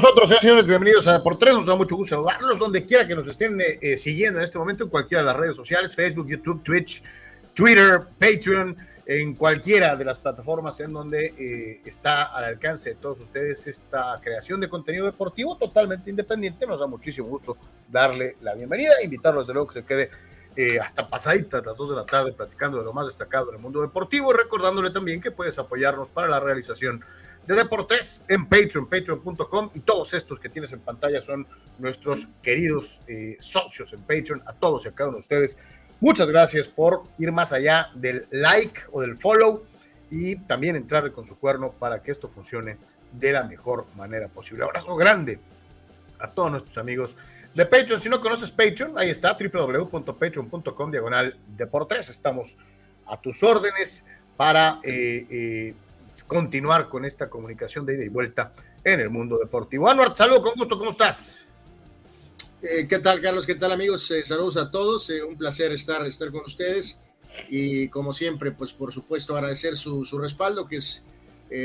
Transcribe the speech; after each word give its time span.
nosotros, 0.00 0.32
señores? 0.40 0.64
Bienvenidos 0.64 1.08
a 1.08 1.20
Por 1.24 1.36
Tres. 1.36 1.54
Nos 1.54 1.66
da 1.66 1.74
mucho 1.74 1.96
gusto 1.96 2.14
saludarlos 2.14 2.60
donde 2.60 2.84
quiera 2.84 3.04
que 3.04 3.16
nos 3.16 3.26
estén 3.26 3.60
eh, 3.60 3.80
eh, 3.82 3.96
siguiendo 3.96 4.38
en 4.38 4.44
este 4.44 4.56
momento, 4.56 4.84
en 4.84 4.90
cualquiera 4.90 5.24
de 5.24 5.26
las 5.26 5.36
redes 5.36 5.56
sociales, 5.56 5.92
Facebook, 5.92 6.28
YouTube, 6.28 6.62
Twitch, 6.62 7.02
Twitter, 7.52 8.02
Patreon, 8.16 8.76
en 9.04 9.34
cualquiera 9.34 9.96
de 9.96 10.04
las 10.04 10.20
plataformas 10.20 10.78
en 10.78 10.92
donde 10.92 11.34
eh, 11.36 11.80
está 11.84 12.22
al 12.26 12.44
alcance 12.44 12.90
de 12.90 12.94
todos 12.94 13.18
ustedes 13.18 13.66
esta 13.66 14.20
creación 14.22 14.60
de 14.60 14.68
contenido 14.68 15.04
deportivo 15.04 15.56
totalmente 15.56 16.10
independiente. 16.10 16.64
Nos 16.64 16.78
da 16.78 16.86
muchísimo 16.86 17.26
gusto 17.26 17.56
darle 17.88 18.36
la 18.42 18.54
bienvenida, 18.54 19.02
invitarlos 19.02 19.48
de 19.48 19.52
luego 19.52 19.66
que 19.66 19.80
se 19.80 19.84
quede 19.84 20.10
hasta 20.80 21.08
pasaditas 21.08 21.64
las 21.64 21.76
dos 21.76 21.90
de 21.90 21.96
la 21.96 22.04
tarde 22.04 22.32
platicando 22.32 22.78
de 22.78 22.84
lo 22.84 22.92
más 22.92 23.06
destacado 23.06 23.50
en 23.50 23.56
el 23.56 23.62
mundo 23.62 23.80
deportivo, 23.80 24.32
recordándole 24.32 24.90
también 24.90 25.20
que 25.20 25.30
puedes 25.32 25.56
apoyarnos 25.58 26.10
para 26.10 26.28
la 26.28 26.40
realización 26.40 27.04
Deportes 27.54 28.22
en 28.28 28.46
Patreon, 28.46 28.88
patreon.com 28.88 29.70
y 29.74 29.80
todos 29.80 30.12
estos 30.14 30.38
que 30.38 30.48
tienes 30.48 30.72
en 30.72 30.80
pantalla 30.80 31.20
son 31.20 31.46
nuestros 31.78 32.28
queridos 32.42 33.00
eh, 33.06 33.36
socios 33.40 33.92
en 33.92 34.00
Patreon, 34.00 34.42
a 34.46 34.52
todos 34.52 34.84
y 34.84 34.88
a 34.88 34.92
cada 34.92 35.08
uno 35.08 35.16
de 35.16 35.22
ustedes. 35.22 35.56
Muchas 36.00 36.28
gracias 36.28 36.68
por 36.68 37.04
ir 37.18 37.32
más 37.32 37.52
allá 37.52 37.88
del 37.94 38.26
like 38.30 38.80
o 38.92 39.00
del 39.00 39.18
follow 39.18 39.64
y 40.10 40.36
también 40.36 40.76
entrarle 40.76 41.12
con 41.12 41.26
su 41.26 41.38
cuerno 41.38 41.72
para 41.72 42.02
que 42.02 42.10
esto 42.10 42.28
funcione 42.28 42.76
de 43.12 43.32
la 43.32 43.44
mejor 43.44 43.86
manera 43.96 44.28
posible. 44.28 44.64
Abrazo 44.64 44.94
grande 44.96 45.40
a 46.18 46.30
todos 46.30 46.50
nuestros 46.50 46.78
amigos 46.78 47.16
de 47.54 47.66
Patreon. 47.66 48.00
Si 48.00 48.08
no 48.08 48.20
conoces 48.20 48.52
Patreon, 48.52 48.98
ahí 48.98 49.10
está 49.10 49.36
www.patreon.com 49.36 50.90
diagonal 50.90 51.36
deportes. 51.56 52.10
Estamos 52.10 52.56
a 53.06 53.20
tus 53.20 53.42
órdenes 53.42 54.04
para 54.36 54.80
eh, 54.84 55.26
eh, 55.30 55.74
continuar 56.26 56.88
con 56.88 57.04
esta 57.04 57.28
comunicación 57.28 57.86
de 57.86 57.94
ida 57.94 58.04
y 58.04 58.08
vuelta 58.08 58.52
en 58.84 59.00
el 59.00 59.10
mundo 59.10 59.38
deportivo. 59.38 59.88
Anuar, 59.88 60.16
saludo 60.16 60.42
con 60.42 60.54
gusto, 60.54 60.78
¿cómo 60.78 60.90
estás? 60.90 61.48
Eh, 62.60 62.86
¿Qué 62.88 62.98
tal, 62.98 63.20
Carlos? 63.20 63.46
¿Qué 63.46 63.54
tal, 63.54 63.70
amigos? 63.70 64.10
Eh, 64.10 64.24
saludos 64.24 64.56
a 64.56 64.70
todos. 64.70 65.10
Eh, 65.10 65.22
un 65.22 65.36
placer 65.36 65.70
estar, 65.72 66.04
estar 66.06 66.30
con 66.32 66.44
ustedes. 66.44 67.00
Y 67.48 67.88
como 67.88 68.12
siempre, 68.12 68.50
pues 68.50 68.72
por 68.72 68.92
supuesto 68.92 69.36
agradecer 69.36 69.76
su, 69.76 70.04
su 70.04 70.18
respaldo, 70.18 70.66
que 70.66 70.76
es 70.76 71.02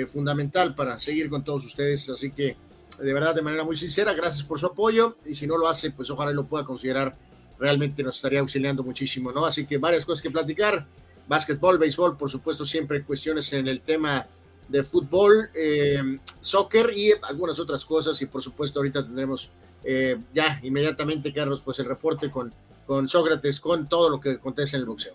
fundamental 0.07 0.75
para 0.75 0.97
seguir 0.97 1.29
con 1.29 1.43
todos 1.43 1.65
ustedes. 1.65 2.09
Así 2.09 2.31
que, 2.31 2.55
de 3.01 3.13
verdad, 3.13 3.35
de 3.35 3.41
manera 3.41 3.63
muy 3.63 3.75
sincera, 3.75 4.13
gracias 4.13 4.43
por 4.43 4.59
su 4.59 4.67
apoyo. 4.67 5.17
Y 5.25 5.33
si 5.33 5.47
no 5.47 5.57
lo 5.57 5.67
hace, 5.67 5.91
pues 5.91 6.09
ojalá 6.09 6.31
lo 6.31 6.45
pueda 6.45 6.63
considerar. 6.63 7.17
Realmente 7.59 8.03
nos 8.03 8.15
estaría 8.15 8.39
auxiliando 8.39 8.83
muchísimo, 8.83 9.31
¿no? 9.31 9.45
Así 9.45 9.65
que 9.65 9.79
varias 9.79 10.05
cosas 10.05 10.21
que 10.21 10.29
platicar. 10.29 10.85
Básquetbol, 11.27 11.79
béisbol, 11.79 12.17
por 12.17 12.29
supuesto, 12.29 12.65
siempre 12.65 13.03
cuestiones 13.03 13.51
en 13.53 13.67
el 13.67 13.81
tema 13.81 14.27
de 14.73 14.83
fútbol, 14.83 15.51
eh, 15.53 16.01
soccer 16.41 16.91
y 16.95 17.13
algunas 17.21 17.59
otras 17.59 17.85
cosas. 17.85 18.19
Y 18.23 18.25
por 18.25 18.41
supuesto, 18.41 18.79
ahorita 18.79 19.05
tendremos 19.05 19.51
eh, 19.83 20.17
ya 20.33 20.59
inmediatamente, 20.63 21.31
Carlos, 21.31 21.61
pues 21.63 21.77
el 21.77 21.85
reporte 21.85 22.31
con, 22.31 22.51
con 22.87 23.07
Sócrates, 23.07 23.59
con 23.59 23.87
todo 23.87 24.09
lo 24.09 24.19
que 24.19 24.31
acontece 24.31 24.75
en 24.75 24.81
el 24.81 24.87
boxeo. 24.87 25.13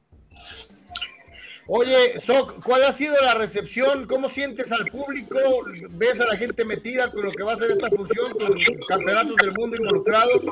Oye, 1.71 2.19
Soc, 2.19 2.65
¿cuál 2.65 2.83
ha 2.85 2.93
sido 2.93 3.15
la 3.21 3.35
recepción? 3.35 4.07
¿Cómo 4.07 4.31
sientes 4.31 4.73
al 4.73 4.87
público? 4.87 5.39
¿Ves 5.91 6.19
a 6.19 6.27
la 6.27 6.35
gente 6.35 6.65
metida 6.65 7.11
con 7.13 7.27
lo 7.27 7.31
que 7.31 7.43
va 7.43 7.53
a 7.53 7.57
ser 7.57 7.71
esta 7.71 7.91
función, 7.91 8.31
con 8.31 8.59
campeonatos 8.89 9.37
del 9.37 9.53
mundo 9.53 9.77
involucrados? 9.77 10.45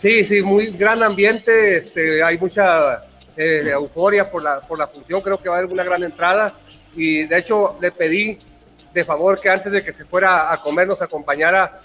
Sí, 0.00 0.24
sí, 0.24 0.42
muy 0.42 0.72
gran 0.72 1.00
ambiente, 1.00 1.76
este, 1.76 2.24
hay 2.24 2.38
mucha 2.38 3.04
eh, 3.36 3.70
euforia 3.72 4.28
por 4.32 4.42
la, 4.42 4.60
por 4.66 4.80
la 4.80 4.88
función, 4.88 5.20
creo 5.20 5.40
que 5.40 5.48
va 5.48 5.54
a 5.54 5.58
haber 5.58 5.70
una 5.70 5.84
gran 5.84 6.02
entrada 6.02 6.58
y 6.96 7.22
de 7.22 7.38
hecho 7.38 7.76
le 7.80 7.92
pedí 7.92 8.40
de 8.92 9.04
favor 9.04 9.38
que 9.38 9.48
antes 9.48 9.70
de 9.70 9.84
que 9.84 9.92
se 9.92 10.04
fuera 10.04 10.52
a 10.52 10.60
comer 10.60 10.88
nos 10.88 11.00
acompañara, 11.02 11.82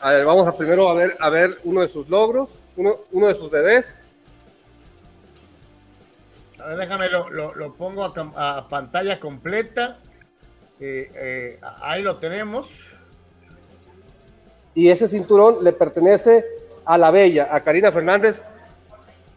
a 0.00 0.12
ver, 0.12 0.24
vamos 0.24 0.48
a 0.48 0.56
primero 0.56 0.88
a 0.88 0.94
ver, 0.94 1.14
a 1.20 1.28
ver 1.28 1.58
uno 1.64 1.82
de 1.82 1.88
sus 1.88 2.08
logros, 2.08 2.48
uno, 2.74 3.00
uno 3.12 3.26
de 3.26 3.34
sus 3.34 3.50
bebés 3.50 4.00
déjame 6.74 7.08
lo, 7.08 7.28
lo, 7.30 7.74
pongo 7.74 8.04
a, 8.04 8.68
pantalla 8.68 9.20
completa. 9.20 9.98
Eh, 10.80 11.10
eh, 11.14 11.60
ahí 11.80 12.02
lo 12.02 12.16
tenemos. 12.18 12.68
Y 14.74 14.88
ese 14.88 15.08
cinturón 15.08 15.58
le 15.62 15.72
pertenece 15.72 16.44
a 16.84 16.98
la 16.98 17.10
bella, 17.10 17.48
a 17.50 17.62
Karina 17.62 17.90
Fernández, 17.90 18.42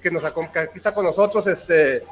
que 0.02 0.12
nos 0.12 0.24
aquí 0.24 0.40
está 0.76 0.94
con 0.94 1.06
nosotros. 1.06 1.48
Este, 1.48 2.04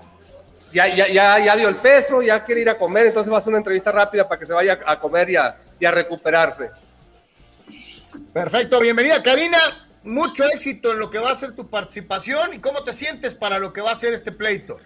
ya, 0.72 0.88
ya, 0.88 1.08
ya, 1.08 1.40
ya, 1.40 1.56
dio 1.56 1.70
el 1.70 1.76
peso, 1.76 2.22
ya 2.22 2.44
quiere 2.44 2.62
ir 2.62 2.70
a 2.70 2.78
comer, 2.78 3.08
entonces 3.08 3.32
va 3.32 3.38
a 3.38 3.40
hacer 3.40 3.50
una 3.50 3.60
entrevista 3.60 3.92
rápida 3.92 4.28
para 4.28 4.40
que 4.40 4.46
se 4.46 4.54
vaya 4.54 4.80
a 4.86 5.00
comer 5.00 5.30
y 5.30 5.36
a, 5.36 5.58
y 5.80 5.86
a 5.86 5.92
recuperarse. 5.92 6.70
Perfecto, 8.34 8.80
bienvenida 8.80 9.22
Karina. 9.22 9.58
Mucho 10.04 10.46
éxito 10.46 10.94
en 10.94 11.00
lo 11.00 11.10
que 11.10 11.20
va 11.20 11.32
a 11.32 11.36
ser 11.36 11.54
tu 11.54 11.70
participación 11.70 12.54
y 12.54 12.60
cómo 12.60 12.84
te 12.84 12.94
sientes 12.94 13.36
para 13.36 13.60
lo 13.60 13.74
que 13.74 13.82
va 13.82 13.92
a 13.92 13.96
ser 13.96 14.14
este 14.14 14.32
pleito. 14.32 14.78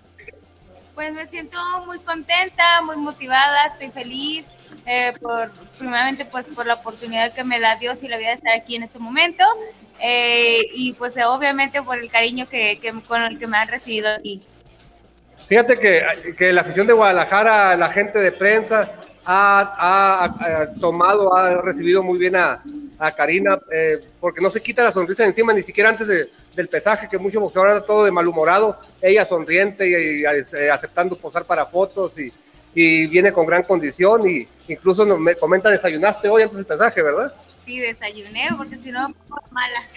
Pues 0.96 1.14
me 1.14 1.26
siento 1.26 1.58
muy 1.86 2.00
contenta, 2.00 2.82
muy 2.82 2.98
motivada, 2.98 3.68
estoy 3.68 3.92
feliz 3.92 4.46
eh, 4.86 5.14
por, 5.22 5.52
primeramente 5.78 6.26
pues 6.26 6.46
por 6.46 6.66
la 6.66 6.76
oportunidad 6.76 7.34
que 7.34 7.44
me 7.44 7.60
da 7.60 7.76
Dios 7.78 8.04
y 8.04 8.08
la 8.08 8.18
vida 8.18 8.30
de 8.30 8.36
estar 8.36 8.54
aquí 8.54 8.76
en 8.76 8.84
este 8.84 9.00
momento 9.00 9.44
eh, 10.00 10.62
y 10.74 10.94
pues 10.94 11.16
obviamente 11.26 11.82
por 11.82 11.98
el 11.98 12.10
cariño 12.10 12.48
que, 12.48 12.80
que, 12.80 12.94
con 13.08 13.22
el 13.22 13.40
que 13.40 13.48
me 13.48 13.58
han 13.58 13.68
recibido 13.68 14.10
aquí. 14.10 14.42
Fíjate 15.48 15.80
que, 15.80 16.04
que 16.38 16.54
la 16.54 16.62
afición 16.62 16.88
de 16.88 16.94
Guadalajara, 16.94 17.76
la 17.76 17.90
gente 17.90 18.20
de 18.20 18.32
prensa 18.32 18.92
ha, 19.26 20.26
ha, 20.28 20.74
tomado, 20.80 21.36
ha 21.36 21.62
recibido 21.62 22.04
muy 22.04 22.18
bien 22.18 22.36
a, 22.36 22.64
a 22.98 23.12
Karina, 23.12 23.60
eh, 23.72 24.00
porque 24.20 24.42
no 24.42 24.50
se 24.50 24.62
quita 24.62 24.84
la 24.84 24.92
sonrisa 24.92 25.26
encima, 25.26 25.54
ni 25.54 25.62
siquiera 25.62 25.90
antes 25.90 26.08
de, 26.08 26.30
del 26.56 26.68
pesaje, 26.68 27.08
que 27.10 27.18
mucho 27.18 27.40
boxeador 27.40 27.86
todo 27.86 28.06
de 28.06 28.12
malhumorado, 28.12 28.80
ella 29.02 29.26
sonriente 29.26 29.90
y, 29.90 30.24
eh, 30.24 30.72
aceptando 30.72 31.16
posar 31.18 31.46
para 31.46 31.66
fotos 31.66 32.18
y, 32.20 32.32
y, 32.74 33.08
viene 33.08 33.32
con 33.32 33.46
gran 33.46 33.64
condición 33.64 34.28
y 34.28 34.48
incluso 34.68 35.06
nos 35.06 35.20
me 35.20 35.36
comenta 35.36 35.70
desayunaste 35.70 36.28
hoy 36.30 36.44
antes 36.44 36.58
del 36.58 36.66
pesaje, 36.66 37.02
¿verdad? 37.02 37.34
Sí, 37.66 37.80
desayuné 37.80 38.50
porque 38.58 38.78
si 38.78 38.92
no, 38.92 39.08
malas. 39.52 39.92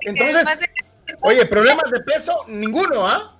Entonces, 0.00 0.48
oye, 1.22 1.46
problemas 1.46 1.90
de 1.90 2.00
peso, 2.00 2.44
ninguno, 2.48 3.06
¿ah? 3.06 3.36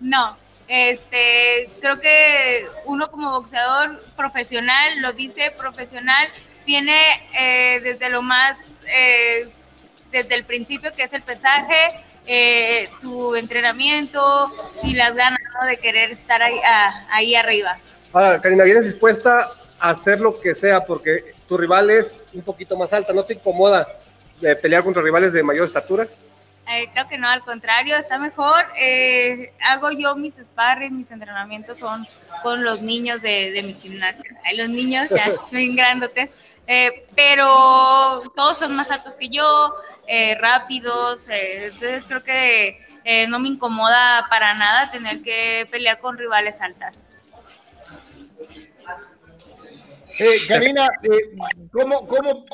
No, 0.00 0.36
este, 0.68 1.70
creo 1.80 2.00
que 2.00 2.66
uno 2.86 3.10
como 3.10 3.30
boxeador 3.30 4.02
profesional, 4.16 5.00
lo 5.00 5.12
dice 5.12 5.52
profesional, 5.56 6.28
viene 6.66 7.00
eh, 7.38 7.80
desde 7.82 8.10
lo 8.10 8.20
más, 8.22 8.58
eh, 8.86 9.48
desde 10.10 10.34
el 10.34 10.44
principio 10.44 10.92
que 10.92 11.04
es 11.04 11.12
el 11.12 11.22
pesaje, 11.22 12.00
eh, 12.26 12.88
tu 13.00 13.36
entrenamiento 13.36 14.52
y 14.82 14.94
las 14.94 15.14
ganas 15.14 15.40
de 15.68 15.76
querer 15.78 16.10
estar 16.10 16.42
ahí, 16.42 16.58
ahí 17.08 17.34
arriba. 17.34 17.78
Ahora, 18.12 18.40
Karina, 18.40 18.64
¿vienes 18.64 18.84
dispuesta 18.84 19.48
a 19.78 19.90
hacer 19.90 20.20
lo 20.20 20.40
que 20.40 20.54
sea? 20.54 20.84
Porque 20.84 21.34
tu 21.48 21.56
rival 21.56 21.90
es 21.90 22.20
un 22.34 22.42
poquito 22.42 22.76
más 22.76 22.92
alta, 22.92 23.12
¿no 23.12 23.24
te 23.24 23.34
incomoda 23.34 23.86
pelear 24.60 24.82
contra 24.82 25.02
rivales 25.02 25.32
de 25.32 25.42
mayor 25.42 25.66
estatura? 25.66 26.06
Eh, 26.68 26.88
creo 26.92 27.08
que 27.08 27.16
no, 27.16 27.28
al 27.28 27.42
contrario, 27.42 27.96
está 27.96 28.18
mejor. 28.18 28.64
Eh, 28.78 29.52
hago 29.60 29.92
yo 29.92 30.16
mis 30.16 30.34
sparring, 30.34 30.96
mis 30.96 31.10
entrenamientos 31.12 31.78
son 31.78 32.06
con 32.42 32.64
los 32.64 32.82
niños 32.82 33.22
de, 33.22 33.52
de 33.52 33.62
mi 33.62 33.74
gimnasio. 33.74 34.24
los 34.56 34.68
niños 34.68 35.08
ya 35.10 35.26
son 35.50 35.76
grandotes, 35.76 36.30
eh, 36.66 37.06
pero 37.14 38.22
todos 38.34 38.58
son 38.58 38.74
más 38.76 38.90
altos 38.90 39.16
que 39.16 39.28
yo, 39.28 39.74
rápidos, 40.40 41.26
entonces 41.28 42.04
creo 42.06 42.22
que 42.22 42.80
no 43.28 43.38
me 43.38 43.48
incomoda 43.48 44.24
para 44.28 44.54
nada 44.54 44.90
tener 44.90 45.22
que 45.22 45.68
pelear 45.70 46.00
con 46.00 46.18
rivales 46.18 46.60
altas. 46.60 47.04
Karina, 50.48 50.88
¿cómo, 51.72 52.06
cómo 52.06 52.46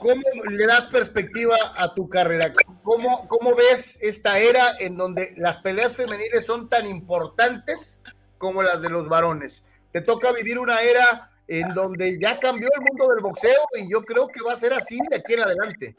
¿Cómo 0.00 0.22
le 0.50 0.66
das 0.66 0.86
perspectiva 0.86 1.56
a 1.76 1.94
tu 1.94 2.08
carrera? 2.08 2.52
¿Cómo, 2.82 3.28
¿Cómo 3.28 3.54
ves 3.54 4.02
esta 4.02 4.38
era 4.38 4.74
en 4.78 4.96
donde 4.96 5.34
las 5.36 5.58
peleas 5.58 5.96
femeniles 5.96 6.44
son 6.44 6.68
tan 6.68 6.86
importantes 6.86 8.02
como 8.36 8.62
las 8.62 8.82
de 8.82 8.90
los 8.90 9.08
varones? 9.08 9.62
Te 9.92 10.00
toca 10.00 10.32
vivir 10.32 10.58
una 10.58 10.80
era 10.80 11.30
en 11.48 11.74
donde 11.74 12.18
ya 12.18 12.38
cambió 12.38 12.68
el 12.74 12.80
mundo 12.80 13.08
del 13.14 13.22
boxeo 13.22 13.68
y 13.78 13.90
yo 13.90 14.02
creo 14.02 14.28
que 14.28 14.42
va 14.42 14.52
a 14.52 14.56
ser 14.56 14.72
así 14.72 14.98
de 15.10 15.16
aquí 15.16 15.34
en 15.34 15.40
adelante. 15.40 15.96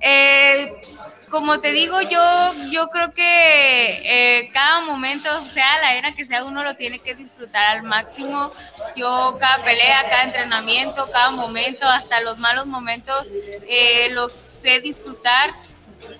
Eh, 0.00 0.80
como 1.28 1.58
te 1.60 1.72
digo, 1.72 2.00
yo, 2.02 2.54
yo 2.70 2.88
creo 2.88 3.12
que 3.12 3.18
eh, 3.24 4.50
cada 4.52 4.80
momento, 4.82 5.44
sea 5.46 5.78
la 5.80 5.96
era 5.96 6.14
que 6.14 6.24
sea, 6.24 6.44
uno 6.44 6.62
lo 6.62 6.76
tiene 6.76 6.98
que 6.98 7.14
disfrutar 7.14 7.76
al 7.76 7.82
máximo. 7.82 8.50
Yo 8.96 9.36
cada 9.40 9.62
pelea, 9.64 10.04
cada 10.08 10.24
entrenamiento, 10.24 11.08
cada 11.12 11.30
momento, 11.30 11.86
hasta 11.86 12.20
los 12.22 12.38
malos 12.38 12.66
momentos, 12.66 13.28
eh, 13.68 14.08
los 14.12 14.32
sé 14.32 14.80
disfrutar 14.80 15.50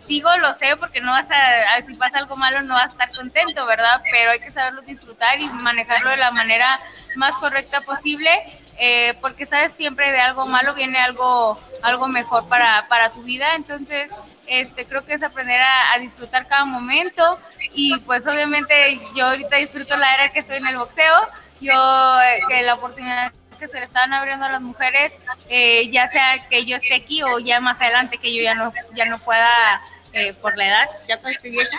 digo 0.06 0.34
lo 0.38 0.52
sé 0.54 0.76
porque 0.76 1.00
no 1.00 1.12
vas 1.12 1.28
a, 1.30 1.86
si 1.86 1.94
pasa 1.94 2.18
algo 2.18 2.36
malo 2.36 2.62
no 2.62 2.74
vas 2.74 2.88
a 2.88 2.92
estar 2.92 3.10
contento, 3.14 3.66
¿verdad? 3.66 4.02
Pero 4.10 4.30
hay 4.30 4.40
que 4.40 4.50
saberlo 4.50 4.82
disfrutar 4.82 5.40
y 5.40 5.48
manejarlo 5.48 6.10
de 6.10 6.16
la 6.16 6.30
manera 6.30 6.80
más 7.16 7.34
correcta 7.36 7.80
posible, 7.80 8.30
eh, 8.78 9.14
porque 9.20 9.46
sabes 9.46 9.72
siempre 9.72 10.10
de 10.12 10.20
algo 10.20 10.46
malo 10.46 10.74
viene 10.74 10.98
algo, 10.98 11.58
algo 11.82 12.08
mejor 12.08 12.48
para, 12.48 12.86
para 12.88 13.10
tu 13.10 13.22
vida, 13.22 13.54
entonces 13.54 14.14
este, 14.46 14.86
creo 14.86 15.04
que 15.04 15.14
es 15.14 15.22
aprender 15.22 15.60
a, 15.60 15.98
disfrutar 15.98 16.46
cada 16.46 16.64
momento 16.64 17.38
y 17.74 17.98
pues 18.00 18.26
obviamente 18.26 18.98
yo 19.14 19.26
ahorita 19.26 19.56
disfruto 19.56 19.96
la 19.96 20.14
era 20.14 20.28
que 20.30 20.38
estoy 20.38 20.56
en 20.56 20.66
el 20.66 20.78
boxeo, 20.78 21.14
yo 21.60 22.20
eh, 22.20 22.62
la 22.62 22.74
oportunidad 22.74 23.32
que 23.58 23.68
se 23.68 23.78
le 23.78 23.84
estaban 23.84 24.12
abriendo 24.12 24.46
a 24.46 24.52
las 24.52 24.60
mujeres, 24.60 25.12
eh, 25.48 25.90
ya 25.90 26.06
sea 26.08 26.48
que 26.48 26.64
yo 26.64 26.76
esté 26.76 26.94
aquí 26.94 27.22
o 27.22 27.38
ya 27.38 27.60
más 27.60 27.80
adelante 27.80 28.18
que 28.18 28.34
yo 28.34 28.42
ya 28.42 28.54
no, 28.54 28.72
ya 28.94 29.04
no 29.04 29.18
pueda, 29.18 29.82
eh, 30.12 30.32
por 30.34 30.56
la 30.56 30.68
edad, 30.68 30.88
ya 31.06 31.14
estoy 31.16 31.50
vieja, 31.50 31.78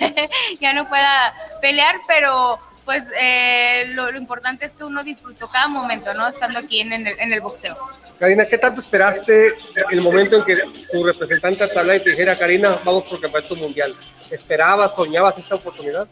ya 0.60 0.72
no 0.72 0.88
pueda 0.88 1.34
pelear, 1.60 1.96
pero 2.06 2.60
pues 2.84 3.04
eh, 3.20 3.84
lo, 3.90 4.16
importante 4.16 4.66
es 4.66 4.72
que 4.72 4.84
uno 4.84 5.04
disfrutó 5.04 5.48
cada 5.48 5.68
momento, 5.68 6.12
¿no? 6.14 6.26
Estando 6.26 6.58
aquí 6.58 6.80
en, 6.80 6.92
el, 6.92 7.06
en 7.06 7.32
el 7.32 7.40
boxeo. 7.40 7.76
Karina, 8.18 8.44
¿qué 8.44 8.58
tanto 8.58 8.80
esperaste 8.80 9.52
el 9.90 10.00
momento 10.00 10.36
en 10.36 10.44
que 10.44 10.56
tu 10.92 11.04
representante 11.04 11.66
tabla 11.68 11.96
y 11.96 12.00
te 12.00 12.10
dijera, 12.10 12.38
Karina, 12.38 12.80
vamos 12.84 13.04
por 13.04 13.20
campeonato 13.20 13.56
mundial? 13.56 13.96
¿Esperabas, 14.30 14.94
soñabas 14.94 15.38
esta 15.38 15.56
oportunidad? 15.56 16.08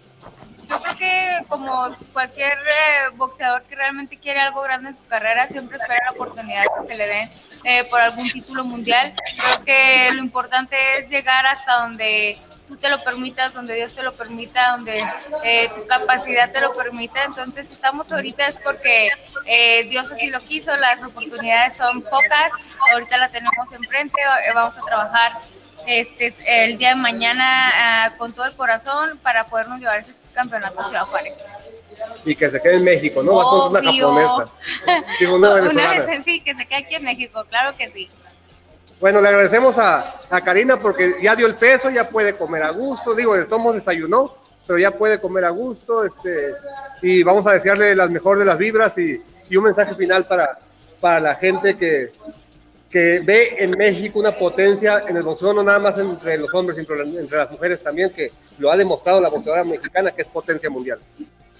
Yo 0.70 0.80
creo 0.80 0.96
que 0.96 1.44
como 1.48 1.96
cualquier 2.12 2.52
eh, 2.52 3.10
boxeador 3.16 3.62
que 3.64 3.74
realmente 3.74 4.16
quiere 4.16 4.40
algo 4.40 4.62
grande 4.62 4.90
en 4.90 4.96
su 4.96 5.04
carrera, 5.06 5.48
siempre 5.48 5.76
espera 5.76 6.00
la 6.04 6.12
oportunidad 6.12 6.64
que 6.78 6.86
se 6.86 6.94
le 6.94 7.06
dé 7.06 7.30
eh, 7.64 7.84
por 7.90 8.00
algún 8.00 8.30
título 8.30 8.64
mundial. 8.64 9.14
Creo 9.36 9.64
que 9.64 10.14
lo 10.14 10.22
importante 10.22 10.76
es 10.96 11.10
llegar 11.10 11.44
hasta 11.46 11.80
donde 11.80 12.38
tú 12.68 12.76
te 12.76 12.88
lo 12.88 13.02
permitas, 13.02 13.52
donde 13.52 13.74
Dios 13.74 13.94
te 13.96 14.02
lo 14.04 14.14
permita, 14.14 14.76
donde 14.76 15.02
eh, 15.42 15.68
tu 15.74 15.86
capacidad 15.88 16.52
te 16.52 16.60
lo 16.60 16.72
permita. 16.72 17.24
Entonces, 17.24 17.72
estamos 17.72 18.12
ahorita 18.12 18.46
es 18.46 18.56
porque 18.56 19.10
Dios 19.88 20.10
así 20.12 20.28
lo 20.28 20.38
quiso, 20.38 20.76
las 20.76 21.02
oportunidades 21.02 21.76
son 21.76 22.00
pocas, 22.02 22.52
ahorita 22.92 23.18
la 23.18 23.28
tenemos 23.28 23.72
enfrente, 23.72 24.20
vamos 24.54 24.78
a 24.78 24.82
trabajar 24.82 25.32
este, 25.86 26.32
el 26.46 26.78
día 26.78 26.90
de 26.90 26.96
mañana 26.96 27.70
ah, 27.74 28.12
con 28.16 28.32
todo 28.32 28.46
el 28.46 28.54
corazón 28.54 29.18
para 29.18 29.46
podernos 29.46 29.80
llevar 29.80 29.98
ese 29.98 30.12
campeonato 30.32 30.84
Ciudad 30.84 31.02
Juárez. 31.02 31.38
Y 32.24 32.34
que 32.34 32.50
se 32.50 32.60
quede 32.60 32.76
en 32.76 32.84
México, 32.84 33.22
¿no? 33.22 33.36
Va 33.36 33.44
con 33.44 33.70
una 33.70 33.82
japonesa. 33.82 34.50
Digo, 35.18 35.36
una 35.36 35.52
venezolana. 35.54 36.22
sí, 36.22 36.40
que 36.40 36.54
se 36.54 36.64
quede 36.64 36.76
aquí 36.76 36.94
en 36.94 37.04
México, 37.04 37.44
claro 37.48 37.76
que 37.76 37.88
sí. 37.90 38.08
Bueno, 39.00 39.20
le 39.20 39.28
agradecemos 39.28 39.78
a, 39.78 40.20
a, 40.28 40.40
Karina 40.42 40.78
porque 40.78 41.14
ya 41.22 41.34
dio 41.34 41.46
el 41.46 41.54
peso, 41.54 41.88
ya 41.90 42.08
puede 42.08 42.36
comer 42.36 42.62
a 42.62 42.70
gusto. 42.70 43.14
Digo, 43.14 43.34
de 43.34 43.46
todos 43.46 43.74
desayunó, 43.74 44.36
pero 44.66 44.78
ya 44.78 44.90
puede 44.90 45.18
comer 45.18 45.46
a 45.46 45.50
gusto. 45.50 46.04
Este, 46.04 46.54
y 47.00 47.22
vamos 47.22 47.46
a 47.46 47.52
desearle 47.52 47.94
las 47.96 48.10
mejores 48.10 48.40
de 48.40 48.46
las 48.46 48.58
vibras 48.58 48.98
y, 48.98 49.22
y 49.48 49.56
un 49.56 49.64
mensaje 49.64 49.94
final 49.94 50.26
para, 50.26 50.58
para 51.00 51.20
la 51.20 51.34
gente 51.34 51.76
que, 51.76 52.12
que 52.90 53.20
ve 53.20 53.54
en 53.58 53.70
México 53.70 54.18
una 54.18 54.32
potencia 54.32 55.04
en 55.06 55.16
el 55.16 55.22
boxeo, 55.22 55.54
no 55.54 55.62
nada 55.62 55.78
más 55.78 55.96
entre 55.96 56.36
los 56.38 56.52
hombres, 56.52 56.76
entre, 56.76 57.00
entre 57.02 57.38
las 57.38 57.50
mujeres 57.50 57.82
también, 57.82 58.10
que 58.10 58.32
lo 58.58 58.70
ha 58.70 58.76
demostrado 58.76 59.20
la 59.20 59.28
boxeadora 59.28 59.64
mexicana, 59.64 60.10
que 60.10 60.22
es 60.22 60.28
potencia 60.28 60.68
mundial. 60.68 61.00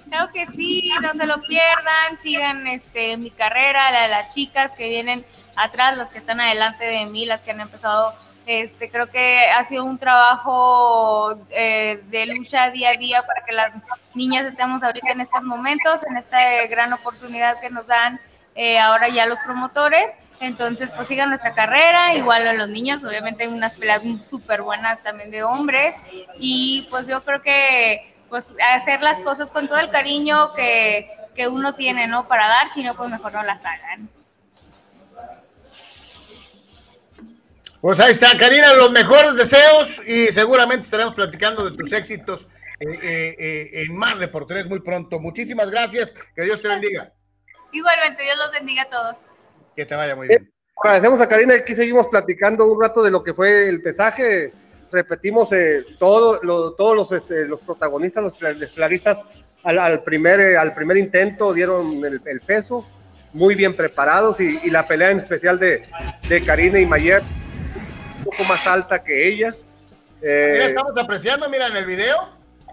Claro 0.08 0.32
que 0.32 0.44
sí, 0.46 0.90
no 1.00 1.14
se 1.14 1.24
lo 1.24 1.40
pierdan, 1.42 2.20
sigan 2.20 2.66
este, 2.66 3.16
mi 3.16 3.30
carrera, 3.30 4.08
las 4.08 4.34
chicas 4.34 4.72
que 4.72 4.88
vienen 4.88 5.24
atrás, 5.54 5.96
las 5.96 6.08
que 6.08 6.18
están 6.18 6.40
adelante 6.40 6.84
de 6.84 7.06
mí, 7.06 7.26
las 7.26 7.42
que 7.42 7.52
han 7.52 7.60
empezado, 7.60 8.12
este, 8.46 8.90
creo 8.90 9.08
que 9.08 9.38
ha 9.56 9.62
sido 9.62 9.84
un 9.84 9.98
trabajo 9.98 11.36
eh, 11.50 12.02
de 12.08 12.26
lucha 12.26 12.70
día 12.70 12.90
a 12.90 12.96
día 12.96 13.22
para 13.22 13.44
que 13.46 13.52
las 13.52 13.72
niñas 14.14 14.46
estemos 14.46 14.82
ahorita 14.82 15.12
en 15.12 15.20
estos 15.20 15.42
momentos, 15.42 16.04
en 16.04 16.16
esta 16.16 16.66
gran 16.66 16.92
oportunidad 16.92 17.60
que 17.60 17.70
nos 17.70 17.86
dan 17.86 18.20
eh, 18.56 18.80
ahora 18.80 19.08
ya 19.08 19.26
los 19.26 19.38
promotores. 19.40 20.10
Entonces, 20.40 20.90
pues 20.96 21.06
sigan 21.06 21.28
nuestra 21.28 21.54
carrera, 21.54 22.14
igual 22.14 22.46
a 22.48 22.54
los 22.54 22.70
niños, 22.70 23.04
obviamente 23.04 23.44
hay 23.44 23.50
unas 23.50 23.74
peleas 23.74 24.02
súper 24.26 24.62
buenas 24.62 25.02
también 25.02 25.30
de 25.30 25.42
hombres 25.42 25.96
y 26.38 26.86
pues 26.90 27.06
yo 27.06 27.22
creo 27.24 27.42
que 27.42 28.14
pues 28.30 28.56
hacer 28.74 29.02
las 29.02 29.20
cosas 29.20 29.50
con 29.50 29.68
todo 29.68 29.78
el 29.78 29.90
cariño 29.90 30.54
que, 30.54 31.10
que 31.34 31.46
uno 31.46 31.74
tiene, 31.74 32.06
¿no? 32.06 32.26
Para 32.26 32.48
dar, 32.48 32.68
sino 32.72 32.96
pues 32.96 33.10
mejor 33.10 33.34
no 33.34 33.42
las 33.42 33.62
hagan. 33.64 34.08
Pues 37.82 37.98
ahí 38.00 38.12
está, 38.12 38.36
Karina, 38.38 38.74
los 38.74 38.90
mejores 38.92 39.36
deseos 39.36 40.00
y 40.06 40.28
seguramente 40.28 40.84
estaremos 40.84 41.14
platicando 41.14 41.68
de 41.68 41.76
tus 41.76 41.92
éxitos 41.92 42.46
eh, 42.78 42.88
eh, 42.88 43.36
eh, 43.38 43.70
en 43.82 43.96
más 43.96 44.18
de 44.18 44.28
por 44.28 44.46
tres 44.46 44.66
muy 44.68 44.80
pronto. 44.80 45.18
Muchísimas 45.18 45.70
gracias, 45.70 46.14
que 46.34 46.44
Dios 46.44 46.62
te 46.62 46.68
bendiga. 46.68 47.12
Igualmente, 47.72 48.22
Dios 48.22 48.36
los 48.38 48.52
bendiga 48.52 48.82
a 48.82 48.90
todos. 48.90 49.16
Que 49.80 49.86
te 49.86 49.96
vaya 49.96 50.14
muy 50.14 50.28
bien. 50.28 50.52
Agradecemos 50.76 51.18
a 51.22 51.26
Karina, 51.26 51.54
aquí 51.54 51.74
seguimos 51.74 52.06
platicando 52.08 52.70
un 52.70 52.82
rato 52.82 53.02
de 53.02 53.10
lo 53.10 53.24
que 53.24 53.32
fue 53.32 53.66
el 53.66 53.80
pesaje. 53.80 54.52
Repetimos 54.92 55.50
eh, 55.52 55.86
todo, 55.98 56.38
todos 56.74 56.94
los, 56.94 57.10
este, 57.12 57.46
los 57.46 57.62
protagonistas, 57.62 58.22
los 58.22 58.60
estelaristas, 58.60 59.22
al, 59.62 60.02
primer, 60.02 60.38
eh, 60.38 60.58
al 60.58 60.74
primer 60.74 60.98
intento 60.98 61.54
dieron 61.54 62.04
el, 62.04 62.42
peso, 62.42 62.86
muy 63.32 63.54
bien 63.54 63.74
preparados 63.74 64.38
y, 64.38 64.68
la 64.68 64.86
pelea 64.86 65.12
en 65.12 65.20
especial 65.20 65.58
de, 65.58 65.88
de 66.28 66.42
Karina 66.42 66.78
y 66.78 66.84
Mayer, 66.84 67.22
un 68.18 68.24
poco 68.24 68.44
más 68.44 68.66
alta 68.66 69.02
que 69.02 69.28
ella. 69.28 69.54
Eh, 70.20 70.58
estamos 70.60 70.92
apreciando, 70.98 71.48
mira, 71.48 71.68
en 71.68 71.76
el 71.78 71.86
video, 71.86 72.18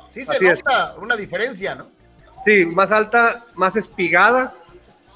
sí 0.10 0.26
se 0.26 0.38
nota 0.42 0.96
una 0.98 1.16
diferencia, 1.16 1.74
¿no? 1.74 1.90
Sí, 2.44 2.66
más 2.66 2.92
alta, 2.92 3.46
más 3.56 3.78
espigada. 3.78 4.54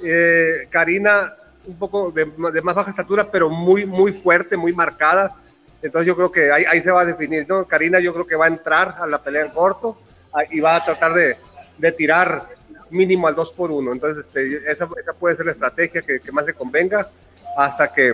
Eh, 0.01 0.67
Karina 0.69 1.35
un 1.65 1.77
poco 1.77 2.11
de, 2.11 2.25
más 2.25 2.75
baja 2.75 2.89
estatura, 2.89 3.29
pero 3.31 3.49
muy, 3.49 3.85
muy 3.85 4.13
fuerte, 4.13 4.57
muy 4.57 4.73
marcada. 4.73 5.35
Entonces 5.81 6.07
yo 6.07 6.15
creo 6.15 6.31
que 6.31 6.51
ahí, 6.51 6.63
ahí, 6.69 6.81
se 6.81 6.91
va 6.91 7.01
a 7.01 7.05
definir, 7.05 7.45
¿no? 7.47 7.65
Karina 7.65 7.99
yo 7.99 8.13
creo 8.13 8.27
que 8.27 8.35
va 8.35 8.45
a 8.45 8.49
entrar 8.49 8.95
a 8.99 9.07
la 9.07 9.21
pelea 9.23 9.45
en 9.45 9.51
corto 9.51 9.97
ah, 10.33 10.43
y 10.49 10.59
va 10.59 10.75
a 10.75 10.83
tratar 10.83 11.13
de, 11.13 11.37
de 11.77 11.91
tirar 11.91 12.47
mínimo 12.91 13.27
al 13.27 13.35
2 13.35 13.53
por 13.53 13.71
1. 13.71 13.91
Entonces 13.91 14.25
este, 14.25 14.57
esa, 14.71 14.87
esa, 14.99 15.13
puede 15.13 15.35
ser 15.35 15.45
la 15.45 15.53
estrategia 15.53 16.01
que, 16.01 16.19
que, 16.19 16.31
más 16.31 16.45
le 16.45 16.53
convenga 16.53 17.09
hasta 17.57 17.91
que 17.91 18.13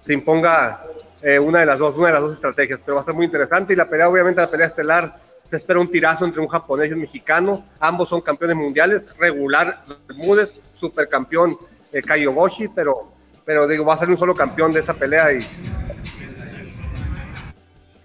se 0.00 0.14
imponga 0.14 0.84
eh, 1.22 1.38
una 1.38 1.60
de 1.60 1.66
las 1.66 1.78
dos, 1.78 1.96
una 1.96 2.08
de 2.08 2.12
las 2.14 2.22
dos 2.22 2.32
estrategias. 2.32 2.80
Pero 2.84 2.96
va 2.96 3.02
a 3.02 3.04
ser 3.04 3.14
muy 3.14 3.26
interesante 3.26 3.72
y 3.72 3.76
la 3.76 3.88
pelea, 3.88 4.08
obviamente 4.08 4.40
la 4.40 4.50
pelea 4.50 4.66
estelar, 4.66 5.20
se 5.44 5.56
espera 5.56 5.80
un 5.80 5.90
tirazo 5.90 6.24
entre 6.24 6.40
un 6.40 6.48
japonés 6.48 6.88
y 6.88 6.94
un 6.94 7.00
mexicano. 7.00 7.66
Ambos 7.78 8.08
son 8.08 8.22
campeones 8.22 8.56
mundiales, 8.56 9.06
regular, 9.18 9.84
Bermúdez, 10.08 10.58
supercampeón 10.72 11.58
eh, 11.92 12.02
Kayogoshi, 12.02 12.68
pero, 12.68 13.12
pero 13.44 13.68
digo, 13.68 13.84
va 13.84 13.94
a 13.94 13.98
ser 13.98 14.08
un 14.08 14.16
solo 14.16 14.34
campeón 14.34 14.72
de 14.72 14.80
esa 14.80 14.94
pelea. 14.94 15.32
Y... 15.32 15.46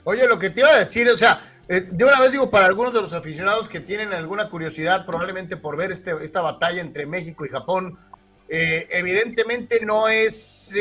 Oye, 0.04 0.28
lo 0.28 0.38
que 0.38 0.50
te 0.50 0.62
iba 0.62 0.70
a 0.70 0.80
decir, 0.80 1.10
o 1.10 1.18
sea, 1.18 1.40
eh, 1.70 1.88
de 1.90 2.06
una 2.06 2.20
vez 2.20 2.32
digo, 2.32 2.50
para 2.50 2.66
algunos 2.66 2.94
de 2.94 3.02
los 3.02 3.14
aficionados 3.14 3.68
que 3.68 3.80
tienen 3.80 4.14
alguna 4.14 4.50
curiosidad, 4.50 5.06
probablemente 5.06 5.58
por 5.58 5.78
ver 5.78 5.92
este, 5.92 6.14
esta 6.22 6.42
batalla 6.42 6.82
entre 6.82 7.06
México 7.06 7.46
y 7.46 7.50
Japón, 7.50 7.98
eh, 8.50 8.88
evidentemente 8.92 9.86
no 9.86 10.08
es, 10.08 10.74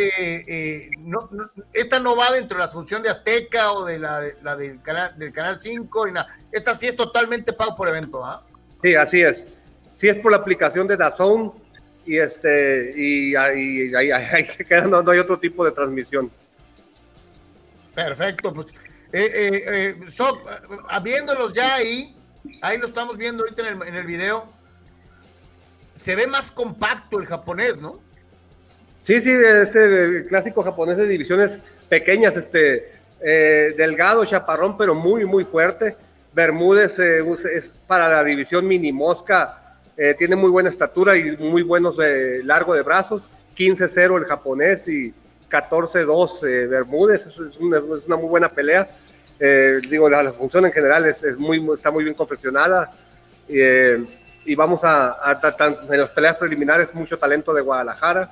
esta 1.73 1.99
no 1.99 2.15
va 2.15 2.31
dentro 2.31 2.59
de 2.59 2.63
la 2.63 2.69
función 2.69 3.03
de 3.03 3.09
Azteca 3.09 3.73
o 3.73 3.85
de 3.85 3.99
la, 3.99 4.21
del, 4.21 4.81
canal, 4.83 5.19
del 5.19 5.33
Canal 5.33 5.59
5, 5.59 6.07
nada. 6.09 6.29
esta 6.53 6.75
sí 6.75 6.87
es 6.87 6.95
totalmente 6.95 7.53
pago 7.53 7.75
por 7.75 7.89
evento. 7.89 8.25
¿ah? 8.25 8.45
Sí, 8.83 8.95
así 8.95 9.23
es. 9.23 9.49
Sí 9.97 10.09
es 10.09 10.17
por 10.17 10.31
la 10.31 10.39
aplicación 10.39 10.87
de 10.87 10.97
DAZN 10.97 11.66
y, 12.07 12.19
este, 12.19 12.93
y, 12.97 13.35
ahí, 13.35 14.45
se 14.45 14.65
queda, 14.65 14.83
no, 14.83 15.11
hay 15.11 15.19
otro 15.19 15.39
tipo 15.39 15.65
de 15.65 15.73
transmisión. 15.73 16.31
Perfecto, 17.95 18.53
pues 18.53 18.69
eh, 19.13 19.97
viéndolos 21.03 21.55
ya 21.55 21.77
ahí, 21.77 22.15
ahí 22.61 22.79
lo 22.79 22.87
estamos 22.87 23.17
viendo 23.17 23.43
ahorita 23.43 23.69
en 23.69 23.83
el, 23.83 23.89
en 23.89 23.95
el 23.95 24.07
video 24.07 24.57
se 25.97 26.15
ve 26.15 26.27
más 26.27 26.51
compacto 26.51 27.19
el 27.19 27.27
japonés, 27.27 27.81
¿no? 27.81 27.99
Sí, 29.03 29.21
sí, 29.21 29.33
ese 29.33 30.27
clásico 30.29 30.63
japonés 30.63 30.99
de 30.99 31.07
divisiones 31.07 31.59
pequeñas, 31.89 32.37
este, 32.37 32.93
eh, 33.23 33.75
delgado, 33.77 34.25
chaparrón, 34.25 34.77
pero 34.77 34.95
muy, 34.95 35.25
muy 35.25 35.45
fuerte. 35.45 35.97
Bermúdez 36.35 36.99
eh, 36.99 37.25
es 37.55 37.69
para 37.87 38.09
la 38.11 38.23
división 38.25 38.69
mini 38.69 38.93
mosca, 38.93 39.66
eh, 39.97 40.15
tiene 40.15 40.37
muy 40.37 40.51
buena 40.51 40.69
estatura 40.69 41.17
y 41.17 41.37
muy 41.37 41.63
buenos 41.63 41.97
largo 42.45 42.75
de 42.75 42.83
brazos. 42.83 43.29
15-0 43.57 44.19
el 44.19 44.25
japonés 44.27 44.87
y 44.89 45.15
14-2 45.51 46.69
Bermúdez, 46.69 47.27
eso 47.27 47.47
es 47.47 47.57
una, 47.57 47.81
muy 48.17 48.29
buena 48.29 48.51
pelea. 48.51 48.91
digo, 49.89 50.11
la, 50.11 50.33
función 50.33 50.67
en 50.67 50.73
general 50.73 51.07
es, 51.07 51.39
muy, 51.39 51.67
está 51.75 51.91
muy 51.91 52.05
bien 52.05 52.15
confeccionada 52.15 52.93
y 54.47 54.55
vamos 54.55 54.85
a, 54.85 55.13
a, 55.13 55.41
en 55.91 56.01
las 56.01 56.11
peleas 56.11 56.37
preliminares 56.37 56.95
mucho 56.95 57.19
talento 57.19 57.53
de 57.53 57.63
Guadalajara 57.63 58.31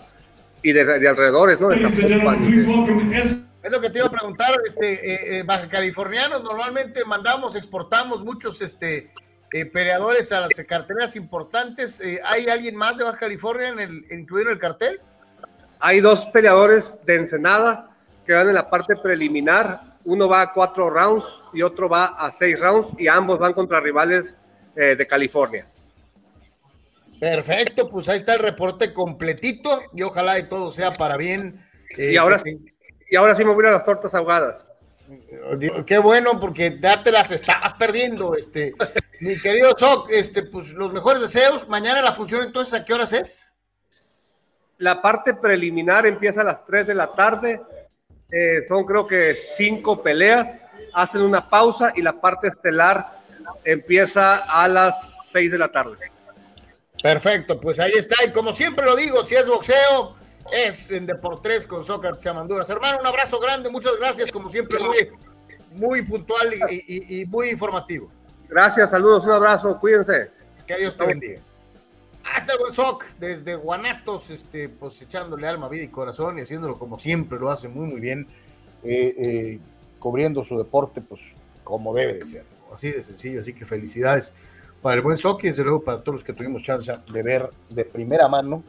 y 0.63 0.73
de, 0.73 1.09
alrededores, 1.09 1.61
¿no? 1.61 1.71
es 1.71 1.83
lo 3.71 3.81
que 3.81 3.91
te 3.91 3.99
iba 3.99 4.07
a 4.07 4.11
preguntar, 4.11 4.55
este, 4.65 4.93
eh, 4.93 5.39
eh, 5.39 5.43
baja 5.43 5.69
californianos, 5.69 6.43
normalmente 6.43 7.05
mandamos, 7.05 7.55
exportamos 7.57 8.23
muchos 8.23 8.61
este, 8.63 9.11
eh, 9.61 9.67
peleadores 9.67 10.33
a 10.33 10.41
las 10.41 10.53
carteras 10.67 11.17
importantes. 11.17 12.01
¿Hay 12.25 12.47
alguien 12.47 12.77
más 12.77 12.99
de 12.99 13.05
Baja 13.05 13.19
California 13.19 13.69
en 13.69 13.81
el, 13.81 14.07
incluido 14.11 14.51
en 14.51 14.55
el 14.55 14.61
cartel? 14.61 15.01
Hay 15.81 16.01
dos 16.01 16.27
peleadores 16.27 17.05
de 17.07 17.17
Ensenada 17.17 17.91
que 18.27 18.35
van 18.35 18.49
en 18.49 18.55
la 18.55 18.69
parte 18.69 18.97
preliminar. 18.97 19.99
Uno 20.05 20.29
va 20.29 20.43
a 20.43 20.53
cuatro 20.53 20.91
rounds 20.91 21.25
y 21.53 21.63
otro 21.63 21.89
va 21.89 22.07
a 22.07 22.31
seis 22.31 22.59
rounds 22.59 22.99
y 22.99 23.09
ambos 23.09 23.39
van 23.39 23.53
contra 23.53 23.81
rivales 23.81 24.37
de 24.75 25.07
California. 25.07 25.67
Perfecto, 27.25 27.89
pues 27.89 28.09
ahí 28.09 28.19
está 28.19 28.35
el 28.35 28.41
reporte 28.41 28.93
completito 28.93 29.83
y 29.93 30.03
ojalá 30.03 30.39
y 30.39 30.43
todo 30.43 30.71
sea 30.71 30.93
para 30.93 31.17
bien. 31.17 31.59
Eh, 31.97 32.13
y, 32.13 32.17
ahora, 32.17 32.39
y 33.11 33.17
ahora 33.17 33.35
sí 33.35 33.45
me 33.45 33.55
voy 33.55 33.65
a 33.67 33.71
las 33.71 33.85
tortas 33.85 34.15
ahogadas. 34.15 34.67
Qué 35.87 35.99
bueno, 35.99 36.41
porque 36.41 36.79
ya 36.81 37.03
te 37.03 37.13
las 37.13 37.31
estabas 37.31 37.75
perdiendo, 37.75 38.35
este, 38.35 38.75
mi 39.21 39.39
querido 39.39 39.77
Soc, 39.77 40.11
este, 40.11 40.43
pues 40.45 40.73
los 40.73 40.93
mejores 40.93 41.21
deseos. 41.21 41.69
Mañana 41.69 42.01
la 42.01 42.13
función, 42.13 42.43
entonces, 42.43 42.75
¿a 42.75 42.85
qué 42.85 42.95
horas 42.95 43.13
es? 43.13 43.55
La 44.79 45.03
parte 45.03 45.35
preliminar 45.35 46.07
empieza 46.07 46.41
a 46.41 46.45
las 46.45 46.65
3 46.67 46.87
de 46.87 46.95
la 46.95 47.13
tarde. 47.13 47.61
Eh, 48.31 48.63
son 48.67 48.85
creo 48.85 49.07
que 49.07 49.35
cinco 49.35 50.03
peleas. 50.03 50.61
Hacen 50.95 51.23
una 51.23 51.49
pausa 51.51 51.93
y 51.95 52.03
la 52.03 52.21
parte 52.21 52.49
estelar 52.49 53.21
empieza 53.65 54.37
a 54.37 54.67
las 54.69 55.29
6 55.33 55.51
de 55.51 55.59
la 55.59 55.69
tarde. 55.69 56.11
Perfecto, 57.03 57.61
pues 57.61 57.79
ahí 57.79 57.93
está. 57.93 58.25
Y 58.25 58.33
como 58.33 58.53
siempre 58.53 58.87
lo 58.87 58.97
digo, 58.97 59.23
si 59.23 59.35
es 59.35 59.49
boxeo, 59.49 60.17
es 60.53 60.91
en 60.91 61.07
Deportes 61.07 61.67
con 61.67 61.85
Sócrates 61.85 62.27
Amanduras. 62.27 62.69
Hermano, 62.71 62.99
un 63.01 63.07
abrazo 63.07 63.39
grande, 63.41 63.71
muchas 63.71 63.97
gracias, 63.99 64.31
como 64.31 64.49
siempre, 64.49 64.79
muy, 64.79 65.11
muy 65.73 66.03
puntual 66.03 66.55
y, 66.71 67.25
muy 67.27 67.51
informativo. 67.51 68.11
Gracias, 68.49 68.91
saludos, 68.91 69.25
un 69.25 69.33
abrazo, 69.33 69.79
cuídense. 69.81 70.31
Que 70.67 70.77
Dios 70.77 70.97
te 70.97 71.07
bendiga. 71.07 71.41
Hasta 72.35 72.55
el 72.55 72.59
buen 72.59 72.73
Soc, 72.73 73.05
desde 73.19 73.55
Guanatos, 73.55 74.31
este, 74.31 74.69
pues 74.71 75.01
echándole 75.03 75.47
alma, 75.47 75.69
vida 75.69 75.83
y 75.85 75.89
corazón 75.89 76.39
y 76.39 76.43
haciéndolo 76.43 76.79
como 76.79 76.99
siempre, 76.99 77.39
lo 77.39 77.51
hace 77.51 77.69
muy, 77.69 77.87
muy 77.87 78.01
bien, 78.01 78.27
eh, 78.83 79.15
eh, 79.19 79.61
cubriendo 79.99 80.43
su 80.43 80.57
deporte, 80.57 81.03
pues 81.03 81.21
como 81.63 81.95
debe 81.95 82.15
de 82.15 82.25
ser. 82.25 82.45
Así 82.73 82.91
de 82.91 83.03
sencillo, 83.03 83.41
así 83.41 83.53
que 83.53 83.67
felicidades 83.67 84.33
para 84.81 84.97
el 84.97 85.03
buen 85.03 85.17
Soki, 85.17 85.49
desde 85.49 85.65
luego 85.65 85.83
para 85.83 86.03
todos 86.03 86.17
los 86.17 86.25
que 86.25 86.33
tuvimos 86.33 86.63
chance 86.63 86.93
de 87.13 87.23
ver 87.23 87.51
de 87.69 87.85
primera 87.85 88.27
mano 88.29 88.63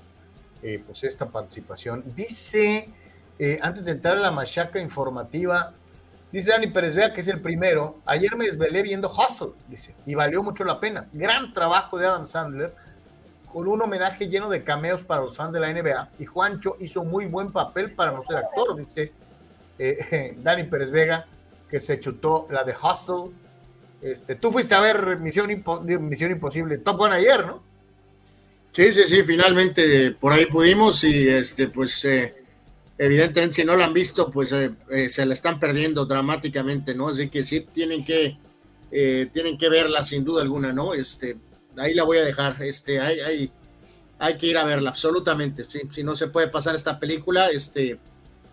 eh, 0.68 0.84
pues 0.86 1.04
esta 1.04 1.30
participación. 1.30 2.04
Dice, 2.16 2.90
eh, 3.38 3.60
antes 3.62 3.86
de 3.86 3.92
entrar 3.92 4.18
a 4.18 4.20
la 4.20 4.32
machaca 4.32 4.80
informativa, 4.80 5.74
dice 6.32 6.50
Dani 6.52 6.68
Pérez 6.68 6.96
Vea 6.96 7.14
que 7.14 7.22
es 7.22 7.28
el 7.28 7.42
primero. 7.42 8.00
Ayer 8.06 8.36
me 8.36 8.46
desvelé 8.46 8.82
viendo 8.82 9.10
Hustle, 9.10 9.52
dice, 9.68 9.94
y 10.06 10.16
valió 10.16 10.42
mucho 10.42 10.64
la 10.64 10.80
pena. 10.80 11.08
Gran 11.14 11.54
trabajo 11.54 11.98
de 11.98 12.08
Adam 12.08 12.26
Sandler, 12.26 12.74
con 13.54 13.68
un 13.68 13.82
homenaje 13.82 14.28
lleno 14.28 14.50
de 14.50 14.64
cameos 14.64 15.04
para 15.04 15.22
los 15.22 15.38
fans 15.38 15.54
de 15.54 15.60
la 15.60 15.72
NBA. 15.72 16.10
Y 16.20 16.26
Juancho 16.26 16.76
hizo 16.80 17.04
muy 17.04 17.26
buen 17.26 17.52
papel 17.52 17.94
para 17.94 18.12
no 18.12 18.24
ser 18.24 18.38
actor, 18.38 18.76
dice 18.76 19.14
eh, 19.78 20.38
Dani 20.44 20.64
Pérez 20.64 20.90
Vega, 20.90 21.28
que 21.70 21.80
se 21.80 22.00
chutó 22.00 22.48
la 22.50 22.64
de 22.64 22.74
Hustle 22.74 23.32
este, 24.06 24.36
tú 24.36 24.52
fuiste 24.52 24.76
a 24.76 24.80
ver 24.80 25.18
Misión, 25.20 25.50
Imposible, 25.50 26.78
Top 26.78 26.98
Gun 26.98 27.12
ayer, 27.12 27.44
¿no? 27.44 27.64
Sí, 28.76 28.94
sí, 28.94 29.04
sí, 29.04 29.24
finalmente 29.24 30.12
por 30.12 30.34
ahí 30.34 30.48
pudimos 30.48 31.02
y 31.06 31.30
este, 31.30 31.70
pues 31.70 32.04
eh, 32.04 32.36
evidentemente 32.98 33.56
si 33.56 33.64
no 33.64 33.74
la 33.78 33.86
han 33.86 33.94
visto, 33.94 34.30
pues 34.30 34.52
eh, 34.52 34.70
eh, 34.90 35.08
se 35.08 35.26
la 35.26 35.34
están 35.34 35.62
perdiendo 35.62 36.06
dramáticamente, 36.06 36.94
¿no? 36.94 37.08
Así 37.08 37.30
que 37.30 37.46
sí 37.46 37.62
tienen 37.72 38.04
que, 38.04 38.38
tienen 39.32 39.58
que 39.58 39.70
verla 39.70 40.04
sin 40.04 40.26
duda 40.26 40.42
alguna, 40.42 40.74
¿no? 40.74 40.94
Este, 40.94 41.38
ahí 41.78 41.94
la 41.94 42.04
voy 42.04 42.18
a 42.18 42.26
dejar, 42.26 42.62
este, 42.64 43.00
hay, 43.00 43.22
hay, 43.22 43.52
hay 44.20 44.38
que 44.38 44.48
ir 44.48 44.58
a 44.58 44.66
verla, 44.66 44.90
absolutamente, 44.90 45.66
sí, 45.70 45.80
si 45.90 46.04
no 46.04 46.14
se 46.14 46.28
puede 46.28 46.50
pasar 46.50 46.76
esta 46.76 47.00
película, 47.00 47.50
este, 47.52 47.98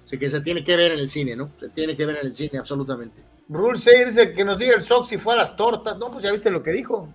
sí 0.05 0.19
que 0.19 0.31
se 0.31 0.41
tiene 0.41 0.63
que 0.63 0.77
ver 0.77 0.93
en 0.93 1.01
el 1.01 1.11
cine, 1.11 1.35
¿no? 1.35 1.51
Se 1.59 1.69
tiene 1.69 1.97
que 1.97 2.07
ver 2.07 2.19
en 2.19 2.27
el 2.27 2.35
cine, 2.35 2.61
absolutamente. 2.61 3.25
Rule 3.49 3.77
6 3.77 4.15
dice 4.15 4.33
que 4.35 4.45
nos 4.45 4.57
diga 4.57 4.77
el 4.77 4.83
Sox 4.83 5.09
si 5.09 5.19
fue 5.19 5.35
a 5.35 5.39
las 5.39 5.57
tortas. 5.57 5.99
No, 5.99 6.13
pues 6.13 6.23
ya 6.23 6.31
viste 6.31 6.49
lo 6.49 6.63
que 6.63 6.71
dijo, 6.71 7.13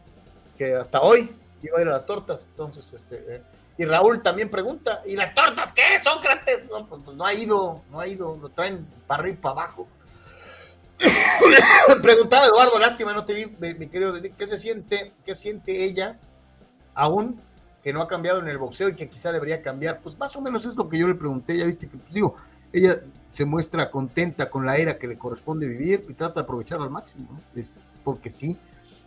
que 0.57 0.75
hasta 0.75 1.01
hoy 1.01 1.31
iba 1.61 1.77
a 1.77 1.81
ir 1.81 1.87
a 1.87 1.91
las 1.91 2.05
tortas. 2.05 2.47
Entonces, 2.51 2.93
este. 2.93 3.15
Eh, 3.27 3.41
y 3.77 3.85
Raúl 3.85 4.23
también 4.23 4.49
pregunta, 4.49 4.99
¿y 5.05 5.15
las 5.15 5.35
tortas 5.35 5.71
qué, 5.71 5.99
Sócrates? 6.03 6.65
No, 6.69 6.87
pues, 6.87 7.01
pues 7.05 7.15
no 7.15 7.25
ha 7.25 7.33
ido, 7.33 7.81
no 7.91 7.99
ha 7.99 8.07
ido, 8.07 8.35
lo 8.35 8.49
traen 8.49 8.85
para 9.05 9.21
arriba 9.21 9.37
y 9.37 9.41
para 9.41 9.51
abajo. 9.53 9.87
Preguntaba 12.01 12.47
Eduardo, 12.47 12.79
lástima, 12.79 13.13
no 13.13 13.23
te 13.23 13.33
vi, 13.33 13.45
mi, 13.75 13.87
querido, 13.87 14.15
¿qué 14.35 14.47
se 14.47 14.57
siente, 14.57 15.13
qué 15.23 15.35
siente 15.35 15.83
ella 15.83 16.17
aún 16.95 17.39
que 17.83 17.93
no 17.93 18.01
ha 18.01 18.07
cambiado 18.07 18.39
en 18.39 18.47
el 18.47 18.57
boxeo 18.57 18.89
y 18.89 18.95
que 18.95 19.07
quizá 19.07 19.31
debería 19.31 19.61
cambiar? 19.61 20.01
Pues 20.01 20.17
más 20.17 20.35
o 20.35 20.41
menos 20.41 20.65
es 20.65 20.75
lo 20.75 20.89
que 20.89 20.97
yo 20.97 21.07
le 21.07 21.13
pregunté, 21.13 21.55
ya 21.55 21.65
viste 21.65 21.87
que, 21.87 21.97
pues 21.97 22.13
digo, 22.13 22.35
ella 22.73 22.99
se 23.29 23.45
muestra 23.45 23.91
contenta 23.91 24.49
con 24.49 24.65
la 24.65 24.77
era 24.77 24.97
que 24.97 25.07
le 25.07 25.17
corresponde 25.19 25.67
vivir 25.67 26.03
y 26.09 26.13
trata 26.13 26.35
de 26.35 26.41
aprovecharla 26.41 26.85
al 26.85 26.91
máximo, 26.91 27.39
este, 27.55 27.79
porque 28.03 28.31
sí. 28.31 28.57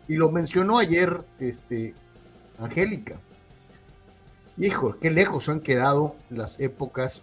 Y 0.06 0.14
lo 0.14 0.30
mencionó 0.30 0.78
ayer 0.78 1.24
este, 1.40 1.94
Angélica. 2.60 3.18
Hijo, 4.56 4.98
qué 5.00 5.10
lejos 5.10 5.48
han 5.48 5.60
quedado 5.60 6.16
las 6.28 6.60
épocas 6.60 7.22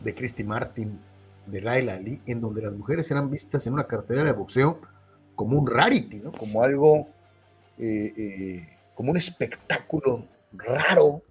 de 0.00 0.14
Christy 0.14 0.44
Martin, 0.44 1.00
de 1.46 1.60
Laila 1.60 1.94
Ali, 1.94 2.20
en 2.26 2.40
donde 2.40 2.62
las 2.62 2.72
mujeres 2.72 3.10
eran 3.10 3.30
vistas 3.30 3.66
en 3.66 3.74
una 3.74 3.84
cartelera 3.84 4.26
de 4.26 4.32
boxeo 4.32 4.80
como 5.34 5.58
un 5.58 5.66
rarity, 5.66 6.18
¿no? 6.18 6.32
Como 6.32 6.62
algo, 6.62 7.08
eh, 7.78 8.12
eh, 8.16 8.68
como 8.94 9.10
un 9.10 9.16
espectáculo 9.16 10.28
raro. 10.52 11.22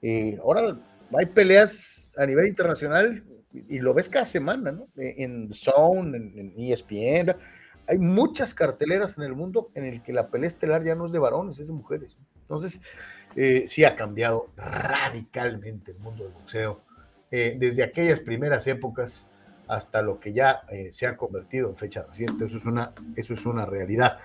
Eh, 0.00 0.38
ahora 0.42 0.78
hay 1.16 1.26
peleas 1.26 2.14
a 2.16 2.26
nivel 2.26 2.46
internacional 2.46 3.24
y 3.52 3.78
lo 3.80 3.94
ves 3.94 4.08
cada 4.08 4.26
semana, 4.26 4.70
¿no? 4.70 4.88
En 4.96 5.52
Zone, 5.52 6.16
en, 6.16 6.52
ESPN, 6.56 7.34
hay 7.86 7.98
muchas 7.98 8.54
carteleras 8.54 9.18
en 9.18 9.24
el 9.24 9.34
mundo 9.34 9.70
en 9.74 9.84
el 9.84 10.02
que 10.02 10.12
la 10.12 10.28
pelea 10.28 10.48
estelar 10.48 10.84
ya 10.84 10.94
no 10.94 11.06
es 11.06 11.12
de 11.12 11.18
varones, 11.18 11.58
es 11.58 11.66
de 11.66 11.72
mujeres. 11.72 12.16
Entonces, 12.42 12.80
eh, 13.34 13.64
sí 13.66 13.84
ha 13.84 13.94
cambiado 13.96 14.50
radicalmente 14.56 15.92
el 15.92 15.98
mundo 15.98 16.24
del 16.24 16.32
boxeo, 16.32 16.82
eh, 17.30 17.56
desde 17.58 17.82
aquellas 17.82 18.20
primeras 18.20 18.66
épocas 18.66 19.26
hasta 19.68 20.02
lo 20.02 20.20
que 20.20 20.32
ya 20.32 20.62
eh, 20.70 20.92
se 20.92 21.06
ha 21.06 21.16
convertido 21.16 21.70
en 21.70 21.76
fecha 21.76 22.02
reciente. 22.02 22.44
Eso 22.44 22.58
es 22.58 22.66
una, 22.66 22.92
eso 23.16 23.34
es 23.34 23.46
una 23.46 23.64
realidad. 23.64 24.18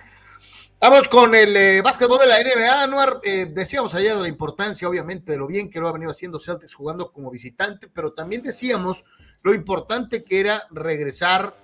Vamos 0.80 1.08
con 1.08 1.34
el 1.34 1.82
básquetbol 1.82 2.20
de 2.20 2.26
la 2.26 2.38
NBA, 2.38 2.82
Anuar. 2.84 3.20
Decíamos 3.20 3.96
ayer 3.96 4.14
de 4.14 4.22
la 4.22 4.28
importancia, 4.28 4.88
obviamente, 4.88 5.32
de 5.32 5.38
lo 5.38 5.48
bien 5.48 5.70
que 5.70 5.80
lo 5.80 5.88
ha 5.88 5.92
venido 5.92 6.12
haciendo 6.12 6.38
Celtics 6.38 6.74
jugando 6.74 7.10
como 7.10 7.32
visitante, 7.32 7.88
pero 7.88 8.12
también 8.12 8.42
decíamos 8.42 9.04
lo 9.42 9.54
importante 9.54 10.22
que 10.22 10.38
era 10.38 10.68
regresar 10.70 11.56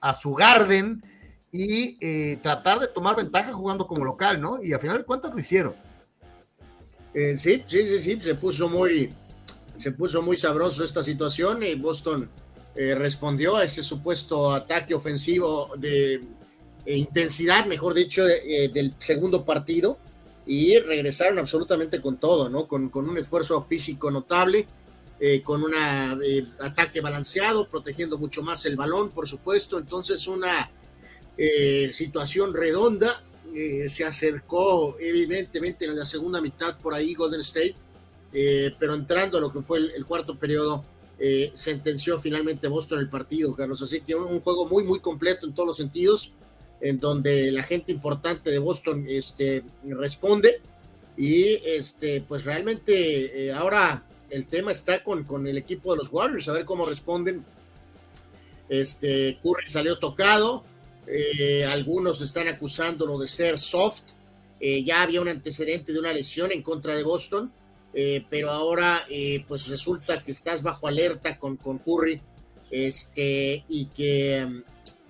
a 0.00 0.12
su 0.12 0.34
Garden 0.34 1.04
y 1.50 1.96
eh, 2.00 2.38
tratar 2.42 2.80
de 2.80 2.88
tomar 2.88 3.16
ventaja 3.16 3.52
jugando 3.52 3.86
como 3.86 4.04
local, 4.04 4.40
¿no? 4.40 4.62
Y 4.62 4.72
a 4.72 4.78
final 4.78 4.98
de 4.98 5.28
lo 5.30 5.38
hicieron. 5.38 5.74
Eh, 7.14 7.36
sí, 7.38 7.62
sí, 7.66 7.86
sí, 7.86 7.98
sí, 7.98 8.20
se 8.20 8.34
puso 8.34 8.68
muy, 8.68 9.12
se 9.76 9.92
puso 9.92 10.22
muy 10.22 10.36
sabroso 10.36 10.84
esta 10.84 11.02
situación 11.02 11.62
y 11.62 11.74
Boston 11.74 12.28
eh, 12.74 12.94
respondió 12.94 13.56
a 13.56 13.64
ese 13.64 13.82
supuesto 13.82 14.52
ataque 14.52 14.94
ofensivo 14.94 15.70
de 15.78 16.22
intensidad, 16.86 17.66
mejor 17.66 17.94
dicho, 17.94 18.24
del 18.24 18.94
segundo 18.98 19.44
partido 19.44 19.98
y 20.46 20.78
regresaron 20.78 21.38
absolutamente 21.38 22.00
con 22.00 22.18
todo, 22.18 22.48
¿no? 22.48 22.66
Con, 22.66 22.88
con 22.88 23.08
un 23.08 23.18
esfuerzo 23.18 23.60
físico 23.62 24.10
notable, 24.10 24.66
con 25.44 25.64
un 25.64 25.72
ataque 26.60 27.02
balanceado, 27.02 27.68
protegiendo 27.68 28.16
mucho 28.16 28.42
más 28.42 28.64
el 28.64 28.76
balón, 28.76 29.10
por 29.10 29.28
supuesto. 29.28 29.76
Entonces, 29.76 30.26
una 30.28 30.70
situación 31.90 32.52
redonda 32.52 33.22
eh, 33.54 33.88
se 33.88 34.04
acercó 34.04 34.96
evidentemente 35.00 35.86
en 35.86 35.96
la 35.96 36.04
segunda 36.04 36.40
mitad 36.40 36.78
por 36.78 36.94
ahí 36.94 37.14
Golden 37.14 37.40
State, 37.40 37.74
eh, 38.32 38.74
pero 38.78 38.94
entrando 38.94 39.38
a 39.38 39.40
lo 39.40 39.50
que 39.50 39.62
fue 39.62 39.78
el, 39.78 40.04
cuarto 40.04 40.38
periodo, 40.38 40.84
eh, 41.18 41.50
sentenció 41.54 42.20
finalmente 42.20 42.68
Boston 42.68 43.00
el 43.00 43.08
partido, 43.08 43.54
Carlos. 43.54 43.80
Así 43.80 44.02
que 44.02 44.14
un, 44.14 44.40
juego 44.40 44.68
muy, 44.68 44.84
muy 44.84 45.00
completo 45.00 45.46
en 45.46 45.54
todos 45.54 45.66
los 45.66 45.76
sentidos, 45.78 46.32
en 46.80 47.00
donde 47.00 47.50
la 47.50 47.62
gente 47.62 47.90
importante 47.90 48.50
de 48.50 48.58
Boston 48.58 49.06
este, 49.08 49.64
responde. 49.84 50.60
Y 51.16 51.54
este, 51.64 52.20
pues 52.20 52.44
realmente 52.44 53.52
ahora 53.52 54.04
el 54.30 54.46
tema 54.46 54.70
está 54.70 55.02
con, 55.02 55.24
con 55.24 55.48
el 55.48 55.56
equipo 55.56 55.90
de 55.92 55.98
los 55.98 56.12
Warriors, 56.12 56.48
a 56.48 56.52
ver 56.52 56.64
cómo 56.64 56.84
responden. 56.86 57.44
Este, 58.68 59.38
Curry 59.42 59.68
salió 59.68 59.98
tocado, 59.98 60.64
eh, 61.10 61.64
algunos 61.64 62.20
están 62.20 62.48
acusándolo 62.48 63.18
de 63.18 63.26
ser 63.26 63.58
soft. 63.58 64.02
Eh, 64.60 64.84
ya 64.84 65.02
había 65.02 65.20
un 65.20 65.28
antecedente 65.28 65.92
de 65.92 66.00
una 66.00 66.12
lesión 66.12 66.52
en 66.52 66.62
contra 66.62 66.94
de 66.94 67.02
Boston, 67.02 67.52
eh, 67.94 68.24
pero 68.28 68.50
ahora 68.50 69.06
pues 69.46 69.68
resulta 69.68 70.22
que 70.22 70.32
estás 70.32 70.62
bajo 70.62 70.86
alerta 70.86 71.38
con, 71.38 71.56
con 71.56 71.78
Curry 71.78 72.20
este, 72.70 73.64
y 73.68 73.86
que 73.86 74.62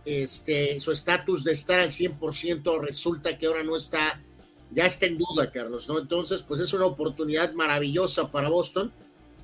este, 0.04 0.78
su 0.80 0.92
estatus 0.92 1.44
de 1.44 1.52
estar 1.52 1.80
al 1.80 1.90
100% 1.90 2.80
resulta 2.80 3.36
que 3.36 3.46
ahora 3.46 3.64
no 3.64 3.76
está, 3.76 4.22
ya 4.70 4.86
está 4.86 5.06
en 5.06 5.18
duda, 5.18 5.50
Carlos, 5.50 5.88
¿no? 5.88 5.98
Entonces, 5.98 6.42
pues 6.42 6.60
es 6.60 6.72
una 6.72 6.86
oportunidad 6.86 7.52
maravillosa 7.54 8.30
para 8.30 8.48
Boston. 8.48 8.92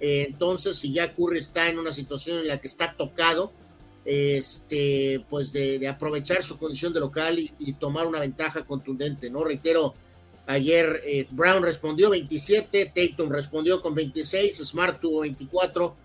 entonces, 0.00 0.76
si 0.76 0.92
ya 0.92 1.14
Curry 1.14 1.38
está 1.38 1.68
en 1.68 1.78
una 1.78 1.92
situación 1.92 2.38
en 2.38 2.48
la 2.48 2.60
que 2.60 2.68
está 2.68 2.94
tocado, 2.94 3.52
este, 4.04 5.24
pues 5.28 5.52
de, 5.52 5.86
aprovechar 5.88 6.42
su 6.42 6.58
condición 6.58 6.92
de 6.92 7.00
local 7.00 7.38
y, 7.38 7.72
tomar 7.74 8.06
una 8.06 8.20
ventaja 8.20 8.64
contundente, 8.64 9.30
¿no? 9.30 9.44
Reitero, 9.44 9.94
ayer 10.46 11.02
eh, 11.04 11.26
Brown 11.30 11.62
respondió 11.62 12.10
27, 12.10 12.92
Tatum 12.94 13.30
respondió 13.30 13.80
con 13.80 13.94
26, 13.94 14.58
Smart 14.58 15.00
tuvo 15.00 15.20
24, 15.20 15.96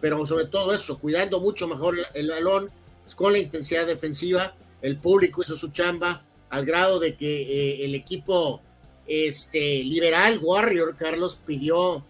pero 0.00 0.26
sobre 0.26 0.46
todo 0.46 0.74
eso, 0.74 0.98
cuidando 0.98 1.40
mucho 1.40 1.68
mejor 1.68 1.96
el, 2.12 2.28
balón, 2.28 2.70
con 3.14 3.32
la 3.32 3.38
intensidad 3.38 3.86
defensiva, 3.86 4.56
el 4.82 4.98
público 4.98 5.42
hizo 5.42 5.56
su 5.56 5.70
chamba, 5.70 6.24
al 6.50 6.66
grado 6.66 7.00
de 7.00 7.16
que 7.16 7.42
eh, 7.42 7.84
el 7.84 7.94
equipo 7.94 8.60
este, 9.06 9.82
liberal 9.84 10.38
Warrior, 10.42 10.94
Carlos, 10.96 11.40
pidió 11.44 12.04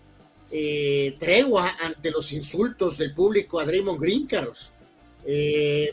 eh, 0.51 1.17
tregua 1.19 1.77
ante 1.81 2.11
los 2.11 2.33
insultos 2.33 2.99
del 2.99 3.13
público 3.13 3.59
a 3.59 3.65
Draymond 3.65 4.01
Green, 4.01 4.27
Carlos. 4.27 4.71
Eh, 5.27 5.93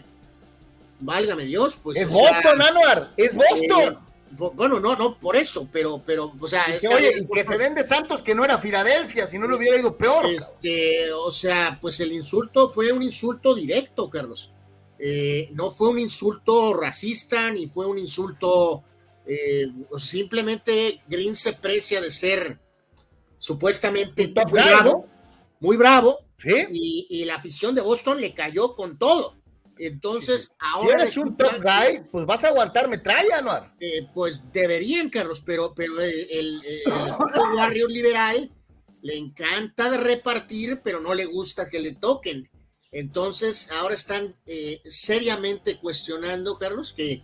válgame 1.00 1.46
Dios, 1.46 1.80
pues. 1.82 1.98
Es 1.98 2.10
Boston, 2.10 2.62
Anuar, 2.62 3.14
es 3.18 3.36
Boston. 3.36 3.94
Eh, 3.94 4.12
bueno, 4.54 4.80
no, 4.80 4.96
no, 4.96 5.20
por 5.20 5.36
eso, 5.36 5.68
pero, 5.72 6.02
pero, 6.06 6.34
o 6.40 6.48
sea. 6.48 6.66
que, 6.80 6.88
oye, 6.88 7.28
que 7.34 7.44
se 7.44 7.58
den 7.58 7.76
de 7.76 7.84
Santos 7.84 8.22
que 8.22 8.34
no 8.34 8.46
era 8.46 8.58
Filadelfia, 8.58 9.28
si 9.28 9.38
no 9.38 9.48
le 9.48 9.58
hubiera 9.58 9.78
ido 9.78 9.98
peor. 9.98 10.26
Este, 10.26 11.12
o 11.12 11.32
sea, 11.32 11.78
pues 11.82 12.00
el 12.00 12.12
insulto 12.12 12.70
fue 12.70 12.92
un 12.92 13.04
insulto 13.04 13.54
directo, 13.54 14.10
Carlos. 14.10 14.52
Eh, 15.00 15.50
no 15.54 15.72
fue 15.72 15.90
un 15.90 16.00
insulto 16.00 16.74
racista, 16.74 17.52
ni 17.52 17.68
fue 17.68 17.88
un 17.88 17.98
insulto. 17.98 18.84
simplemente 19.98 21.02
Green 21.08 21.36
se 21.36 21.54
precia 21.54 22.02
de 22.02 22.12
ser 22.12 22.60
supuestamente 23.38 24.28
muy 24.28 24.52
bravo, 24.52 25.08
muy 25.60 25.76
bravo, 25.76 26.20
y, 26.46 27.26
la 27.26 27.36
afición 27.36 27.76
de 27.76 27.82
Boston 27.82 28.22
le 28.22 28.34
cayó 28.34 28.76
con 28.76 28.98
todo. 28.98 29.38
Entonces, 29.78 30.56
ahora. 30.60 31.00
Si 31.00 31.04
eres 31.04 31.18
un 31.18 31.38
top 31.38 31.62
guy, 31.62 32.04
pues 32.12 32.26
vas 32.26 32.44
a 32.44 32.50
aguantar 32.50 32.88
metralla, 32.88 33.42
¿no? 33.42 33.74
Eh, 33.80 34.08
pues 34.14 34.42
deberían, 34.52 35.10
Carlos, 35.10 35.42
pero, 35.46 35.74
pero 35.74 36.00
el, 36.00 36.28
el, 36.30 36.64
barrio 37.56 37.88
liberal 37.88 38.52
le 39.02 39.18
encanta 39.18 39.90
de 39.90 39.98
repartir, 39.98 40.82
pero 40.84 41.00
no 41.00 41.14
le 41.14 41.26
gusta 41.26 41.70
que 41.70 41.80
le 41.80 41.94
toquen. 41.94 42.50
Entonces, 42.92 43.72
ahora 43.72 43.96
están 43.96 44.36
eh, 44.46 44.82
seriamente 44.86 45.80
cuestionando, 45.80 46.58
Carlos, 46.58 46.94
que 46.94 47.24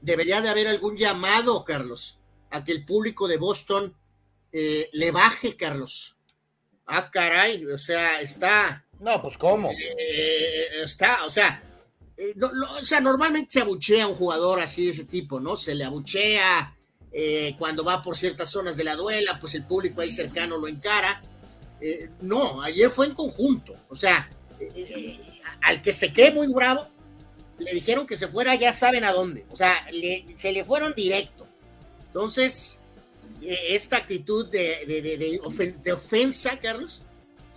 debería 0.00 0.40
de 0.40 0.48
haber 0.48 0.68
algún 0.68 0.96
llamado, 0.96 1.64
Carlos, 1.64 2.20
a 2.50 2.64
que 2.64 2.72
el 2.72 2.86
público 2.86 3.28
de 3.28 3.36
Boston 3.36 3.94
eh, 4.52 4.88
le 4.92 5.10
baje, 5.10 5.56
Carlos 5.56 6.17
ah, 6.88 7.10
caray, 7.10 7.64
o 7.66 7.78
sea, 7.78 8.20
está. 8.20 8.84
No, 8.98 9.22
pues 9.22 9.38
cómo. 9.38 9.70
Eh, 9.70 10.82
está, 10.82 11.24
o 11.24 11.30
sea, 11.30 11.62
eh, 12.16 12.34
o 12.80 12.84
sea, 12.84 13.00
normalmente 13.00 13.52
se 13.52 13.60
abuchea 13.60 14.04
a 14.04 14.08
un 14.08 14.16
jugador 14.16 14.60
así 14.60 14.86
de 14.86 14.92
ese 14.92 15.04
tipo, 15.04 15.38
¿no? 15.38 15.56
Se 15.56 15.74
le 15.74 15.84
abuchea 15.84 16.74
eh, 17.12 17.54
cuando 17.58 17.84
va 17.84 18.02
por 18.02 18.16
ciertas 18.16 18.50
zonas 18.50 18.76
de 18.76 18.84
la 18.84 18.96
duela, 18.96 19.38
pues 19.40 19.54
el 19.54 19.64
público 19.64 20.00
ahí 20.00 20.10
cercano 20.10 20.58
lo 20.58 20.66
encara. 20.66 21.22
no, 22.20 22.60
ayer 22.62 22.90
fue 22.90 23.06
en 23.06 23.14
conjunto, 23.14 23.76
o 23.88 23.94
sea, 23.94 24.28
al 25.62 25.80
que 25.80 25.92
se 25.92 26.12
cree 26.12 26.32
muy 26.32 26.48
bravo, 26.52 26.88
le 27.58 27.72
dijeron 27.72 28.06
que 28.06 28.16
se 28.16 28.28
fuera, 28.28 28.54
ya 28.56 28.72
saben 28.72 29.04
a 29.04 29.12
dónde, 29.12 29.46
o 29.50 29.56
sea, 29.56 29.74
se 30.34 30.52
le 30.52 30.64
fueron 30.64 30.94
directo. 30.94 31.46
Entonces, 32.06 32.80
esta 33.42 33.98
actitud 33.98 34.48
de, 34.48 34.84
de, 34.86 35.92
ofensa, 35.92 36.58
Carlos, 36.58 37.02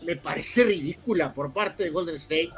me 0.01 0.15
parece 0.15 0.63
ridícula 0.63 1.33
por 1.33 1.53
parte 1.53 1.83
de 1.83 1.89
Golden 1.89 2.15
State. 2.15 2.51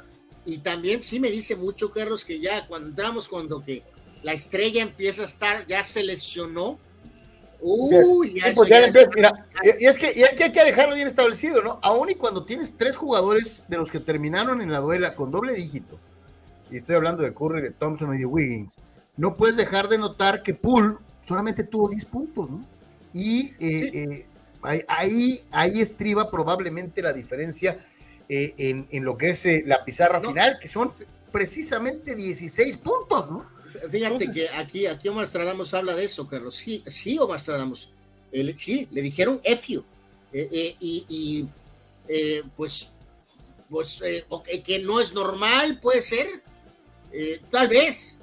Y 0.46 0.58
también 0.58 1.02
sí 1.04 1.20
me 1.20 1.30
dice 1.30 1.56
mucho, 1.56 1.90
Carlos, 1.90 2.26
que 2.26 2.40
ya 2.40 2.68
cuando 2.68 2.90
entramos 2.90 3.28
cuando 3.28 3.64
que 3.64 3.84
la 4.24 4.34
estrella 4.34 4.82
empieza 4.82 5.22
a 5.22 5.26
estar, 5.26 5.66
ya 5.68 5.84
se 5.84 6.04
lesionó. 6.04 6.80
Uy, 7.62 8.34
ya, 8.38 8.50
y, 8.50 9.86
es 9.86 9.98
que, 9.98 10.12
y 10.14 10.24
hay 10.24 10.52
que 10.52 10.64
dejarlo 10.66 10.96
bien 10.96 11.08
establecido, 11.08 11.62
¿no? 11.62 11.80
Aún 11.82 12.10
y 12.10 12.16
cuando 12.16 12.44
tienes 12.44 12.76
tres 12.76 12.98
jugadores 12.98 13.64
de 13.70 13.78
los 13.78 13.90
que 13.90 14.02
terminaron 14.02 14.62
en 14.62 14.70
la 14.70 14.80
duela 14.80 15.16
con 15.16 15.32
doble 15.32 15.54
dígito, 15.54 15.98
y 16.70 16.76
estoy 16.76 16.96
hablando 16.96 17.24
de 17.24 17.34
Curry, 17.34 17.62
de 17.62 17.72
Thompson 17.72 18.14
y 18.16 18.20
de 18.20 18.26
Wiggins, 18.26 18.82
no 19.16 19.38
puedes 19.38 19.56
dejar 19.56 19.88
de 19.88 19.98
notar 19.98 20.44
que 20.44 20.54
Poole 20.54 20.96
solamente 21.22 21.64
tuvo 21.64 21.88
10 21.88 22.06
puntos, 22.06 22.50
¿no? 22.50 22.66
Y 23.14 23.54
eh, 23.60 23.92
eh, 23.94 24.26
ahí, 24.88 25.42
ahí 25.52 25.82
estriba 25.82 26.32
probablemente 26.32 27.02
la 27.02 27.14
diferencia 27.14 27.78
eh, 28.28 28.54
en, 28.58 29.06
lo 29.06 29.18
que 29.18 29.30
es 29.30 29.46
la 29.66 29.86
pizarra 29.86 30.20
final, 30.20 30.58
que 30.60 30.68
son 30.68 30.92
precisamente 31.32 32.16
16 32.16 32.78
puntos, 32.78 33.30
¿no? 33.30 33.52
Fíjate 33.90 34.32
que 34.32 34.50
aquí, 34.50 34.86
aquí 34.86 35.08
Omar 35.08 35.28
Stradamos 35.28 35.74
habla 35.74 35.96
de 35.96 36.06
eso, 36.06 36.28
Carlos. 36.28 36.56
Sí, 36.56 36.84
sí 36.86 37.18
Omar 37.18 37.40
Stradamos. 37.40 37.92
sí, 38.56 38.88
le 38.92 39.02
dijeron 39.02 39.42
EFIO. 39.44 39.84
y, 40.32 41.48
pues, 42.56 42.94
pues 43.70 44.02
que 44.64 44.80
no 44.80 45.00
es 45.00 45.14
normal, 45.14 45.80
puede 45.80 46.02
ser. 46.02 46.42
tal 47.52 47.68
vez, 47.68 48.20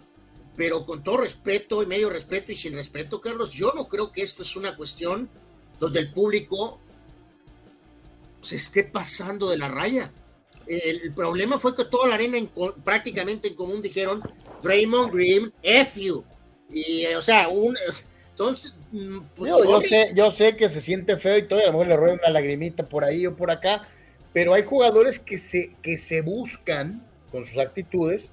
pero 0.60 0.84
con 0.84 1.02
todo 1.02 1.16
respeto 1.16 1.82
y 1.82 1.86
medio 1.86 2.10
respeto 2.10 2.52
y 2.52 2.54
sin 2.54 2.74
respeto, 2.74 3.18
Carlos, 3.18 3.50
yo 3.52 3.72
no 3.74 3.88
creo 3.88 4.12
que 4.12 4.20
esto 4.20 4.42
es 4.42 4.56
una 4.56 4.76
cuestión 4.76 5.26
donde 5.78 6.00
el 6.00 6.12
público 6.12 6.78
se 8.42 8.56
esté 8.56 8.84
pasando 8.84 9.48
de 9.48 9.56
la 9.56 9.68
raya. 9.68 10.12
El, 10.66 11.14
problema 11.14 11.58
fue 11.58 11.74
que 11.74 11.86
toda 11.86 12.08
la 12.08 12.16
arena 12.16 12.36
prácticamente 12.84 13.48
en 13.48 13.54
común 13.54 13.80
dijeron 13.80 14.20
Raymond 14.62 15.14
Green, 15.14 15.50
F 15.62 15.98
you. 15.98 16.22
Y, 16.68 17.06
o 17.06 17.22
sea, 17.22 17.48
un, 17.48 17.74
entonces, 18.32 18.74
mm, 18.92 19.18
pues, 19.34 19.50
yo, 19.64 19.80
sé, 19.80 20.12
yo 20.14 20.30
sé 20.30 20.56
que 20.56 20.68
se 20.68 20.82
siente 20.82 21.16
feo 21.16 21.38
y 21.38 21.48
todo, 21.48 21.60
a 21.60 21.66
lo 21.68 21.72
mejor 21.72 21.88
le 21.88 21.96
rueda 21.96 22.14
una 22.16 22.30
lagrimita 22.32 22.86
por 22.86 23.02
ahí 23.02 23.26
o 23.26 23.34
por 23.34 23.50
acá, 23.50 23.88
pero 24.34 24.52
hay 24.52 24.64
jugadores 24.64 25.18
que 25.18 25.38
se, 25.38 25.74
que 25.80 25.96
se 25.96 26.20
buscan 26.20 27.02
con 27.32 27.46
sus 27.46 27.56
actitudes 27.56 28.32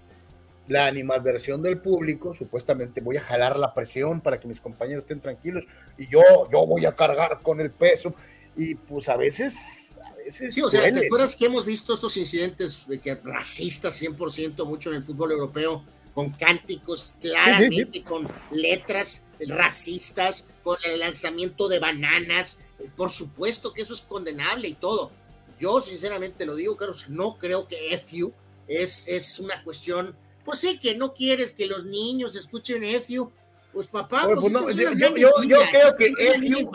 la 0.68 0.88
animadversión 0.88 1.62
del 1.62 1.80
público, 1.80 2.34
supuestamente 2.34 3.02
voy 3.02 3.18
a 3.18 3.22
jalar 3.22 3.58
la 3.58 3.74
presión 3.74 4.22
para 4.22 4.40
que 4.40 4.48
mis 4.48 4.60
compañeros 4.60 5.04
estén 5.04 5.22
tranquilos 5.22 5.68
y 5.98 6.08
yo, 6.08 6.22
yo 6.52 6.66
voy 6.66 6.86
a 6.86 6.96
cargar 6.96 7.42
con 7.42 7.60
el 7.60 7.72
peso. 7.72 8.14
Y 8.56 8.74
pues 8.74 9.08
a 9.08 9.16
veces, 9.16 10.00
a 10.04 10.16
veces. 10.16 10.54
Sí, 10.54 10.62
o 10.62 10.70
sea, 10.70 10.92
¿te 10.92 11.06
acuerdas 11.06 11.36
que 11.36 11.46
hemos 11.46 11.66
visto 11.66 11.94
estos 11.94 12.18
incidentes 12.18 12.88
que 13.04 13.16
racistas 13.16 14.02
100% 14.02 14.66
mucho 14.66 14.90
en 14.90 14.96
el 14.96 15.04
fútbol 15.04 15.32
europeo, 15.32 15.84
con 16.16 16.32
cánticos 16.32 17.16
claramente, 17.22 18.04
con 18.04 18.28
letras 18.50 19.26
racistas, 19.40 20.50
con 20.64 20.78
el 20.86 21.00
lanzamiento 21.00 21.68
de 21.68 21.80
bananas, 21.80 22.60
Por 22.96 23.12
supuesto 23.12 23.72
que 23.72 23.84
eso 23.84 23.94
es 23.94 24.02
condenable 24.02 24.68
y 24.68 24.74
todo. 24.74 25.12
Yo 25.60 25.80
sinceramente 25.80 26.46
lo 26.46 26.56
digo, 26.56 26.76
Carlos, 26.76 27.10
no 27.10 27.38
creo 27.38 27.68
que 27.68 27.98
FU 27.98 28.34
es, 28.68 29.08
es 29.08 29.40
una 29.40 29.64
cuestión, 29.64 30.16
pues 30.48 30.60
sí, 30.60 30.80
que 30.80 30.96
no 30.96 31.14
quieres 31.14 31.52
que 31.52 31.66
los 31.66 31.84
niños 31.84 32.34
escuchen 32.38 32.82
FU, 33.02 33.30
pues 33.74 33.88
papá, 33.88 34.24
pues, 34.24 34.40
pues 34.40 34.54
no, 34.54 34.72
yo, 34.72 34.94
yo, 34.94 35.44
yo, 35.44 35.60
creo 35.70 35.98
que 35.98 36.10
FU 36.16 36.72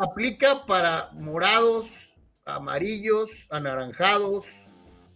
aplica 0.00 0.64
para 0.64 1.10
morados, 1.12 2.14
amarillos, 2.46 3.46
anaranjados, 3.50 4.46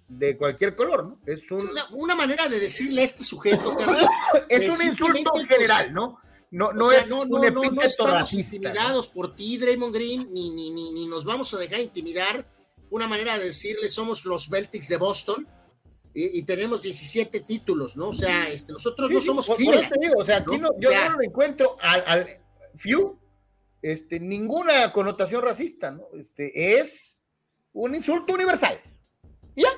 de 0.07 0.37
cualquier 0.37 0.77
color, 0.77 1.05
¿no? 1.05 1.19
Es 1.25 1.51
una, 1.51 2.15
manera 2.15 2.47
de 2.47 2.61
decirle 2.61 3.01
a 3.01 3.05
este 3.05 3.25
sujeto, 3.25 3.75
Carlos, 3.75 4.05
es 4.51 4.69
un 4.69 4.87
insulto 4.87 5.31
pues, 5.33 5.49
general, 5.49 5.95
¿no? 5.95 6.19
No, 6.51 6.75
no 6.75 6.93
es 6.93 7.09
no, 7.09 7.23
un 7.23 7.31
no, 7.31 7.83
estamos 7.83 8.35
intimidados 8.35 9.09
por 9.09 9.35
ti, 9.35 9.57
Draymond 9.57 9.95
Green, 9.95 10.29
ni, 10.31 10.51
ni, 10.51 10.69
ni, 10.69 10.91
ni, 10.91 11.07
nos 11.07 11.25
vamos 11.25 11.55
a 11.55 11.57
dejar 11.57 11.81
intimidar. 11.81 12.47
Una 12.91 13.09
manera 13.09 13.39
de 13.39 13.47
decirle, 13.47 13.91
somos 13.91 14.27
los 14.27 14.47
Celtics 14.51 14.89
de 14.89 14.99
Boston 14.99 15.49
y, 16.19 16.43
tenemos 16.45 16.81
17 16.81 17.41
títulos, 17.41 17.97
¿no? 17.97 18.09
O 18.09 18.13
sea, 18.15 18.49
este, 18.49 18.73
nosotros 18.73 19.11
no 19.11 19.21
somos 19.21 19.47
por, 19.47 19.59
o 20.17 20.25
sea, 20.25 20.39
aquí 20.39 20.57
no, 20.57 20.71
yo 20.79 20.91
no 21.11 21.23
encuentro 21.23 21.77
al, 21.81 22.03
al 22.07 22.41
Few 22.75 23.19
este, 23.83 24.19
ninguna 24.19 24.93
connotación 24.93 25.43
racista, 25.43 25.91
¿no? 25.91 26.09
Este, 26.19 26.79
es 26.79 27.21
un 27.73 27.95
insulto 27.95 28.33
universal. 28.33 28.81
¿Ya? 29.55 29.69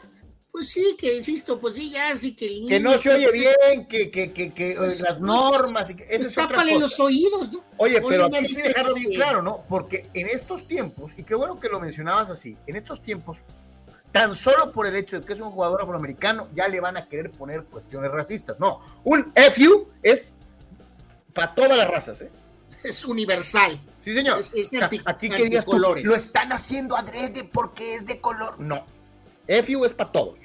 Pues 0.51 0.71
sí, 0.71 0.97
que 0.99 1.17
insisto, 1.17 1.61
pues 1.61 1.75
sí, 1.75 1.91
ya 1.91 2.17
sí 2.17 2.35
que 2.35 2.49
Que 2.67 2.81
no 2.81 2.97
se 2.99 3.11
oye 3.11 3.31
bien, 3.31 3.87
que, 3.87 4.11
que, 4.11 4.33
que, 4.33 4.55
que 4.55 4.75
pues, 4.77 5.01
las 5.03 5.21
normas. 5.21 5.91
Y 5.91 5.97
que, 5.97 6.05
eso 6.09 6.29
es 6.29 6.37
los 6.81 6.99
oídos, 7.01 7.53
¿no? 7.53 7.65
Oye, 7.77 8.01
pero 8.01 8.27
aquí 8.27 8.47
sí 8.47 8.63
dejarlo 8.63 8.95
bien 8.95 9.11
claro, 9.11 9.43
¿no? 9.43 9.65
Porque 9.69 10.09
en 10.15 10.29
estos 10.29 10.67
tiempos, 10.67 11.13
y 11.17 11.25
qué 11.25 11.35
bueno 11.35 11.61
que 11.61 11.69
lo 11.69 11.79
mencionabas 11.79 12.31
así, 12.31 12.57
en 12.67 12.77
estos 12.77 13.03
tiempos, 13.03 13.39
tan 14.13 14.35
solo 14.35 14.73
por 14.73 14.87
el 14.87 14.97
hecho 14.97 15.21
de 15.21 15.27
que 15.27 15.33
es 15.33 15.41
un 15.41 15.51
jugador 15.51 15.83
afroamericano, 15.83 16.49
ya 16.55 16.69
le 16.69 16.81
van 16.81 16.97
a 16.97 17.09
querer 17.09 17.31
poner 17.31 17.65
cuestiones 17.65 18.11
racistas. 18.11 18.59
No, 18.59 18.81
un 19.05 19.33
FU 19.53 19.89
es 20.03 20.33
para 21.33 21.55
todas 21.55 21.77
las 21.77 21.89
razas, 21.89 22.23
¿eh? 22.23 22.31
Es 22.83 23.05
universal. 23.05 23.81
Sí, 24.05 24.15
señor. 24.15 24.39
Es, 24.39 24.71
aquí 25.05 25.29
que 25.29 25.45
digas 25.45 25.67
lo 25.67 26.15
están 26.15 26.53
haciendo 26.53 26.97
adrede 26.97 27.45
porque 27.53 27.95
es 27.95 28.07
de 28.07 28.21
color. 28.21 28.59
No. 28.59 28.87
FU 29.47 29.85
es 29.85 29.93
para 29.93 30.13
todos. 30.13 30.39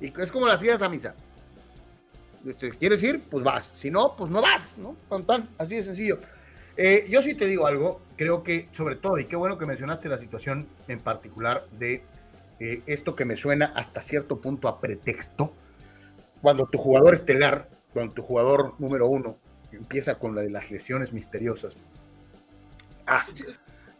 Y 0.00 0.12
es 0.20 0.30
como 0.30 0.46
las 0.46 0.62
idas 0.62 0.82
a 0.82 0.88
misa. 0.88 1.14
Este, 2.46 2.70
¿Quieres 2.70 3.02
ir? 3.02 3.22
Pues 3.30 3.42
vas. 3.42 3.70
Si 3.74 3.90
no, 3.90 4.14
pues 4.16 4.30
no 4.30 4.42
vas, 4.42 4.78
¿no? 4.78 4.96
Tan, 5.26 5.48
así 5.58 5.76
de 5.76 5.84
sencillo. 5.84 6.20
Eh, 6.76 7.06
yo 7.08 7.22
sí 7.22 7.34
te 7.34 7.46
digo 7.46 7.66
algo, 7.66 8.00
creo 8.16 8.42
que 8.42 8.68
sobre 8.72 8.96
todo, 8.96 9.18
y 9.18 9.26
qué 9.26 9.36
bueno 9.36 9.58
que 9.58 9.64
mencionaste 9.64 10.08
la 10.08 10.18
situación 10.18 10.68
en 10.88 11.00
particular 11.00 11.66
de 11.70 12.02
eh, 12.60 12.82
esto 12.86 13.16
que 13.16 13.24
me 13.24 13.36
suena 13.36 13.72
hasta 13.74 14.00
cierto 14.00 14.40
punto 14.40 14.68
a 14.68 14.80
pretexto, 14.80 15.52
cuando 16.42 16.66
tu 16.66 16.78
jugador 16.78 17.14
estelar, 17.14 17.68
cuando 17.92 18.14
tu 18.14 18.22
jugador 18.22 18.74
número 18.78 19.08
uno 19.08 19.38
empieza 19.72 20.18
con 20.18 20.34
la 20.34 20.42
de 20.42 20.50
las 20.50 20.70
lesiones 20.70 21.12
misteriosas. 21.12 21.76
Ah, 23.06 23.26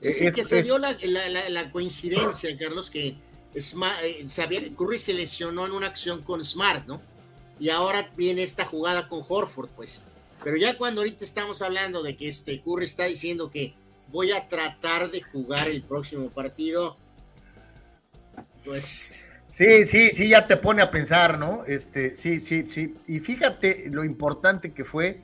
es, 0.01 0.35
que 0.35 0.45
se 0.45 0.63
dio 0.63 0.79
la, 0.79 0.97
la 1.49 1.71
coincidencia, 1.71 2.57
Carlos, 2.59 2.91
que 2.91 3.17
Smart, 3.61 4.03
eh, 4.03 4.27
Xavier 4.29 4.73
Curry 4.75 4.99
se 4.99 5.15
lesionó 5.15 5.67
en 5.67 5.73
una 5.73 5.87
acción 5.87 6.23
con 6.23 6.45
Smart, 6.45 6.87
¿no? 6.87 7.01
Y 7.59 7.71
ahora 7.71 8.11
viene 8.17 8.43
esta 8.43 8.65
jugada 8.65 9.09
con 9.09 9.23
Horford, 9.27 9.71
pues. 9.71 10.03
Pero 10.43 10.57
ya 10.57 10.77
cuando 10.77 11.01
ahorita 11.01 11.25
estamos 11.25 11.63
hablando 11.63 12.03
de 12.03 12.17
que 12.17 12.29
este 12.29 12.61
Curry 12.61 12.85
está 12.85 13.05
diciendo 13.05 13.51
que 13.51 13.75
voy 14.11 14.33
a 14.33 14.49
tratar 14.49 15.11
de 15.11 15.23
jugar 15.23 15.69
el 15.69 15.83
próximo 15.83 16.29
partido, 16.31 16.97
pues. 18.65 19.25
Sí, 19.51 19.87
sí, 19.87 20.11
sí, 20.11 20.29
ya 20.29 20.47
te 20.47 20.57
pone 20.57 20.83
a 20.83 20.91
pensar, 20.91 21.39
¿no? 21.39 21.65
Este, 21.65 22.17
sí, 22.17 22.41
sí, 22.41 22.67
sí. 22.69 22.95
Y 23.07 23.21
fíjate 23.21 23.85
lo 23.89 24.05
importante 24.05 24.73
que 24.73 24.85
fue 24.85 25.21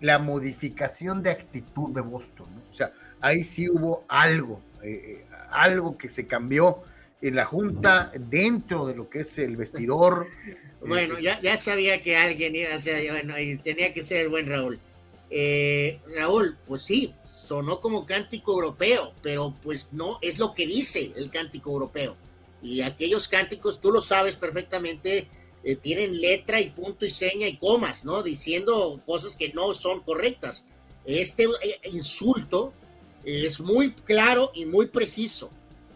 la 0.00 0.18
modificación 0.18 1.22
de 1.22 1.30
actitud 1.30 1.90
de 1.90 2.02
Boston, 2.02 2.46
¿no? 2.54 2.62
O 2.70 2.72
sea, 2.72 2.92
ahí 3.20 3.42
sí 3.42 3.68
hubo 3.68 4.04
algo, 4.08 4.62
eh, 4.82 4.88
eh, 4.88 5.24
algo 5.50 5.98
que 5.98 6.08
se 6.08 6.26
cambió 6.26 6.82
en 7.20 7.34
la 7.34 7.44
junta, 7.44 8.12
dentro 8.14 8.86
de 8.86 8.94
lo 8.94 9.08
que 9.08 9.20
es 9.20 9.38
el 9.38 9.56
vestidor. 9.56 10.28
Bueno, 10.78 11.18
ya, 11.18 11.40
ya 11.40 11.56
sabía 11.56 12.00
que 12.00 12.16
alguien 12.16 12.54
iba 12.54 12.72
a 12.72 12.78
ser, 12.78 13.10
bueno, 13.10 13.36
y 13.40 13.56
tenía 13.56 13.92
que 13.92 14.04
ser 14.04 14.20
el 14.20 14.28
buen 14.28 14.46
Raúl. 14.46 14.78
Eh, 15.30 15.98
Raúl, 16.14 16.56
pues 16.64 16.82
sí, 16.82 17.12
sonó 17.46 17.80
como 17.80 18.06
cántico 18.06 18.52
europeo, 18.52 19.12
pero 19.22 19.54
pues 19.62 19.92
no 19.92 20.18
es 20.20 20.38
lo 20.38 20.54
que 20.54 20.66
dice 20.66 21.12
el 21.16 21.30
cántico 21.30 21.72
europeo. 21.72 22.16
Y 22.66 22.82
aquellos 22.82 23.28
cánticos, 23.28 23.80
tú 23.80 23.92
lo 23.92 24.02
sabes 24.02 24.34
perfectamente, 24.34 25.28
eh, 25.62 25.76
tienen 25.76 26.20
letra 26.20 26.60
y 26.60 26.70
punto 26.70 27.06
y 27.06 27.10
seña 27.10 27.46
y 27.46 27.56
comas, 27.56 28.04
¿no? 28.04 28.24
Diciendo 28.24 29.00
cosas 29.06 29.36
que 29.36 29.52
no 29.52 29.72
son 29.72 30.00
correctas. 30.00 30.66
Este 31.04 31.44
eh, 31.44 31.80
insulto 31.92 32.72
es 33.24 33.60
muy 33.60 33.92
claro 33.92 34.50
y 34.52 34.64
muy 34.64 34.86
preciso. 34.86 35.50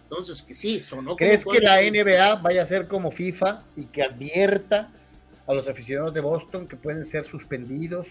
Entonces, 0.04 0.42
que 0.42 0.54
sí, 0.54 0.78
sonó 0.78 1.16
¿Crees 1.16 1.44
que 1.44 1.60
la 1.60 1.80
NBA 1.82 2.36
vaya 2.36 2.62
a 2.62 2.64
ser 2.64 2.86
como 2.86 3.10
FIFA 3.10 3.64
y 3.76 3.84
que 3.86 4.02
advierta 4.02 4.92
a 5.46 5.54
los 5.54 5.66
aficionados 5.66 6.14
de 6.14 6.20
Boston 6.20 6.68
que 6.68 6.76
pueden 6.76 7.04
ser 7.04 7.24
suspendidos? 7.24 8.06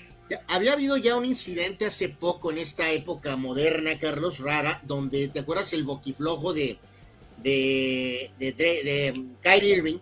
había 0.48 0.74
habido 0.74 0.98
ya 0.98 1.16
un 1.16 1.26
incidente 1.26 1.86
hace 1.86 2.10
poco 2.10 2.52
en 2.52 2.58
esta 2.58 2.92
época 2.92 3.38
moderna, 3.38 3.98
Carlos 4.00 4.40
Rara, 4.40 4.82
donde, 4.86 5.30
¿te 5.30 5.40
acuerdas 5.40 5.72
el 5.72 5.86
boquiflojo 5.86 6.54
de, 6.54 6.80
de, 7.42 8.32
de, 8.40 8.52
de 8.54 9.26
Kyrie 9.42 9.78
Irving, 9.78 10.00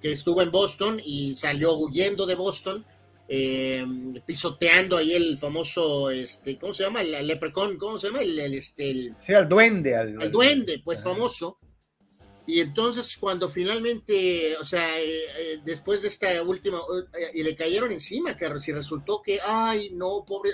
que 0.00 0.12
estuvo 0.12 0.42
en 0.42 0.50
Boston 0.50 1.00
y 1.04 1.34
salió 1.34 1.76
huyendo 1.76 2.26
de 2.26 2.34
Boston? 2.34 2.84
Eh, 3.32 3.86
pisoteando 4.26 4.96
ahí 4.96 5.12
el 5.12 5.38
famoso, 5.38 6.10
este, 6.10 6.58
¿cómo 6.58 6.74
se 6.74 6.82
llama? 6.82 7.00
El, 7.00 7.28
leprecón, 7.28 7.78
¿cómo 7.78 7.96
se 7.96 8.08
llama? 8.08 8.22
El, 8.22 8.36
este, 8.40 9.12
sí, 9.16 9.32
al 9.32 9.48
duende. 9.48 9.94
Al, 9.94 10.32
duende, 10.32 10.82
pues 10.84 11.00
famoso. 11.00 11.56
Y 12.44 12.58
entonces 12.58 13.16
cuando 13.16 13.48
finalmente, 13.48 14.56
o 14.56 14.64
sea, 14.64 15.00
eh, 15.00 15.22
eh, 15.38 15.60
después 15.64 16.02
de 16.02 16.08
esta 16.08 16.42
última, 16.42 16.80
y 17.32 17.44
le 17.44 17.54
cayeron 17.54 17.92
encima, 17.92 18.36
Carlos, 18.36 18.66
y 18.66 18.72
resultó 18.72 19.22
que, 19.22 19.38
ay, 19.46 19.90
no, 19.92 20.24
pobre, 20.26 20.50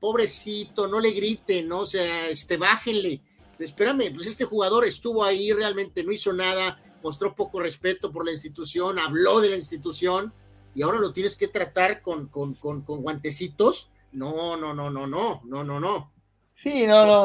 pobrecito, 0.00 0.88
no 0.88 0.98
le 0.98 1.12
griten, 1.12 1.68
¿no? 1.68 1.82
O 1.82 1.86
sea, 1.86 2.28
este, 2.28 2.56
bájenle. 2.56 3.22
Espérame, 3.58 4.12
pues 4.14 4.26
este 4.26 4.44
jugador 4.44 4.84
estuvo 4.84 5.24
ahí, 5.24 5.52
realmente 5.52 6.04
no 6.04 6.12
hizo 6.12 6.32
nada, 6.32 6.80
mostró 7.02 7.34
poco 7.34 7.60
respeto 7.60 8.12
por 8.12 8.24
la 8.24 8.32
institución, 8.32 8.98
habló 8.98 9.40
de 9.40 9.50
la 9.50 9.56
institución, 9.56 10.32
y 10.74 10.82
ahora 10.82 10.98
lo 10.98 11.12
tienes 11.12 11.34
que 11.34 11.48
tratar 11.48 12.02
con, 12.02 12.28
con, 12.28 12.54
con, 12.54 12.82
guantecitos. 12.82 13.90
No, 14.12 14.56
no, 14.56 14.74
no, 14.74 14.90
no, 14.90 15.06
no, 15.06 15.42
no, 15.44 15.64
no, 15.64 15.80
no. 15.80 16.12
Sí, 16.52 16.86
no, 16.86 17.06
no, 17.06 17.24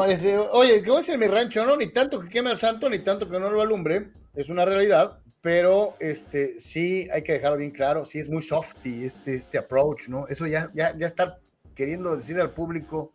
oye, 0.52 0.82
¿cómo 0.84 0.98
es 0.98 1.08
en 1.08 1.20
mi 1.20 1.26
rancho? 1.26 1.64
No, 1.64 1.76
ni 1.76 1.88
tanto 1.88 2.20
que 2.20 2.28
queme 2.28 2.50
al 2.50 2.56
santo, 2.56 2.88
ni 2.88 3.00
tanto 3.00 3.28
que 3.28 3.38
no 3.38 3.50
lo 3.50 3.62
alumbre, 3.62 4.12
es 4.34 4.48
una 4.48 4.64
realidad, 4.64 5.20
pero 5.40 5.96
este, 5.98 6.58
sí 6.58 7.08
hay 7.12 7.22
que 7.22 7.34
dejarlo 7.34 7.58
bien 7.58 7.72
claro, 7.72 8.04
sí 8.04 8.18
es 8.18 8.28
muy 8.28 8.42
softy 8.42 9.04
este, 9.04 9.34
este 9.34 9.58
approach, 9.58 10.08
¿no? 10.08 10.26
Eso 10.28 10.46
ya, 10.46 10.70
ya, 10.72 10.96
ya 10.96 11.06
estar 11.06 11.40
queriendo 11.74 12.16
decir 12.16 12.40
al 12.40 12.54
público 12.54 13.12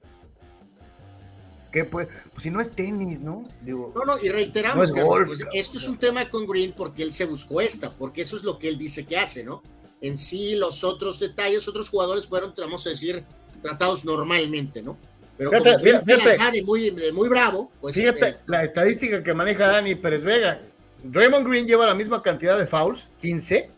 que 1.71 1.85
pues, 1.85 2.07
pues 2.31 2.43
si 2.43 2.49
no 2.49 2.59
es 2.59 2.71
tenis, 2.71 3.21
¿no? 3.21 3.43
Digo, 3.61 3.93
no, 3.95 4.03
no, 4.05 4.23
y 4.23 4.29
reiteramos, 4.29 4.91
que 4.91 5.03
pues, 5.05 5.45
esto 5.53 5.77
es 5.77 5.87
un 5.87 5.97
tema 5.97 6.29
con 6.29 6.47
Green 6.47 6.73
porque 6.75 7.03
él 7.03 7.13
se 7.13 7.25
buscó 7.25 7.61
esta, 7.61 7.91
porque 7.91 8.23
eso 8.23 8.35
es 8.35 8.43
lo 8.43 8.57
que 8.57 8.69
él 8.69 8.77
dice 8.77 9.05
que 9.05 9.17
hace, 9.17 9.43
¿no? 9.43 9.61
en 10.01 10.17
sí 10.17 10.55
los 10.55 10.83
otros 10.83 11.19
detalles, 11.19 11.67
otros 11.67 11.89
jugadores 11.89 12.25
fueron, 12.25 12.53
vamos 12.57 12.85
a 12.87 12.91
decir, 12.91 13.23
tratados 13.61 14.05
normalmente, 14.05 14.81
¿no? 14.81 14.97
Pero 15.37 15.51
como 15.51 15.63
de 15.63 16.63
muy, 16.65 16.93
muy 17.13 17.29
bravo, 17.29 17.71
pues... 17.79 17.95
Fíjate, 17.95 18.27
eh, 18.27 18.37
la 18.45 18.63
estadística 18.63 19.23
que 19.23 19.33
maneja 19.33 19.67
Dani 19.67 19.95
Pérez 19.95 20.23
Vega, 20.23 20.61
Raymond 21.09 21.47
Green 21.47 21.65
lleva 21.65 21.85
la 21.85 21.93
misma 21.93 22.21
cantidad 22.21 22.57
de 22.57 22.67
fouls, 22.67 23.09
15, 23.21 23.71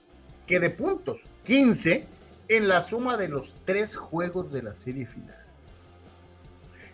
que 0.48 0.60
de 0.60 0.70
puntos, 0.72 1.28
15, 1.44 2.06
en 2.48 2.68
la 2.68 2.82
suma 2.82 3.16
de 3.16 3.28
los 3.28 3.56
tres 3.66 3.96
juegos 3.96 4.52
de 4.52 4.64
la 4.64 4.74
serie 4.74 5.06
final. 5.06 5.38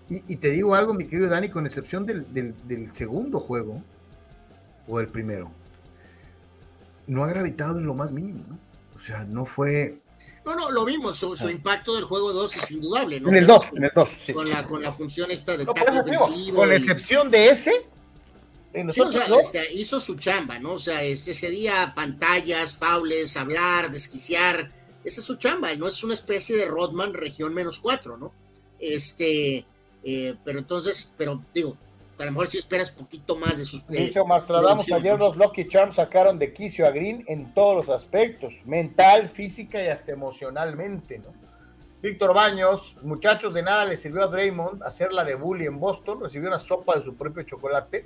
Y, 0.10 0.38
te 0.38 0.52
digo 0.52 0.74
algo, 0.74 0.93
mi 0.93 1.06
querido 1.06 1.30
Dani, 1.30 1.50
con 1.50 1.65
excepción 1.65 2.06
del, 2.06 2.34
del, 2.34 2.56
del 2.65 2.93
segundo 2.93 3.41
juego, 3.41 3.84
o 4.88 5.02
el 5.02 5.10
primero, 5.10 5.52
no 7.08 7.26
ha 7.26 7.28
gravitado 7.28 7.78
en 7.78 7.86
lo 7.86 7.93
más 7.93 8.13
mínimo, 8.13 8.46
¿no? 8.48 8.58
O 8.96 9.00
sea, 9.00 9.26
no 9.26 9.46
fue. 9.46 10.00
No, 10.46 10.56
no, 10.56 10.72
lo 10.72 10.86
vimos, 10.86 11.17
su, 11.17 11.34
ah. 11.34 11.52
impacto 11.52 11.93
del 11.96 12.06
juego 12.06 12.32
2 12.32 12.56
es 12.56 12.72
indudable, 12.72 13.20
¿no? 13.20 13.30
En 13.30 13.36
el 13.36 13.48
2, 13.48 13.72
en 13.76 13.84
el 13.84 13.91
2, 13.93 14.10
sí. 14.10 14.34
Con 14.34 14.50
la, 14.50 14.65
con 14.65 14.82
la 14.82 14.93
función 14.93 15.30
esta 15.30 15.58
de 15.58 15.65
no, 15.65 15.74
ofensivo. 15.74 16.58
Con 16.58 16.72
excepción 16.72 17.30
de 17.30 17.50
ese, 17.50 17.86
sí, 18.91 19.02
o 19.02 19.12
sea, 19.12 19.26
este, 19.41 19.74
hizo 19.74 20.00
su 20.00 20.15
chamba, 20.15 20.60
¿no? 20.60 20.74
O 20.74 20.80
sea, 20.80 21.04
este, 21.04 21.32
ese 21.32 21.50
día 21.50 21.93
pantallas, 21.96 22.76
faules, 22.76 23.36
hablar, 23.38 23.91
desquiciar, 23.91 24.72
esa 25.04 25.22
es 25.22 25.26
su 25.26 25.36
chamba, 25.36 25.74
no 25.76 25.88
es 25.88 26.04
una 26.04 26.13
especie 26.13 26.56
de 26.56 26.65
Rodman 26.65 27.13
región 27.13 27.54
menos 27.54 27.80
4, 27.80 28.17
¿no? 28.17 28.34
Este, 28.80 29.65
Eh, 30.10 30.38
pero 30.46 30.58
entonces, 30.58 31.13
pero 31.17 31.43
digo, 31.54 31.76
a 32.17 32.24
lo 32.24 32.32
mejor 32.32 32.48
si 32.48 32.58
esperas 32.58 32.91
poquito 32.91 33.36
más 33.36 33.58
de 33.58 33.65
sus. 33.65 33.86
Dice 33.88 34.24
Mastradamus, 34.24 34.89
ayer 34.89 35.20
los 35.20 35.36
Lucky 35.36 35.67
Charms 35.67 35.96
sacaron 35.96 36.39
de 36.39 36.54
quicio 36.54 36.88
a 36.88 36.91
Green 36.91 37.26
en 37.28 37.54
todos 37.54 37.76
los 37.76 37.89
aspectos, 37.89 38.54
mental, 38.65 39.28
física 39.28 39.84
y 39.84 39.89
hasta 39.89 40.13
emocionalmente, 40.13 41.20
¿no? 41.20 41.34
Víctor 42.02 42.34
Baños, 42.34 42.96
muchachos, 43.02 43.54
de 43.54 43.63
nada 43.63 43.84
le 43.84 43.98
sirvió 43.98 44.24
a 44.24 44.28
Draymond 44.28 44.82
hacer 44.84 45.12
la 45.12 45.26
de 45.26 45.36
bully 45.36 45.65
en 45.65 45.78
Boston, 45.78 46.22
recibió 46.22 46.48
una 46.48 46.60
sopa 46.60 46.96
de 46.96 47.02
su 47.02 47.17
propio 47.17 47.43
chocolate, 47.43 48.06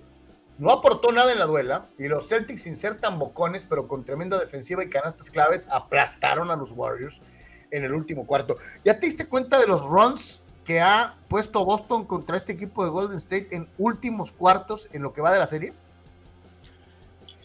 no 0.58 0.72
aportó 0.72 1.12
nada 1.12 1.32
en 1.32 1.38
la 1.38 1.46
duela 1.46 1.86
y 2.00 2.08
los 2.08 2.28
Celtics 2.28 2.64
sin 2.64 2.76
ser 2.76 3.00
tan 3.00 3.20
bocones, 3.20 3.64
pero 3.70 3.88
con 3.88 4.04
tremenda 4.06 4.40
defensiva 4.40 4.84
y 4.84 4.90
canastas 4.90 5.30
claves, 5.30 5.68
aplastaron 5.70 6.50
a 6.50 6.56
los 6.56 6.72
Warriors 6.72 7.22
en 7.70 7.84
el 7.84 7.94
último 7.94 8.26
cuarto. 8.26 8.58
¿Ya 8.84 9.00
te 9.00 9.06
diste 9.06 9.28
cuenta 9.28 9.60
de 9.60 9.68
los 9.68 9.86
runs 9.86 10.41
que 10.66 10.80
ha 10.80 11.16
puesto 11.28 11.66
Boston 11.66 12.06
contra 12.06 12.38
este 12.38 12.54
equipo 12.54 12.84
de 12.84 12.92
Golden 12.92 13.18
State 13.18 13.48
en 13.52 13.68
últimos 13.78 14.32
cuartos 14.32 14.90
en 14.94 15.02
lo 15.02 15.14
que 15.14 15.22
va 15.22 15.32
de 15.32 15.40
la 15.40 15.48
serie? 15.48 15.74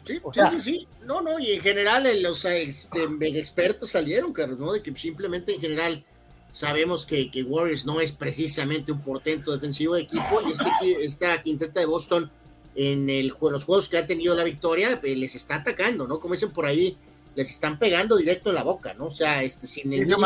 Sí, 0.05 0.21
sí, 0.33 0.61
sí, 0.61 0.89
No, 1.05 1.21
no, 1.21 1.39
y 1.41 1.53
en 1.53 1.61
general 1.61 2.07
los 2.23 2.45
este, 2.45 3.09
expertos 3.39 3.91
salieron, 3.91 4.33
Carlos, 4.33 4.59
¿no? 4.59 4.73
De 4.73 4.81
que 4.81 4.95
simplemente 4.95 5.55
en 5.55 5.61
general 5.61 6.05
sabemos 6.53 7.05
que, 7.05 7.31
que, 7.31 7.43
Warriors 7.43 7.85
no 7.85 8.01
es 8.01 8.13
precisamente 8.13 8.93
un 8.93 9.01
portento 9.01 9.53
defensivo 9.53 9.95
de 9.95 10.03
equipo 10.03 10.41
y 10.47 10.53
este, 10.53 11.05
esta 11.05 11.43
quinteta 11.43 11.81
de 11.81 11.87
Boston 11.87 12.31
en 12.77 13.11
el, 13.11 13.35
los 13.41 13.65
juegos 13.65 13.89
que 13.89 13.99
ha 13.99 14.07
tenido 14.07 14.35
la 14.37 14.45
victoria 14.45 15.01
eh, 15.03 15.17
les 15.17 15.35
está 15.35 15.57
atacando, 15.57 16.07
¿no? 16.07 16.21
Como 16.21 16.35
dicen 16.35 16.53
por 16.53 16.67
ahí, 16.67 16.97
les 17.37 17.51
están 17.51 17.79
pegando 17.79 18.17
directo 18.17 18.49
en 18.49 18.55
la 18.55 18.63
boca, 18.65 18.95
¿no? 18.95 19.07
O 19.07 19.11
sea, 19.11 19.43
este, 19.43 19.67
sin 19.67 19.93
el 19.93 20.07
dice 20.07 20.17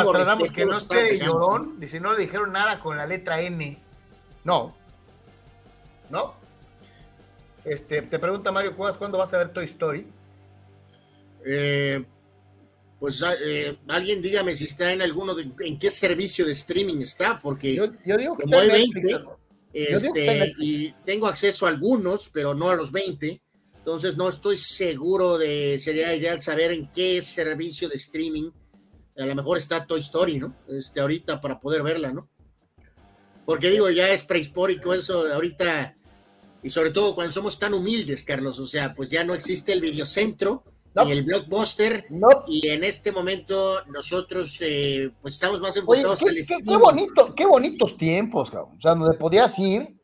que 0.55 0.65
no 0.65 0.79
esté 0.79 1.19
llorón, 1.19 1.81
dice, 1.81 1.99
no 1.99 2.13
le 2.13 2.21
dijeron 2.21 2.53
nada 2.53 2.81
con 2.81 2.97
la 2.97 3.05
letra 3.05 3.43
N. 3.43 3.77
No. 4.45 4.77
¿No? 6.09 6.35
Este, 7.65 8.03
te 8.03 8.19
pregunta 8.21 8.53
Mario 8.53 8.77
Cuevas, 8.77 8.97
¿cuándo 8.97 9.19
vas 9.19 9.35
a 9.35 9.39
ver 9.39 9.53
Toy 9.53 9.65
Story? 9.65 10.07
Eh, 11.45 12.05
pues 13.01 13.23
ah, 13.25 13.35
eh, 13.45 13.77
alguien 13.89 14.23
dígame 14.23 14.55
si 14.55 14.67
está 14.67 14.93
en 14.93 15.03
alguno, 15.03 15.35
de, 15.35 15.51
en 15.61 15.79
qué 15.81 15.91
servicio 15.91 16.47
de 16.47 16.53
streaming 16.53 17.03
está, 17.03 17.41
porque 17.41 17.75
yo, 17.75 17.89
digo 18.17 18.37
que 18.37 18.45
como 18.45 18.57
hay 18.57 18.69
20, 18.69 19.25
este, 19.73 20.55
y 20.59 20.93
tengo 21.05 21.27
acceso 21.27 21.67
a 21.67 21.71
algunos, 21.71 22.31
pero 22.33 22.55
no 22.55 22.71
a 22.71 22.77
los 22.77 22.93
20, 22.93 23.41
entonces 23.81 24.19
no 24.19 24.29
estoy 24.29 24.59
seguro 24.59 25.39
de, 25.39 25.81
sería 25.81 26.15
ideal 26.15 26.43
saber 26.43 26.71
en 26.73 26.91
qué 26.91 27.23
servicio 27.23 27.89
de 27.89 27.97
streaming, 27.97 28.51
a 29.17 29.25
lo 29.25 29.35
mejor 29.35 29.57
está 29.57 29.87
Toy 29.87 30.01
Story, 30.01 30.39
¿no? 30.39 30.55
Este, 30.69 31.01
ahorita 31.01 31.41
para 31.41 31.59
poder 31.59 31.83
verla, 31.83 32.13
¿no? 32.13 32.29
Porque 33.47 33.71
digo, 33.71 33.89
ya 33.89 34.11
es 34.11 34.23
prehistórico 34.23 34.93
eso, 34.93 35.33
ahorita, 35.33 35.97
y 36.63 36.69
sobre 36.69 36.91
todo 36.91 37.15
cuando 37.15 37.33
somos 37.33 37.59
tan 37.59 37.73
humildes, 37.73 38.23
Carlos, 38.23 38.59
o 38.61 38.67
sea, 38.67 38.95
pues 38.95 39.09
ya 39.09 39.25
no 39.25 39.33
existe 39.33 39.73
el 39.73 39.81
videocentro, 39.81 40.63
y 41.07 41.13
el 41.13 41.23
blockbuster. 41.23 42.07
Y 42.49 42.69
en 42.69 42.85
este 42.85 43.13
momento 43.13 43.83
nosotros 43.87 44.61
eh, 44.61 45.11
pues 45.23 45.35
estamos 45.35 45.61
más 45.61 45.75
enfocados 45.77 46.23
Oye, 46.23 46.45
qué, 46.47 46.57
qué, 46.67 46.77
bonito, 46.77 47.35
qué 47.35 47.47
bonitos 47.47 47.97
tiempos, 47.97 48.51
cabrón. 48.51 48.77
O 48.77 48.81
sea, 48.81 48.95
donde 48.95 49.17
podías 49.17 49.59
ir 49.59 50.00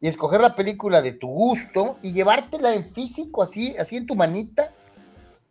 y 0.00 0.08
escoger 0.08 0.40
la 0.40 0.56
película 0.56 1.02
de 1.02 1.12
tu 1.12 1.28
gusto 1.28 1.98
y 2.02 2.12
llevártela 2.12 2.74
en 2.74 2.92
físico, 2.94 3.42
así, 3.42 3.74
así 3.78 3.96
en 3.96 4.06
tu 4.06 4.14
manita. 4.14 4.74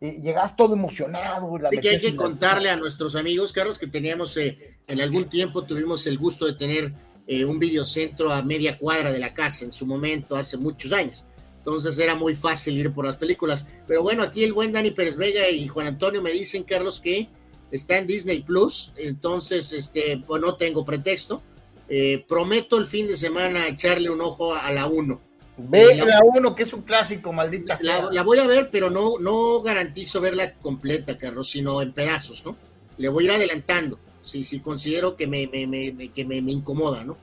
Y 0.01 0.21
llegas 0.21 0.55
todo 0.55 0.75
emocionado. 0.75 1.57
La 1.57 1.69
sí, 1.69 1.79
que 1.79 1.89
hay 1.89 1.99
que 1.99 2.15
contarle 2.15 2.69
a 2.69 2.75
nuestros 2.75 3.15
amigos, 3.15 3.51
Carlos, 3.51 3.77
que 3.77 3.88
teníamos 3.88 4.35
eh, 4.38 4.77
en 4.88 5.01
algún 5.01 5.25
tiempo, 5.25 5.63
tuvimos 5.63 6.07
el 6.07 6.17
gusto 6.17 6.45
de 6.45 6.53
tener 6.53 6.93
eh, 7.27 7.43
un 7.45 7.59
videocentro 7.59 8.31
a 8.31 8.41
media 8.41 8.77
cuadra 8.77 9.12
de 9.12 9.19
la 9.19 9.33
casa 9.33 9.65
en 9.65 9.71
su 9.71 9.85
momento, 9.85 10.35
hace 10.35 10.57
muchos 10.57 10.93
años 10.93 11.25
entonces 11.59 11.99
era 11.99 12.15
muy 12.15 12.35
fácil 12.35 12.77
ir 12.77 12.91
por 12.91 13.05
las 13.05 13.17
películas. 13.17 13.65
Pero 13.88 14.01
bueno, 14.01 14.23
aquí 14.23 14.43
el 14.43 14.53
buen 14.53 14.71
Dani 14.71 14.91
Pérez 14.91 15.17
Vega 15.17 15.49
y 15.49 15.67
Juan 15.67 15.88
Antonio 15.88 16.21
me 16.21 16.31
dicen, 16.31 16.63
Carlos, 16.63 16.99
que 16.99 17.29
está 17.69 17.97
en 17.97 18.07
Disney 18.07 18.41
Plus, 18.41 18.93
entonces, 18.97 19.71
este, 19.73 20.23
pues 20.25 20.41
no 20.41 20.55
tengo 20.55 20.83
pretexto. 20.85 21.43
Eh, 21.89 22.23
prometo 22.28 22.78
el 22.78 22.86
fin 22.86 23.08
de 23.08 23.17
semana 23.17 23.67
echarle 23.67 24.10
un 24.10 24.21
ojo 24.21 24.54
a 24.54 24.71
la 24.71 24.88
1. 24.88 25.21
Ve 25.58 25.95
la 25.95 26.21
1, 26.23 26.56
que 26.56 26.63
es 26.63 26.73
un 26.73 26.84
clásico, 26.84 27.34
maldita 27.34 27.75
la, 27.82 28.10
La, 28.12 28.23
voy 28.23 28.39
a 28.39 28.47
ver, 28.47 28.69
pero 28.71 28.89
no, 28.89 29.17
no 29.19 29.62
garantizo 29.62 30.21
verla 30.21 30.54
completa, 30.54 31.17
Carlos, 31.17 31.49
sino 31.49 31.82
en 31.82 31.91
pedazos, 31.91 32.45
¿no? 32.45 32.56
Le 32.97 33.10
voy 33.10 33.25
a 33.25 33.28
ir 33.28 33.32
adelantando, 33.34 33.99
si, 34.21 34.43
si 34.43 34.62
considero 34.62 35.17
que 35.17 35.28
me, 35.28 35.47
me, 35.47 36.12
que 36.12 36.23
me, 36.23 36.38
incomoda, 36.38 37.04
¿no? 37.04 37.17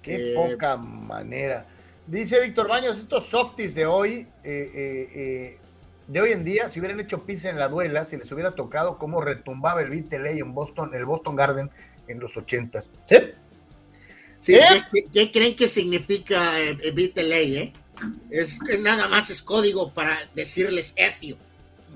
Qué 0.00 0.32
eh, 0.32 0.34
poca 0.34 0.76
manera. 0.78 1.66
Dice 2.06 2.40
Víctor 2.40 2.68
Baños, 2.68 2.98
estos 2.98 3.26
softies 3.26 3.74
de 3.74 3.86
hoy, 3.86 4.26
eh, 4.42 4.70
eh, 4.74 5.08
eh, 5.14 5.58
de 6.08 6.20
hoy 6.20 6.32
en 6.32 6.44
día, 6.44 6.68
si 6.68 6.80
hubieran 6.80 6.98
hecho 6.98 7.24
pizza 7.24 7.48
en 7.48 7.58
la 7.58 7.68
duela, 7.68 8.04
si 8.04 8.16
les 8.16 8.30
hubiera 8.32 8.54
tocado 8.54 8.98
cómo 8.98 9.20
retumbaba 9.20 9.82
el 9.82 9.90
beat 9.90 10.12
en 10.12 10.52
Boston, 10.52 10.94
el 10.94 11.04
Boston 11.04 11.36
Garden 11.36 11.70
en 12.08 12.18
los 12.18 12.36
ochentas. 12.36 12.90
¿Sí? 13.06 13.16
Sí 14.42 14.58
¿qué, 15.12 15.30
creen 15.32 15.56
que 15.56 15.68
significa 15.68 16.52
beat 16.94 17.16
eh? 17.16 17.72
Es 18.30 18.58
que 18.58 18.78
nada 18.78 19.08
más 19.08 19.30
es 19.30 19.40
código 19.40 19.92
para 19.92 20.18
decirles 20.34 20.92
efio. 20.96 21.38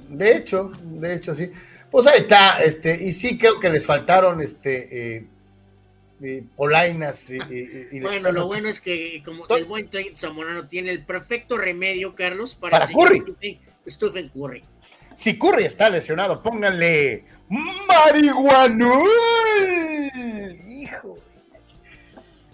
De 0.09 0.37
hecho, 0.37 0.71
de 0.83 1.15
hecho, 1.15 1.35
sí. 1.35 1.51
Pues 1.91 2.07
ahí 2.07 2.19
está, 2.19 2.63
este, 2.63 3.05
y 3.05 3.13
sí 3.13 3.37
creo 3.37 3.61
que 3.61 3.69
les 3.69 3.85
faltaron 3.85 4.41
este 4.41 5.27
polainas. 6.57 7.29
Y, 7.31 8.01
bueno, 8.01 8.33
lo 8.33 8.47
bueno 8.47 8.69
es 8.69 8.81
que 8.81 9.23
como 9.25 9.47
el 9.49 9.65
buen 9.65 9.89
Zamorano 10.17 10.67
tiene 10.67 10.91
el 10.91 11.05
perfecto 11.05 11.59
remedio, 11.59 12.15
Carlos, 12.15 12.55
para, 12.55 12.81
para 12.81 12.93
Curry. 12.93 13.61
Stephen 13.89 14.31
Curry. 14.31 14.65
Si 15.15 15.39
Curry 15.39 15.65
está 15.65 15.89
lesionado, 15.91 16.43
pónganle 16.43 17.25
marihuana. 17.49 18.93
Hijo. 20.69 21.19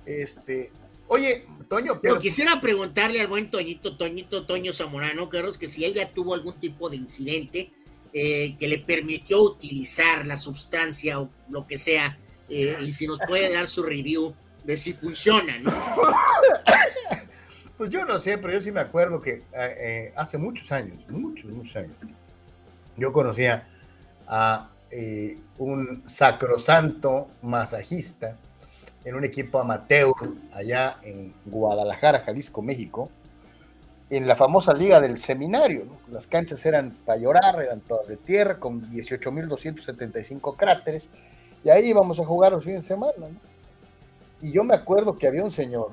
Este, 0.05 0.71
oye, 1.09 1.47
Toño, 1.69 2.01
pero 2.03 2.19
quisiera 2.19 2.61
preguntarle 2.61 3.21
al 3.21 3.29
buen 3.29 3.51
Toñito, 3.51 3.97
Toñito, 3.97 4.45
Toño 4.45 4.73
Zamorano, 4.73 5.29
Carlos, 5.29 5.59
que 5.59 5.69
si 5.69 5.85
él 5.85 5.95
ya 5.95 6.11
tuvo 6.11 6.35
algún 6.35 6.55
tipo 6.55 6.91
de 6.91 6.97
incidente 6.97 7.73
eh, 8.13 8.57
que 8.59 8.69
le 8.69 8.79
permitió 8.79 9.43
utilizar 9.43 10.27
la 10.27 10.37
sustancia 10.37 11.19
o 11.19 11.31
lo 11.49 11.67
que 11.67 11.79
sea 11.79 12.19
eh, 12.51 12.77
y 12.83 12.93
si 12.93 13.07
nos 13.07 13.19
puede 13.27 13.51
dar 13.51 13.67
su 13.67 13.83
review 13.83 14.35
de 14.65 14.77
si 14.77 14.93
funciona, 14.93 15.59
¿no? 15.59 15.73
Pues 17.79 17.91
yo 17.91 18.05
no 18.05 18.21
sé, 18.21 18.39
pero 18.39 18.53
yo 18.53 18.61
sí 18.61 18.71
me 18.71 18.79
acuerdo 18.79 19.21
que 19.21 19.43
eh, 19.55 20.13
hace 20.15 20.39
muchos 20.39 20.71
años, 20.71 21.05
muchos, 21.09 21.51
muchos 21.51 21.75
años, 21.75 21.97
yo 22.97 23.13
conocía 23.13 23.67
a 24.29 24.71
un 25.59 26.03
sacrosanto 26.07 27.29
masajista 27.41 28.37
en 29.05 29.15
un 29.15 29.25
equipo 29.25 29.59
amateur 29.59 30.13
allá 30.53 30.99
en 31.03 31.35
Guadalajara, 31.45 32.21
Jalisco, 32.21 32.63
México, 32.63 33.11
en 34.11 34.27
la 34.27 34.37
famosa 34.37 34.75
liga 34.75 35.01
del 35.01 35.17
seminario. 35.17 35.87
Las 36.11 36.27
canchas 36.27 36.65
eran 36.67 36.97
para 37.05 37.19
llorar, 37.19 37.63
eran 37.63 37.81
todas 37.81 38.09
de 38.09 38.17
tierra, 38.17 38.59
con 38.59 38.91
18.275 38.91 40.57
cráteres 40.57 41.11
y 41.65 41.71
ahí 41.71 41.87
íbamos 41.89 42.21
a 42.21 42.25
jugar 42.25 42.53
los 42.53 42.65
fines 42.65 42.83
de 42.83 42.89
semana. 42.89 43.13
¿no? 43.19 43.53
Y 44.41 44.53
yo 44.53 44.65
me 44.65 44.75
acuerdo 44.75 45.17
que 45.19 45.27
había 45.27 45.45
un 45.45 45.53
señor 45.53 45.91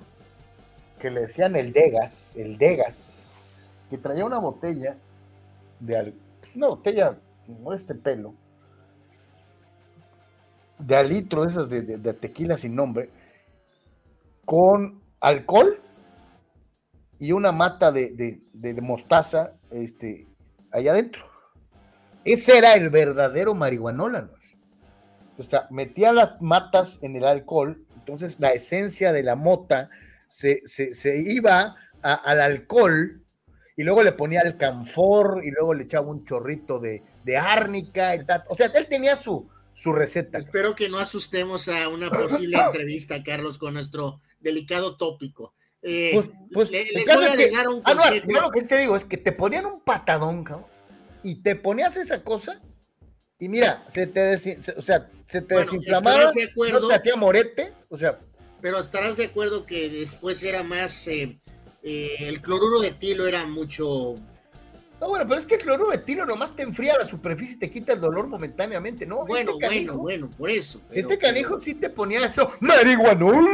que 0.99 1.09
le 1.09 1.21
decían 1.21 1.55
el 1.55 1.71
Degas, 1.71 2.35
el 2.35 2.57
Degas, 2.57 3.27
que 3.89 3.97
traía 3.97 4.25
una 4.25 4.39
botella 4.39 4.97
de 5.79 6.13
pues, 6.41 6.55
una 6.55 6.67
botella 6.67 7.17
como 7.45 7.73
este 7.73 7.95
pelo, 7.95 8.33
de 10.79 10.95
al 10.95 11.09
litro, 11.09 11.45
esas 11.45 11.69
de, 11.69 11.81
tequila 12.13 12.57
sin 12.57 12.75
nombre, 12.75 13.09
con 14.45 15.01
alcohol 15.19 15.81
y 17.19 17.33
una 17.33 17.51
mata 17.51 17.91
de, 17.91 18.41
de, 18.53 18.81
mostaza 18.81 19.53
este, 19.71 20.25
allá 20.71 20.91
adentro. 20.91 21.25
Ese 22.25 22.57
era 22.57 22.73
el 22.73 22.89
verdadero 22.89 23.53
marihuanóla, 23.53 24.29
o 25.37 25.43
sea, 25.43 25.67
metía 25.69 26.11
las 26.11 26.41
matas 26.41 26.99
en 27.01 27.15
el 27.15 27.23
alcohol, 27.23 27.85
entonces 27.95 28.39
la 28.39 28.49
esencia 28.49 29.13
de 29.13 29.23
la 29.23 29.35
mota 29.35 29.89
se, 30.27 30.61
iba 31.25 31.75
al 32.01 32.41
alcohol 32.41 33.23
y 33.75 33.83
luego 33.83 34.03
le 34.03 34.11
ponía 34.11 34.41
el 34.41 34.57
canfor 34.57 35.41
y 35.43 35.51
luego 35.51 35.73
le 35.73 35.83
echaba 35.83 36.07
un 36.07 36.25
chorrito 36.25 36.79
de, 36.79 37.03
árnica 37.37 38.15
y 38.15 38.25
tal. 38.25 38.43
O 38.49 38.55
sea, 38.55 38.71
él 38.73 38.87
tenía 38.87 39.15
su, 39.15 39.47
su 39.79 39.93
receta. 39.93 40.39
Espero 40.39 40.75
que 40.75 40.89
no 40.89 40.97
asustemos 40.97 41.69
a 41.69 41.87
una 41.87 42.09
posible 42.11 42.57
entrevista, 42.65 43.23
Carlos, 43.23 43.57
con 43.57 43.73
nuestro 43.75 44.19
delicado 44.39 44.97
tópico. 44.97 45.53
Eh, 45.81 46.11
pues, 46.13 46.29
pues 46.53 46.71
les 46.71 47.05
voy 47.05 47.25
a 47.25 47.35
dejar 47.37 47.69
un 47.69 47.81
ah, 47.85 47.93
no, 47.93 48.41
lo 48.41 48.51
que 48.51 48.61
te 48.63 48.77
digo 48.79 48.97
es 48.97 49.05
que 49.05 49.15
te 49.15 49.31
ponían 49.31 49.65
un 49.65 49.79
patadón, 49.79 50.43
cabrón, 50.43 50.65
y 51.23 51.35
te 51.35 51.55
ponías 51.55 51.95
esa 51.95 52.21
cosa 52.21 52.61
y 53.39 53.47
mira, 53.47 53.85
se 53.89 54.05
te, 54.05 54.35
o 54.75 54.81
sea, 54.81 55.09
se 55.25 55.41
te 55.41 55.55
desinflamaba, 55.55 56.31
no 56.71 56.87
te 56.87 56.93
hacía 56.93 57.15
morete, 57.15 57.71
o 57.87 57.95
sea, 57.95 58.19
pero 58.61 58.79
estarás 58.79 59.15
de 59.15 59.25
acuerdo 59.25 59.65
que 59.65 59.89
después 59.89 60.43
era 60.43 60.63
más, 60.63 61.07
eh, 61.07 61.39
eh, 61.83 62.15
el 62.19 62.41
cloruro 62.41 62.81
de 62.81 62.91
tilo 62.91 63.25
era 63.27 63.45
mucho... 63.45 64.15
No, 64.99 65.07
bueno, 65.07 65.25
pero 65.25 65.39
es 65.39 65.45
que 65.45 65.55
el 65.55 65.61
cloruro 65.61 65.93
nomás 66.25 66.53
te 66.55 66.63
enfría 66.63 66.97
la 66.97 67.05
superficie 67.05 67.55
y 67.55 67.59
te 67.59 67.69
quita 67.69 67.93
el 67.93 68.01
dolor 68.01 68.27
momentáneamente, 68.27 69.05
¿no? 69.05 69.25
Bueno, 69.25 69.53
este 69.53 69.67
bueno, 69.67 69.97
bueno, 69.97 70.29
por 70.29 70.49
eso. 70.49 70.81
este 70.91 71.17
canijo 71.17 71.59
sí 71.59 71.73
te 71.73 71.89
ponía 71.89 72.25
eso, 72.25 72.51
marihuanol, 72.59 73.47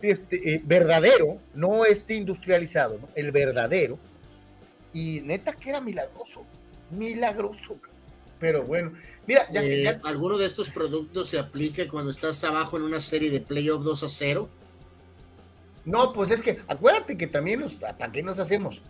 este, 0.00 0.54
eh, 0.54 0.62
verdadero, 0.64 1.38
no 1.54 1.84
este 1.84 2.14
industrializado, 2.14 2.98
¿no? 2.98 3.08
El 3.14 3.32
verdadero. 3.32 3.98
Y 4.92 5.22
neta 5.22 5.54
que 5.54 5.70
era 5.70 5.80
milagroso, 5.80 6.44
milagroso, 6.90 7.78
pero 8.38 8.62
bueno, 8.62 8.92
mira, 9.26 9.46
ya, 9.52 10.00
¿alguno 10.04 10.36
de 10.38 10.46
estos 10.46 10.70
productos 10.70 11.28
se 11.28 11.38
aplica 11.38 11.88
cuando 11.88 12.10
estás 12.10 12.44
abajo 12.44 12.76
en 12.76 12.82
una 12.82 13.00
serie 13.00 13.30
de 13.30 13.40
playoff 13.40 13.82
2 13.82 14.02
a 14.04 14.08
0? 14.08 14.48
No, 15.84 16.12
pues 16.12 16.30
es 16.30 16.42
que 16.42 16.60
acuérdate 16.68 17.16
que 17.16 17.26
también 17.26 17.60
los, 17.60 17.74
¿para 17.74 18.12
qué 18.12 18.22
nos 18.22 18.38
hacemos? 18.38 18.82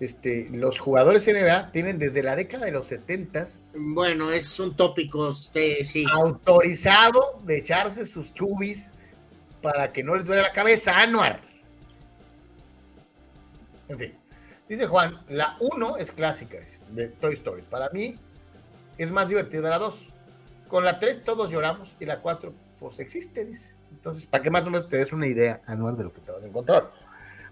Este, 0.00 0.48
los 0.52 0.78
jugadores 0.78 1.26
NBA 1.26 1.72
tienen 1.72 1.98
desde 1.98 2.22
la 2.22 2.36
década 2.36 2.66
de 2.66 2.70
los 2.70 2.86
70 2.86 3.44
Bueno, 3.74 4.30
es 4.30 4.60
un 4.60 4.76
tópico, 4.76 5.30
este, 5.30 5.82
sí. 5.84 6.04
Autorizado 6.12 7.40
de 7.44 7.58
echarse 7.58 8.06
sus 8.06 8.32
chubis 8.32 8.92
para 9.60 9.92
que 9.92 10.04
no 10.04 10.14
les 10.14 10.26
duele 10.26 10.42
la 10.42 10.52
cabeza, 10.52 10.96
Anuar. 10.98 11.40
En 13.88 13.98
fin, 13.98 14.14
dice 14.68 14.86
Juan, 14.86 15.20
la 15.28 15.56
1 15.60 15.96
es 15.96 16.12
clásica 16.12 16.58
de 16.90 17.08
Toy 17.08 17.34
Story. 17.34 17.62
Para 17.62 17.88
mí 17.90 18.18
es 18.98 19.10
más 19.10 19.28
divertida 19.28 19.68
la 19.68 19.78
2. 19.78 20.12
Con 20.68 20.84
la 20.84 21.00
3 21.00 21.24
todos 21.24 21.50
lloramos 21.50 21.96
y 21.98 22.04
la 22.04 22.20
4 22.20 22.52
pues 22.78 23.00
existe, 23.00 23.44
dice. 23.44 23.74
Entonces, 23.90 24.26
para 24.26 24.42
que 24.42 24.50
más 24.50 24.66
o 24.66 24.70
menos 24.70 24.88
te 24.88 24.96
des 24.96 25.12
una 25.12 25.26
idea 25.26 25.60
anual 25.66 25.96
de 25.96 26.04
lo 26.04 26.12
que 26.12 26.20
te 26.20 26.30
vas 26.30 26.44
a 26.44 26.46
encontrar. 26.46 26.92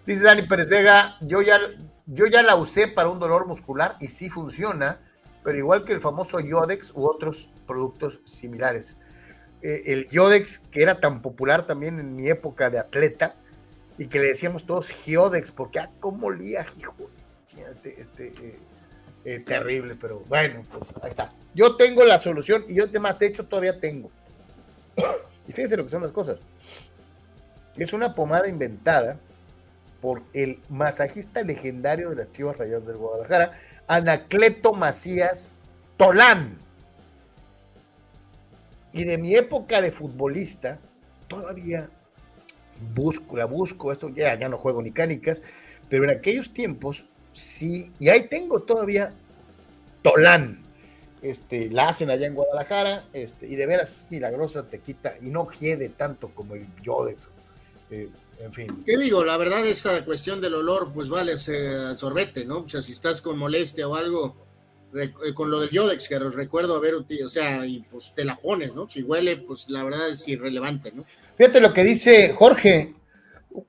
Dice 0.04 0.22
Dani 0.22 0.42
Pérez 0.42 0.68
Vega, 0.68 1.16
yo 1.20 1.42
ya, 1.42 1.58
yo 2.06 2.26
ya 2.26 2.42
la 2.42 2.56
usé 2.56 2.88
para 2.88 3.08
un 3.08 3.18
dolor 3.18 3.46
muscular 3.46 3.96
y 4.00 4.08
sí 4.08 4.30
funciona, 4.30 5.00
pero 5.42 5.58
igual 5.58 5.84
que 5.84 5.92
el 5.92 6.00
famoso 6.00 6.40
Yodex 6.40 6.92
u 6.94 7.04
otros 7.04 7.48
productos 7.66 8.20
similares. 8.24 8.98
Eh, 9.62 9.82
el 9.86 10.08
Yodex, 10.08 10.60
que 10.70 10.82
era 10.82 11.00
tan 11.00 11.22
popular 11.22 11.66
también 11.66 11.98
en 11.98 12.14
mi 12.14 12.28
época 12.28 12.70
de 12.70 12.78
atleta, 12.78 13.34
y 13.98 14.06
que 14.06 14.18
le 14.18 14.28
decíamos 14.28 14.66
todos 14.66 14.90
Giodex, 14.90 15.50
porque 15.50 15.78
ah, 15.78 15.90
cómo 16.00 16.30
lía, 16.30 16.64
hijo, 16.78 16.94
este, 17.70 18.00
este 18.00 18.26
eh, 18.26 18.58
eh, 19.24 19.40
terrible, 19.40 19.96
pero 20.00 20.22
bueno, 20.28 20.64
pues 20.70 20.92
ahí 21.02 21.10
está. 21.10 21.32
Yo 21.54 21.76
tengo 21.76 22.04
la 22.04 22.18
solución 22.18 22.64
y 22.68 22.74
yo 22.74 22.84
además, 22.84 23.18
de 23.18 23.26
hecho, 23.26 23.44
todavía 23.44 23.78
tengo. 23.80 24.10
Y 25.48 25.52
fíjense 25.52 25.76
lo 25.76 25.84
que 25.84 25.90
son 25.90 26.02
las 26.02 26.10
cosas. 26.10 26.40
Es 27.76 27.92
una 27.92 28.16
pomada 28.16 28.48
inventada 28.48 29.16
por 30.00 30.22
el 30.32 30.60
masajista 30.68 31.42
legendario 31.42 32.10
de 32.10 32.16
las 32.16 32.32
Chivas 32.32 32.56
Rayadas 32.56 32.86
del 32.86 32.96
Guadalajara, 32.96 33.58
Anacleto 33.86 34.72
Macías 34.72 35.56
Tolán. 35.96 36.58
Y 38.92 39.04
de 39.04 39.18
mi 39.18 39.34
época 39.34 39.80
de 39.80 39.90
futbolista, 39.90 40.78
todavía 41.28 41.88
busco, 42.94 43.36
la 43.36 43.44
busco, 43.44 43.92
esto 43.92 44.08
ya, 44.08 44.38
ya 44.38 44.48
no 44.48 44.58
juego 44.58 44.82
ni 44.82 44.90
canicas, 44.90 45.42
pero 45.88 46.04
en 46.04 46.10
aquellos 46.10 46.52
tiempos 46.52 47.06
sí, 47.32 47.92
y 47.98 48.08
ahí 48.08 48.28
tengo 48.28 48.62
todavía 48.62 49.12
Tolán. 50.02 50.62
Este, 51.22 51.70
la 51.70 51.88
hacen 51.88 52.10
allá 52.10 52.26
en 52.26 52.34
Guadalajara, 52.34 53.06
este, 53.12 53.48
y 53.48 53.56
de 53.56 53.66
veras 53.66 54.06
milagrosa 54.10 54.68
te 54.68 54.78
quita 54.78 55.14
y 55.20 55.26
no 55.26 55.50
hiede 55.50 55.88
tanto 55.88 56.28
como 56.28 56.54
el 56.54 56.66
Yodex. 56.82 57.28
Eh, 57.90 58.10
en 58.40 58.52
fin. 58.52 58.78
¿Qué 58.84 58.96
digo? 58.96 59.24
La 59.24 59.36
verdad, 59.36 59.66
esa 59.66 60.04
cuestión 60.04 60.40
del 60.40 60.54
olor, 60.54 60.92
pues 60.92 61.08
vale 61.08 61.32
ese 61.32 61.96
sorbete, 61.96 62.44
¿no? 62.44 62.60
O 62.60 62.68
sea, 62.68 62.82
si 62.82 62.92
estás 62.92 63.20
con 63.20 63.38
molestia 63.38 63.88
o 63.88 63.94
algo, 63.94 64.36
eh, 64.94 65.12
con 65.34 65.50
lo 65.50 65.60
del 65.60 65.70
Yodex, 65.70 66.08
que 66.08 66.18
recuerdo 66.18 66.76
haber, 66.76 66.94
o 66.94 67.28
sea, 67.28 67.64
y 67.66 67.80
pues 67.90 68.12
te 68.14 68.24
la 68.24 68.36
pones, 68.36 68.74
¿no? 68.74 68.88
Si 68.88 69.02
huele, 69.02 69.36
pues 69.36 69.68
la 69.68 69.84
verdad 69.84 70.08
es 70.10 70.26
irrelevante, 70.28 70.92
¿no? 70.92 71.04
Fíjate 71.36 71.60
lo 71.60 71.72
que 71.72 71.84
dice 71.84 72.32
Jorge. 72.32 72.94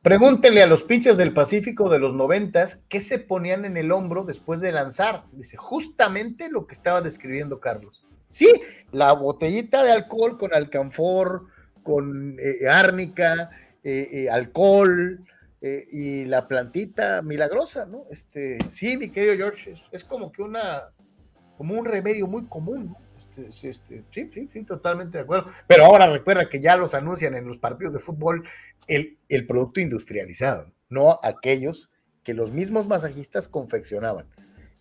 Pregúntenle 0.02 0.62
a 0.62 0.68
los 0.68 0.84
pinches 0.84 1.16
del 1.16 1.34
Pacífico 1.34 1.90
de 1.90 2.00
los 2.00 2.14
noventas 2.14 2.82
qué 2.90 3.00
se 3.00 3.20
ponían 3.20 3.64
en 3.64 3.78
el 3.78 3.94
hombro 3.94 4.26
después 4.26 4.60
de 4.60 4.74
lanzar. 4.74 5.24
Dice, 5.32 5.56
justamente 5.56 6.50
lo 6.50 6.68
que 6.68 6.74
estaba 6.74 7.02
describiendo 7.02 7.62
Carlos. 7.62 8.06
Sí, 8.30 8.50
la 8.92 9.14
botellita 9.14 9.86
de 9.86 9.92
alcohol 9.92 10.38
con 10.38 10.54
alcanfor, 10.54 11.46
con 11.84 12.38
eh, 12.38 12.68
árnica, 12.68 13.50
eh, 13.84 14.08
eh, 14.12 14.30
alcohol 14.30 15.24
y 15.92 16.24
la 16.26 16.48
plantita 16.48 17.22
milagrosa, 17.22 17.86
¿no? 17.86 18.06
Este, 18.10 18.58
sí, 18.70 18.96
mi 18.96 19.10
querido 19.10 19.36
George, 19.36 19.74
es, 19.92 20.04
como 20.04 20.32
que 20.32 20.42
una, 20.42 20.94
como 21.58 21.74
un 21.74 21.84
remedio 21.84 22.26
muy 22.28 22.46
común, 22.46 22.88
¿no? 22.88 22.98
Este, 23.18 23.70
este, 23.70 24.04
sí, 24.10 24.30
sí, 24.34 24.50
sí, 24.54 24.64
totalmente 24.64 25.18
de 25.18 25.24
acuerdo. 25.24 25.52
Pero 25.66 25.86
ahora 25.86 26.08
recuerda 26.08 26.48
que 26.48 26.62
ya 26.62 26.78
los 26.78 26.94
anuncian 26.94 27.36
en 27.36 27.48
los 27.48 27.58
partidos 27.58 27.94
de 27.94 28.00
fútbol 28.00 28.48
el, 28.88 29.18
el 29.28 29.46
producto 29.46 29.82
industrializado, 29.82 30.72
no 30.90 31.20
aquellos 31.24 31.90
que 32.24 32.34
los 32.34 32.52
mismos 32.52 32.88
masajistas 32.88 33.48
confeccionaban. 33.48 34.28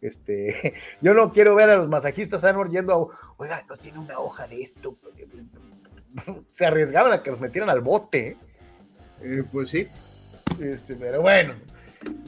Este, 0.00 0.74
yo 1.00 1.14
no 1.14 1.32
quiero 1.32 1.54
ver 1.54 1.70
a 1.70 1.76
los 1.76 1.88
masajistas 1.88 2.44
Anwar 2.44 2.68
yendo 2.70 2.92
a, 2.92 3.34
oiga, 3.36 3.64
no 3.68 3.76
tiene 3.76 3.98
una 3.98 4.18
hoja 4.18 4.46
de 4.46 4.60
esto. 4.60 4.98
Se 6.46 6.66
arriesgaban 6.66 7.12
a 7.12 7.22
que 7.22 7.30
los 7.30 7.40
metieran 7.40 7.70
al 7.70 7.80
bote. 7.80 8.28
¿eh? 8.28 8.36
Eh, 9.26 9.42
pues 9.50 9.70
sí. 9.70 9.88
Este, 10.60 10.94
pero 10.94 11.20
bueno, 11.20 11.54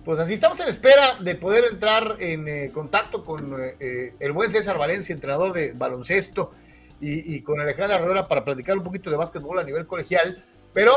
pues 0.05 0.19
así 0.19 0.35
estamos 0.35 0.59
en 0.61 0.69
espera 0.69 1.15
de 1.21 1.35
poder 1.37 1.65
entrar 1.71 2.17
en 2.19 2.49
eh, 2.49 2.71
contacto 2.73 3.25
con 3.25 3.55
eh, 3.79 4.15
el 4.19 4.33
buen 4.33 4.51
César 4.51 4.77
Valencia, 4.77 5.13
entrenador 5.13 5.53
de 5.53 5.73
baloncesto, 5.73 6.53
y, 7.01 7.43
con 7.43 7.61
Alejandra 7.61 7.99
Herrera 7.99 8.27
para 8.27 8.45
platicar 8.45 8.77
un 8.77 8.83
poquito 8.83 9.09
de 9.09 9.17
básquetbol 9.17 9.61
a 9.61 9.63
nivel 9.63 9.87
colegial. 9.87 10.45
Pero 10.75 10.93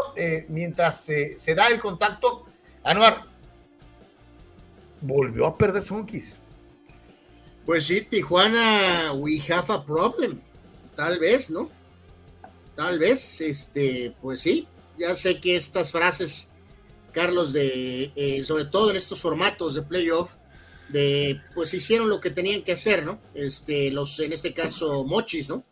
mientras 0.47 1.03
se 1.03 1.55
da 1.55 1.67
el 1.67 1.79
contacto, 1.79 2.45
Anuar 2.83 3.25
volvió 4.99 5.45
a 5.45 5.55
perder 5.55 5.83
Sonkis. 5.83 6.37
Pues 7.67 7.85
sí, 7.85 8.01
Tijuana, 8.01 9.13
we 9.13 9.39
have 9.51 9.71
a 9.71 9.85
problem. 9.85 10.39
Tal 10.95 11.19
vez, 11.19 11.51
¿no? 11.51 11.69
Tal 12.75 12.97
vez, 12.97 13.41
este, 13.41 14.15
pues 14.21 14.41
sí, 14.41 14.67
ya 15.01 15.15
sé 15.15 15.39
que 15.39 15.55
estas 15.55 15.91
frases, 15.91 16.49
Carlos, 17.11 17.53
de 17.53 18.11
eh, 18.15 18.43
sobre 18.45 18.65
todo 18.65 18.91
en 18.91 18.97
estos 18.97 19.19
formatos 19.19 19.73
de 19.73 19.81
playoff, 19.81 20.33
de 20.89 21.41
pues 21.55 21.73
hicieron 21.73 22.09
lo 22.09 22.19
que 22.19 22.29
tenían 22.29 22.61
que 22.61 22.73
hacer, 22.73 23.03
¿no? 23.03 23.19
Este, 23.33 23.89
los, 23.91 24.19
en 24.19 24.33
este 24.33 24.53
caso, 24.53 25.03
Mochis, 25.03 25.49
¿no? 25.49 25.63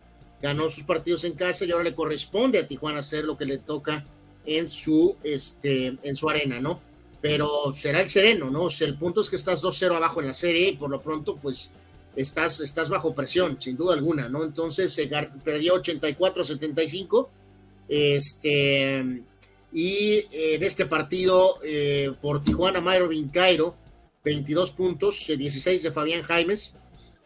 Ganó 0.41 0.67
sus 0.69 0.84
partidos 0.84 1.25
en 1.25 1.34
casa 1.34 1.65
y 1.65 1.71
ahora 1.71 1.84
le 1.84 1.93
corresponde 1.93 2.59
a 2.59 2.67
Tijuana 2.67 2.99
hacer 2.99 3.25
lo 3.25 3.38
que 3.38 3.45
le 3.45 3.57
toca 3.57 4.05
en 4.45 4.67
su, 4.67 5.17
este, 5.23 5.97
en 6.01 6.15
su 6.15 6.30
arena, 6.30 6.59
¿no? 6.59 6.82
Pero 7.21 7.71
será 7.73 8.01
el 8.01 8.09
sereno, 8.09 8.49
¿no? 8.49 8.63
O 8.63 8.69
sea, 8.69 8.88
el 8.88 8.97
punto 8.97 9.21
es 9.21 9.30
que 9.30 9.36
estás 9.36 9.61
2-0 9.61 9.95
abajo 9.95 10.21
en 10.21 10.27
la 10.27 10.34
serie 10.34 10.69
y 10.69 10.77
por 10.77 10.89
lo 10.89 11.01
pronto, 11.01 11.36
pues 11.36 11.71
estás, 12.15 12.61
estás 12.61 12.89
bajo 12.89 13.13
presión, 13.13 13.61
sin 13.61 13.77
duda 13.77 13.93
alguna, 13.93 14.30
¿no? 14.30 14.43
Entonces 14.43 14.93
se 14.93 15.07
perdió 15.43 15.75
84-75 15.75 17.27
este, 17.89 19.23
y 19.71 20.25
en 20.31 20.63
este 20.63 20.85
partido 20.85 21.59
eh, 21.63 22.11
por 22.21 22.41
Tijuana, 22.41 22.81
Myron 22.81 23.29
Cairo, 23.29 23.75
22 24.23 24.71
puntos, 24.71 25.27
16 25.27 25.83
de 25.83 25.91
Fabián 25.91 26.23
Jaimes, 26.23 26.75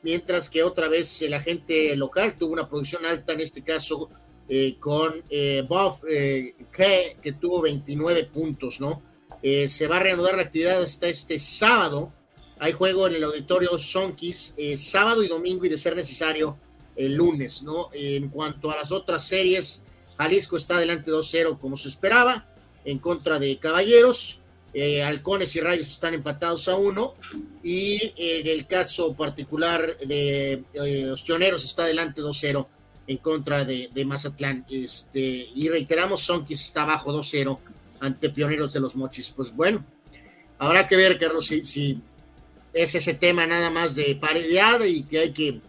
mientras 0.02 0.50
que 0.50 0.64
otra 0.64 0.90
vez 0.90 1.22
el 1.22 1.34
agente 1.34 1.96
local 1.96 2.38
tuvo 2.38 2.54
una 2.54 2.68
producción 2.68 3.06
alta, 3.06 3.34
en 3.34 3.42
este 3.42 3.62
caso 3.62 4.10
eh, 4.50 4.76
con 4.80 5.24
eh, 5.30 5.64
Bob 5.68 6.02
que, 6.04 7.18
que 7.22 7.32
tuvo 7.34 7.62
29 7.62 8.26
puntos, 8.26 8.82
¿no? 8.82 9.02
se 9.42 9.88
va 9.88 9.98
a 9.98 10.00
reanudar 10.00 10.38
la 10.38 10.44
actividad 10.44 10.82
hasta 10.82 11.10
este 11.10 11.38
sábado. 11.38 12.14
Hay 12.60 12.72
juego 12.72 13.08
en 13.08 13.16
el 13.16 13.26
auditorio 13.26 13.78
Sonkis 13.78 14.56
sábado 14.78 15.22
y 15.22 15.28
domingo 15.28 15.66
y 15.66 15.70
de 15.70 15.78
ser 15.78 15.98
necesario 15.98 16.58
el 16.96 17.16
lunes, 17.16 17.62
¿no? 17.62 17.90
En 17.92 18.30
cuanto 18.30 18.72
a 18.72 18.78
las 18.78 18.94
otras 18.94 19.28
series, 19.28 19.84
Jalisco 20.24 20.56
está 20.56 20.78
adelante 20.78 21.12
2-0 21.12 21.60
como 21.60 21.76
se 21.76 21.90
esperaba, 21.90 22.46
en 22.86 23.00
contra 23.00 23.40
de 23.40 23.58
Caballeros. 23.60 24.40
Eh, 24.74 25.04
Halcones 25.04 25.56
y 25.56 25.60
Rayos 25.60 25.88
están 25.88 26.14
empatados 26.14 26.68
a 26.70 26.76
uno. 26.76 27.14
Y 27.62 28.14
en 28.16 28.48
el 28.48 28.66
caso 28.66 29.14
particular 29.16 29.98
de 30.00 30.64
eh, 30.74 31.10
Ostioneros 31.12 31.66
está 31.66 31.84
adelante 31.84 32.22
2-0 32.22 32.66
en 33.08 33.18
contra 33.18 33.66
de, 33.66 34.06
Mazatlán. 34.06 34.66
Este, 34.70 35.50
y 35.54 35.68
reiteramos, 35.68 36.22
Sonkis 36.22 36.62
está 36.62 36.84
abajo 36.84 37.12
2-0 37.12 37.60
ante 38.00 38.30
Pioneros 38.30 38.72
de 38.72 38.80
los 38.80 38.96
Mochis. 38.96 39.30
Pues 39.30 39.54
bueno, 39.54 39.86
habrá 40.58 40.88
que 40.88 40.96
ver, 40.96 41.20
Carlos, 41.20 41.48
si, 41.48 41.66
si 41.66 42.02
es 42.72 42.96
ese 42.96 43.14
tema 43.14 43.46
nada 43.46 43.70
más 43.70 43.94
de 43.94 44.16
paridad 44.16 44.84
y 44.86 45.04
que 45.04 45.20
hay 45.20 45.32
que 45.32 45.62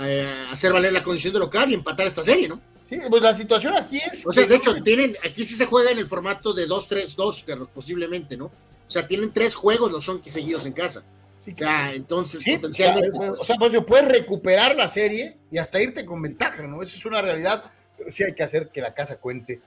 eh, 0.00 0.46
hacer 0.50 0.72
valer 0.72 0.92
la 0.92 1.02
condición 1.02 1.32
de 1.32 1.40
local 1.40 1.70
y 1.70 1.74
empatar 1.74 2.06
esta 2.06 2.22
serie, 2.22 2.48
¿no? 2.48 2.60
Sí, 2.88 2.98
pues 3.10 3.22
la 3.22 3.34
situación 3.34 3.76
aquí 3.76 3.98
es. 3.98 4.26
O 4.26 4.32
sea, 4.32 4.46
de 4.46 4.54
hecho, 4.54 4.82
tienen, 4.82 5.14
aquí 5.22 5.44
sí 5.44 5.54
se 5.56 5.66
juega 5.66 5.90
en 5.90 5.98
el 5.98 6.08
formato 6.08 6.54
de 6.54 6.66
2-3-2, 6.66 7.44
Carlos, 7.44 7.68
posiblemente, 7.74 8.34
¿no? 8.34 8.46
O 8.46 8.90
sea, 8.90 9.06
tienen 9.06 9.30
tres 9.30 9.54
juegos 9.54 9.92
los 9.92 10.02
son 10.02 10.24
seguidos 10.24 10.64
en 10.64 10.72
casa. 10.72 11.02
Sí, 11.38 11.52
claro. 11.52 11.92
entonces, 11.92 12.42
potencialmente. 12.42 13.10
O 13.10 13.12
sea, 13.12 13.28
pues, 13.28 13.40
o 13.40 13.44
sea, 13.44 13.56
pues 13.58 13.84
puedes 13.86 14.08
recuperar 14.08 14.74
la 14.74 14.88
serie 14.88 15.36
y 15.50 15.58
hasta 15.58 15.82
irte 15.82 16.06
con 16.06 16.22
ventaja, 16.22 16.62
¿no? 16.62 16.82
Eso 16.82 16.96
es 16.96 17.04
una 17.04 17.20
realidad, 17.20 17.64
pero 17.98 18.10
sí 18.10 18.24
hay 18.24 18.32
que 18.32 18.42
hacer 18.42 18.70
que 18.70 18.80
la 18.80 18.94
casa 18.94 19.16
cuente 19.16 19.60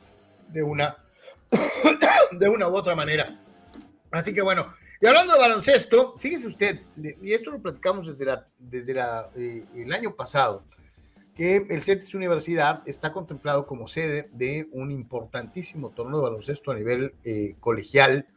de 0.47 0.63
una, 0.63 0.97
de 2.31 2.49
una 2.49 2.67
u 2.69 2.75
otra 2.75 2.95
manera. 2.95 3.39
Así 4.09 4.33
que 4.33 4.41
bueno, 4.41 4.73
y 4.99 5.05
hablando 5.05 5.33
de 5.33 5.39
baloncesto, 5.39 6.17
fíjese 6.17 6.47
usted, 6.47 6.79
y 7.21 7.33
esto 7.33 7.51
lo 7.51 7.61
platicamos 7.61 8.07
desde, 8.07 8.25
la, 8.25 8.47
desde 8.57 8.95
la, 8.95 9.29
eh, 9.35 9.63
el 9.75 9.93
año 9.93 10.15
pasado, 10.15 10.63
que 11.35 11.57
el 11.69 11.81
CETIS 11.81 12.13
Universidad 12.15 12.83
está 12.85 13.11
contemplado 13.11 13.65
como 13.65 13.87
sede 13.87 14.29
de 14.33 14.67
un 14.71 14.91
importantísimo 14.91 15.89
torneo 15.91 16.17
de 16.17 16.23
baloncesto 16.23 16.71
a 16.71 16.75
nivel 16.75 17.13
eh, 17.23 17.55
colegial 17.59 18.27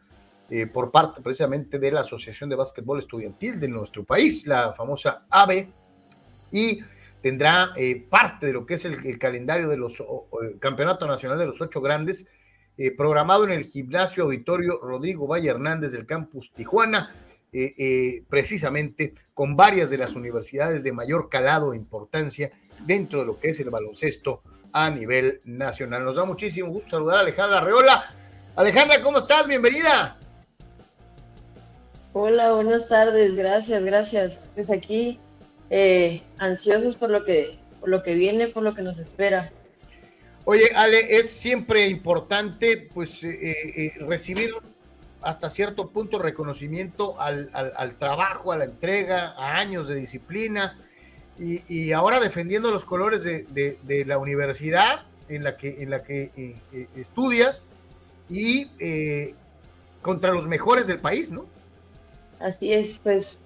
eh, 0.51 0.67
por 0.67 0.91
parte 0.91 1.21
precisamente 1.21 1.79
de 1.79 1.91
la 1.91 2.01
Asociación 2.01 2.51
de 2.51 2.57
Básquetbol 2.57 2.99
Estudiantil 2.99 3.59
de 3.59 3.69
nuestro 3.69 4.05
país, 4.05 4.47
la 4.47 4.73
famosa 4.75 5.27
AVE, 5.31 5.73
y 6.53 6.81
tendrá 7.21 7.73
parte 8.11 8.47
de 8.47 8.53
lo 8.53 8.67
que 8.67 8.75
es 8.75 8.85
el, 8.85 9.05
el 9.07 9.19
calendario 9.19 9.67
de 9.67 9.79
los 9.79 10.03
el 10.43 10.59
Campeonato 10.59 11.07
Nacional 11.07 11.39
de 11.39 11.47
los 11.47 11.61
Ocho 11.61 11.81
Grandes, 11.81 12.27
eh, 12.77 12.91
programado 12.91 13.45
en 13.45 13.53
el 13.53 13.65
gimnasio 13.65 14.25
auditorio 14.25 14.81
Rodrigo 14.83 15.29
Valle 15.29 15.49
Hernández 15.49 15.93
del 15.93 16.07
campus 16.07 16.53
Tijuana, 16.53 17.15
eh, 17.55 17.75
eh, 17.79 18.25
precisamente 18.29 19.15
con 19.33 19.57
varias 19.57 19.89
de 19.89 19.99
las 19.99 20.15
universidades 20.15 20.85
de 20.85 20.93
mayor 20.93 21.29
calado 21.31 21.73
e 21.73 21.77
importancia 21.77 22.51
dentro 22.85 23.21
de 23.21 23.27
lo 23.27 23.39
que 23.39 23.51
es 23.51 23.61
el 23.61 23.71
baloncesto 23.71 24.43
a 24.73 24.91
nivel 24.91 25.41
nacional. 25.45 26.05
Nos 26.05 26.17
da 26.17 26.25
muchísimo 26.25 26.69
gusto 26.69 26.91
saludar 26.91 27.19
a 27.19 27.21
Alejandra 27.21 27.61
Reola. 27.61 28.15
Alejandra, 28.57 29.01
¿cómo 29.03 29.19
estás? 29.19 29.47
Bienvenida. 29.47 30.19
Hola, 32.13 32.53
buenas 32.53 32.89
tardes, 32.89 33.35
gracias, 33.35 33.83
gracias. 33.83 34.39
Pues 34.55 34.71
aquí 34.71 35.21
ansiosos 36.39 36.95
por 36.97 37.11
lo 37.11 37.25
que 37.25 37.59
por 37.85 37.91
lo 37.91 38.03
que 38.03 38.15
viene, 38.15 38.49
por 38.49 38.63
lo 38.63 38.75
que 38.75 38.81
nos 38.81 38.99
espera. 38.99 39.53
Oye, 40.47 40.71
Ale, 40.75 41.19
es 41.19 41.29
siempre 41.29 41.87
importante 41.87 42.89
pues 42.95 43.23
eh, 43.25 43.53
eh, 43.77 43.93
recibir 44.01 44.55
hasta 45.25 45.51
cierto 45.51 45.89
punto 45.89 46.19
reconocimiento 46.19 47.21
al, 47.21 47.97
trabajo, 47.99 48.53
a 48.53 48.57
la 48.57 48.65
entrega, 48.65 49.35
a 49.37 49.59
años 49.59 49.89
de 49.89 49.97
disciplina 49.97 50.79
y, 51.39 51.93
ahora 51.93 52.21
defendiendo 52.21 52.71
los 52.71 52.85
colores 52.85 53.25
de, 53.25 54.05
la 54.07 54.19
universidad 54.19 55.03
en 55.29 55.43
la 55.43 55.57
que, 55.57 55.83
en 55.83 55.91
la 55.91 56.03
que 56.03 56.31
eh, 56.73 56.89
estudias 56.97 57.63
y 58.29 58.69
contra 60.03 60.33
los 60.33 60.47
mejores 60.47 60.87
del 60.87 61.01
país, 61.01 61.33
¿no? 61.33 61.47
Así 62.39 62.73
es, 62.73 63.01
pues 63.03 63.39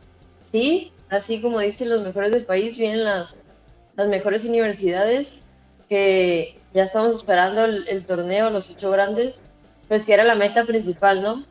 sí, 0.50 0.92
así 1.08 1.40
como 1.40 1.60
dicen 1.60 1.88
los 1.88 2.02
mejores 2.02 2.32
del 2.32 2.44
país, 2.44 2.76
vienen 2.76 3.04
las, 3.04 3.36
las 3.96 4.08
mejores 4.08 4.44
universidades 4.44 5.40
que 5.88 6.58
ya 6.74 6.84
estamos 6.84 7.16
esperando 7.16 7.64
el, 7.64 8.04
torneo, 8.04 8.50
los 8.50 8.70
ocho 8.70 8.90
grandes, 8.90 9.36
pues 9.88 10.04
que 10.04 10.12
era 10.12 10.24
la 10.24 10.34
meta 10.34 10.64
principal, 10.64 11.22
¿no? 11.22 11.44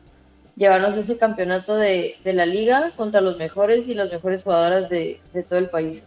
Llevarnos 0.58 0.96
ese 0.96 1.16
campeonato 1.16 1.76
de, 1.76 2.16
la 2.24 2.44
liga 2.44 2.92
contra 2.96 3.20
los 3.20 3.38
mejores 3.38 3.88
y 3.88 3.94
las 3.94 4.10
mejores 4.12 4.42
jugadoras 4.42 4.90
de, 4.90 5.20
todo 5.48 5.58
el 5.58 5.70
país. 5.70 6.02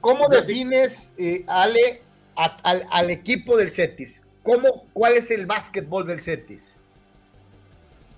¿Cómo 0.00 0.28
defines, 0.28 1.12
eh, 1.18 1.44
Ale, 1.48 2.02
al, 2.36 3.10
equipo 3.10 3.56
del 3.56 3.70
CETIS? 3.70 4.22
¿Cómo, 4.42 4.84
¿Cuál 4.92 5.14
es 5.14 5.30
el 5.30 5.46
básquetbol 5.46 6.06
del 6.06 6.20
CETIS? 6.20 6.74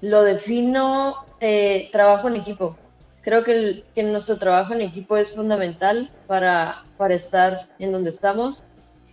Lo 0.00 0.24
defino 0.24 1.24
eh, 1.40 1.88
trabajo 1.92 2.28
en 2.28 2.36
equipo. 2.36 2.76
Creo 3.22 3.44
que, 3.44 3.84
que, 3.94 4.02
nuestro 4.02 4.36
trabajo 4.38 4.74
en 4.74 4.80
equipo 4.80 5.16
es 5.16 5.30
fundamental 5.30 6.10
para, 6.26 6.84
para 6.96 7.14
estar 7.14 7.68
en 7.78 7.92
donde 7.92 8.10
estamos 8.10 8.62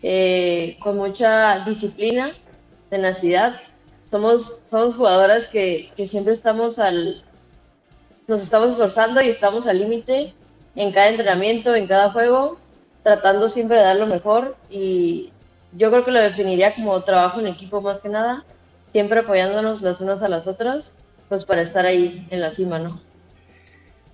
eh, 0.05 0.75
con 0.81 0.97
mucha 0.97 1.63
disciplina, 1.65 2.33
tenacidad. 2.89 3.55
Somos, 4.13 4.61
somos 4.69 4.93
jugadoras 4.93 5.47
que, 5.47 5.91
que, 5.97 6.07
siempre 6.07 6.35
estamos 6.35 6.77
al, 6.77 7.23
nos 8.27 8.41
estamos 8.41 8.69
esforzando 8.69 9.19
y 9.23 9.29
estamos 9.29 9.65
al 9.65 9.79
límite 9.79 10.35
en 10.75 10.91
cada 10.91 11.09
entrenamiento, 11.09 11.73
en 11.73 11.87
cada 11.87 12.11
juego, 12.11 12.59
tratando 13.01 13.49
siempre 13.49 13.77
de 13.77 13.81
dar 13.81 13.95
lo 13.95 14.05
mejor 14.05 14.55
y 14.69 15.31
yo 15.71 15.89
creo 15.89 16.05
que 16.05 16.11
lo 16.11 16.21
definiría 16.21 16.75
como 16.75 17.03
trabajo 17.03 17.39
en 17.39 17.47
equipo 17.47 17.81
más 17.81 18.01
que 18.01 18.09
nada, 18.09 18.45
siempre 18.91 19.21
apoyándonos 19.21 19.81
las 19.81 19.99
unas 19.99 20.21
a 20.21 20.29
las 20.29 20.45
otras, 20.45 20.91
pues 21.27 21.43
para 21.43 21.63
estar 21.63 21.87
ahí 21.87 22.27
en 22.29 22.39
la 22.39 22.51
cima, 22.51 22.77
¿no? 22.77 23.01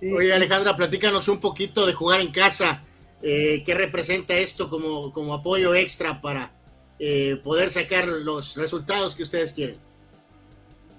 Oye 0.00 0.32
Alejandra, 0.32 0.78
platícanos 0.78 1.28
un 1.28 1.42
poquito 1.42 1.84
de 1.84 1.92
jugar 1.92 2.22
en 2.22 2.32
casa. 2.32 2.84
Eh, 3.22 3.62
¿Qué 3.66 3.74
representa 3.74 4.32
esto 4.32 4.70
como, 4.70 5.12
como 5.12 5.34
apoyo 5.34 5.74
extra 5.74 6.22
para 6.22 6.52
eh, 6.98 7.36
poder 7.44 7.68
sacar 7.68 8.08
los 8.08 8.56
resultados 8.56 9.14
que 9.14 9.24
ustedes 9.24 9.52
quieren? 9.52 9.89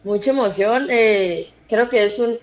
Mucha 0.03 0.31
emoción. 0.31 0.87
Eh, 0.89 1.51
creo 1.69 1.89
que 1.89 2.05
es 2.05 2.19
un, 2.19 2.35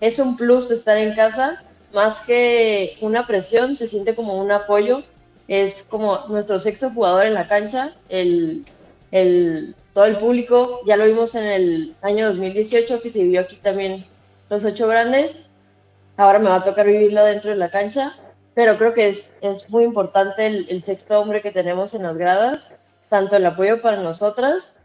es 0.00 0.18
un 0.18 0.36
plus 0.36 0.70
estar 0.70 0.96
en 0.96 1.14
casa. 1.14 1.62
Más 1.92 2.20
que 2.20 2.96
una 3.00 3.26
presión, 3.26 3.76
se 3.76 3.88
siente 3.88 4.14
como 4.14 4.40
un 4.40 4.52
apoyo. 4.52 5.02
Es 5.48 5.84
como 5.84 6.26
nuestro 6.28 6.60
sexto 6.60 6.90
jugador 6.90 7.26
en 7.26 7.34
la 7.34 7.48
cancha. 7.48 7.92
El, 8.08 8.64
el, 9.10 9.74
todo 9.92 10.04
el 10.04 10.18
público, 10.18 10.80
ya 10.86 10.96
lo 10.96 11.06
vimos 11.06 11.34
en 11.34 11.44
el 11.44 11.94
año 12.02 12.28
2018 12.28 13.02
que 13.02 13.10
se 13.10 13.22
vivió 13.22 13.40
aquí 13.40 13.56
también 13.56 14.06
los 14.48 14.64
ocho 14.64 14.86
grandes. 14.86 15.32
Ahora 16.16 16.38
me 16.38 16.50
va 16.50 16.56
a 16.56 16.64
tocar 16.64 16.86
vivirlo 16.86 17.24
dentro 17.24 17.50
de 17.50 17.56
la 17.56 17.70
cancha 17.70 18.14
pero 18.54 18.76
creo 18.76 18.94
que 18.94 19.08
es, 19.08 19.32
es 19.40 19.68
muy 19.70 19.84
importante 19.84 20.46
el, 20.46 20.82
sexto 20.82 21.20
hombre 21.20 21.40
que 21.40 21.50
tenemos 21.52 21.94
en 21.94 22.02
las 22.02 22.16
gradas, 22.16 22.82
tanto 23.08 23.36
el 23.36 23.46
apoyo 23.46 23.80
para 23.80 24.02
nosotras, 24.02 24.76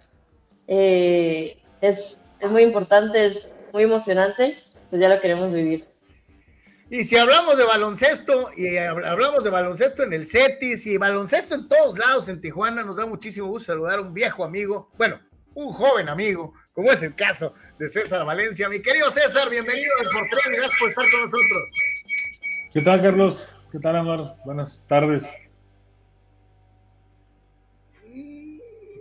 eh, 0.67 1.57
es, 1.85 2.17
es 2.39 2.49
muy 2.49 2.63
importante, 2.63 3.25
es 3.27 3.49
muy 3.73 3.83
emocionante, 3.83 4.57
pues 4.89 5.01
ya 5.01 5.09
lo 5.09 5.19
queremos 5.19 5.53
vivir. 5.53 5.85
Y 6.89 7.03
si 7.03 7.17
hablamos 7.17 7.57
de 7.57 7.63
baloncesto, 7.63 8.49
y 8.55 8.77
hablamos 8.77 9.43
de 9.43 9.49
baloncesto 9.49 10.03
en 10.03 10.13
el 10.13 10.25
CETIS 10.25 10.85
y 10.85 10.97
baloncesto 10.97 11.55
en 11.55 11.67
todos 11.67 11.97
lados 11.97 12.29
en 12.29 12.39
Tijuana, 12.39 12.83
nos 12.83 12.97
da 12.97 13.05
muchísimo 13.05 13.47
gusto 13.47 13.73
saludar 13.73 13.99
a 13.99 14.01
un 14.01 14.13
viejo 14.13 14.43
amigo, 14.43 14.91
bueno, 14.97 15.19
un 15.55 15.71
joven 15.71 16.09
amigo, 16.09 16.53
como 16.73 16.91
es 16.91 17.01
el 17.01 17.15
caso 17.15 17.53
de 17.79 17.89
César 17.89 18.23
Valencia. 18.25 18.69
Mi 18.69 18.81
querido 18.81 19.09
César, 19.09 19.49
bienvenido 19.49 19.91
por 20.13 20.27
gracias 20.29 20.69
por 20.79 20.89
estar 20.89 21.05
con 21.09 21.21
nosotros. 21.21 21.61
¿Qué 22.71 22.81
tal, 22.81 23.01
Carlos? 23.01 23.55
¿Qué 23.71 23.79
tal, 23.79 23.95
Amar? 23.95 24.19
Buenas 24.45 24.85
tardes. 24.87 25.44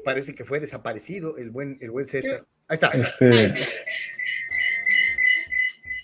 Parece 0.04 0.34
que 0.34 0.44
fue 0.44 0.60
desaparecido 0.60 1.36
el 1.36 1.50
buen, 1.50 1.78
el 1.80 1.90
buen 1.90 2.04
César. 2.04 2.44
Ahí 2.68 2.74
está. 2.74 2.88
Este, 2.88 3.66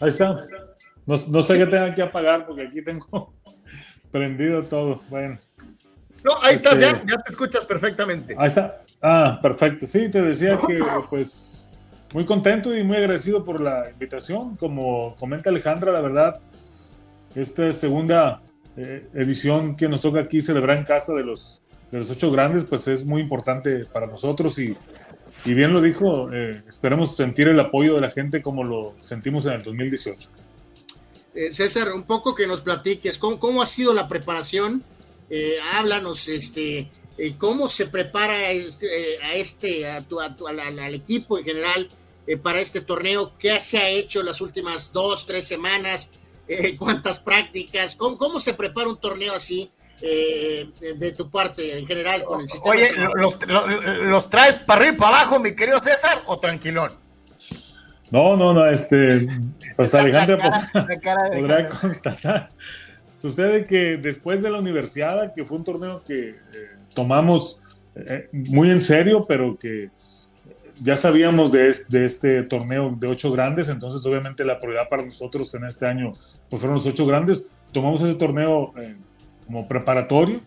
ahí 0.00 0.08
está. 0.08 0.40
No, 1.06 1.42
sé 1.42 1.58
qué 1.58 1.66
tenga 1.66 1.94
que 1.94 2.02
apagar 2.02 2.46
porque 2.46 2.66
aquí 2.66 2.82
tengo 2.82 3.34
prendido 4.10 4.64
todo. 4.64 5.02
Bueno. 5.08 5.38
No, 6.22 6.32
ahí 6.42 6.54
estás, 6.54 6.78
ya, 6.78 6.90
este, 6.90 7.10
ya 7.10 7.16
te 7.18 7.30
escuchas 7.30 7.64
perfectamente. 7.64 8.34
Ahí 8.38 8.46
está. 8.48 8.84
Ah, 9.02 9.38
perfecto. 9.40 9.86
Sí, 9.86 10.10
te 10.10 10.22
decía 10.22 10.58
que 10.66 10.80
pues 11.08 11.70
muy 12.12 12.26
contento 12.26 12.76
y 12.76 12.82
muy 12.82 12.96
agradecido 12.96 13.44
por 13.44 13.60
la 13.60 13.90
invitación. 13.90 14.56
Como 14.56 15.16
comenta 15.16 15.50
Alejandra, 15.50 15.92
la 15.92 16.00
verdad, 16.00 16.40
esta 17.34 17.72
segunda 17.72 18.42
eh, 18.76 19.08
edición 19.14 19.76
que 19.76 19.88
nos 19.88 20.00
toca 20.00 20.20
aquí 20.20 20.42
celebrar 20.42 20.76
en 20.76 20.84
casa 20.84 21.14
de 21.14 21.24
los, 21.24 21.62
de 21.90 21.98
los 21.98 22.10
ocho 22.10 22.30
grandes, 22.30 22.64
pues 22.64 22.86
es 22.88 23.04
muy 23.04 23.20
importante 23.20 23.84
para 23.84 24.06
nosotros 24.06 24.58
y, 24.58 24.76
y 25.44 25.54
bien 25.54 25.72
lo 25.72 25.80
dijo, 25.80 26.32
eh, 26.32 26.62
esperemos 26.68 27.16
sentir 27.16 27.48
el 27.48 27.58
apoyo 27.58 27.94
de 27.94 28.00
la 28.00 28.10
gente 28.10 28.42
como 28.42 28.64
lo 28.64 28.94
sentimos 29.00 29.46
en 29.46 29.52
el 29.52 29.62
2018. 29.62 30.30
Eh, 31.34 31.52
César, 31.52 31.92
un 31.92 32.04
poco 32.04 32.34
que 32.34 32.46
nos 32.46 32.60
platiques, 32.60 33.18
¿cómo, 33.18 33.38
cómo 33.38 33.62
ha 33.62 33.66
sido 33.66 33.92
la 33.94 34.08
preparación? 34.08 34.84
háblanos, 35.74 36.26
este, 36.26 36.90
¿cómo 37.38 37.68
se 37.68 37.86
prepara 37.86 38.50
este, 38.50 39.22
a 39.22 39.34
este, 39.34 39.88
a 39.88 40.02
tu, 40.02 40.18
al 40.18 40.92
equipo 40.92 41.38
en 41.38 41.44
general 41.44 41.88
para 42.42 42.60
este 42.60 42.80
torneo? 42.80 43.38
¿Qué 43.38 43.60
se 43.60 43.78
ha 43.78 43.90
hecho 43.90 44.24
las 44.24 44.40
últimas 44.40 44.92
dos, 44.92 45.26
tres 45.26 45.46
semanas? 45.46 46.10
Eh, 46.50 46.76
cuántas 46.78 47.20
prácticas, 47.20 47.94
¿Cómo, 47.94 48.40
se 48.40 48.54
prepara 48.54 48.88
un 48.88 48.98
torneo 48.98 49.32
así 49.32 49.70
eh, 50.02 50.68
de, 50.96 51.12
tu 51.12 51.30
parte 51.30 51.78
en 51.78 51.86
general 51.86 52.24
con 52.24 52.40
el 52.40 52.48
sistema. 52.48 52.74
Oye, 52.74 52.90
los, 54.04 54.30
traes 54.30 54.58
para 54.58 54.80
arriba 54.80 54.96
y 54.96 54.98
para 54.98 55.20
abajo, 55.20 55.38
mi 55.38 55.54
querido 55.54 55.80
César, 55.80 56.22
o 56.26 56.38
tranquilón? 56.38 56.92
No, 58.10 58.36
no, 58.36 58.52
no, 58.52 58.66
este, 58.66 59.28
pues 59.76 59.94
Alejandro 59.94 60.38
podrá 61.32 61.68
constatar. 61.68 62.50
Sucede 63.14 63.66
que 63.66 63.98
después 63.98 64.42
de 64.42 64.50
la 64.50 64.58
universidad, 64.58 65.34
que 65.34 65.44
fue 65.44 65.58
un 65.58 65.64
torneo 65.64 66.02
que 66.02 66.30
eh, 66.30 66.36
tomamos 66.94 67.60
eh, 67.94 68.28
muy 68.32 68.70
en 68.70 68.80
serio, 68.80 69.26
pero 69.28 69.58
que 69.58 69.90
ya 70.82 70.96
sabíamos 70.96 71.52
de 71.52 71.68
este, 71.68 72.42
torneo 72.44 72.96
de 72.98 73.06
ocho 73.06 73.30
grandes, 73.30 73.68
entonces 73.68 74.04
obviamente 74.06 74.44
la 74.44 74.58
prioridad 74.58 74.88
para 74.88 75.04
nosotros 75.04 75.54
en 75.54 75.66
este 75.66 75.86
año 75.86 76.12
pues 76.48 76.60
fueron 76.60 76.76
los 76.76 76.86
ocho 76.86 77.06
grandes. 77.06 77.50
Tomamos 77.72 78.02
ese 78.02 78.14
torneo 78.14 78.72
eh, 78.78 78.96
como 79.50 79.66
preparatorio 79.66 80.40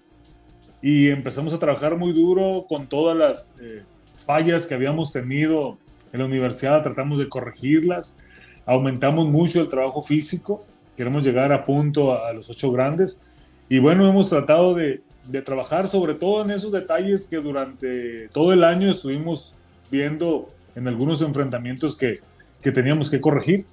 y 0.82 1.10
empezamos 1.10 1.54
a 1.54 1.60
trabajar 1.60 1.98
muy 1.98 2.14
duro 2.14 2.66
con 2.70 2.88
todas 2.88 3.18
las 3.18 3.56
eh, 3.62 3.84
fallas 4.26 4.66
que 4.66 4.76
habíamos 4.76 5.12
tenido 5.12 5.78
en 6.14 6.22
la 6.22 6.26
universidad, 6.26 6.84
tratamos 6.84 7.18
de 7.18 7.28
corregirlas, 7.28 8.18
aumentamos 8.66 9.28
mucho 9.28 9.60
el 9.60 9.68
trabajo 9.68 10.04
físico, 10.04 10.66
queremos 10.96 11.26
llegar 11.26 11.52
a 11.52 11.66
punto 11.66 12.14
a, 12.14 12.32
los 12.32 12.50
ocho 12.50 12.72
grandes 12.72 13.22
y 13.68 13.80
bueno, 13.80 14.08
hemos 14.08 14.30
tratado 14.30 14.74
de, 14.74 15.02
trabajar 15.44 15.90
sobre 15.90 16.14
todo 16.14 16.42
en 16.46 16.52
esos 16.52 16.72
detalles 16.72 17.28
que 17.28 17.38
durante 17.38 18.30
todo 18.30 18.54
el 18.54 18.64
año 18.64 18.90
estuvimos 18.90 19.54
viendo 19.92 20.50
en 20.76 20.88
algunos 20.88 21.22
enfrentamientos 21.22 21.98
que, 21.98 22.22
que 22.62 22.72
teníamos 22.72 23.12
que 23.12 23.20
corregir. 23.20 23.66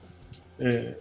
Eh, 0.58 0.98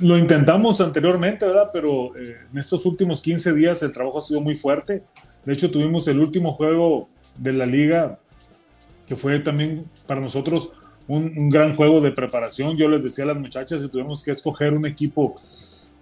lo 0.00 0.16
intentamos 0.16 0.80
anteriormente, 0.80 1.46
¿verdad? 1.46 1.70
Pero 1.72 2.16
eh, 2.16 2.36
en 2.50 2.58
estos 2.58 2.86
últimos 2.86 3.20
15 3.20 3.52
días 3.54 3.82
el 3.82 3.92
trabajo 3.92 4.18
ha 4.18 4.22
sido 4.22 4.40
muy 4.40 4.56
fuerte. 4.56 5.04
De 5.44 5.52
hecho, 5.52 5.70
tuvimos 5.70 6.08
el 6.08 6.20
último 6.20 6.52
juego 6.52 7.08
de 7.36 7.52
la 7.52 7.66
liga, 7.66 8.18
que 9.06 9.16
fue 9.16 9.38
también 9.40 9.86
para 10.06 10.20
nosotros 10.20 10.72
un, 11.06 11.32
un, 11.36 11.48
gran 11.50 11.76
juego 11.76 12.00
de 12.00 12.12
preparación. 12.12 12.76
Yo 12.76 12.88
les 12.88 13.02
decía 13.02 13.24
a 13.24 13.28
las 13.28 13.38
muchachas 13.38 13.82
que 13.82 13.88
tuvimos 13.88 14.22
que 14.22 14.30
escoger 14.30 14.74
un 14.74 14.86
equipo 14.86 15.34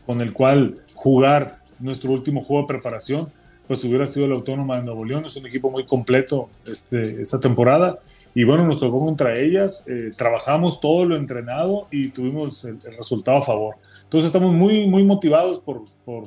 con 0.05 0.21
el 0.21 0.33
cual 0.33 0.83
jugar 0.95 1.61
nuestro 1.79 2.13
último 2.13 2.43
juego 2.43 2.63
de 2.63 2.69
preparación, 2.69 3.31
pues 3.67 3.85
hubiera 3.85 4.07
sido 4.07 4.29
la 4.29 4.37
Autónoma 4.37 4.77
de 4.77 4.85
Nuevo 4.85 5.05
León. 5.05 5.25
Es 5.25 5.37
un 5.37 5.47
equipo 5.47 5.71
muy 5.71 5.85
completo 5.85 6.49
este, 6.67 7.21
esta 7.21 7.41
temporada 7.41 7.99
y 8.37 8.45
bueno, 8.45 8.67
nos 8.67 8.79
tocó 8.79 9.01
contra 9.01 9.35
ellas, 9.35 9.87
eh, 9.89 10.11
trabajamos 10.15 10.79
todo 10.79 11.07
lo 11.07 11.17
entrenado 11.17 11.89
y 11.91 12.11
tuvimos 12.11 12.67
el, 12.67 12.79
resultado 12.83 13.39
a 13.39 13.43
favor. 13.43 13.77
Entonces 14.03 14.27
estamos 14.27 14.53
muy, 14.53 14.87
muy 14.87 15.05
motivados 15.05 15.59
por, 15.59 15.87
por, 16.05 16.25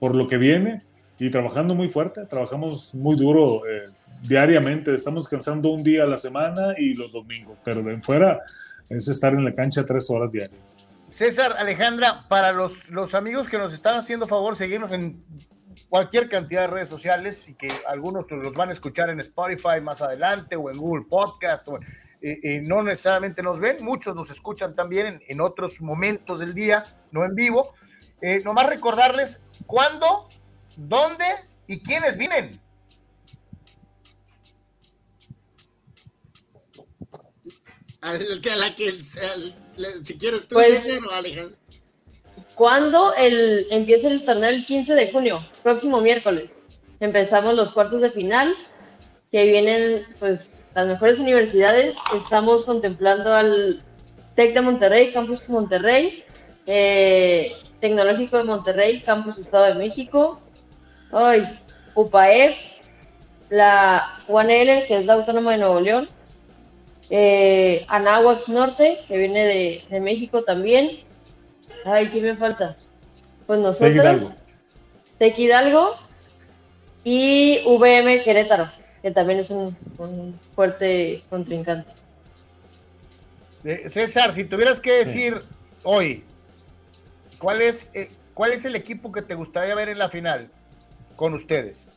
por, 0.00 0.16
lo 0.16 0.26
que 0.26 0.36
viene 0.36 0.82
y 1.16 1.30
trabajando 1.30 1.76
muy 1.76 1.88
fuerte, 1.90 2.26
trabajamos 2.26 2.92
muy 2.92 3.14
duro 3.14 3.62
eh, 3.68 3.84
diariamente, 4.20 4.92
estamos 4.92 5.28
cansando 5.28 5.70
un 5.70 5.84
día 5.84 6.02
a 6.02 6.06
la 6.08 6.18
semana 6.18 6.74
y 6.76 6.94
los 6.94 7.12
domingos, 7.12 7.56
pero 7.62 7.84
de 7.84 8.02
fuera 8.02 8.40
es 8.90 9.06
estar 9.06 9.32
en 9.32 9.44
la 9.44 9.54
cancha 9.54 9.86
tres 9.86 10.10
horas 10.10 10.32
diarias. 10.32 10.76
César, 11.08 11.54
Alejandra, 11.56 12.24
para 12.28 12.50
los, 12.50 12.88
los 12.88 13.14
amigos 13.14 13.48
que 13.48 13.58
nos 13.58 13.72
están 13.72 13.94
haciendo 13.94 14.26
favor, 14.26 14.56
seguirnos 14.56 14.90
en 14.90 15.22
cualquier 15.88 16.28
cantidad 16.28 16.62
de 16.62 16.66
redes 16.68 16.88
sociales 16.88 17.48
y 17.48 17.54
que 17.54 17.68
algunos 17.86 18.30
los 18.30 18.54
van 18.54 18.70
a 18.70 18.72
escuchar 18.72 19.10
en 19.10 19.20
Spotify 19.20 19.80
más 19.82 20.02
adelante 20.02 20.56
o 20.56 20.70
en 20.70 20.78
Google 20.78 21.06
Podcast. 21.08 21.66
O, 21.68 21.78
eh, 22.20 22.38
eh, 22.42 22.60
no 22.62 22.82
necesariamente 22.82 23.42
nos 23.42 23.60
ven, 23.60 23.84
muchos 23.84 24.14
nos 24.16 24.30
escuchan 24.30 24.74
también 24.74 25.20
en, 25.26 25.40
otros 25.40 25.80
momentos 25.80 26.40
del 26.40 26.54
día, 26.54 26.82
no 27.12 27.24
en 27.24 27.34
vivo. 27.34 27.72
Eh, 28.20 28.42
nomás 28.44 28.66
recordarles 28.66 29.40
cuándo, 29.66 30.26
dónde 30.76 31.24
y 31.66 31.80
quiénes 31.80 32.16
vienen. 32.16 32.60
A 38.00 38.12
la 38.12 38.74
que, 38.74 39.00
si 40.02 40.18
quieres 40.18 40.46
tú, 40.48 40.54
pues, 40.54 40.88
o 40.88 41.10
Alejandro. 41.12 41.56
¿Cuándo 42.58 43.14
el, 43.14 43.68
empieza 43.70 44.08
el 44.08 44.24
torneo? 44.24 44.50
El 44.50 44.66
15 44.66 44.96
de 44.96 45.12
junio, 45.12 45.46
próximo 45.62 46.00
miércoles. 46.00 46.52
Empezamos 46.98 47.54
los 47.54 47.70
cuartos 47.70 48.00
de 48.00 48.10
final, 48.10 48.52
que 49.30 49.46
vienen 49.46 50.02
pues 50.18 50.50
las 50.74 50.88
mejores 50.88 51.20
universidades. 51.20 51.96
Estamos 52.16 52.64
contemplando 52.64 53.32
al 53.32 53.80
TEC 54.34 54.54
de 54.54 54.60
Monterrey, 54.60 55.12
Campus 55.12 55.48
Monterrey, 55.48 56.24
eh, 56.66 57.52
Tecnológico 57.80 58.38
de 58.38 58.44
Monterrey, 58.44 59.02
Campus 59.02 59.38
Estado 59.38 59.66
de 59.66 59.74
México, 59.74 60.40
hoy 61.12 61.44
UPAEF, 61.94 62.56
la 63.50 64.18
UANL, 64.26 64.84
que 64.88 64.96
es 64.98 65.06
la 65.06 65.14
Autónoma 65.14 65.52
de 65.52 65.58
Nuevo 65.58 65.78
León, 65.78 66.08
eh, 67.08 67.84
Anáhuac 67.86 68.48
Norte, 68.48 68.98
que 69.06 69.16
viene 69.16 69.84
de 69.88 70.00
México 70.00 70.42
también, 70.42 71.06
Ay, 71.84 72.08
¿quién 72.08 72.24
me 72.24 72.36
falta? 72.36 72.76
Pues 73.46 73.58
nosotros. 73.60 73.88
Tequidalgo. 73.88 74.32
Tequidalgo 75.18 75.96
y 77.04 77.60
VM 77.66 78.22
Querétaro, 78.22 78.70
que 79.02 79.10
también 79.10 79.40
es 79.40 79.50
un, 79.50 79.76
fuerte 80.54 81.22
contrincante. 81.30 81.90
César, 83.88 84.32
si 84.32 84.44
tuvieras 84.44 84.78
que 84.80 84.92
decir 84.92 85.40
hoy, 85.82 86.24
¿cuál 87.38 87.60
es, 87.62 87.90
eh, 87.94 88.10
¿cuál 88.34 88.52
es 88.52 88.64
el 88.64 88.76
equipo 88.76 89.10
que 89.10 89.22
te 89.22 89.34
gustaría 89.34 89.74
ver 89.74 89.88
en 89.88 89.98
la 89.98 90.08
final 90.08 90.50
con 91.16 91.34
ustedes? 91.34 91.88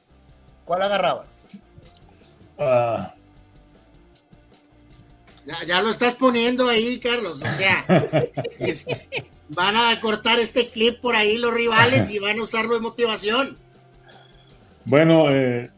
¿Cuál 0.66 0.82
agarrabas? 0.82 1.40
Ah. 2.58 3.14
Ya, 5.46 5.64
ya, 5.66 5.82
lo 5.82 5.90
estás 5.90 6.16
poniendo 6.16 6.70
ahí, 6.70 7.00
Carlos. 7.00 7.42
O 7.42 7.46
sea, 7.46 7.86
van 9.54 9.76
a 9.76 10.00
cortar 10.00 10.40
este 10.40 10.68
clip 10.68 11.00
por 11.02 11.16
ahí 11.16 11.38
los 11.38 11.54
rivales 11.54 12.10
y 12.10 12.20
van 12.20 12.40
a 12.40 12.44
usarlo 12.44 12.74
de 12.74 12.80
motivación. 12.80 13.58
Bueno, 14.86 15.30
eh, 15.30 15.70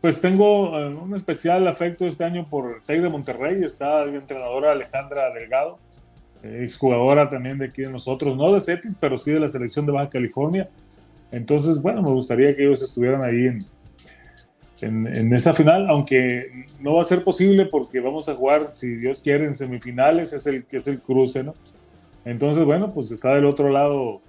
pues 0.00 0.20
tengo 0.20 0.78
eh, 0.78 0.88
un 0.88 1.14
especial 1.14 1.66
afecto 1.66 2.06
este 2.06 2.24
año 2.24 2.46
por 2.48 2.82
TEC 2.84 3.02
de 3.02 3.08
Monterrey. 3.08 3.64
Está 3.64 4.04
la 4.04 4.14
entrenadora 4.14 4.72
Alejandra 4.72 5.32
Delgado, 5.32 5.78
eh, 6.42 6.60
exjugadora 6.62 7.30
también 7.30 7.58
de 7.58 7.66
aquí 7.66 7.82
de 7.82 7.90
nosotros, 7.90 8.36
no 8.36 8.52
de 8.52 8.60
CETIS, 8.60 8.96
pero 9.00 9.16
sí 9.16 9.32
de 9.32 9.40
la 9.40 9.48
selección 9.48 9.86
de 9.86 9.92
Baja 9.92 10.10
California. 10.10 10.68
Entonces, 11.30 11.80
bueno, 11.80 12.02
me 12.02 12.10
gustaría 12.10 12.54
que 12.54 12.62
ellos 12.62 12.82
estuvieran 12.82 13.22
ahí 13.22 13.46
en, 13.46 15.06
en, 15.06 15.32
esa 15.32 15.54
final, 15.54 15.88
aunque 15.88 16.66
no 16.78 16.96
va 16.96 17.02
a 17.02 17.06
ser 17.06 17.24
posible 17.24 17.64
porque 17.66 18.00
vamos 18.00 18.28
a 18.28 18.34
jugar, 18.34 18.74
si 18.74 18.96
Dios 18.96 19.22
quiere, 19.22 19.46
en 19.46 19.54
semifinales, 19.54 20.34
es 20.34 20.46
el, 20.46 20.66
que 20.66 20.76
es 20.76 20.86
el 20.88 21.00
cruce, 21.00 21.42
¿no? 21.42 21.54
Entonces, 22.24 22.64
bueno, 22.64 22.92
pues 22.92 23.10
está 23.10 23.34
del 23.34 23.46
otro 23.46 23.70
lado. 23.70 24.20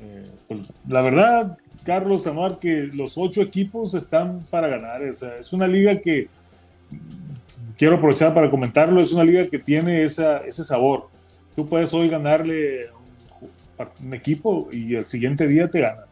Eh, 0.00 0.30
pues, 0.48 0.72
la 0.86 1.02
verdad, 1.02 1.56
Carlos 1.84 2.26
Anuar, 2.26 2.58
que 2.58 2.90
los 2.92 3.16
ocho 3.16 3.42
equipos 3.42 3.94
están 3.94 4.44
para 4.50 4.68
ganar. 4.68 5.02
es 5.02 5.52
una 5.52 5.66
liga 5.66 6.00
que, 6.00 6.28
quiero 7.80 7.96
aprovechar 7.96 8.34
para 8.34 8.50
comentarlo, 8.50 9.00
es 9.00 9.10
una 9.10 9.24
liga 9.24 9.46
que 9.48 9.58
tiene 9.58 10.02
ese 10.02 10.64
sabor. 10.64 11.08
Tú 11.56 11.66
puedes 11.66 11.94
hoy 11.94 12.10
ganarle 12.10 12.90
un, 13.40 14.06
un 14.06 14.14
equipo 14.14 14.68
y 14.70 14.94
el 14.94 15.06
siguiente 15.06 15.48
día 15.48 15.70
te 15.70 15.80
ganan. 15.80 16.04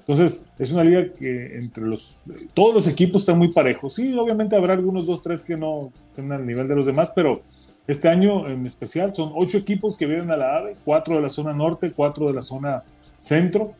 entonces, 0.00 0.46
es 0.58 0.72
una 0.72 0.82
liga 0.82 1.06
que 1.16 1.56
entre 1.56 1.84
los, 1.84 2.24
todos 2.52 2.74
los 2.74 2.88
equipos 2.88 3.22
están 3.22 3.38
muy 3.38 3.52
parejos. 3.52 3.94
Sí, 3.94 4.12
obviamente 4.18 4.56
habrá 4.56 4.72
algunos 4.72 5.06
dos, 5.06 5.22
tres 5.22 5.44
que 5.44 5.56
no 5.56 5.92
estén 5.94 6.32
al 6.32 6.44
nivel 6.44 6.66
de 6.66 6.74
los 6.74 6.86
demás, 6.86 7.12
pero 7.14 7.42
este 7.86 8.08
año 8.08 8.46
en 8.48 8.64
especial 8.66 9.14
son 9.14 9.32
ocho 9.34 9.58
equipos 9.58 9.96
que 9.96 10.06
vienen 10.06 10.30
a 10.30 10.36
la 10.36 10.56
AVE, 10.56 10.76
cuatro 10.84 11.16
de 11.16 11.22
la 11.22 11.28
zona 11.28 11.52
norte, 11.52 11.92
cuatro 11.92 12.26
de 12.28 12.34
la 12.34 12.42
zona 12.42 12.84
centro, 13.16 13.74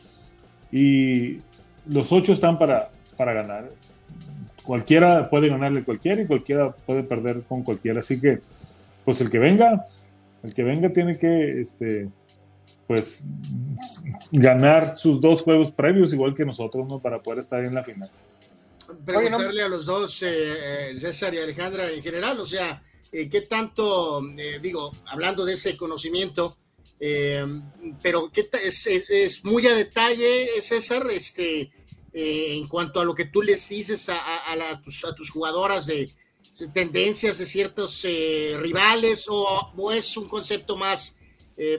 y 0.71 1.39
los 1.85 2.11
ocho 2.11 2.33
están 2.33 2.57
para, 2.59 2.91
para 3.17 3.33
ganar. 3.33 3.71
Cualquiera 4.63 5.29
puede 5.29 5.49
ganarle 5.49 5.83
cualquiera 5.83 6.21
y 6.21 6.27
cualquiera 6.27 6.71
puede 6.71 7.03
perder 7.03 7.41
con 7.43 7.63
cualquiera. 7.63 7.99
Así 7.99 8.19
que, 8.19 8.41
pues 9.03 9.21
el 9.21 9.29
que 9.29 9.39
venga, 9.39 9.85
el 10.43 10.53
que 10.53 10.63
venga 10.63 10.89
tiene 10.89 11.17
que, 11.17 11.59
este, 11.59 12.09
pues, 12.87 13.25
ganar 14.31 14.97
sus 14.97 15.21
dos 15.21 15.41
juegos 15.41 15.71
previos 15.71 16.13
igual 16.13 16.35
que 16.35 16.45
nosotros, 16.45 16.87
¿no? 16.87 16.99
Para 16.99 17.23
poder 17.23 17.39
estar 17.39 17.63
en 17.63 17.73
la 17.73 17.83
final. 17.83 18.11
Preguntarle 19.05 19.63
a 19.63 19.69
los 19.69 19.85
dos, 19.85 20.21
eh, 20.23 20.91
eh, 20.91 20.99
César 20.99 21.33
y 21.33 21.37
Alejandra 21.37 21.89
en 21.89 22.03
general, 22.03 22.39
o 22.39 22.45
sea, 22.45 22.83
eh, 23.11 23.29
qué 23.29 23.41
tanto, 23.41 24.23
eh, 24.37 24.59
digo, 24.61 24.91
hablando 25.05 25.43
de 25.43 25.53
ese 25.53 25.75
conocimiento, 25.75 26.57
eh, 26.97 27.45
pero 28.01 28.31
¿qué 28.31 28.49
es, 28.63 28.87
es, 28.87 29.43
muy 29.43 29.67
a 29.67 29.75
detalle, 29.75 30.47
César, 30.61 31.09
este, 31.11 31.71
en 32.13 32.67
cuanto 32.67 33.01
a 33.01 33.05
lo 33.05 33.13
que 33.13 33.25
tú 33.25 33.41
les 33.41 33.67
dices 33.67 34.07
a, 34.09 34.81
tus, 34.83 35.03
tus, 35.17 35.29
jugadoras 35.29 35.87
de, 35.87 36.09
tendencias 36.73 37.37
de 37.39 37.45
ciertos 37.45 38.03
rivales 38.03 39.25
o, 39.29 39.91
es 39.91 40.15
un 40.15 40.29
concepto 40.29 40.77
más, 40.77 41.17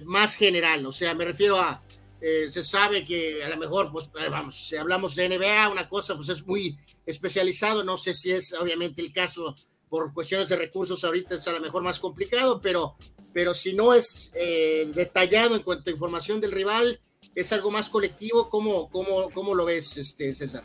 más 0.05 0.35
general? 0.35 0.85
O 0.87 0.93
sea, 0.93 1.14
me 1.14 1.24
refiero 1.24 1.57
a, 1.57 1.83
se 2.20 2.64
sabe 2.64 3.05
que 3.05 3.45
a 3.45 3.49
lo 3.49 3.57
mejor, 3.57 3.93
pues 3.93 4.11
vamos, 4.12 4.68
si 4.68 4.76
hablamos 4.76 5.14
de 5.14 5.28
NBA, 5.28 5.70
una 5.70 5.89
cosa 5.89 6.16
pues 6.16 6.28
es 6.30 6.47
muy 6.47 6.76
especializado, 7.07 7.85
no 7.85 7.97
sé 7.97 8.12
si 8.12 8.33
es 8.33 8.53
obviamente 8.55 9.01
el 9.01 9.12
caso 9.12 9.55
por 9.93 10.14
cuestiones 10.14 10.49
de 10.49 10.57
recursos 10.57 11.05
ahorita 11.05 11.34
es 11.34 11.47
a 11.47 11.53
lo 11.53 11.61
mejor 11.61 11.82
más 11.82 11.99
complicado, 11.99 12.62
pero, 12.62 12.95
pero 13.34 13.53
si 13.53 13.74
no 13.74 13.93
es 13.93 14.32
eh, 14.34 14.90
detallado 14.95 15.55
en 15.55 15.61
cuanto 15.61 15.90
a 15.90 15.93
información 15.93 16.40
del 16.40 16.51
rival, 16.53 16.99
es 17.34 17.53
algo 17.53 17.70
más 17.70 17.90
colectivo. 17.90 18.49
¿Cómo, 18.49 18.88
cómo, 18.88 19.28
cómo 19.34 19.55
lo 19.55 19.66
ves, 19.66 19.99
este, 19.99 20.34
César? 20.34 20.62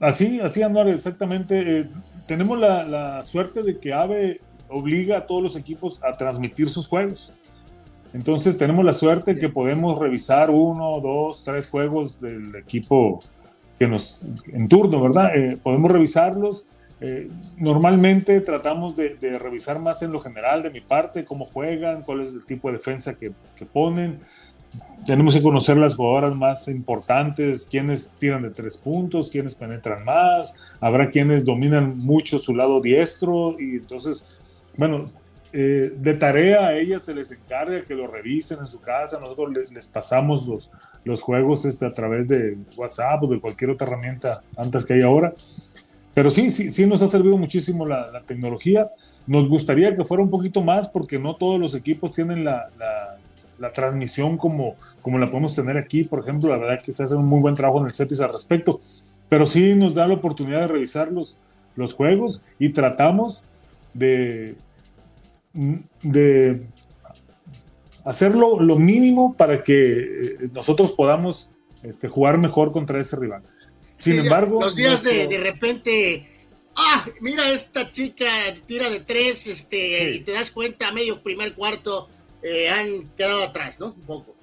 Así, 0.00 0.40
así, 0.40 0.62
Anuar, 0.62 0.88
exactamente. 0.88 1.80
Eh, 1.80 1.90
tenemos 2.26 2.58
la, 2.58 2.84
la, 2.84 3.22
suerte 3.22 3.62
de 3.62 3.78
que 3.78 3.92
AVE 3.92 4.40
obliga 4.70 5.18
a 5.18 5.26
todos 5.26 5.42
los 5.42 5.56
equipos 5.56 6.02
a 6.02 6.16
transmitir 6.16 6.70
sus 6.70 6.88
juegos. 6.88 7.34
Entonces 8.14 8.56
tenemos 8.56 8.82
la 8.82 8.94
suerte 8.94 9.38
que 9.38 9.50
podemos 9.50 9.98
revisar 9.98 10.48
uno, 10.48 11.02
dos, 11.02 11.44
tres 11.44 11.68
juegos 11.68 12.18
del 12.18 12.56
equipo 12.56 13.20
que 13.78 13.86
nos 13.88 14.26
en 14.50 14.68
turno, 14.68 15.02
¿verdad? 15.02 15.36
Eh, 15.36 15.58
podemos 15.62 15.92
revisarlos. 15.92 16.64
Eh, 17.06 17.28
normalmente 17.58 18.40
tratamos 18.40 18.96
de, 18.96 19.18
revisar 19.38 19.78
más 19.78 20.02
en 20.02 20.10
lo 20.10 20.20
general 20.20 20.62
de 20.62 20.70
mi 20.70 20.80
parte, 20.80 21.26
cómo 21.26 21.44
juegan, 21.44 22.02
cuál 22.02 22.22
es 22.22 22.32
el 22.32 22.46
tipo 22.46 22.68
de 22.68 22.78
defensa 22.78 23.18
que, 23.18 23.30
ponen. 23.74 24.20
Tenemos 25.04 25.34
que 25.34 25.42
conocer 25.42 25.76
las 25.76 25.96
jugadoras 25.96 26.34
más 26.34 26.66
importantes, 26.66 27.68
quienes 27.70 28.12
tiran 28.18 28.40
de 28.40 28.48
tres 28.48 28.78
puntos, 28.78 29.28
quienes 29.28 29.54
penetran 29.54 30.02
más, 30.02 30.54
habrá 30.80 31.10
quienes 31.10 31.44
dominan 31.44 31.98
mucho 31.98 32.38
su 32.38 32.54
lado 32.54 32.80
diestro 32.80 33.60
y 33.60 33.76
entonces, 33.76 34.26
bueno, 34.74 35.04
eh, 35.52 35.92
de 35.94 36.14
tarea 36.14 36.68
a 36.68 36.74
ellas 36.74 37.02
se 37.02 37.12
les 37.12 37.30
encarga 37.32 37.82
que 37.82 37.94
lo 37.94 38.06
revisen 38.06 38.60
en 38.60 38.66
su 38.66 38.80
casa, 38.80 39.20
nosotros 39.20 39.52
les, 39.52 39.70
les 39.70 39.88
pasamos 39.88 40.46
los, 40.46 40.70
los 41.04 41.20
juegos 41.20 41.66
este, 41.66 41.84
a 41.84 41.92
través 41.92 42.26
de 42.28 42.56
WhatsApp 42.78 43.22
o 43.22 43.26
de 43.26 43.42
cualquier 43.42 43.72
otra 43.72 43.88
herramienta 43.88 44.42
antes 44.56 44.86
que 44.86 44.94
hay 44.94 45.02
ahora. 45.02 45.34
Pero 46.14 46.30
sí, 46.30 46.50
sí, 46.50 46.70
sí 46.70 46.86
nos 46.86 47.02
ha 47.02 47.08
servido 47.08 47.36
muchísimo 47.36 47.84
la, 47.84 48.10
la, 48.12 48.20
tecnología. 48.20 48.88
Nos 49.26 49.48
gustaría 49.48 49.96
que 49.96 50.04
fuera 50.04 50.22
un 50.22 50.30
poquito 50.30 50.62
más 50.62 50.88
porque 50.88 51.18
no 51.18 51.34
todos 51.34 51.60
los 51.60 51.74
equipos 51.74 52.12
tienen 52.12 52.44
la, 52.44 52.70
transmisión 53.72 54.36
como, 54.36 54.76
como 55.00 55.18
la 55.18 55.30
podemos 55.30 55.56
tener 55.56 55.78
aquí, 55.78 56.04
por 56.04 56.20
ejemplo, 56.20 56.50
la 56.50 56.58
verdad 56.58 56.84
que 56.84 56.92
se 56.92 57.02
hace 57.02 57.14
un 57.14 57.26
muy 57.26 57.40
buen 57.40 57.54
trabajo 57.54 57.80
en 57.80 57.86
el 57.86 57.94
CETIS 57.94 58.20
al 58.20 58.32
respecto, 58.32 58.78
pero 59.30 59.46
sí 59.46 59.74
nos 59.74 59.94
da 59.94 60.06
la 60.06 60.14
oportunidad 60.14 60.60
de 60.60 60.68
revisar 60.68 61.10
los, 61.10 61.40
juegos 61.94 62.42
y 62.58 62.68
tratamos 62.68 63.42
de, 63.94 64.56
de 66.02 66.66
hacerlo 68.04 68.60
lo 68.60 68.76
mínimo 68.78 69.34
para 69.34 69.64
que 69.64 70.00
eh, 70.00 70.36
nosotros 70.52 70.92
podamos 70.92 71.52
este, 71.82 72.06
jugar 72.08 72.38
mejor 72.38 72.70
contra 72.70 73.00
ese 73.00 73.16
rival. 73.16 73.42
Sin 73.98 74.14
sí, 74.14 74.18
embargo... 74.20 74.60
Los 74.60 74.76
días 74.76 75.02
nuestro... 75.02 75.12
de, 75.12 75.28
de 75.28 75.38
repente 75.38 76.34
ah, 76.76 77.06
mira 77.20 77.50
esta 77.50 77.90
chica 77.90 78.26
tira 78.66 78.90
de 78.90 79.00
tres, 79.00 79.46
este, 79.46 79.76
sí. 79.76 80.16
y 80.16 80.20
te 80.20 80.32
das 80.32 80.50
cuenta 80.50 80.88
a 80.88 80.92
medio 80.92 81.22
primer 81.22 81.54
cuarto, 81.54 82.08
eh, 82.42 82.68
han 82.68 83.08
quedado 83.16 83.44
atrás, 83.44 83.80
¿no? 83.80 83.88
Un 83.88 84.02
poco. 84.02 84.34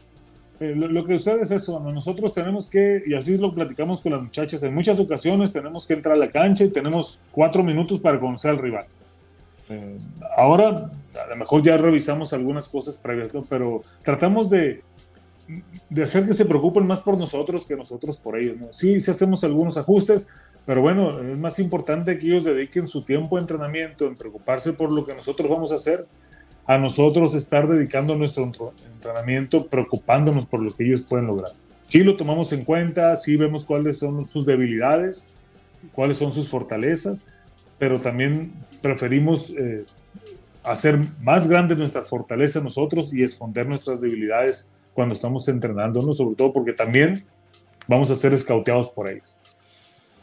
Eh, 0.60 0.74
lo, 0.76 0.88
lo, 0.88 1.06
que 1.06 1.18
sucede 1.18 1.42
es 1.42 1.52
eso, 1.52 1.80
¿no? 1.80 1.92
nosotros 1.92 2.36
tenemos 2.36 2.68
que, 2.68 3.02
y 3.08 3.16
así 3.16 3.36
lo 3.38 3.54
platicamos 3.54 4.02
con 4.02 4.12
las 4.12 4.22
muchachas, 4.22 4.62
en 4.62 4.76
muchas 4.76 5.00
ocasiones 5.00 5.52
tenemos 5.52 5.88
que 5.88 5.96
entrar 5.96 6.16
a 6.16 6.20
la 6.20 6.30
cancha 6.30 6.64
y 6.64 6.70
tenemos 6.70 7.20
cuatro 7.32 7.64
minutos 7.64 8.00
para 8.00 8.20
conocer 8.20 8.52
al 8.52 8.60
rival. 8.60 8.86
Eh, 9.70 9.98
ahora, 10.38 10.92
a 11.20 11.28
lo 11.30 11.36
mejor 11.36 11.64
ya 11.64 11.78
revisamos 11.78 12.34
algunas 12.34 12.68
cosas 12.68 12.98
previas, 12.98 13.34
¿no? 13.34 13.44
pero 13.44 13.82
tratamos 14.04 14.52
de, 14.52 14.84
de 15.90 16.04
hacer 16.04 16.26
que 16.26 16.34
se 16.34 16.46
preocupen 16.46 16.88
más 16.88 17.02
por 17.02 17.18
nosotros 17.18 17.66
que 17.66 17.76
nosotros 17.76 18.18
por 18.18 18.38
ellos. 18.38 18.58
¿no? 18.58 18.68
Sí, 18.72 19.00
sí 19.02 19.12
hacemos 19.12 19.44
algunos 19.44 19.78
ajustes, 19.78 20.30
pero 20.66 20.82
bueno, 20.82 21.20
es 21.20 21.38
más 21.38 21.60
importante 21.60 22.18
que 22.20 22.28
ellos 22.28 22.44
dediquen 22.44 22.88
su 22.88 23.04
tiempo 23.04 23.36
de 23.36 23.42
entrenamiento 23.42 24.06
en 24.06 24.16
preocuparse 24.16 24.74
por 24.74 24.92
lo 24.92 25.06
que 25.06 25.14
nosotros 25.14 25.50
vamos 25.50 25.72
a 25.72 25.76
hacer 25.76 26.06
a 26.66 26.78
nosotros 26.78 27.36
estar 27.36 27.68
dedicando 27.68 28.16
nuestro 28.16 28.50
entrenamiento 28.94 29.68
preocupándonos 29.68 30.46
por 30.46 30.62
lo 30.62 30.76
que 30.76 30.86
ellos 30.86 31.02
pueden 31.02 31.28
lograr. 31.28 31.54
Sí 31.88 32.04
lo 32.04 32.16
tomamos 32.16 32.54
en 32.54 32.64
cuenta, 32.64 33.16
sí 33.16 33.36
vemos 33.36 33.66
cuáles 33.66 33.98
son 33.98 34.24
sus 34.24 34.46
debilidades, 34.46 35.28
cuáles 35.92 36.18
son 36.18 36.32
sus 36.32 36.48
fortalezas, 36.48 37.26
pero 37.78 38.00
también 38.00 38.54
preferimos 38.82 39.50
eh, 39.58 39.84
hacer 40.64 41.00
más 41.20 41.48
grandes 41.50 41.78
nuestras 41.78 42.08
fortalezas 42.08 42.64
nosotros 42.64 43.14
y 43.14 43.24
esconder 43.24 43.68
nuestras 43.68 44.00
debilidades 44.00 44.70
cuando 44.94 45.16
estamos 45.16 45.48
entrenándonos, 45.48 46.18
sobre 46.18 46.36
todo 46.36 46.54
porque 46.54 46.74
también 46.74 47.26
vamos 47.88 48.12
a 48.12 48.16
ser 48.16 48.34
escauteados 48.34 48.90
por 48.90 49.10
ellos. 49.10 49.38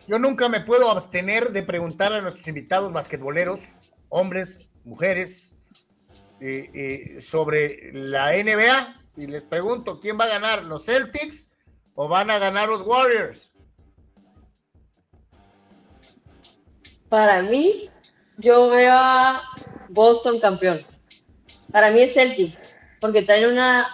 Yo 0.07 0.19
nunca 0.19 0.49
me 0.49 0.61
puedo 0.61 0.91
abstener 0.91 1.53
de 1.53 1.63
preguntar 1.63 2.13
a 2.13 2.21
nuestros 2.21 2.49
invitados 2.49 2.93
basquetboleros, 2.93 3.61
hombres, 4.09 4.59
mujeres, 4.85 5.55
eh, 6.41 6.71
eh, 6.73 7.21
sobre 7.21 7.91
la 7.93 8.33
NBA 8.33 9.03
y 9.17 9.27
les 9.27 9.43
pregunto, 9.43 9.99
¿quién 9.99 10.19
va 10.19 10.25
a 10.25 10.29
ganar? 10.29 10.63
¿Los 10.65 10.87
Celtics 10.87 11.49
o 11.95 12.07
van 12.07 12.31
a 12.31 12.39
ganar 12.39 12.69
los 12.69 12.83
Warriors? 12.83 13.53
Para 17.09 17.43
mí, 17.43 17.91
yo 18.37 18.71
veo 18.71 18.93
a 18.93 19.43
Boston 19.89 20.39
campeón. 20.39 20.81
Para 21.73 21.91
mí 21.91 22.03
es 22.03 22.15
Celtics, 22.15 22.75
porque 23.01 23.23
traen 23.23 23.51
una, 23.51 23.89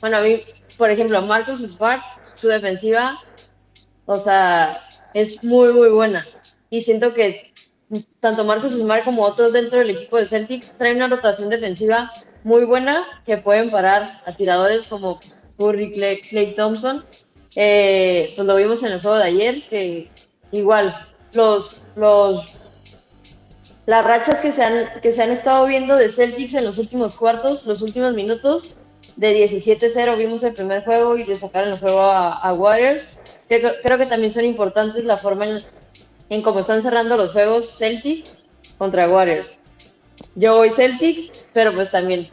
bueno, 0.00 0.18
a 0.18 0.20
mí, 0.20 0.40
por 0.76 0.90
ejemplo, 0.90 1.20
Marcus 1.22 1.60
Smart, 1.60 2.02
su 2.36 2.48
defensiva, 2.48 3.18
o 4.04 4.16
sea, 4.16 4.80
es 5.14 5.42
muy, 5.42 5.72
muy 5.72 5.88
buena. 5.88 6.26
Y 6.70 6.80
siento 6.80 7.14
que 7.14 7.52
tanto 8.20 8.44
Marcus 8.44 8.72
Smart 8.72 9.04
como 9.04 9.22
otros 9.22 9.52
dentro 9.52 9.78
del 9.78 9.90
equipo 9.90 10.16
de 10.16 10.24
Celtics 10.24 10.76
traen 10.76 10.96
una 10.96 11.08
rotación 11.08 11.48
defensiva 11.48 12.10
muy 12.42 12.64
buena 12.64 13.04
que 13.24 13.36
pueden 13.36 13.70
parar 13.70 14.06
a 14.24 14.32
tiradores 14.32 14.86
como 14.88 15.20
Curry, 15.58 15.92
Clay, 15.94 16.20
Clay 16.20 16.54
Thompson. 16.54 17.04
Eh, 17.54 18.32
pues 18.34 18.46
lo 18.46 18.56
vimos 18.56 18.82
en 18.82 18.92
el 18.92 19.00
juego 19.00 19.16
de 19.16 19.24
ayer, 19.24 19.68
que 19.68 20.10
igual 20.52 20.92
los, 21.32 21.82
los 21.94 22.58
las 23.86 24.04
rachas 24.04 24.40
que 24.40 24.50
se, 24.50 24.62
han, 24.64 25.00
que 25.00 25.12
se 25.12 25.22
han 25.22 25.30
estado 25.30 25.64
viendo 25.64 25.96
de 25.96 26.10
Celtics 26.10 26.54
en 26.54 26.64
los 26.64 26.76
últimos 26.78 27.14
cuartos, 27.14 27.66
los 27.66 27.82
últimos 27.82 28.14
minutos, 28.14 28.74
de 29.16 29.48
17-0 29.48 30.16
vimos 30.16 30.42
el 30.42 30.54
primer 30.54 30.84
juego 30.84 31.16
y 31.16 31.24
le 31.24 31.34
sacaron 31.36 31.70
el 31.70 31.78
juego 31.78 32.00
a, 32.02 32.52
Warriors. 32.52 33.02
Creo, 33.48 33.72
creo 33.82 33.98
que 33.98 34.06
también 34.06 34.32
son 34.32 34.44
importantes 34.44 35.04
la 35.04 35.16
forma 35.16 35.46
en, 35.46 35.58
en 36.30 36.42
cómo 36.42 36.60
están 36.60 36.82
cerrando 36.82 37.16
los 37.16 37.32
juegos 37.32 37.78
Celtics 37.78 38.36
contra 38.78 39.08
Warriors. 39.08 39.58
Yo 40.34 40.54
voy 40.56 40.70
Celtics, 40.70 41.46
pero 41.52 41.72
pues 41.72 41.90
también 41.90 42.28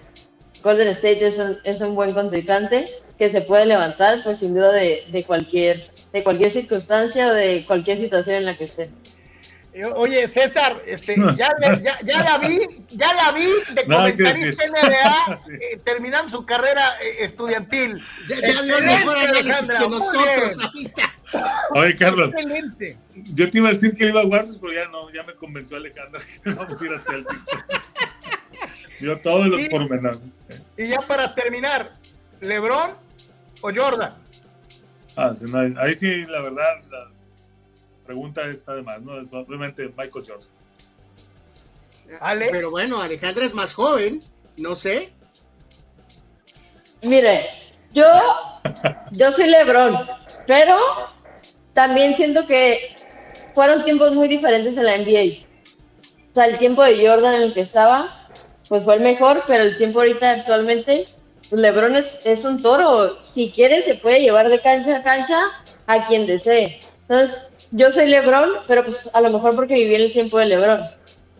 Golden 0.63 0.87
State 0.89 1.25
es 1.27 1.37
un, 1.37 1.57
es 1.63 1.81
un 1.81 1.95
buen 1.95 2.13
contrincante 2.13 2.85
que 3.17 3.29
se 3.29 3.41
puede 3.41 3.65
levantar, 3.65 4.23
pues 4.23 4.39
sin 4.39 4.55
duda 4.55 4.71
de, 4.71 5.03
de, 5.11 5.23
cualquier, 5.23 5.91
de 6.11 6.23
cualquier 6.23 6.51
circunstancia 6.51 7.27
o 7.27 7.33
de 7.33 7.65
cualquier 7.65 7.97
situación 7.97 8.37
en 8.37 8.45
la 8.45 8.57
que 8.57 8.63
esté. 8.63 8.89
Oye, 9.95 10.27
César, 10.27 10.81
este, 10.85 11.15
ya, 11.35 11.51
ya, 11.59 11.99
ya, 12.03 12.23
la 12.23 12.37
vi, 12.37 12.59
ya 12.89 13.13
la 13.13 13.31
vi 13.31 13.47
de 13.73 13.85
comentarista 13.85 14.67
NBA, 14.67 15.37
sí. 15.45 15.51
eh, 15.53 15.81
terminando 15.83 16.29
su 16.29 16.45
carrera 16.45 16.93
eh, 17.01 17.25
estudiantil. 17.25 17.99
Ya, 18.27 18.61
ya 18.61 18.77
mejor 18.79 19.17
análisis 19.17 19.73
que 19.73 19.89
nosotros 19.89 20.57
ahorita. 20.63 21.15
Oye, 21.71 21.95
Carlos, 21.95 22.29
Excelente. 22.29 22.97
yo 23.33 23.49
te 23.49 23.57
iba 23.57 23.69
a 23.69 23.73
decir 23.73 23.95
que 23.95 24.09
iba 24.09 24.21
a 24.21 24.25
Warriors, 24.25 24.57
pero 24.57 24.73
ya 24.73 24.87
no, 24.89 25.11
ya 25.11 25.23
me 25.23 25.33
convenció 25.33 25.77
Alejandra 25.77 26.21
que 26.43 26.51
vamos 26.51 26.79
a 26.79 26.85
ir 26.85 26.93
a 26.93 26.99
Celtics. 26.99 27.45
yo 28.99 29.17
todos 29.19 29.47
los 29.47 29.59
pormenores. 29.69 30.19
Y 30.77 30.89
ya 30.89 30.99
para 31.07 31.33
terminar, 31.33 31.97
¿LeBron 32.41 32.91
o 33.61 33.71
Jordan? 33.73 34.15
Ah, 35.15 35.33
sí, 35.33 35.45
no, 35.47 35.59
ahí 35.79 35.93
sí, 35.95 36.25
la 36.27 36.41
verdad, 36.41 36.73
la, 36.89 37.12
pregunta 38.05 38.45
es 38.47 38.67
además, 38.67 39.01
¿no? 39.01 39.19
Es 39.19 39.31
obviamente 39.33 39.87
Michael 39.87 40.25
Jordan. 40.27 40.47
Ale. 42.19 42.49
Pero 42.51 42.69
bueno, 42.69 43.01
Alejandra 43.01 43.45
es 43.45 43.53
más 43.53 43.73
joven, 43.73 44.21
no 44.57 44.75
sé. 44.75 45.11
Mire, 47.01 47.49
yo, 47.93 48.05
yo 49.11 49.31
soy 49.31 49.49
Lebron, 49.49 49.97
pero 50.47 50.77
también 51.73 52.15
siento 52.15 52.45
que 52.45 52.95
fueron 53.53 53.83
tiempos 53.83 54.15
muy 54.15 54.27
diferentes 54.27 54.77
en 54.77 54.85
la 54.85 54.97
NBA. 54.97 55.45
O 56.31 56.33
sea, 56.33 56.45
el 56.45 56.57
tiempo 56.57 56.83
de 56.83 57.07
Jordan 57.07 57.35
en 57.35 57.41
el 57.43 57.53
que 57.53 57.61
estaba, 57.61 58.29
pues 58.69 58.83
fue 58.83 58.95
el 58.95 59.01
mejor, 59.01 59.43
pero 59.47 59.63
el 59.63 59.77
tiempo 59.77 59.99
ahorita 59.99 60.31
actualmente, 60.31 61.05
pues 61.49 61.61
LeBron 61.61 61.95
es, 61.95 62.25
es 62.25 62.43
un 62.45 62.61
toro. 62.61 63.23
Si 63.23 63.51
quiere, 63.51 63.81
se 63.81 63.95
puede 63.95 64.21
llevar 64.21 64.49
de 64.49 64.59
cancha 64.59 64.97
a 64.97 65.03
cancha 65.03 65.39
a 65.87 66.03
quien 66.03 66.25
desee. 66.25 66.79
Entonces, 67.01 67.52
yo 67.73 67.91
soy 67.91 68.07
LeBron, 68.07 68.49
pero 68.67 68.85
pues 68.85 69.09
a 69.13 69.21
lo 69.21 69.31
mejor 69.31 69.55
porque 69.55 69.73
viví 69.73 69.95
en 69.95 70.01
el 70.01 70.13
tiempo 70.13 70.37
de 70.37 70.45
LeBron. 70.45 70.81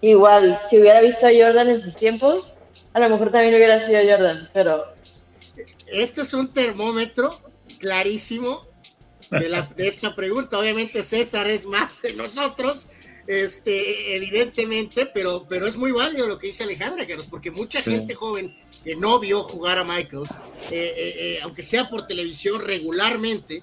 Igual, 0.02 0.60
si 0.70 0.80
hubiera 0.80 1.00
visto 1.00 1.28
a 1.28 1.30
Jordan 1.30 1.70
en 1.70 1.82
sus 1.82 1.96
tiempos, 1.96 2.56
a 2.94 3.00
lo 3.00 3.10
mejor 3.10 3.32
también 3.32 3.56
hubiera 3.56 3.86
sido 3.86 4.02
Jordan, 4.02 4.50
pero... 4.52 4.84
Este 5.88 6.22
es 6.22 6.34
un 6.34 6.52
termómetro 6.52 7.30
clarísimo 7.80 8.66
de, 9.30 9.48
la, 9.48 9.62
de 9.62 9.88
esta 9.88 10.16
pregunta. 10.16 10.58
Obviamente 10.58 11.04
César 11.04 11.48
es 11.50 11.66
más 11.66 12.02
de 12.02 12.14
nosotros, 12.14 12.88
este, 13.28 14.16
evidentemente, 14.16 15.06
pero, 15.06 15.46
pero 15.48 15.68
es 15.68 15.78
muy 15.78 15.92
válido 15.92 16.26
lo 16.26 16.40
que 16.40 16.48
dice 16.48 16.64
Alejandra, 16.64 17.06
Carlos, 17.06 17.28
porque 17.30 17.52
mucha 17.52 17.80
sí. 17.80 17.92
gente 17.92 18.16
joven 18.16 18.58
que 18.84 18.96
no 18.96 19.20
vio 19.20 19.44
jugar 19.44 19.78
a 19.78 19.84
Michael, 19.84 20.24
aunque 21.44 21.62
sea 21.62 21.90
por 21.90 22.08
televisión 22.08 22.60
regularmente, 22.60 23.62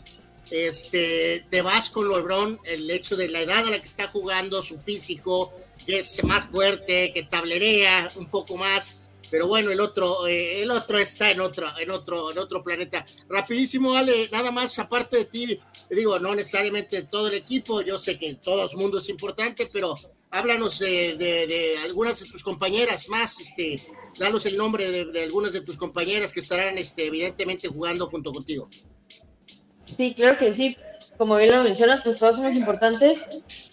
este, 0.51 1.47
te 1.49 1.63
vas 1.63 1.91
con 1.91 2.09
LeBron, 2.09 2.61
el 2.65 2.91
hecho 2.91 3.17
de 3.17 3.29
la 3.29 3.41
edad 3.41 3.67
a 3.67 3.71
la 3.71 3.79
que 3.79 3.89
está 3.89 4.09
jugando, 4.09 4.63
su 4.63 4.79
físico, 4.79 5.53
que 5.87 6.01
es 6.01 6.25
más 6.25 6.47
fuerte, 6.47 7.13
que 7.13 7.23
tablerea 7.23 8.09
un 8.17 8.27
poco 8.27 8.57
más, 8.57 8.97
pero 9.31 9.47
bueno, 9.47 9.71
el 9.71 9.81
otro, 9.81 10.27
eh, 10.27 10.61
el 10.61 10.71
otro 10.71 10.99
está 10.99 11.31
en 11.31 11.41
otro, 11.41 11.69
en 11.79 11.91
otro, 11.91 12.33
en 12.33 12.39
otro 12.39 12.65
planeta. 12.65 13.05
Rapidísimo, 13.29 13.95
Ale, 13.95 14.29
nada 14.33 14.51
más 14.51 14.79
aparte 14.81 15.19
de 15.19 15.25
ti, 15.27 15.61
digo, 15.89 16.19
no 16.19 16.35
necesariamente 16.35 17.03
todo 17.05 17.29
el 17.29 17.35
equipo, 17.35 17.81
yo 17.81 17.97
sé 17.97 18.19
que 18.19 18.35
todo 18.35 18.69
el 18.69 18.77
mundo 18.77 18.99
es 18.99 19.09
importante, 19.09 19.71
pero 19.73 19.95
háblanos 20.31 20.81
de, 20.81 21.79
algunas 21.85 22.21
de 22.21 22.27
tus 22.27 22.43
compañeras 22.43 23.09
más, 23.09 23.41
este, 23.41 23.81
danos 24.19 24.47
el 24.47 24.57
nombre 24.57 24.91
de, 24.91 25.05
de, 25.07 25.23
algunas 25.23 25.53
de 25.53 25.61
tus 25.61 25.77
compañeras 25.77 26.33
que 26.33 26.41
estarán, 26.41 26.77
este, 26.77 27.07
evidentemente 27.07 27.69
jugando 27.69 28.09
junto 28.09 28.33
contigo. 28.33 28.69
Sí, 29.97 30.15
claro 30.15 30.39
que 30.39 30.55
sí. 30.55 30.77
Como 31.17 31.37
bien 31.37 31.53
lo 31.53 31.63
mencionas, 31.63 32.03
pues 32.03 32.19
todos 32.19 32.37
somos 32.37 32.55
importantes. 32.55 33.19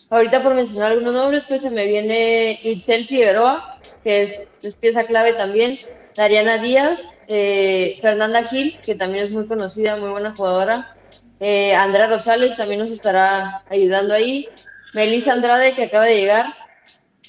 Ahorita 0.09 0.41
por 0.41 0.53
mencionar 0.53 0.93
algunos 0.93 1.15
nombres, 1.15 1.43
pues 1.47 1.61
se 1.61 1.69
me 1.69 1.85
viene 1.85 2.59
Itzel 2.63 3.07
Figueroa, 3.07 3.79
que 4.03 4.21
es, 4.61 4.75
pieza 4.75 5.03
clave 5.03 5.33
también. 5.33 5.77
Dariana 6.15 6.57
Díaz, 6.57 6.99
eh, 7.27 7.99
Fernanda 8.01 8.43
Gil, 8.43 8.79
que 8.83 8.95
también 8.95 9.25
es 9.25 9.31
muy 9.31 9.45
conocida, 9.47 9.97
muy 9.97 10.09
buena 10.09 10.33
jugadora. 10.35 10.95
Eh, 11.39 11.75
Andrea 11.75 12.07
Rosales 12.07 12.55
también 12.55 12.79
nos 12.79 12.89
estará 12.89 13.63
ayudando 13.69 14.13
ahí. 14.13 14.47
Melissa 14.93 15.33
Andrade, 15.33 15.73
que 15.73 15.83
acaba 15.83 16.05
de 16.05 16.15
llegar 16.15 16.47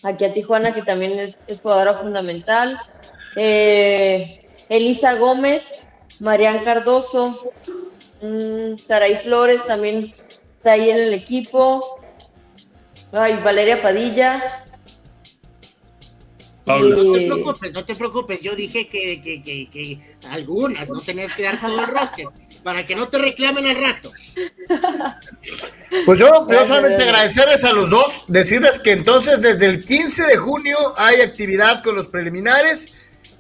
aquí 0.03 0.25
a 0.25 0.33
Tijuana, 0.33 0.73
que 0.73 0.83
también 0.83 1.19
es, 1.19 1.37
jugadora 1.61 1.95
fundamental. 1.95 2.81
Eh, 3.37 4.47
Elisa 4.69 5.15
Gómez, 5.15 5.87
Marian 6.21 6.61
Cardoso, 6.65 7.53
Saray 8.87 9.17
Flores 9.17 9.65
también 9.67 10.05
está 10.05 10.73
ahí 10.73 10.91
en 10.91 10.99
el 10.99 11.15
equipo. 11.15 12.01
Ay, 13.13 13.39
Valeria 13.43 13.81
Padilla. 13.81 14.43
No 16.67 17.13
te 17.13 17.27
preocupes, 17.27 17.73
no 17.73 17.85
te 17.85 17.95
preocupes. 17.95 18.41
Yo 18.41 18.55
dije 18.55 18.89
que, 18.89 19.23
que, 19.23 19.41
que, 19.43 19.71
que 19.71 20.17
algunas, 20.29 20.91
no 20.91 21.01
tenías 21.01 21.33
que 21.33 21.45
dar 21.45 21.61
todo 21.67 21.81
el 21.81 21.87
roster 21.87 22.27
para 22.63 22.85
que 22.85 22.95
no 22.95 23.09
te 23.09 23.19
reclamen 23.19 23.67
al 23.67 23.77
rato. 23.77 24.13
Pues 26.05 26.19
yo, 26.19 26.47
yo 26.51 26.67
solamente 26.67 27.03
agradecerles 27.05 27.65
a 27.65 27.73
los 27.73 27.89
dos, 27.89 28.25
decirles 28.27 28.79
que 28.79 28.93
entonces 28.93 29.41
desde 29.41 29.67
el 29.67 29.85
15 29.85 30.27
de 30.27 30.37
junio 30.37 30.77
hay 30.97 31.23
actividad 31.23 31.83
con 31.83 31.97
los 31.97 32.09
preliminares 32.09 32.95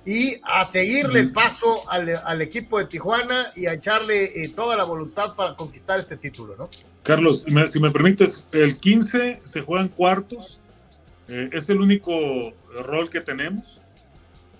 y 0.08 0.40
a 0.42 0.64
seguirle 0.64 1.20
el 1.20 1.32
paso 1.32 1.82
al, 1.90 2.40
equipo 2.40 2.78
de 2.78 2.86
Tijuana 2.86 3.52
y 3.54 3.66
a 3.66 3.74
echarle 3.74 4.42
eh, 4.42 4.48
toda 4.48 4.74
la 4.74 4.84
voluntad 4.84 5.34
para 5.34 5.54
conquistar 5.54 5.98
este 5.98 6.16
título, 6.16 6.56
¿no? 6.56 6.70
Carlos, 7.02 7.44
si 7.70 7.78
me 7.78 7.90
permites, 7.90 8.46
el 8.52 8.78
15 8.78 9.42
se 9.44 9.60
juegan 9.60 9.88
cuartos, 9.88 10.60
eh, 11.28 11.50
es 11.52 11.68
el 11.68 11.82
único 11.82 12.54
rol 12.84 13.10
que 13.10 13.20
tenemos. 13.20 13.82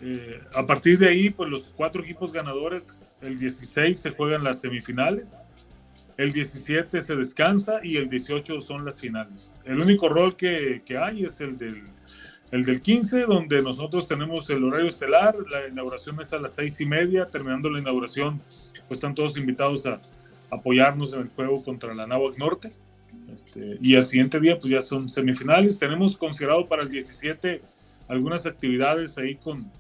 Eh, 0.02 0.38
a 0.54 0.66
partir 0.66 0.98
de 0.98 1.08
ahí, 1.08 1.30
pues 1.30 1.48
los 1.48 1.72
cuatro 1.74 2.02
equipos 2.02 2.30
ganadores, 2.30 2.88
el 3.22 3.38
16 3.38 4.00
se 4.00 4.10
juegan 4.10 4.44
las 4.44 4.60
semifinales, 4.60 5.38
el 6.18 6.34
17 6.34 7.02
se 7.02 7.16
descansa 7.16 7.80
y 7.82 7.96
el 7.96 8.10
18 8.10 8.60
son 8.60 8.84
las 8.84 9.00
finales. 9.00 9.54
El 9.64 9.80
único 9.80 10.10
rol 10.10 10.36
que, 10.36 10.82
que 10.84 10.98
hay 10.98 11.24
es 11.24 11.40
el 11.40 11.56
del 11.56 11.84
el 12.50 12.64
del 12.64 12.80
15, 12.80 13.26
donde 13.26 13.62
nosotros 13.62 14.08
tenemos 14.08 14.48
el 14.50 14.64
horario 14.64 14.86
estelar, 14.86 15.34
la 15.50 15.68
inauguración 15.68 16.20
es 16.20 16.32
a 16.32 16.40
las 16.40 16.54
seis 16.54 16.80
y 16.80 16.86
media, 16.86 17.26
terminando 17.26 17.70
la 17.70 17.80
inauguración, 17.80 18.40
pues 18.86 18.98
están 18.98 19.14
todos 19.14 19.36
invitados 19.36 19.84
a 19.86 20.00
apoyarnos 20.50 21.12
en 21.12 21.20
el 21.20 21.28
juego 21.28 21.62
contra 21.62 21.94
la 21.94 22.06
Náhuac 22.06 22.38
Norte. 22.38 22.72
Este, 23.32 23.78
y 23.82 23.96
al 23.96 24.06
siguiente 24.06 24.40
día, 24.40 24.58
pues 24.58 24.72
ya 24.72 24.80
son 24.80 25.10
semifinales. 25.10 25.78
Tenemos 25.78 26.16
considerado 26.16 26.66
para 26.66 26.82
el 26.82 26.88
17 26.88 27.60
algunas 28.08 28.46
actividades 28.46 29.18
ahí 29.18 29.34
con, 29.36 29.70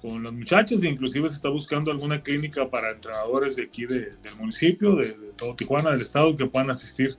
con 0.00 0.22
las 0.22 0.32
muchachas, 0.32 0.82
e 0.82 0.88
inclusive 0.88 1.28
se 1.28 1.34
está 1.34 1.50
buscando 1.50 1.90
alguna 1.90 2.22
clínica 2.22 2.70
para 2.70 2.90
entrenadores 2.90 3.56
de 3.56 3.64
aquí 3.64 3.84
de, 3.84 4.14
del 4.22 4.36
municipio, 4.38 4.96
de, 4.96 5.08
de, 5.08 5.32
todo 5.36 5.54
Tijuana, 5.54 5.90
del 5.90 6.00
estado, 6.00 6.34
que 6.34 6.46
puedan 6.46 6.70
asistir 6.70 7.16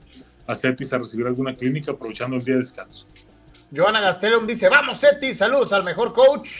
a 0.48 0.54
CETIS 0.56 0.92
a 0.92 0.98
recibir 0.98 1.26
alguna 1.26 1.54
clínica 1.54 1.92
aprovechando 1.92 2.36
el 2.36 2.44
día 2.44 2.54
de 2.54 2.62
descanso. 2.62 3.06
Joana 3.74 4.00
Gastelum 4.00 4.46
dice, 4.46 4.68
vamos 4.68 4.98
Seti, 4.98 5.34
saludos 5.34 5.72
al 5.72 5.84
mejor 5.84 6.12
coach. 6.12 6.50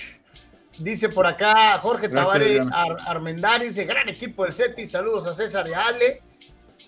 Dice 0.78 1.08
por 1.08 1.26
acá 1.26 1.78
Jorge 1.78 2.08
Tavares 2.08 2.66
Ar 2.70 3.60
dice, 3.60 3.84
gran 3.84 4.08
equipo 4.08 4.44
del 4.44 4.52
Seti, 4.52 4.86
saludos 4.86 5.26
a 5.26 5.34
César 5.34 5.66
y 5.68 5.72
Ale. 5.72 6.22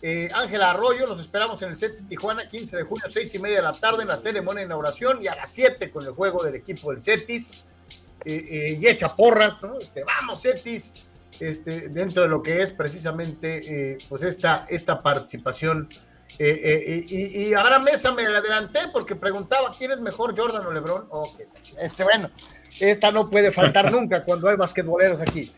Eh, 0.02 0.28
Ángela 0.34 0.70
Arroyo, 0.70 1.06
los 1.06 1.18
esperamos 1.18 1.60
en 1.62 1.70
el 1.70 1.76
Cetis 1.76 2.06
Tijuana, 2.06 2.48
15 2.48 2.76
de 2.76 2.82
junio, 2.84 3.04
6 3.08 3.34
y 3.34 3.38
media 3.40 3.56
de 3.56 3.62
la 3.62 3.72
tarde 3.72 4.02
en 4.02 4.08
la 4.08 4.16
ceremonia 4.16 4.60
de 4.60 4.66
inauguración 4.66 5.18
y 5.22 5.26
a 5.26 5.34
las 5.34 5.50
7 5.50 5.90
con 5.90 6.04
el 6.04 6.12
juego 6.12 6.44
del 6.44 6.54
equipo 6.54 6.90
del 6.90 7.00
Cetis. 7.00 7.64
Eh, 8.24 8.44
eh, 8.50 8.78
y 8.80 8.86
echa 8.86 9.14
porras, 9.14 9.62
¿no? 9.62 9.78
Este, 9.78 10.04
vamos 10.04 10.42
Cetis, 10.42 11.06
este, 11.40 11.88
dentro 11.88 12.22
de 12.22 12.28
lo 12.28 12.42
que 12.42 12.62
es 12.62 12.72
precisamente 12.72 13.96
pues 14.08 14.22
esta, 14.22 14.66
esta 14.68 15.02
participación 15.02 15.88
eh, 16.38 16.60
eh, 16.62 17.04
y, 17.08 17.48
y, 17.48 17.54
ahora 17.54 17.80
Mesa 17.80 18.12
me 18.12 18.24
adelanté 18.24 18.80
porque 18.92 19.16
preguntaba 19.16 19.70
quién 19.76 19.90
es 19.90 20.00
mejor, 20.00 20.38
Jordan 20.38 20.64
o 20.66 20.72
LeBron. 20.72 21.08
este, 21.80 22.04
bueno, 22.04 22.30
esta 22.78 23.10
no 23.10 23.28
puede 23.28 23.50
faltar 23.50 23.90
nunca 23.92 24.24
cuando 24.24 24.48
hay 24.48 24.56
basquetboleros 24.56 25.20
aquí. 25.20 25.52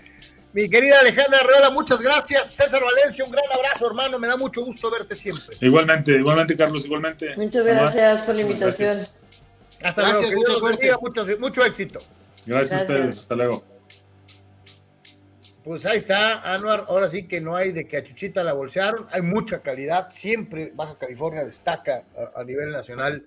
Mi 0.53 0.69
querida 0.69 0.99
Alejandra 1.01 1.41
Arreola, 1.41 1.71
muchas 1.71 2.01
gracias. 2.01 2.51
César 2.51 2.83
Valencia, 2.83 3.25
un 3.25 3.31
gran 3.31 3.45
abrazo, 3.53 3.87
hermano. 3.87 4.19
Me 4.19 4.27
da 4.27 4.37
mucho 4.37 4.65
gusto 4.65 4.91
verte 4.91 5.15
siempre. 5.15 5.57
Igualmente, 5.61 6.13
igualmente, 6.13 6.57
Carlos, 6.57 6.85
igualmente. 6.85 7.37
Muchas 7.37 7.65
gracias 7.65 8.23
por 8.23 8.35
la 8.35 8.41
invitación. 8.41 8.99
Hasta 9.83 10.03
luego. 10.03 10.33
Mucha 10.33 10.55
suerte. 10.57 10.93
Mucho, 11.01 11.25
mucho 11.39 11.65
éxito. 11.65 12.01
Gracias 12.47 12.81
a 12.81 12.83
ustedes. 12.83 13.19
Hasta 13.19 13.37
luego. 13.37 13.70
Pues 15.63 15.85
ahí 15.85 15.99
está, 15.99 16.55
Anuar. 16.55 16.87
Ahora 16.89 17.09
sí 17.09 17.29
que 17.29 17.41
no 17.41 17.55
hay 17.55 17.73
de 17.73 17.87
que 17.87 17.99
a 17.99 18.05
Chuchita 18.05 18.43
la 18.43 18.55
bolsearon. 18.55 19.07
Hay 19.11 19.23
mucha 19.23 19.61
calidad. 19.61 20.09
Siempre 20.11 20.73
Baja 20.75 20.97
California 20.99 21.45
destaca 21.45 22.07
a, 22.35 22.43
nivel 22.45 22.71
nacional 22.71 23.25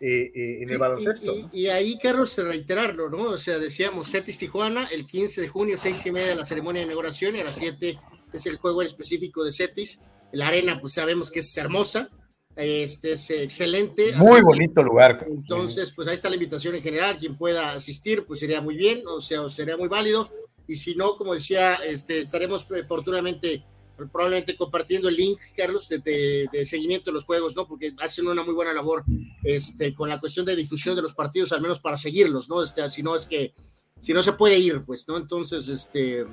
eh, 0.00 0.30
eh, 0.34 0.62
en 0.62 0.70
el 0.70 0.78
baloncesto. 0.78 1.34
Y, 1.52 1.66
ahí, 1.66 1.98
Carlos, 1.98 2.36
reiterarlo, 2.38 3.10
¿no? 3.10 3.24
O 3.24 3.38
sea, 3.38 3.58
decíamos 3.58 4.10
Cetis 4.10 4.38
Tijuana, 4.38 4.88
el 4.90 5.06
15 5.06 5.42
de 5.42 5.48
junio, 5.48 5.76
seis 5.76 6.04
y 6.06 6.10
media 6.10 6.28
de 6.28 6.36
la 6.36 6.46
ceremonia 6.46 6.80
de 6.80 6.86
inauguración, 6.86 7.36
y 7.36 7.40
a 7.40 7.44
las 7.44 7.56
7 7.56 7.98
es 8.32 8.46
el 8.46 8.56
juego 8.56 8.80
específico 8.80 9.44
de 9.44 9.52
Cetis. 9.52 10.00
La 10.32 10.48
arena, 10.48 10.80
pues 10.80 10.94
sabemos 10.94 11.30
que 11.30 11.40
es 11.40 11.56
hermosa. 11.58 12.08
Este 12.56 13.12
es 13.12 13.30
excelente. 13.30 14.14
Muy 14.16 14.40
bonito 14.40 14.82
lugar. 14.82 15.26
Entonces, 15.28 15.92
pues 15.94 16.08
ahí 16.08 16.14
está 16.14 16.30
la 16.30 16.36
invitación 16.36 16.74
en 16.74 16.82
general. 16.82 17.18
Quien 17.18 17.36
pueda 17.36 17.72
asistir, 17.72 18.24
pues 18.24 18.40
sería 18.40 18.62
muy 18.62 18.76
bien, 18.76 19.02
o 19.06 19.20
sea, 19.20 19.46
sería 19.50 19.76
muy 19.76 19.88
válido 19.88 20.30
y 20.66 20.76
si 20.76 20.94
no, 20.94 21.16
como 21.16 21.34
decía, 21.34 21.74
este, 21.74 22.20
estaremos 22.20 22.66
oportunamente, 22.70 23.62
probablemente 23.96 24.56
compartiendo 24.56 25.08
el 25.08 25.16
link, 25.16 25.38
Carlos, 25.56 25.88
de, 25.88 26.48
seguimiento 26.66 27.10
de 27.10 27.14
los 27.14 27.24
juegos, 27.24 27.54
¿no? 27.54 27.66
Porque 27.66 27.92
hacen 28.00 28.26
una 28.26 28.42
muy 28.42 28.54
buena 28.54 28.72
labor 28.72 29.04
este, 29.44 29.94
con 29.94 30.08
la 30.08 30.18
cuestión 30.18 30.44
de 30.44 30.56
difusión 30.56 30.96
de 30.96 31.02
los 31.02 31.14
partidos, 31.14 31.52
al 31.52 31.62
menos 31.62 31.80
para 31.80 31.96
seguirlos, 31.96 32.48
¿no? 32.48 32.62
Este, 32.62 32.88
si 32.90 33.02
no 33.02 33.14
es 33.14 33.26
que, 33.26 33.54
si 34.02 34.12
no 34.12 34.22
se 34.22 34.32
puede 34.32 34.58
ir, 34.58 34.82
pues, 34.84 35.06
¿no? 35.08 35.16
Entonces, 35.16 35.68
este, 35.68 36.24
va 36.24 36.30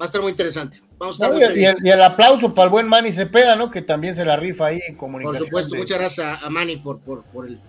a 0.00 0.04
estar 0.06 0.22
muy 0.22 0.30
interesante. 0.30 0.80
Vamos 0.96 1.20
a 1.20 1.26
estar 1.26 1.56
y, 1.56 1.88
el, 1.88 2.02
aplauso 2.02 2.54
para 2.54 2.64
el 2.64 2.70
buen 2.70 2.88
Manny 2.88 3.12
Cepeda, 3.12 3.56
¿no? 3.56 3.70
Que 3.70 3.82
también 3.82 4.14
se 4.14 4.24
la 4.24 4.36
rifa 4.36 4.66
ahí 4.66 4.80
en 4.88 4.96
comunicación. 4.96 5.38
Por 5.38 5.46
supuesto, 5.46 5.76
muchas 5.76 5.98
gracias 5.98 6.42
a 6.42 6.48
Manny 6.48 6.78
por, 6.78 7.00
por, 7.00 7.24
por 7.24 7.46
el 7.46 7.60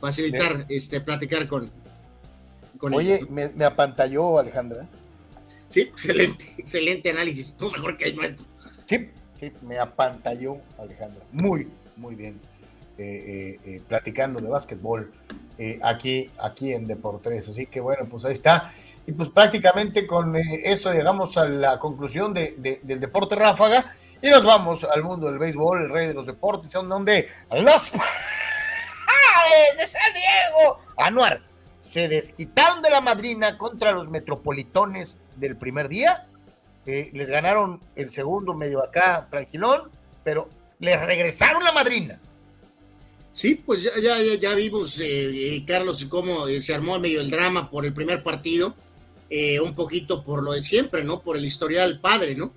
facilitar, 0.00 0.66
este, 0.68 1.00
platicar 1.00 1.46
con, 1.46 1.70
Oye, 2.80 3.26
me, 3.28 3.48
me, 3.50 3.64
apantalló 3.64 4.38
Alejandra. 4.38 4.86
Sí, 5.68 5.80
excelente, 5.80 6.54
excelente 6.56 7.10
análisis. 7.10 7.54
Tú 7.56 7.70
mejor 7.70 7.96
que 7.96 8.06
el 8.06 8.16
nuestro. 8.16 8.46
Sí, 8.86 9.10
sí, 9.38 9.52
me 9.62 9.78
apantalló 9.78 10.58
Alejandra. 10.78 11.24
Muy, 11.32 11.68
muy 11.96 12.14
bien. 12.14 12.40
Eh, 13.02 13.04
eh, 13.04 13.60
eh, 13.64 13.82
platicando 13.88 14.42
de 14.42 14.48
básquetbol 14.50 15.10
aquí, 15.82 16.30
aquí 16.38 16.74
en 16.74 16.86
Deportes. 16.86 17.48
Así 17.48 17.64
que 17.64 17.80
bueno, 17.80 18.06
pues 18.10 18.26
ahí 18.26 18.34
está. 18.34 18.74
Y 19.06 19.12
pues 19.12 19.30
prácticamente 19.30 20.06
con 20.06 20.36
eso 20.36 20.92
llegamos 20.92 21.38
a 21.38 21.46
la 21.46 21.78
conclusión 21.78 22.34
de, 22.34 22.80
del 22.82 23.00
deporte 23.00 23.36
ráfaga 23.36 23.94
y 24.20 24.28
nos 24.28 24.44
vamos 24.44 24.84
al 24.84 25.02
mundo 25.02 25.28
del 25.28 25.38
béisbol, 25.38 25.84
el 25.84 25.88
rey 25.88 26.08
de 26.08 26.14
los 26.14 26.26
deportes, 26.26 26.70
donde 26.72 27.28
los 27.50 27.92
de 29.78 29.86
San 29.86 30.12
Diego, 30.12 30.76
Anuar, 30.98 31.40
se 31.80 32.08
desquitaron 32.08 32.82
de 32.82 32.90
la 32.90 33.00
madrina 33.00 33.56
contra 33.56 33.92
los 33.92 34.08
metropolitones 34.08 35.18
del 35.36 35.56
primer 35.56 35.88
día. 35.88 36.26
Eh, 36.86 37.10
les 37.14 37.30
ganaron 37.30 37.80
el 37.96 38.10
segundo 38.10 38.54
medio 38.54 38.84
acá, 38.84 39.26
tranquilón, 39.30 39.90
pero 40.22 40.48
les 40.78 41.00
regresaron 41.00 41.64
la 41.64 41.72
madrina. 41.72 42.20
Sí, 43.32 43.54
pues 43.54 43.82
ya, 43.82 43.92
ya, 44.00 44.34
ya 44.34 44.54
vimos, 44.54 45.00
eh, 45.00 45.56
eh, 45.56 45.64
Carlos, 45.66 46.04
cómo 46.04 46.46
se 46.46 46.74
armó 46.74 46.98
medio 46.98 47.22
el 47.22 47.30
drama 47.30 47.70
por 47.70 47.86
el 47.86 47.94
primer 47.94 48.22
partido. 48.22 48.76
un 49.62 49.74
poquito 49.74 50.22
por 50.22 50.42
lo 50.42 50.52
de 50.52 50.60
siempre, 50.60 51.04
¿no? 51.04 51.22
Por 51.22 51.36
el 51.36 51.44
historial 51.44 52.00
padre, 52.00 52.34
¿no? 52.34 52.52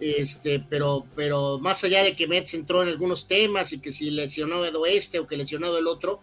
Este, 0.00 0.60
pero, 0.68 1.06
pero 1.14 1.58
más 1.60 1.82
allá 1.84 2.02
de 2.02 2.14
que 2.14 2.26
Mets 2.26 2.52
entró 2.54 2.82
en 2.82 2.88
algunos 2.88 3.26
temas 3.26 3.72
y 3.72 3.78
que 3.78 3.92
si 3.92 4.10
lesionó 4.10 4.64
el 4.64 4.76
oeste 4.76 5.20
o 5.20 5.26
que 5.26 5.36
lesionado 5.36 5.78
el 5.78 5.86
otro, 5.86 6.20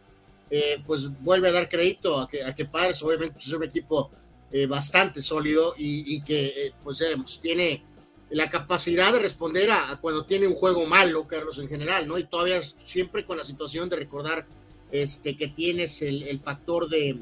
eh, 0.55 0.83
pues 0.85 1.09
vuelve 1.23 1.47
a 1.47 1.51
dar 1.51 1.67
crédito 1.67 2.19
a 2.19 2.27
que, 2.27 2.65
Padres 2.65 3.01
obviamente 3.01 3.33
pues, 3.33 3.47
es 3.47 3.53
un 3.53 3.63
equipo 3.63 4.11
eh, 4.51 4.67
bastante 4.67 5.19
sólido 5.19 5.73
y, 5.75 6.21
que 6.21 6.73
pues 6.83 7.03
tiene 7.41 7.83
la 8.29 8.51
capacidad 8.51 9.11
de 9.11 9.17
responder 9.17 9.71
a, 9.71 9.97
cuando 9.99 10.25
tiene 10.25 10.45
un 10.45 10.53
juego 10.53 10.85
malo, 10.85 11.27
Carlos, 11.27 11.57
en 11.57 11.67
general, 11.67 12.07
¿no? 12.07 12.19
Y 12.19 12.25
todavía 12.25 12.61
siempre 12.61 13.25
con 13.25 13.35
la 13.35 13.45
situación 13.45 13.89
de 13.89 13.95
recordar 13.95 14.45
este, 14.91 15.35
que 15.35 15.47
tienes 15.47 16.03
el, 16.03 16.39
factor 16.39 16.87
de, 16.87 17.17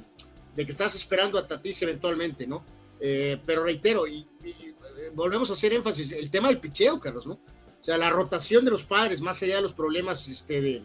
que 0.57 0.63
estás 0.63 0.93
esperando 0.93 1.39
a 1.39 1.47
Tatis 1.47 1.81
eventualmente, 1.83 2.45
¿no? 2.45 2.65
Eh, 2.99 3.37
pero 3.45 3.63
reitero, 3.63 4.07
y, 4.07 4.27
eh, 4.43 4.73
volvemos 5.13 5.49
a 5.51 5.53
hacer 5.53 5.71
énfasis, 5.71 6.11
el 6.11 6.29
tema 6.29 6.49
del 6.49 6.59
picheo, 6.59 6.99
Carlos, 6.99 7.25
¿no? 7.25 7.35
O 7.35 7.83
sea, 7.83 7.97
la 7.97 8.09
rotación 8.09 8.65
de 8.65 8.71
los 8.71 8.83
padres, 8.83 9.21
más 9.21 9.41
allá 9.41 9.55
de 9.55 9.61
los 9.61 9.71
problemas, 9.71 10.27
este, 10.27 10.59
de, 10.59 10.83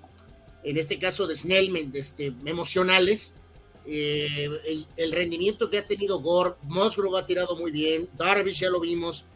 en 0.70 0.76
este 0.76 0.98
caso 0.98 1.26
de 1.26 1.36
Snellman, 1.36 1.92
este, 1.94 2.32
emocionales, 2.44 3.34
eh, 3.86 4.86
el, 4.96 5.12
rendimiento 5.12 5.70
que 5.70 5.78
ha 5.78 5.86
tenido 5.86 6.20
Gore, 6.20 6.54
Musgrove 6.62 7.18
ha 7.20 7.26
tirado 7.26 7.56
muy 7.56 7.70
bien, 7.70 8.08
Darvish 8.16 8.60
ya 8.60 8.70
lo 8.70 8.80
vimos, 8.80 9.26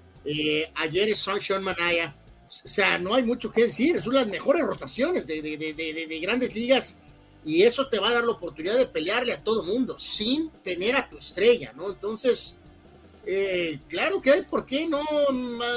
ayer 0.74 1.08
es 1.08 1.18
Sean 1.18 1.62
Manaya, 1.62 2.16
o 2.48 2.68
sea, 2.68 2.98
no 2.98 3.14
hay 3.14 3.22
mucho 3.22 3.52
que 3.52 3.64
decir, 3.64 3.96
es 3.96 4.08
una 4.08 4.18
de 4.18 4.24
las 4.24 4.32
mejores 4.32 4.62
rotaciones 4.66 5.24
de, 5.28 5.40
de, 5.40 5.56
de, 5.56 5.72
de, 5.72 6.18
grandes 6.18 6.52
ligas 6.52 6.98
y 7.44 7.62
eso 7.62 7.88
te 7.88 8.00
va 8.00 8.08
a 8.08 8.12
dar 8.12 8.24
la 8.24 8.32
oportunidad 8.32 8.76
de 8.76 8.86
pelearle 8.86 9.32
a 9.32 9.44
todo 9.44 9.62
mundo 9.62 9.98
sin 10.00 10.50
tener 10.64 10.96
a 10.96 11.08
tu 11.08 11.16
estrella, 11.16 11.72
¿no? 11.76 11.88
Entonces, 11.88 12.58
eh, 13.24 13.78
claro 13.88 14.20
que 14.20 14.30
hay, 14.32 14.42
¿por 14.42 14.66
qué 14.66 14.86
no? 14.88 15.04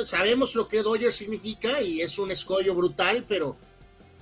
Sabemos 0.05 0.55
lo 0.55 0.67
que 0.67 0.81
Dodger 0.81 1.13
significa 1.13 1.79
y 1.81 2.01
es 2.01 2.17
un 2.17 2.31
escollo 2.31 2.73
brutal, 2.73 3.23
pero, 3.27 3.55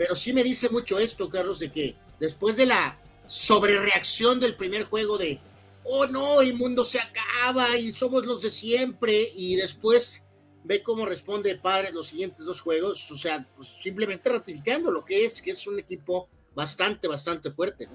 pero 0.02 0.16
sí 0.16 0.34
me 0.34 0.43
dice 0.43 0.68
mucho 0.72 0.97
esto, 0.97 1.30
Carlos, 1.30 1.60
de 1.60 1.72
que 1.72 1.95
después 2.20 2.58
de 2.58 2.66
la 2.66 2.97
sobrereacción 3.28 4.39
del 4.39 4.56
primer 4.56 4.86
juego 4.86 5.16
de, 5.16 5.39
oh 5.84 6.08
no, 6.08 6.41
el 6.41 6.56
mundo 6.56 6.84
se 6.84 6.97
acaba 6.99 7.78
y 7.78 7.91
somos 7.91 8.26
los 8.26 8.41
de 8.41 8.49
siempre, 8.49 9.14
y 9.36 9.58
después 9.58 10.24
ve 10.64 10.82
cómo 10.82 11.06
responde 11.06 11.56
Padres 11.56 11.93
los 11.93 12.08
siguientes 12.08 12.43
dos 12.45 12.62
juegos, 12.62 13.12
o 13.12 13.16
sea, 13.16 13.45
pues 13.56 13.78
simplemente 13.80 14.28
ratificando 14.28 14.89
lo 14.89 15.06
que 15.06 15.24
es, 15.24 15.39
que 15.39 15.52
es 15.52 15.68
un 15.68 15.78
equipo 15.78 16.28
bastante, 16.56 17.08
bastante 17.08 17.52
fuerte. 17.52 17.88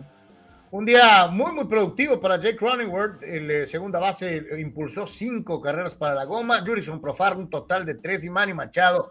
Un 0.71 0.85
día 0.85 1.27
muy, 1.27 1.51
muy 1.51 1.65
productivo 1.65 2.21
para 2.21 2.37
Jake 2.37 2.57
Cronenworth. 2.57 3.21
El 3.25 3.51
eh, 3.51 3.67
segunda 3.67 3.99
base 3.99 4.45
impulsó 4.59 5.09
cinco 5.09 5.61
carreras 5.61 5.97
para 5.97 6.15
la 6.15 6.25
goma. 6.25 6.65
Jurison 6.65 7.01
Profar 7.01 7.37
un 7.37 7.51
total 7.51 7.85
de 7.85 7.97
tres 7.97 8.23
y 8.23 8.31
Manny 8.31 8.55
Machado 8.55 9.11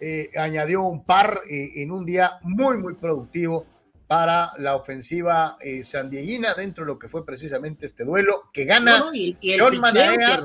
eh, 0.00 0.30
añadió 0.36 0.82
un 0.82 1.04
par 1.04 1.42
eh, 1.48 1.72
en 1.76 1.90
un 1.90 2.04
día 2.04 2.38
muy, 2.42 2.78
muy 2.78 2.94
productivo 2.94 3.66
para 4.06 4.52
la 4.58 4.76
ofensiva 4.76 5.56
sandieguina 5.82 6.52
dentro 6.54 6.84
de 6.84 6.92
lo 6.92 6.98
que 6.98 7.08
fue 7.08 7.24
precisamente 7.24 7.86
este 7.86 8.04
duelo 8.04 8.50
que 8.52 8.66
gana 8.66 9.02
Sean 9.40 9.80
Manaya 9.80 10.42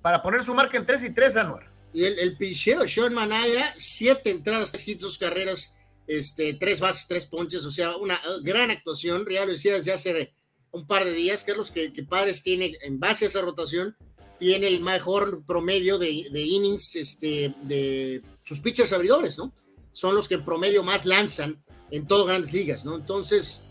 para 0.00 0.22
poner 0.22 0.42
su 0.42 0.54
marca 0.54 0.78
en 0.78 0.86
3 0.86 1.04
y 1.04 1.10
3 1.10 1.36
Anuar. 1.36 1.70
Y 1.92 2.04
el, 2.04 2.18
el 2.18 2.36
picheo, 2.38 2.88
Sean 2.88 3.12
Manaya, 3.12 3.74
siete 3.76 4.30
entradas, 4.30 4.72
dos 4.98 5.18
carreras 5.18 5.74
este, 6.06 6.54
tres 6.54 6.80
bases, 6.80 7.06
tres 7.06 7.26
ponches, 7.26 7.64
o 7.64 7.70
sea, 7.70 7.96
una 7.96 8.14
eh, 8.14 8.40
gran 8.42 8.70
actuación. 8.70 9.24
Real 9.24 9.46
lo 9.46 9.52
decías 9.52 9.84
ya 9.84 9.94
hace 9.94 10.34
un 10.70 10.86
par 10.86 11.04
de 11.04 11.12
días, 11.12 11.44
Carlos, 11.44 11.70
que, 11.70 11.92
que 11.92 12.02
Padres 12.02 12.42
tiene, 12.42 12.76
en 12.82 12.98
base 12.98 13.24
a 13.24 13.28
esa 13.28 13.40
rotación, 13.40 13.96
tiene 14.42 14.66
el 14.66 14.80
mejor 14.80 15.44
promedio 15.46 15.98
de, 15.98 16.10
innings 16.10 16.96
este, 16.96 17.54
de 17.62 18.22
sus 18.42 18.58
pitchers 18.58 18.92
abridores, 18.92 19.38
¿no? 19.38 19.52
Son 19.92 20.16
los 20.16 20.26
que 20.26 20.34
en 20.34 20.44
promedio 20.44 20.82
más 20.82 21.06
lanzan 21.06 21.62
en 21.92 22.08
todas 22.08 22.26
grandes 22.26 22.52
ligas, 22.52 22.84
¿no? 22.84 22.96
Entonces, 22.96 23.62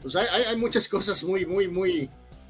pues 0.00 0.16
hay, 0.16 0.26
hay 0.44 0.56
muchas 0.56 0.88
cosas 0.96 1.22
muy, 1.24 1.44
muy, 1.44 1.68
muy, 1.68 2.08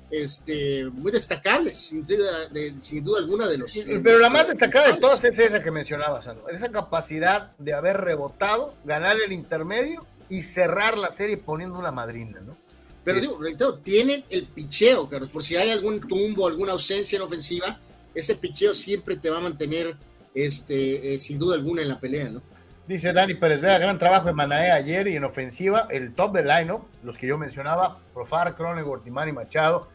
este, 0.09 0.85
muy 0.85 1.11
destacables, 1.11 1.77
sin 1.77 2.05
duda, 2.05 3.19
alguna 3.19 3.49
de 3.49 3.59
los. 3.59 3.73
Pero 3.85 4.21
la 4.21 4.31
más 4.31 4.47
destacada 4.47 4.93
de 4.93 5.01
todas 5.01 5.25
es 5.25 5.37
esa 5.41 5.61
que 5.61 5.73
mencionabas, 5.73 6.29
esa 6.53 6.71
capacidad 6.71 7.57
de 7.59 7.73
haber 7.73 7.97
rebotado, 8.03 8.77
ganar 8.85 9.17
el 9.21 9.33
intermedio 9.33 10.07
y 10.29 10.43
cerrar 10.43 10.97
la 10.97 11.11
serie 11.11 11.39
poniendo 11.39 11.77
una 11.77 11.91
madrina, 11.91 12.39
¿no? 12.39 12.57
Pero 13.05 13.21
digo, 13.21 13.75
tienen 13.79 14.25
el 14.31 14.47
picheo, 14.47 15.09
Carlos, 15.09 15.29
por 15.29 15.45
si 15.45 15.57
hay 15.57 15.71
algún 15.71 16.01
tumbo, 16.01 16.47
alguna 16.47 16.73
ausencia 16.73 17.17
en 17.17 17.23
ofensiva, 17.23 17.79
ese 18.15 18.35
picheo 18.35 18.73
siempre 18.73 19.17
te 19.17 19.29
va 19.29 19.39
a 19.39 19.41
mantener, 19.41 19.95
este, 20.35 21.15
eh, 21.15 21.19
sin 21.19 21.39
duda 21.39 21.57
alguna, 21.57 21.83
en 21.83 21.89
la 21.89 22.01
pelea, 22.01 22.31
¿no? 22.31 22.43
Dice 22.87 23.13
Dani 23.13 23.35
Pérez 23.35 23.63
vea 23.63 23.79
gran 23.79 23.99
trabajo 23.99 24.29
en 24.29 24.37
Manae 24.37 24.71
ayer 24.71 25.09
y 25.09 25.17
en 25.17 25.25
ofensiva, 25.25 25.87
el 25.91 26.15
top 26.15 26.35
del 26.35 26.49
line 26.49 26.79
los 27.03 27.17
que 27.17 27.27
yo 27.27 27.39
mencionaba, 27.39 27.99
Profar, 28.13 28.55
Cronenworth 28.55 29.07
y 29.07 29.11
Manny 29.11 29.33
Machado, 29.33 29.89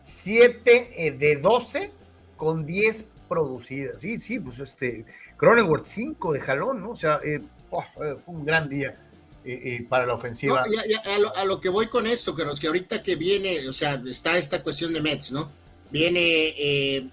7 0.00 0.90
eh, 0.96 1.12
de 1.12 1.36
12 1.36 1.92
con 2.36 2.66
10 2.66 3.06
producidas. 3.28 4.00
Sí, 4.00 4.16
sí, 4.18 4.38
pues 4.38 4.58
este, 4.58 5.06
Cronenworth 5.36 5.84
5 5.84 6.32
de 6.32 6.40
jalón, 6.40 6.82
¿no? 6.82 6.90
O 6.90 6.96
sea, 6.96 7.20
eh, 7.24 7.40
oh, 7.70 7.84
fue 7.94 8.34
un 8.34 8.44
gran 8.44 8.68
día 8.68 8.96
para 9.88 10.06
la 10.06 10.14
ofensiva. 10.14 10.64
a, 10.64 11.44
lo, 11.44 11.60
que 11.60 11.68
voy 11.68 11.88
con 11.88 12.06
esto, 12.06 12.34
que, 12.34 12.44
que 12.60 12.66
ahorita 12.66 13.02
que 13.02 13.16
viene, 13.16 13.68
o 13.68 13.72
sea, 13.72 14.02
está 14.06 14.38
esta 14.38 14.62
cuestión 14.62 14.92
de 14.92 15.00
Mets, 15.00 15.32
¿no? 15.32 15.50
Viene 15.90 17.10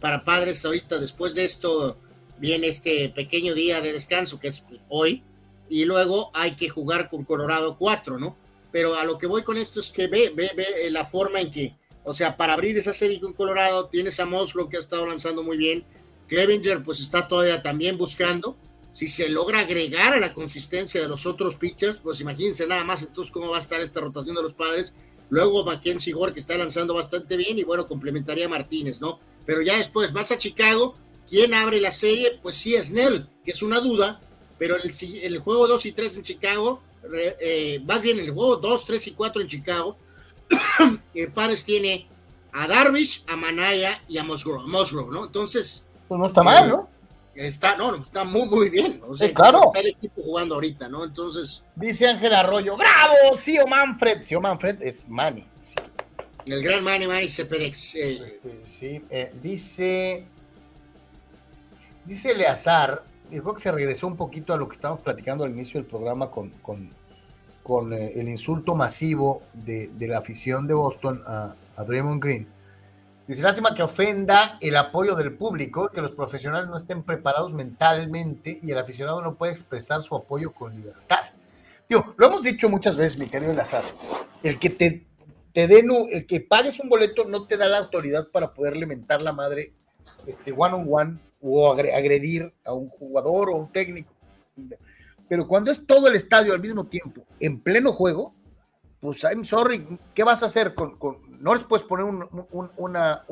para 0.00 0.24
padres 0.24 0.64
ahorita, 0.64 0.98
después 0.98 1.34
de 1.34 1.44
esto, 1.44 1.98
viene 2.38 2.68
este 2.68 3.10
pequeño 3.10 3.54
día 3.54 3.80
de 3.80 3.92
descanso, 3.92 4.40
que 4.40 4.48
es 4.48 4.64
hoy, 4.88 5.22
y 5.68 5.84
luego 5.84 6.30
hay 6.34 6.56
que 6.56 6.68
jugar 6.68 7.08
con 7.08 7.24
Colorado 7.24 7.76
4, 7.78 8.18
¿no? 8.18 8.36
Pero 8.72 8.96
a 8.96 9.04
lo 9.04 9.18
que 9.18 9.26
voy 9.26 9.42
con 9.42 9.56
esto 9.56 9.78
es 9.80 9.90
que 9.90 10.08
ve, 10.08 10.32
ve, 10.34 10.50
ve 10.56 10.90
la 10.90 11.04
forma 11.04 11.40
en 11.40 11.50
que 11.50 11.74
o 12.04 12.12
sea, 12.12 12.36
para 12.36 12.52
abrir 12.52 12.76
esa 12.76 12.92
serie 12.92 13.18
con 13.18 13.32
Colorado, 13.32 13.86
tienes 13.86 14.20
a 14.20 14.26
Moslow 14.26 14.68
que 14.68 14.76
ha 14.76 14.80
estado 14.80 15.06
lanzando 15.06 15.42
muy 15.42 15.56
bien. 15.56 15.84
Clevinger, 16.28 16.82
pues 16.82 17.00
está 17.00 17.26
todavía 17.26 17.62
también 17.62 17.96
buscando. 17.96 18.56
Si 18.94 19.08
se 19.08 19.28
logra 19.28 19.58
agregar 19.58 20.14
a 20.14 20.20
la 20.20 20.32
consistencia 20.32 21.00
de 21.02 21.08
los 21.08 21.26
otros 21.26 21.56
pitchers, 21.56 21.98
pues 21.98 22.20
imagínense 22.20 22.64
nada 22.64 22.84
más 22.84 23.02
entonces 23.02 23.32
cómo 23.32 23.50
va 23.50 23.56
a 23.56 23.60
estar 23.60 23.80
esta 23.80 24.00
rotación 24.00 24.36
de 24.36 24.42
los 24.42 24.54
padres. 24.54 24.94
Luego 25.30 25.64
Mackenzie 25.64 26.12
Gore, 26.12 26.32
que 26.32 26.38
está 26.38 26.56
lanzando 26.56 26.94
bastante 26.94 27.36
bien, 27.36 27.58
y 27.58 27.64
bueno, 27.64 27.88
complementaría 27.88 28.46
a 28.46 28.48
Martínez, 28.48 29.00
¿no? 29.00 29.18
Pero 29.46 29.62
ya 29.62 29.76
después 29.76 30.12
vas 30.12 30.30
a 30.30 30.38
Chicago, 30.38 30.94
¿quién 31.28 31.54
abre 31.54 31.80
la 31.80 31.90
serie? 31.90 32.38
Pues 32.40 32.54
sí, 32.54 32.76
es 32.76 32.92
Nell, 32.92 33.28
que 33.44 33.50
es 33.50 33.62
una 33.62 33.80
duda, 33.80 34.20
pero 34.58 34.76
el, 34.76 34.92
el 35.22 35.38
juego 35.40 35.66
2 35.66 35.86
y 35.86 35.92
3 35.92 36.18
en 36.18 36.22
Chicago, 36.22 36.80
eh, 37.12 37.82
más 37.84 38.00
bien 38.00 38.20
el 38.20 38.30
juego 38.30 38.58
2, 38.58 38.86
3 38.86 39.08
y 39.08 39.10
4 39.10 39.42
en 39.42 39.48
Chicago, 39.48 39.96
eh, 41.14 41.26
Pares 41.34 41.64
tiene 41.64 42.06
a 42.52 42.68
Darvish, 42.68 43.24
a 43.26 43.34
Manaya 43.34 44.04
y 44.06 44.18
a 44.18 44.24
Musgrove, 44.24 44.68
¿no? 45.10 45.24
Entonces. 45.24 45.88
Pues 46.06 46.20
no 46.20 46.26
está 46.28 46.44
mal, 46.44 46.68
¿no? 46.68 46.93
Eh, 47.34 47.46
está, 47.46 47.76
no, 47.76 47.96
está 47.96 48.24
muy, 48.24 48.48
muy 48.48 48.70
bien. 48.70 49.00
O 49.06 49.14
sea, 49.14 49.32
claro. 49.32 49.66
Está 49.66 49.80
el 49.80 49.88
equipo 49.88 50.22
jugando 50.22 50.54
ahorita, 50.54 50.88
¿no? 50.88 51.04
Entonces. 51.04 51.64
Dice 51.74 52.08
Ángel 52.08 52.34
Arroyo, 52.34 52.76
¡bravo! 52.76 53.36
Sí, 53.36 53.58
o 53.58 53.66
Manfred. 53.66 54.22
Sí, 54.22 54.34
o 54.34 54.40
Manfred 54.40 54.82
es 54.82 55.08
Manny. 55.08 55.46
El 56.46 56.62
gran 56.62 56.84
Manny 56.84 57.06
Manny 57.06 57.28
Cepedex. 57.28 57.94
Eh. 57.94 58.38
Este, 58.42 58.60
sí, 58.64 59.02
dice. 59.42 60.26
Dice 62.04 62.32
Eleazar, 62.32 63.02
dijo 63.30 63.54
que 63.54 63.62
se 63.62 63.72
regresó 63.72 64.06
un 64.06 64.16
poquito 64.16 64.52
a 64.52 64.58
lo 64.58 64.68
que 64.68 64.74
estábamos 64.74 65.02
platicando 65.02 65.44
al 65.44 65.52
inicio 65.52 65.80
del 65.80 65.88
programa 65.88 66.30
con, 66.30 66.50
con 66.60 66.90
con 67.64 67.92
eh, 67.92 68.12
el 68.14 68.28
insulto 68.28 68.76
masivo 68.76 69.42
de, 69.54 69.90
la 70.06 70.18
afición 70.18 70.68
de 70.68 70.74
Boston 70.74 71.20
a, 71.26 71.56
Draymond 71.84 72.22
Green. 72.22 72.46
Dice, 73.26 73.42
lástima 73.42 73.74
que 73.74 73.82
ofenda 73.82 74.58
el 74.60 74.76
apoyo 74.76 75.14
del 75.14 75.32
público, 75.32 75.88
que 75.88 76.02
los 76.02 76.12
profesionales 76.12 76.68
no 76.68 76.76
estén 76.76 77.02
preparados 77.02 77.54
mentalmente 77.54 78.58
y 78.62 78.70
el 78.70 78.78
aficionado 78.78 79.22
no 79.22 79.36
puede 79.36 79.52
expresar 79.52 80.02
su 80.02 80.14
apoyo 80.14 80.52
con 80.52 80.74
libertad. 80.74 81.24
Digo, 81.88 82.14
lo 82.18 82.26
hemos 82.26 82.42
dicho 82.42 82.68
muchas 82.68 82.96
veces, 82.96 83.18
mi 83.18 83.26
querido 83.26 83.54
Lazar, 83.54 83.84
el 84.42 84.58
que 84.58 84.68
te, 84.68 85.06
te 85.52 85.64
el 85.64 86.26
que 86.26 86.40
pagues 86.40 86.80
un 86.80 86.90
boleto 86.90 87.24
no 87.24 87.46
te 87.46 87.56
da 87.56 87.66
la 87.66 87.78
autoridad 87.78 88.28
para 88.28 88.52
poder 88.52 88.86
mentar 88.86 89.22
la 89.22 89.32
madre 89.32 89.72
este, 90.26 90.52
one 90.52 90.74
on 90.74 90.86
one 90.90 91.18
o 91.40 91.72
agredir 91.72 92.52
a 92.64 92.74
un 92.74 92.88
jugador 92.88 93.50
o 93.50 93.56
un 93.56 93.72
técnico. 93.72 94.12
Pero 95.28 95.46
cuando 95.46 95.70
es 95.70 95.86
todo 95.86 96.08
el 96.08 96.16
estadio 96.16 96.52
al 96.52 96.60
mismo 96.60 96.86
tiempo, 96.86 97.24
en 97.40 97.60
pleno 97.60 97.92
juego, 97.92 98.34
pues 99.00 99.22
I'm 99.24 99.44
sorry, 99.44 99.98
¿qué 100.14 100.24
vas 100.24 100.42
a 100.42 100.46
hacer? 100.46 100.74
Con, 100.74 100.98
no 101.44 101.54
les 101.54 101.62
puedes 101.64 101.84
poner 101.84 102.06
un, 102.06 102.26
una, 102.78 103.22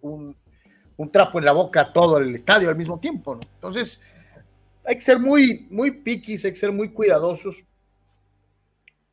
un, 0.00 1.12
trapo 1.12 1.38
en 1.38 1.44
la 1.44 1.52
boca 1.52 1.82
a 1.82 1.92
todo 1.92 2.16
el 2.16 2.34
estadio 2.34 2.70
al 2.70 2.76
mismo 2.76 2.98
tiempo, 2.98 3.34
¿no? 3.34 3.42
Entonces, 3.56 4.00
hay 4.86 4.94
que 4.94 5.02
ser 5.02 5.18
muy, 5.18 5.66
muy 5.70 5.90
piquis, 5.90 6.46
hay 6.46 6.52
que 6.52 6.58
ser 6.58 6.72
muy 6.72 6.94
cuidadosos. 6.94 7.66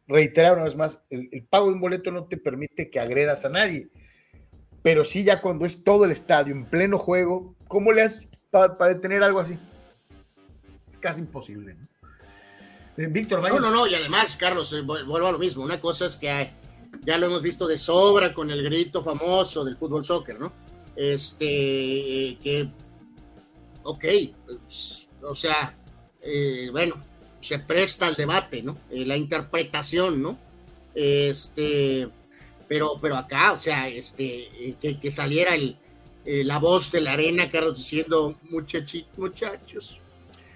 Reiterar 0.07 0.53
una 0.53 0.63
vez 0.63 0.75
más, 0.77 1.01
el, 1.09 1.45
pago 1.49 1.67
de 1.67 1.73
un 1.73 1.81
boleto 1.81 2.11
no 2.11 2.27
te 2.27 2.37
permite 2.37 2.89
que 2.89 2.97
agredas 2.97 3.43
a 3.43 3.49
nadie. 3.49 3.89
pero 4.81 5.03
sí 5.03 5.25
ya 5.25 5.41
cuando 5.41 5.65
es 5.65 5.83
todo 5.83 6.05
el 6.05 6.11
estadio 6.11 6.53
en 6.53 6.63
pleno 6.63 6.97
juego, 6.97 7.55
¿cómo 7.67 7.91
le 7.91 8.03
haces 8.03 8.25
para 8.51 8.87
detener 8.87 9.21
algo 9.21 9.41
así? 9.41 9.59
Es 10.87 10.97
casi 10.97 11.19
imposible. 11.19 11.75
Eh, 12.95 13.07
Víctor, 13.07 13.41
No, 13.41 13.59
no, 13.59 13.69
no, 13.69 13.85
y 13.85 13.95
además, 13.95 14.37
Carlos, 14.37 14.71
eh, 14.71 14.79
vuelvo 14.79 15.27
a 15.27 15.33
lo 15.33 15.39
mismo. 15.39 15.61
Una 15.61 15.81
cosa 15.81 16.05
es 16.05 16.15
que 16.15 16.29
ya 17.05 17.17
lo 17.17 17.27
hemos 17.27 17.41
visto 17.41 17.67
de 17.67 17.77
sobra 17.77 18.33
con 18.33 18.49
el 18.51 18.63
grito 18.63 19.03
famoso 19.03 19.63
del 19.63 19.77
fútbol 19.77 20.03
soccer, 20.03 20.39
¿no? 20.39 20.51
Este, 20.95 21.45
eh, 22.29 22.37
que, 22.41 22.69
ok, 23.83 24.05
pues, 24.45 25.07
o 25.21 25.35
sea, 25.35 25.75
bueno, 26.71 26.95
se 27.39 27.59
presta 27.59 28.07
al 28.07 28.15
debate, 28.15 28.63
¿no? 28.63 28.77
la 28.89 29.15
interpretación, 29.15 30.21
¿no? 30.21 30.39
Este, 30.95 32.07
pero, 32.67 32.97
pero 32.99 33.17
acá, 33.17 33.51
o 33.51 33.57
sea, 33.57 33.87
este, 33.87 34.75
que, 34.81 34.99
que 34.99 35.11
saliera 35.11 35.53
el, 35.53 35.77
la 36.25 36.57
voz 36.57 36.91
de 36.91 37.01
la 37.01 37.13
arena, 37.13 37.51
Carlos, 37.51 37.77
diciendo, 37.77 38.35
muchachitos, 38.49 39.17
muchachos, 39.17 39.99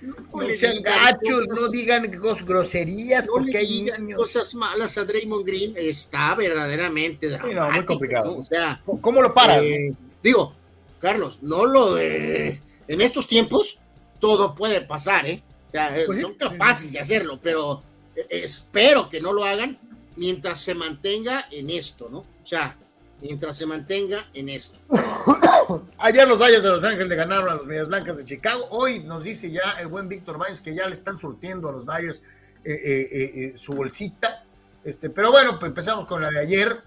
no, 0.02 0.16
sean 0.58 0.82
gachos, 0.82 1.48
no 1.50 1.68
digan 1.70 2.12
cosas, 2.20 2.46
groserías, 2.46 3.28
porque 3.28 3.58
hay 3.58 3.92
niños. 4.00 4.18
cosas 4.18 4.56
malas 4.56 4.98
a 4.98 5.04
Draymond 5.04 5.46
Green. 5.46 5.74
Está 5.76 6.36
verdaderamente 6.36 7.28
dramático. 7.28 7.72
muy 7.72 7.86
complicado. 7.86 8.38
O 8.38 8.44
sea, 8.44 8.82
¿cómo 9.02 9.22
lo 9.22 9.34
para? 9.34 9.62
Eh, 9.62 9.94
digo, 10.24 10.56
Carlos, 11.00 11.40
no 11.42 11.66
lo 11.66 11.96
de. 11.96 12.62
En 12.88 13.02
estos 13.02 13.28
tiempos, 13.28 13.80
todo 14.20 14.56
puede 14.56 14.82
pasar, 14.82 15.28
¿eh? 15.28 15.44
O 15.68 15.72
sea, 15.72 15.98
eh, 15.98 16.04
pues 16.06 16.22
son 16.22 16.34
capaces 16.34 16.94
de 16.94 17.00
hacerlo, 17.00 17.40
pero 17.42 17.84
eh, 18.16 18.26
espero 18.30 19.10
que 19.10 19.22
no 19.22 19.34
lo 19.34 19.44
hagan 19.44 19.78
mientras 20.16 20.60
se 20.60 20.74
mantenga 20.74 21.48
en 21.52 21.70
esto, 21.70 22.10
¿no? 22.10 22.20
O 22.20 22.46
sea, 22.46 22.78
mientras 23.22 23.58
se 23.58 23.66
mantenga 23.66 24.26
en 24.34 24.50
esto. 24.50 24.80
Ayer 26.00 26.28
los 26.28 26.40
Dodgers 26.40 26.64
de 26.64 26.70
Los 26.70 26.84
Ángeles 26.84 27.10
le 27.10 27.16
ganaron 27.16 27.50
a 27.50 27.56
los 27.56 27.66
Medias 27.66 27.88
Blancas 27.88 28.18
de 28.18 28.26
Chicago. 28.26 28.66
Hoy 28.72 29.00
nos 29.04 29.24
dice 29.24 29.52
ya 29.52 29.62
el 29.80 29.88
buen 29.88 30.08
Víctor 30.08 30.38
Baños 30.38 30.62
que 30.62 30.74
ya 30.74 30.88
le 30.88 30.94
están 30.94 31.18
surtiendo 31.18 31.70
a 31.70 31.72
los 31.72 31.86
Dodgers 31.86 32.22
eh, 32.64 32.74
eh, 32.74 33.08
eh, 33.12 33.54
su 33.56 33.74
bolsita. 33.74 34.44
Este, 34.84 35.10
pero 35.10 35.32
bueno, 35.32 35.60
pues 35.60 35.70
empezamos 35.70 36.06
con 36.06 36.22
la 36.22 36.30
de 36.30 36.40
ayer, 36.40 36.82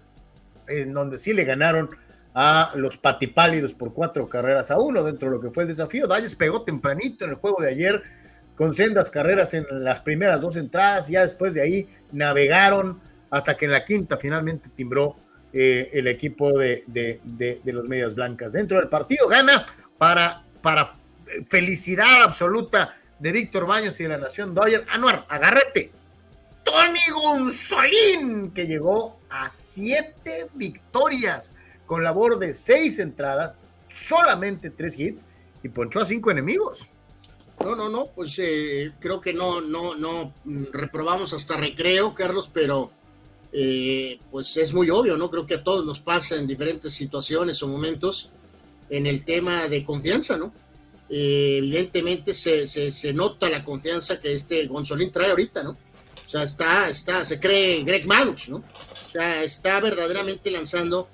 en 0.67 0.93
donde 0.93 1.19
sí 1.19 1.33
le 1.33 1.45
ganaron 1.45 1.91
a 2.35 2.73
los 2.75 2.97
patipálidos 2.97 3.75
por 3.75 3.93
cuatro 3.93 4.29
carreras 4.29 4.71
a 4.71 4.79
uno 4.79 5.03
dentro 5.05 5.29
de 5.29 5.37
lo 5.37 5.41
que 5.41 5.51
fue 5.51 5.65
el 5.65 5.69
desafío. 5.69 6.07
Dodgers 6.07 6.35
pegó 6.35 6.63
tempranito 6.63 7.25
en 7.25 7.33
el 7.33 7.37
juego 7.37 7.63
de 7.63 7.69
ayer 7.69 8.03
con 8.57 8.73
sendas 8.75 9.11
carreras 9.11 9.55
en 9.55 9.67
las 9.71 10.01
primeras 10.01 10.41
dos 10.41 10.57
entradas. 10.57 11.09
Ya 11.09 11.23
después 11.23 11.55
de 11.55 11.63
ahí 11.63 11.89
navegaron 12.11 13.01
hasta 13.31 13.57
que 13.57 13.67
en 13.67 13.73
la 13.73 13.85
quinta 13.85 14.17
finalmente 14.17 14.69
timbró 14.75 15.17
eh, 15.53 15.91
el 15.93 16.07
equipo 16.07 16.59
de, 16.59 16.85
los 17.65 17.85
Medias 17.89 18.15
Blancas. 18.15 18.53
Dentro 18.53 18.79
del 18.79 18.89
partido 18.89 19.29
gana 19.29 19.67
para, 19.99 20.45
para 20.63 20.97
felicidad 21.47 22.23
absoluta 22.23 22.95
de 23.19 23.33
Víctor 23.33 23.67
Baños 23.67 23.99
y 24.01 24.05
de 24.05 24.09
la 24.09 24.19
Nación 24.19 24.55
Dodger. 24.55 24.87
Anuar, 24.91 25.27
agárrate. 25.29 25.93
Tony 26.65 27.01
Gonzolín, 27.13 28.53
que 28.53 28.67
llegó 28.67 29.19
a 29.29 29.51
siete 29.51 30.49
victorias 30.55 31.55
con 31.87 32.05
labor 32.05 32.39
de 32.39 32.55
seis 32.55 32.99
entradas, 32.99 33.55
solamente 33.89 34.71
tres 34.71 34.99
hits 34.99 35.25
y 35.63 35.69
ponchó 35.69 36.01
a 36.01 36.07
cinco 36.07 36.31
enemigos. 36.31 36.89
No, 37.63 37.77
no, 37.77 37.89
no, 37.89 38.07
pues 38.07 38.39
eh, 38.39 38.93
creo 38.99 39.21
que 39.21 39.33
no, 39.33 39.61
no, 39.61 39.95
no 39.95 40.35
mm, 40.45 40.65
reprobamos 40.73 41.33
hasta 41.33 41.57
recreo, 41.57 42.15
Carlos, 42.15 42.51
pero 42.53 42.91
eh, 43.53 44.19
pues 44.31 44.57
es 44.57 44.73
muy 44.73 44.89
obvio, 44.89 45.17
¿no? 45.17 45.31
Creo 45.31 45.47
que 45.47 45.55
a 45.55 45.65
todos 45.65 45.85
nos 45.85 46.01
pasa 46.01 46.37
en 46.37 46.47
diferentes 46.47 46.93
situaciones 46.93 47.63
o 47.63 47.69
momentos 47.69 48.31
en 48.89 49.07
el 49.07 49.25
tema 49.25 49.69
de 49.69 49.85
confianza, 49.85 50.39
¿no? 50.39 50.53
Eh, 51.09 51.59
evidentemente 51.59 52.33
se, 52.33 52.67
se, 52.67 53.13
nota 53.13 53.51
la 53.51 53.63
confianza 53.63 54.19
que 54.19 54.33
este 54.33 54.67
Gonzolín 54.67 55.13
trae 55.13 55.31
ahorita, 55.31 55.63
¿no? 55.63 55.71
O 55.71 56.29
sea, 56.29 56.45
está, 56.45 56.89
está, 56.89 57.25
se 57.27 57.39
cree 57.39 57.83
Greg 57.83 58.07
Maddux, 58.07 58.49
¿no? 58.49 58.59
O 58.59 59.09
sea, 59.09 59.45
está 59.45 59.79
verdaderamente 59.81 60.51
lanzando 60.51 61.09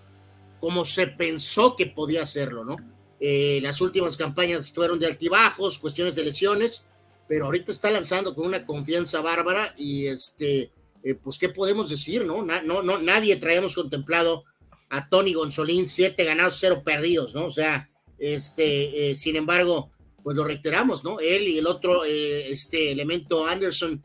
como 0.60 0.84
se 0.84 1.08
pensó 1.08 1.74
que 1.74 1.86
podía 1.86 2.22
hacerlo, 2.22 2.64
¿no? 2.64 2.76
Eh, 3.18 3.58
las 3.62 3.80
últimas 3.80 4.16
campañas 4.16 4.70
fueron 4.72 5.00
de 5.00 5.06
altibajos, 5.06 5.78
cuestiones 5.78 6.14
de 6.14 6.22
lesiones, 6.22 6.84
pero 7.26 7.46
ahorita 7.46 7.72
está 7.72 7.90
lanzando 7.90 8.34
con 8.34 8.46
una 8.46 8.64
confianza 8.64 9.20
bárbara 9.20 9.74
y 9.76 10.06
este, 10.06 10.70
eh, 11.02 11.14
pues, 11.14 11.38
¿qué 11.38 11.48
podemos 11.48 11.88
decir, 11.88 12.24
no? 12.24 12.42
no, 12.42 12.82
no? 12.82 12.98
Nadie 12.98 13.36
traíamos 13.36 13.74
contemplado 13.74 14.44
a 14.90 15.08
Tony 15.08 15.34
Gonzolín, 15.34 15.88
siete 15.88 16.24
ganados, 16.24 16.56
cero 16.58 16.82
perdidos, 16.84 17.34
¿no? 17.34 17.46
O 17.46 17.50
sea, 17.50 17.90
este, 18.18 19.10
eh, 19.10 19.16
sin 19.16 19.36
embargo, 19.36 19.90
pues 20.22 20.36
lo 20.36 20.44
reiteramos, 20.44 21.04
¿no? 21.04 21.20
Él 21.20 21.46
y 21.48 21.58
el 21.58 21.66
otro, 21.66 22.04
eh, 22.04 22.50
este 22.50 22.90
elemento 22.90 23.46
Anderson, 23.46 24.02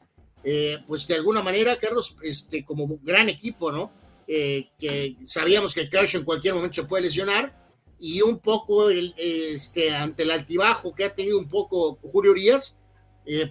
pues 0.88 1.08
de 1.08 1.16
alguna 1.16 1.42
manera, 1.42 1.78
Carlos, 1.78 2.18
este, 2.22 2.66
como 2.66 3.00
gran 3.02 3.30
equipo, 3.30 3.72
¿no? 3.72 3.92
que 4.26 5.18
sabíamos 5.26 5.74
que 5.74 5.90
Kershaw 5.90 6.20
en 6.20 6.26
cualquier 6.26 6.54
momento 6.54 6.76
se 6.76 6.84
puede 6.84 7.04
lesionar 7.04 7.54
y 8.00 8.22
un 8.22 8.40
poco, 8.40 8.90
este, 8.90 9.94
ante 9.94 10.24
el 10.24 10.32
altibajo 10.32 10.96
que 10.96 11.04
ha 11.06 11.14
tenido 11.14 11.38
un 11.38 11.48
poco 11.48 12.00
Julio 12.02 12.32
Urias, 12.32 12.76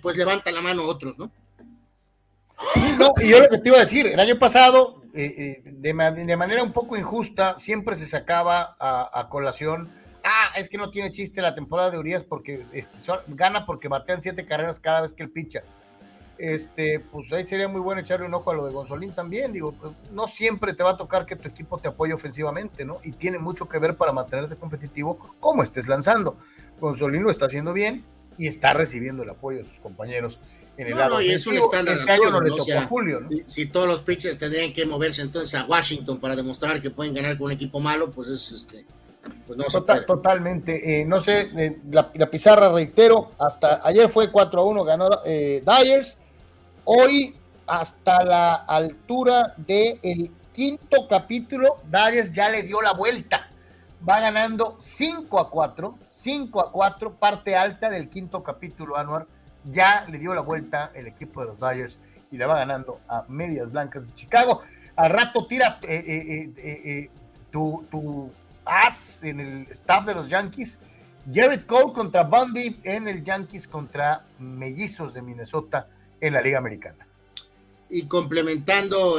pues 0.03 0.17
levanta 0.17 0.51
la 0.51 0.61
mano 0.61 0.83
a 0.83 0.87
otros, 0.87 1.19
¿no? 1.19 1.33
No, 2.99 3.13
y 3.21 3.29
yo 3.29 3.41
lo 3.41 3.49
que 3.49 3.59
te 3.59 3.69
iba 3.69 3.79
a 3.79 3.81
decir, 3.81 4.07
el 4.07 4.21
año 4.21 4.39
pasado, 4.39 5.03
eh, 5.15 5.63
eh, 5.65 5.71
de, 5.73 5.95
manera 5.95 6.63
un 6.63 6.73
poco 6.73 6.97
injusta, 6.97 7.59
siempre 7.59 7.97
se 7.97 8.07
sacaba 8.07 8.77
a, 8.79 9.29
colación, 9.29 9.91
ah, 10.25 10.53
es 10.57 10.69
que 10.69 10.79
no 10.79 10.91
tiene 10.91 11.11
chiste 11.11 11.43
la 11.43 11.55
temporada 11.55 11.91
de 11.91 11.99
Urias 11.99 12.25
porque 12.25 12.65
este, 12.73 12.99
gana 13.29 13.67
porque 13.67 13.89
batean 13.89 14.21
siete 14.21 14.45
carreras 14.45 14.81
cada 14.81 15.03
vez 15.03 15.13
que 15.13 15.23
él 15.23 15.31
picha. 15.31 15.63
Este, 16.39 16.99
pues 16.99 17.33
ahí 17.33 17.45
sería 17.45 17.69
muy 17.69 17.81
bueno 17.81 18.01
echarle 18.01 18.27
un 18.27 18.35
ojo 18.35 18.51
a 18.51 18.55
lo 18.55 18.67
de 18.67 18.73
Gonzolín 18.73 19.13
también. 19.13 19.53
Digo, 19.53 19.73
pues, 19.73 19.93
no 20.11 20.27
siempre 20.27 20.75
te 20.75 20.83
va 20.83 20.91
a 20.91 20.97
tocar 20.97 21.25
que 21.25 21.37
tu 21.37 21.47
equipo 21.47 21.79
te 21.79 21.89
apoye 21.89 22.13
ofensivamente, 22.13 22.85
¿no? 22.85 22.99
Y 23.05 23.13
tiene 23.13 23.39
mucho 23.39 23.69
que 23.69 23.79
ver 23.79 23.97
para 23.97 24.13
mantenerte 24.13 24.57
competitivo 24.57 25.19
como 25.39 25.63
estés 25.63 25.87
lanzando. 25.87 26.37
Gonzolín 26.81 27.23
lo 27.23 27.31
está 27.31 27.47
haciendo 27.47 27.73
bien 27.73 28.05
y 28.39 28.49
está 28.49 28.73
recibiendo 28.73 29.23
el 29.23 29.31
apoyo 29.31 29.59
de 29.59 29.65
sus 29.65 29.79
compañeros 29.79 30.41
no, 30.79 31.21
y 31.21 31.31
es 31.31 31.47
un 31.47 31.57
estándar 31.57 31.99
Si, 33.47 33.67
todos 33.67 33.87
los 33.87 34.03
pitchers 34.03 34.39
tendrían 34.39 34.73
que 34.73 34.87
moverse 34.87 35.23
entonces 35.23 35.55
a 35.59 35.65
Washington 35.67 36.19
para 36.19 36.35
demostrar 36.35 36.81
que 36.81 36.91
pueden 36.91 37.15
ganar 37.15 37.37
con 37.37 37.47
un 37.47 37.53
equipo 37.53 37.79
malo, 37.81 38.11
pues 38.11 38.29
es 38.29 38.53
este. 38.53 38.87
Pues 39.47 39.59
no 39.59 39.65
Totalmente. 40.07 41.01
Eh, 41.01 41.05
no 41.05 41.21
sé, 41.21 41.51
eh, 41.57 41.79
la, 41.91 42.11
pizarra, 42.31 42.73
reitero, 42.73 43.33
hasta 43.39 43.81
ayer 43.85 44.09
fue 44.09 44.31
4 44.33 44.61
a 44.61 44.65
1, 44.65 44.85
ganó 44.85 45.11
eh, 45.25 45.63
Dyers. 45.65 46.17
Hoy, 46.85 47.37
hasta 47.67 48.25
la 48.25 48.55
altura 48.55 49.55
del 49.59 50.31
quinto 50.53 51.07
capítulo, 51.09 51.81
Dyers 51.85 52.33
ya 52.33 52.49
le 52.49 52.63
dio 52.63 52.81
la 52.81 52.93
vuelta. 52.95 53.49
Va 54.09 54.19
ganando 54.19 54.77
5 54.81 55.39
a 55.39 55.49
4, 55.49 55.99
5 56.11 56.61
a 56.61 56.73
4, 56.73 57.15
parte 57.15 57.55
alta 57.55 57.89
del 57.89 58.09
quinto 58.09 58.43
capítulo, 58.43 58.97
Anuar 58.97 59.27
ya 59.65 60.07
le 60.11 60.19
dio 60.19 60.35
la 60.35 60.41
vuelta 60.41 60.91
el 60.95 61.07
equipo 61.07 61.41
de 61.41 61.49
los 61.49 61.61
Dodgers 61.61 61.99
y 62.31 62.37
le 62.37 62.47
va 62.47 62.59
ganando 62.59 63.01
a 63.09 63.25
Medias 63.29 63.71
Blancas 63.71 64.09
de 64.09 64.15
Chicago. 64.15 64.63
Al 64.97 65.11
rato 65.11 65.47
tira 65.47 65.79
eh, 65.83 66.05
eh, 66.07 66.53
eh, 66.57 67.11
tu, 67.51 67.85
tu, 67.91 68.31
as 68.65 69.23
en 69.23 69.41
el 69.41 69.67
staff 69.71 70.07
de 70.07 70.15
los 70.15 70.29
Yankees. 70.29 70.79
Jared 71.33 71.67
Cole 71.67 71.93
contra 71.93 72.25
Bundy 72.25 72.81
en 72.83 73.07
el 73.07 73.23
Yankees 73.23 73.69
contra 73.69 74.25
Mellizos 74.39 75.15
de 75.15 75.23
Minnesota 75.23 75.87
en 76.21 76.33
la 76.33 76.41
Liga 76.41 76.59
Americana. 76.59 77.07
Y 77.89 78.07
complementando 78.07 79.19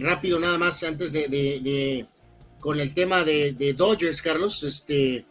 rápido 0.00 0.40
nada 0.40 0.58
más 0.58 0.82
antes 0.82 1.12
de, 1.12 2.06
con 2.60 2.80
el 2.80 2.92
tema 2.92 3.24
de, 3.24 3.52
de 3.52 3.72
Dodgers, 3.72 4.20
Carlos, 4.20 4.62
este 4.64 5.24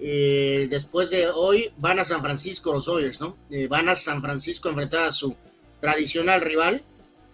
eh, 0.00 0.68
después 0.70 1.10
de 1.10 1.28
hoy 1.28 1.72
van 1.76 1.98
a 1.98 2.04
San 2.04 2.20
Francisco 2.20 2.72
los 2.72 2.86
Dodgers, 2.86 3.20
¿no? 3.20 3.36
Eh, 3.50 3.66
van 3.66 3.88
a 3.88 3.96
San 3.96 4.22
Francisco 4.22 4.68
a 4.68 4.72
enfrentar 4.72 5.04
a 5.04 5.12
su 5.12 5.34
tradicional 5.80 6.40
rival, 6.40 6.82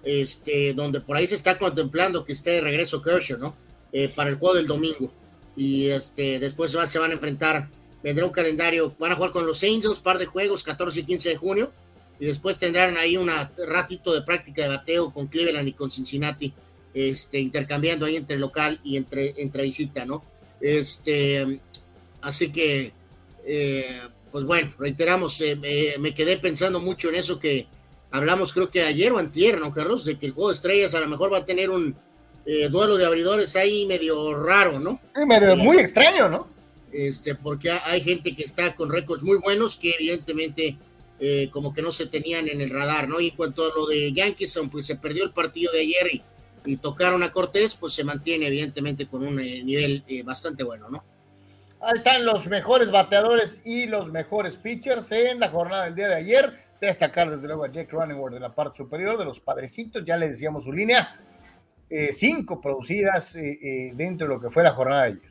este, 0.02 0.72
donde 0.72 1.00
por 1.00 1.16
ahí 1.16 1.26
se 1.26 1.34
está 1.34 1.58
contemplando 1.58 2.24
que 2.24 2.32
esté 2.32 2.52
de 2.52 2.60
regreso 2.62 3.02
Kershaw, 3.02 3.38
¿no? 3.38 3.56
Eh, 3.92 4.08
para 4.08 4.30
el 4.30 4.36
juego 4.36 4.54
del 4.54 4.66
domingo. 4.66 5.12
Y 5.56 5.88
este, 5.90 6.38
después 6.38 6.70
se, 6.70 6.98
van 6.98 7.10
a 7.10 7.14
enfrentar, 7.14 7.68
vendrá 8.02 8.24
un 8.24 8.32
calendario, 8.32 8.94
van 8.98 9.12
a 9.12 9.16
jugar 9.16 9.30
con 9.30 9.46
los 9.46 9.62
Angels, 9.62 10.00
par 10.00 10.18
de 10.18 10.26
juegos, 10.26 10.64
14 10.64 11.00
y 11.00 11.04
15 11.04 11.28
de 11.28 11.36
junio, 11.36 11.72
y 12.18 12.26
después 12.26 12.58
tendrán 12.58 12.96
ahí 12.96 13.16
un 13.16 13.30
ratito 13.68 14.12
de 14.12 14.22
práctica 14.22 14.62
de 14.62 14.68
bateo 14.68 15.12
con 15.12 15.26
Cleveland 15.26 15.68
y 15.68 15.72
con 15.74 15.90
Cincinnati, 15.90 16.52
este, 16.92 17.38
intercambiando 17.40 18.06
ahí 18.06 18.16
entre 18.16 18.38
local 18.38 18.80
y 18.82 18.96
entre, 18.96 19.34
entre 19.36 19.64
visita, 19.64 20.04
¿no? 20.04 20.24
Este, 20.60 21.60
Así 22.24 22.50
que, 22.50 22.92
eh, 23.46 24.00
pues 24.32 24.44
bueno, 24.44 24.72
reiteramos, 24.78 25.40
eh, 25.40 25.96
me, 26.00 26.14
quedé 26.14 26.38
pensando 26.38 26.80
mucho 26.80 27.08
en 27.08 27.14
eso 27.14 27.38
que 27.38 27.66
hablamos 28.10 28.52
creo 28.52 28.70
que 28.70 28.82
ayer 28.82 29.12
o 29.12 29.18
antier, 29.18 29.60
¿no, 29.60 29.72
Carlos? 29.72 30.04
De 30.04 30.18
que 30.18 30.26
el 30.26 30.32
juego 30.32 30.48
de 30.48 30.54
estrellas 30.54 30.94
a 30.94 31.00
lo 31.00 31.08
mejor 31.08 31.32
va 31.32 31.38
a 31.38 31.44
tener 31.44 31.70
un, 31.70 31.96
eh, 32.46 32.68
duelo 32.68 32.98
de 32.98 33.06
abridores 33.06 33.56
ahí 33.56 33.86
medio 33.86 34.34
raro, 34.34 34.78
¿no? 34.78 35.00
muy 35.56 35.78
extraño, 35.78 36.28
¿no? 36.28 36.46
Este, 36.92 37.34
porque 37.34 37.70
hay 37.70 38.02
gente 38.02 38.36
que 38.36 38.44
está 38.44 38.74
con 38.74 38.90
récords 38.90 39.22
muy 39.22 39.38
buenos 39.38 39.76
que 39.78 39.94
evidentemente 39.98 40.76
eh, 41.18 41.48
como 41.50 41.72
que 41.72 41.80
no 41.80 41.90
se 41.90 42.06
tenían 42.06 42.46
en 42.48 42.60
el 42.60 42.68
radar, 42.68 43.08
¿no? 43.08 43.18
Y 43.18 43.28
en 43.28 43.36
cuanto 43.36 43.64
a 43.64 43.74
lo 43.74 43.86
de 43.86 44.12
Yankees, 44.12 44.58
pues 44.70 44.84
se 44.84 44.96
perdió 44.96 45.24
el 45.24 45.32
partido 45.32 45.72
de 45.72 45.80
ayer 45.80 46.22
y, 46.66 46.76
tocaron 46.76 47.22
a 47.22 47.30
Cortés, 47.32 47.74
pues 47.74 47.92
se 47.92 48.04
mantiene 48.04 48.46
evidentemente 48.46 49.06
con 49.06 49.22
un 49.22 49.38
eh, 49.38 49.62
nivel 49.62 50.02
bastante 50.24 50.64
bueno, 50.64 50.88
¿no? 50.88 51.04
Ahí 51.86 51.96
están 51.96 52.24
los 52.24 52.46
mejores 52.46 52.90
bateadores 52.90 53.60
y 53.66 53.86
los 53.86 54.10
mejores 54.10 54.56
pitchers 54.56 55.12
en 55.12 55.38
la 55.38 55.50
jornada 55.50 55.84
del 55.84 55.94
día 55.94 56.08
de 56.08 56.14
ayer. 56.14 56.58
Destacar 56.80 57.30
desde 57.30 57.46
luego 57.46 57.64
a 57.64 57.70
Jake 57.70 57.88
Cronenworth 57.88 58.34
en 58.34 58.40
la 58.40 58.54
parte 58.54 58.78
superior 58.78 59.18
de 59.18 59.26
los 59.26 59.38
padrecitos, 59.38 60.02
ya 60.02 60.16
le 60.16 60.30
decíamos 60.30 60.64
su 60.64 60.72
línea, 60.72 61.20
eh, 61.90 62.10
cinco 62.14 62.60
producidas 62.60 63.36
eh, 63.36 63.58
eh, 63.62 63.92
dentro 63.94 64.26
de 64.26 64.34
lo 64.34 64.40
que 64.40 64.48
fue 64.48 64.62
la 64.62 64.70
jornada 64.70 65.02
de 65.02 65.08
ayer. 65.08 65.30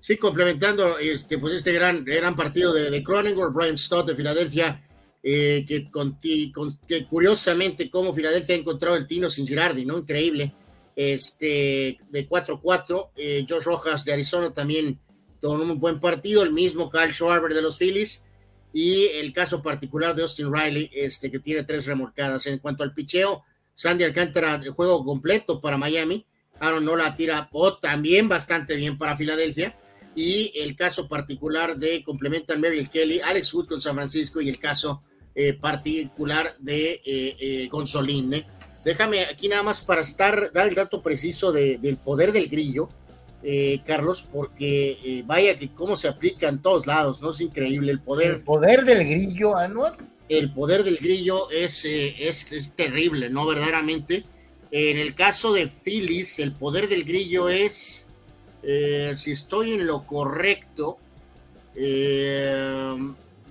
Sí, 0.00 0.16
complementando 0.16 0.96
este, 0.98 1.38
pues 1.38 1.54
este 1.54 1.72
gran, 1.72 2.04
gran 2.04 2.36
partido 2.36 2.72
de, 2.72 2.90
de 2.90 3.02
Cronenworth, 3.02 3.52
Brian 3.52 3.78
Stott 3.78 4.06
de 4.06 4.14
Filadelfia, 4.14 4.80
que, 5.22 5.88
que 6.86 7.06
curiosamente 7.06 7.90
como 7.90 8.12
Filadelfia 8.12 8.54
ha 8.54 8.58
encontrado 8.58 8.96
el 8.96 9.08
Tino 9.08 9.28
sin 9.28 9.46
Girardi, 9.46 9.84
¿no? 9.84 9.98
Increíble. 9.98 10.54
Este, 10.94 11.98
de 12.08 12.28
4-4, 12.28 13.48
Josh 13.48 13.64
Rojas 13.64 14.04
de 14.04 14.12
Arizona 14.12 14.52
también 14.52 15.00
tuvo 15.44 15.62
un 15.62 15.78
buen 15.78 16.00
partido, 16.00 16.42
el 16.42 16.52
mismo 16.52 16.90
Kyle 16.90 17.12
Schwarber 17.12 17.52
de 17.52 17.60
los 17.60 17.76
Phillies, 17.76 18.24
y 18.72 19.08
el 19.16 19.34
caso 19.34 19.60
particular 19.60 20.14
de 20.14 20.22
Austin 20.22 20.50
Riley, 20.50 20.90
este, 20.94 21.30
que 21.30 21.38
tiene 21.38 21.64
tres 21.64 21.84
remolcadas. 21.84 22.46
En 22.46 22.58
cuanto 22.58 22.82
al 22.82 22.94
picheo, 22.94 23.44
Sandy 23.74 24.04
Alcántara, 24.04 24.54
el 24.54 24.70
juego 24.70 25.04
completo 25.04 25.60
para 25.60 25.76
Miami. 25.76 26.24
Aaron 26.60 26.86
Nola 26.86 27.14
tira 27.14 27.50
o 27.52 27.76
también 27.76 28.26
bastante 28.26 28.74
bien 28.74 28.96
para 28.96 29.18
Filadelfia. 29.18 29.76
Y 30.16 30.50
el 30.56 30.74
caso 30.76 31.08
particular 31.08 31.76
de 31.76 32.02
complementan 32.02 32.60
Merrill 32.60 32.88
Kelly, 32.88 33.20
Alex 33.20 33.52
Wood 33.52 33.66
con 33.66 33.82
San 33.82 33.96
Francisco 33.96 34.40
y 34.40 34.48
el 34.48 34.58
caso 34.58 35.02
eh, 35.34 35.52
particular 35.52 36.56
de 36.58 37.02
eh, 37.04 37.36
eh, 37.38 37.68
Gonzolín. 37.70 38.44
Déjame 38.82 39.20
aquí 39.24 39.48
nada 39.48 39.62
más 39.62 39.82
para 39.82 40.00
estar, 40.00 40.50
dar 40.52 40.68
el 40.68 40.74
dato 40.74 41.02
preciso 41.02 41.52
del 41.52 41.98
poder 41.98 42.32
del 42.32 42.48
grillo 42.48 42.88
eh, 43.46 43.82
Carlos, 43.84 44.26
porque 44.32 44.98
eh, 45.04 45.22
vaya 45.26 45.58
que 45.58 45.68
cómo 45.68 45.96
se 45.96 46.08
aplica 46.08 46.48
en 46.48 46.62
todos 46.62 46.86
lados, 46.86 47.20
¿no? 47.20 47.28
Es 47.28 47.42
increíble 47.42 47.92
el 47.92 48.00
poder. 48.00 48.30
El 48.30 48.40
poder 48.40 48.86
del 48.86 49.06
grillo, 49.06 49.54
Anual. 49.54 49.98
El 50.30 50.50
poder 50.50 50.82
del 50.82 50.96
grillo 50.96 51.50
es, 51.50 51.84
eh, 51.84 52.14
es, 52.26 52.50
es, 52.52 52.72
terrible, 52.72 53.28
¿no? 53.28 53.46
Verdaderamente. 53.46 54.24
En 54.70 54.96
el 54.96 55.14
caso 55.14 55.52
de 55.52 55.68
Phyllis, 55.68 56.38
el 56.38 56.52
poder 56.52 56.88
del 56.88 57.04
grillo 57.04 57.50
es, 57.50 58.06
si 58.62 59.30
estoy 59.30 59.74
en 59.74 59.86
lo 59.86 60.06
correcto, 60.06 60.98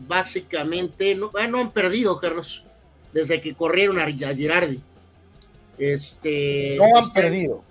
básicamente, 0.08 1.16
no, 1.16 1.32
ah, 1.40 1.48
no 1.48 1.60
han 1.60 1.72
perdido, 1.72 2.20
Carlos, 2.20 2.64
desde 3.14 3.40
que 3.40 3.54
corrieron 3.54 4.00
a 4.00 4.08
Girardi. 4.08 4.82
Este, 5.78 6.78
no 6.78 6.98
han 6.98 7.10
perdido 7.14 7.64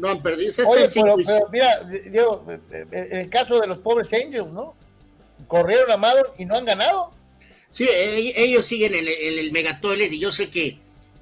no 0.00 0.08
han 0.08 0.22
perdido. 0.22 0.52
Oye, 0.66 0.86
pero, 0.94 1.14
mira, 1.52 1.80
Diego, 1.84 2.44
en 2.70 3.16
el 3.16 3.28
caso 3.28 3.60
de 3.60 3.66
los 3.66 3.78
pobres 3.78 4.12
Angels, 4.12 4.52
¿no? 4.52 4.74
Corrieron 5.46 5.90
a 5.90 5.96
Madden 5.96 6.24
y 6.38 6.46
no 6.46 6.56
han 6.56 6.64
ganado. 6.64 7.12
Sí, 7.68 7.84
e, 7.84 8.32
ellos 8.42 8.66
siguen 8.66 8.94
en 8.94 9.06
el, 9.06 9.08
en 9.08 9.38
el 9.38 10.12
y 10.12 10.18
yo 10.18 10.32
sé 10.32 10.48
que 10.48 10.78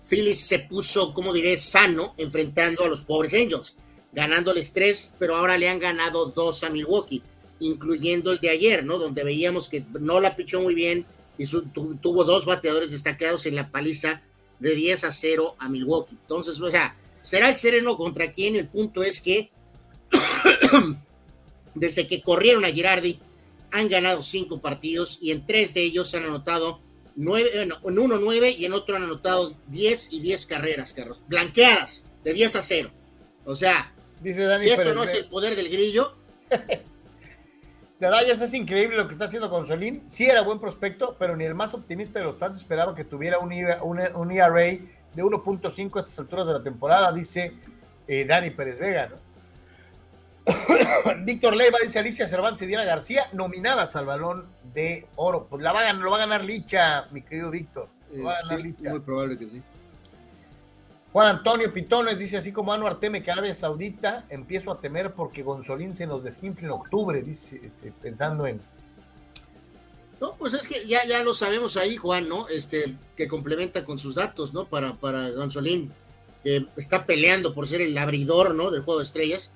Phillies 0.08 0.40
se 0.40 0.60
puso, 0.60 1.12
como 1.12 1.32
diré, 1.32 1.56
sano 1.56 2.14
enfrentando 2.16 2.84
a 2.84 2.88
los 2.88 3.02
pobres 3.02 3.34
Angels, 3.34 3.74
ganándoles 4.12 4.72
tres, 4.72 5.14
pero 5.18 5.36
ahora 5.36 5.58
le 5.58 5.68
han 5.68 5.80
ganado 5.80 6.26
dos 6.26 6.62
a 6.62 6.70
Milwaukee, 6.70 7.22
incluyendo 7.60 8.30
el 8.32 8.38
de 8.38 8.50
ayer, 8.50 8.84
¿no? 8.84 8.98
Donde 8.98 9.24
veíamos 9.24 9.68
que 9.68 9.84
no 9.98 10.20
la 10.20 10.36
pichó 10.36 10.60
muy 10.60 10.74
bien 10.74 11.04
y 11.36 11.46
tuvo 11.46 12.24
dos 12.24 12.46
bateadores 12.46 12.92
destacados 12.92 13.44
en 13.46 13.56
la 13.56 13.70
paliza 13.70 14.22
de 14.60 14.74
10 14.74 15.04
a 15.04 15.12
0 15.12 15.56
a 15.58 15.68
Milwaukee. 15.68 16.16
Entonces, 16.20 16.60
o 16.60 16.70
sea, 16.70 16.96
será 17.22 17.48
el 17.50 17.56
sereno 17.56 17.96
contra 17.96 18.30
quien. 18.30 18.56
El 18.56 18.68
punto 18.68 19.02
es 19.02 19.20
que 19.20 19.50
desde 21.74 22.06
que 22.06 22.22
corrieron 22.22 22.64
a 22.64 22.68
Girardi 22.68 23.20
han 23.70 23.88
ganado 23.88 24.22
cinco 24.22 24.60
partidos 24.60 25.18
y 25.20 25.30
en 25.32 25.44
tres 25.46 25.74
de 25.74 25.82
ellos 25.82 26.14
han 26.14 26.24
anotado 26.24 26.80
nueve, 27.16 27.50
en 27.62 27.72
uno 27.82 28.18
nueve 28.18 28.50
y 28.50 28.64
en 28.64 28.72
otro 28.72 28.96
han 28.96 29.02
anotado 29.02 29.54
diez 29.66 30.08
y 30.10 30.20
diez 30.20 30.46
carreras, 30.46 30.94
Carlos, 30.94 31.20
blanqueadas 31.28 32.04
de 32.24 32.32
diez 32.32 32.56
a 32.56 32.62
cero. 32.62 32.90
O 33.44 33.54
sea, 33.54 33.92
Dice 34.20 34.44
Dani 34.44 34.64
si 34.64 34.70
eso 34.70 34.94
no 34.94 35.04
es 35.04 35.14
el 35.14 35.26
poder 35.26 35.56
del 35.56 35.68
grillo. 35.68 36.14
De 37.98 38.06
Dodgers 38.06 38.40
es 38.40 38.54
increíble 38.54 38.96
lo 38.96 39.08
que 39.08 39.12
está 39.12 39.24
haciendo 39.24 39.50
con 39.50 39.66
Solín. 39.66 40.04
Sí 40.06 40.26
era 40.26 40.42
buen 40.42 40.60
prospecto, 40.60 41.16
pero 41.18 41.36
ni 41.36 41.44
el 41.44 41.56
más 41.56 41.74
optimista 41.74 42.20
de 42.20 42.26
los 42.26 42.38
fans 42.38 42.56
esperaba 42.56 42.94
que 42.94 43.02
tuviera 43.02 43.40
un, 43.40 43.52
un, 43.82 44.00
un 44.14 44.30
ERA 44.30 44.78
de 45.18 45.24
1.5 45.24 45.96
a 45.96 46.00
estas 46.00 46.18
alturas 46.20 46.46
de 46.46 46.52
la 46.52 46.62
temporada, 46.62 47.10
dice 47.12 47.52
eh, 48.06 48.24
Dani 48.24 48.50
Pérez 48.50 48.78
Vega. 48.78 49.10
Víctor 51.24 51.56
Leiva 51.56 51.78
dice 51.82 51.98
Alicia 51.98 52.26
Cervantes 52.28 52.62
y 52.62 52.66
Diana 52.66 52.84
García, 52.84 53.26
nominadas 53.32 53.96
al 53.96 54.06
balón 54.06 54.46
de 54.72 55.08
oro. 55.16 55.48
Pues 55.50 55.62
la 55.62 55.72
va 55.72 55.80
a 55.80 55.82
ganar, 55.82 56.02
lo 56.02 56.10
va 56.10 56.18
a 56.18 56.20
ganar 56.20 56.44
Licha, 56.44 57.08
mi 57.10 57.22
querido 57.22 57.50
Víctor. 57.50 57.88
va 58.24 58.32
a 58.32 58.42
ganar 58.42 58.60
Licha. 58.60 58.90
Muy 58.90 59.00
probable 59.00 59.36
que 59.36 59.48
sí. 59.48 59.62
Juan 61.12 61.26
Antonio 61.26 61.72
Pitones 61.72 62.20
dice 62.20 62.36
así 62.36 62.52
como 62.52 62.72
Anuar 62.72 63.00
teme 63.00 63.22
que 63.22 63.30
Arabia 63.32 63.54
Saudita, 63.54 64.24
empiezo 64.28 64.70
a 64.70 64.80
temer 64.80 65.14
porque 65.14 65.42
Gonzolín 65.42 65.92
se 65.92 66.06
nos 66.06 66.22
desinfle 66.22 66.66
en 66.66 66.72
octubre, 66.72 67.22
dice, 67.22 67.60
este, 67.64 67.90
pensando 67.90 68.46
en, 68.46 68.60
no, 70.20 70.36
pues 70.36 70.54
es 70.54 70.66
que 70.66 70.86
ya, 70.86 71.06
ya 71.06 71.22
lo 71.22 71.34
sabemos 71.34 71.76
ahí, 71.76 71.96
Juan, 71.96 72.28
¿no? 72.28 72.48
Este, 72.48 72.96
que 73.16 73.28
complementa 73.28 73.84
con 73.84 73.98
sus 73.98 74.16
datos, 74.16 74.52
¿no? 74.52 74.68
Para, 74.68 74.98
para 74.98 75.30
Gonzolín, 75.30 75.92
que 76.42 76.66
está 76.76 77.06
peleando 77.06 77.54
por 77.54 77.66
ser 77.66 77.80
el 77.80 77.96
abridor, 77.96 78.54
¿no? 78.54 78.70
Del 78.70 78.82
juego 78.82 79.00
de 79.00 79.06
estrellas. 79.06 79.52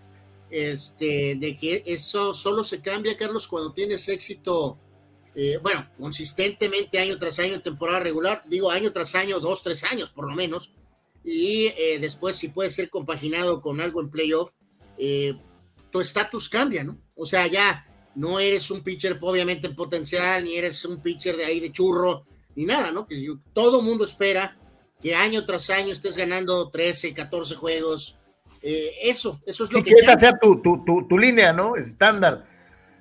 Este, 0.51 1.35
de 1.37 1.57
que 1.57 1.83
eso 1.87 2.35
solo 2.35 2.63
se 2.63 2.83
cambia, 2.83 3.17
Carlos, 3.17 3.49
cuando 3.49 3.73
tienes 3.73 4.07
éxito, 4.09 4.79
eh, 5.35 5.59
bueno, 5.63 5.89
consistentemente 5.99 6.99
año 6.99 7.19
tras 7.19 7.39
año 7.39 7.55
en 7.55 7.63
temporada 7.63 8.01
regular, 8.01 8.45
digo 8.47 8.71
año 8.71 8.93
tras 8.93 9.15
año, 9.15 9.41
dos, 9.41 9.63
tres 9.63 9.83
años 9.85 10.13
por 10.13 10.29
lo 10.29 10.35
menos, 10.37 10.71
y 11.25 11.73
eh, 11.79 11.99
después 12.01 12.37
si 12.37 12.49
puede 12.49 12.69
ser 12.69 12.91
compaginado 12.91 13.63
con 13.63 13.81
algo 13.81 14.03
en 14.03 14.11
playoff, 14.11 14.53
eh, 14.99 15.35
tu 15.91 16.01
estatus 16.01 16.51
cambia, 16.51 16.85
¿no? 16.85 16.99
O 17.17 17.25
sea, 17.25 17.47
ya 17.47 17.87
no 18.15 18.39
eres 18.39 18.71
un 18.71 18.83
pitcher 18.83 19.19
obviamente 19.21 19.67
en 19.67 19.75
potencial, 19.75 20.45
ni 20.45 20.57
eres 20.57 20.85
un 20.85 21.01
pitcher 21.01 21.37
de 21.37 21.45
ahí 21.45 21.61
de 21.61 21.73
churro, 21.73 22.25
ni 22.55 22.65
nada, 22.65 22.91
¿no? 22.91 23.07
Que 23.07 23.27
todo 23.53 23.83
mundo 23.83 24.05
espera 24.05 24.57
que 25.01 25.15
año 25.15 25.45
tras 25.45 25.69
año 25.71 25.93
estés 25.93 26.17
ganando 26.17 26.71
13, 26.71 27.13
14 27.13 27.57
juegos. 27.57 28.19
Eh, 28.63 28.93
eso, 29.03 29.41
eso 29.45 29.65
es 29.65 29.73
lo 29.73 29.83
que... 29.83 29.91
esa 29.91 30.17
sea 30.17 30.39
tu, 30.39 30.63
tu, 30.63 30.85
tu, 30.85 31.19
línea, 31.19 31.53
¿no? 31.53 31.75
Estándar. 31.75 32.47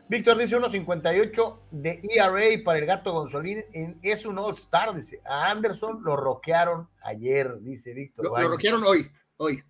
Víctor 0.09 0.37
dice 0.37 0.57
1.58 0.57 1.59
de 1.69 2.01
ERA 2.09 2.63
para 2.65 2.79
el 2.79 2.85
gato 2.85 3.13
Gonzolín. 3.13 3.63
Es 4.01 4.25
un 4.25 4.39
All-Star, 4.39 4.95
dice. 4.95 5.21
A 5.25 5.51
Anderson 5.51 6.03
lo 6.03 6.17
roquearon 6.17 6.89
ayer, 7.03 7.59
dice 7.61 7.93
Víctor. 7.93 8.25
Lo, 8.25 8.37
lo 8.37 8.49
roquearon 8.49 8.83
hoy, 8.83 9.09
hoy. 9.37 9.63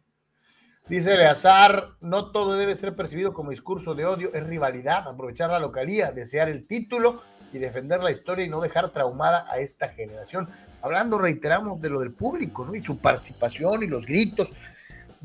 Dice 0.88 1.14
Eleazar, 1.14 1.92
no 2.02 2.32
todo 2.32 2.56
debe 2.56 2.76
ser 2.76 2.96
percibido 2.96 3.34
como 3.34 3.52
discurso 3.52 3.96
de 3.96 4.06
odio, 4.06 4.34
es 4.34 4.44
rivalidad, 4.46 5.08
aprovechar 5.08 5.50
la 5.50 5.60
localía, 5.60 6.12
desear 6.12 6.50
el 6.50 6.66
título 6.66 7.22
y 7.54 7.60
defender 7.60 8.04
la 8.04 8.12
historia 8.12 8.46
y 8.46 8.50
no 8.50 8.60
dejar 8.60 8.90
traumada 8.90 9.46
a 9.50 9.60
esta 9.60 9.90
generación. 9.90 10.50
Hablando, 10.82 11.18
reiteramos, 11.18 11.82
de 11.82 11.90
lo 11.90 12.00
del 12.00 12.12
público, 12.12 12.66
¿no? 12.66 12.76
Y 12.76 12.82
su 12.82 12.98
participación 12.98 13.84
y 13.84 13.88
los 13.88 14.06
gritos. 14.06 14.52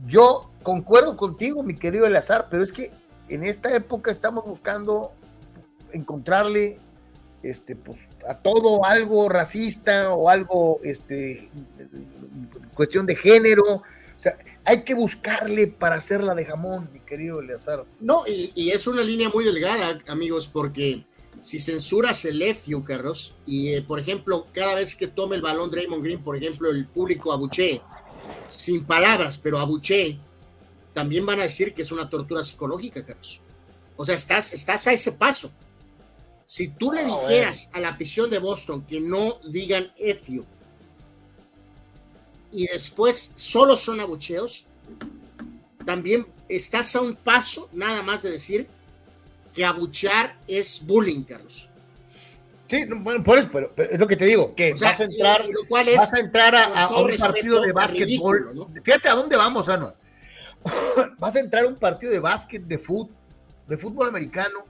Yo 0.07 0.51
concuerdo 0.63 1.17
contigo, 1.17 1.63
mi 1.63 1.77
querido 1.77 2.07
Eleazar, 2.07 2.49
pero 2.51 2.63
es 2.63 2.73
que 2.73 2.91
en 3.29 3.45
esta 3.45 3.75
época 3.75 4.11
estamos 4.11 4.45
buscando 4.45 5.13
encontrarle 5.93 6.79
este, 7.43 7.77
pues, 7.77 7.99
a 8.29 8.35
todo 8.35 8.85
algo 8.85 9.29
racista 9.29 10.15
o 10.15 10.29
algo, 10.29 10.81
este, 10.85 11.49
cuestión 12.75 13.07
de 13.07 13.17
género, 13.17 13.83
o 14.17 14.21
sea, 14.21 14.39
hay 14.65 14.83
que 14.83 14.95
buscarle 14.95 15.67
para 15.67 15.97
hacerla 15.97 16.35
de 16.35 16.47
jamón, 16.47 16.89
mi 16.93 17.01
querido 17.01 17.41
Eleazar. 17.41 17.85
No, 18.01 18.25
y, 18.27 18.71
es 18.71 18.87
una 18.87 19.03
línea 19.03 19.29
muy 19.29 19.45
delgada, 19.45 20.01
amigos, 20.09 20.49
porque 20.49 21.05
si 21.41 21.59
censuras 21.59 22.25
el 22.25 22.41
EFIU, 22.41 22.83
Carlos, 22.83 23.35
y 23.45 23.75
eh, 23.75 23.83
por 23.83 24.01
ejemplo, 24.01 24.47
cada 24.53 24.75
vez 24.75 24.97
que 24.97 25.07
tome 25.07 25.37
el 25.37 25.43
balón 25.43 25.71
Draymond 25.71 26.03
Green, 26.03 26.23
por 26.23 26.37
ejemplo, 26.37 26.71
el 26.71 26.87
público 26.87 27.33
abuche, 27.33 27.83
sin 28.49 28.85
palabras, 28.85 29.39
pero 29.39 29.59
abuche, 29.59 30.19
también 30.95 31.27
van 31.27 31.41
a 31.41 31.45
decir 31.45 31.75
que 31.75 31.83
es 31.83 31.93
una 31.93 32.09
tortura 32.09 32.43
psicológica, 32.43 33.05
Carlos. 33.05 33.41
O 33.97 34.05
sea, 34.05 34.15
estás, 34.15 34.53
estás 34.53 34.87
a 34.87 34.93
ese 34.93 35.13
paso. 35.13 35.53
Si 36.47 36.69
tú 36.69 36.93
le 36.93 37.05
dijeras 37.05 37.71
a 37.75 37.81
la 37.81 37.91
afición 37.91 38.31
de 38.31 38.39
Boston 38.39 38.87
que 38.87 39.01
no 39.01 39.41
digan 39.45 39.93
EFIU, 39.99 40.47
y 42.57 42.67
después 42.67 43.33
solo 43.35 43.77
son 43.77 44.01
abucheos, 44.01 44.67
también 45.85 46.27
estás 46.49 46.97
a 46.97 47.03
un 47.03 47.15
paso 47.15 47.69
nada 47.73 48.03
más 48.03 48.23
de 48.23 48.31
decir 48.31 48.67
que 49.55 49.65
abuchear 49.65 50.39
es 50.49 50.85
bullying, 50.85 51.23
Carlos. 51.23 51.69
Sí, 52.69 52.85
bueno, 52.85 53.23
por 53.23 53.39
eso, 53.39 53.49
pero, 53.53 53.73
es 53.77 53.99
lo 53.99 54.07
que 54.07 54.17
te 54.17 54.25
digo, 54.25 54.55
que 54.55 54.75
vas 54.75 55.01
a 55.01 55.05
entrar, 55.05 55.45
vas 55.71 56.13
a, 56.13 56.19
entrar 56.19 56.55
a, 56.57 56.89
un 56.89 57.17
partido 57.17 57.61
de 57.61 57.73
básquetbol. 57.73 58.69
Fíjate 58.83 59.09
a 59.09 59.15
dónde 59.15 59.37
vamos, 59.37 59.69
Anual. 59.69 59.95
vas 61.19 61.37
a 61.37 61.41
entrar 61.41 61.65
a 61.65 61.69
un 61.69 61.77
partido 61.77 62.11
de 62.11 62.19
básquet, 62.19 62.63
de 62.63 62.79
fútbol, 62.79 63.15
de 63.69 63.77
fútbol 63.77 64.09
americano, 64.09 64.65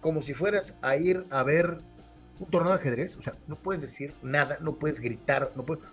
como 0.00 0.22
si 0.22 0.34
fueras 0.34 0.74
a 0.82 0.96
ir 0.96 1.24
a 1.30 1.42
ver 1.44 1.78
un 2.40 2.50
torneo 2.50 2.72
de 2.72 2.78
ajedrez. 2.78 3.16
O 3.16 3.22
sea, 3.22 3.34
no 3.46 3.56
puedes 3.56 3.82
decir 3.82 4.14
nada, 4.22 4.58
no 4.60 4.74
puedes 4.74 5.00
gritar, 5.00 5.52
no 5.54 5.64
puedes. 5.64 5.84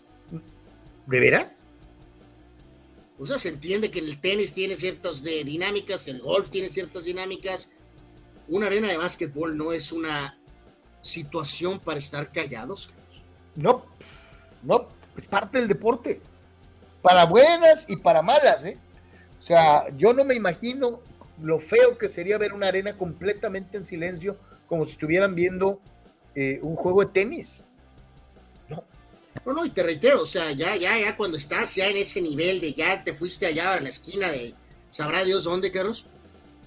¿De 1.12 1.20
veras? 1.20 1.66
O 3.20 3.26
sea, 3.26 3.38
se 3.38 3.50
entiende 3.50 3.92
que 3.92 4.00
el 4.00 4.20
tenis 4.20 4.54
tiene 4.54 4.78
ciertas 4.78 5.22
de 5.24 5.44
dinámicas, 5.44 6.08
el 6.08 6.22
golf 6.22 6.50
tiene 6.50 6.70
ciertas 6.70 7.04
dinámicas, 7.04 7.70
una 8.48 8.68
arena 8.68 8.88
de 8.88 8.98
básquetbol 8.98 9.58
no 9.58 9.74
es 9.74 9.92
una 9.92 10.40
situación 11.02 11.80
para 11.80 12.00
estar 12.00 12.32
callados. 12.32 12.90
No, 13.56 13.86
no, 14.64 14.88
es 15.18 15.26
parte 15.26 15.60
del 15.60 15.68
deporte. 15.68 16.22
Para 17.02 17.26
buenas 17.26 17.86
y 17.90 17.98
para 17.98 18.22
malas, 18.22 18.64
¿eh? 18.64 18.78
O 19.38 19.42
sea, 19.42 19.86
yo 19.98 20.14
no 20.14 20.24
me 20.24 20.36
imagino 20.36 21.02
lo 21.42 21.60
feo 21.60 21.98
que 21.98 22.08
sería 22.08 22.38
ver 22.38 22.54
una 22.54 22.68
arena 22.68 22.96
completamente 22.96 23.78
en 23.78 23.84
silencio, 23.84 24.38
como 24.68 24.86
si 24.86 24.92
estuvieran 24.92 25.36
viendo 25.36 25.82
eh, 26.36 26.60
un 26.62 26.76
juego 26.76 27.04
de 27.04 27.12
tenis. 27.12 27.64
No. 29.46 29.54
No, 29.54 29.66
y 29.66 29.70
te 29.70 29.84
reitero, 29.84 30.22
o 30.22 30.26
sea, 30.26 30.52
ya, 30.52 30.76
ya, 30.76 31.00
ya 31.00 31.16
cuando 31.16 31.38
estás 31.38 31.76
ya 31.76 31.88
en 31.88 31.98
ese 31.98 32.22
nivel 32.22 32.60
de 32.60 32.74
ya 32.74 33.04
te 33.04 33.14
fuiste 33.14 33.46
allá 33.46 33.74
a 33.74 33.80
la 33.80 33.90
esquina 33.90 34.30
de 34.30 34.54
sabrá 34.90 35.24
Dios 35.24 35.46
dónde, 35.46 35.72
Carlos, 35.72 36.06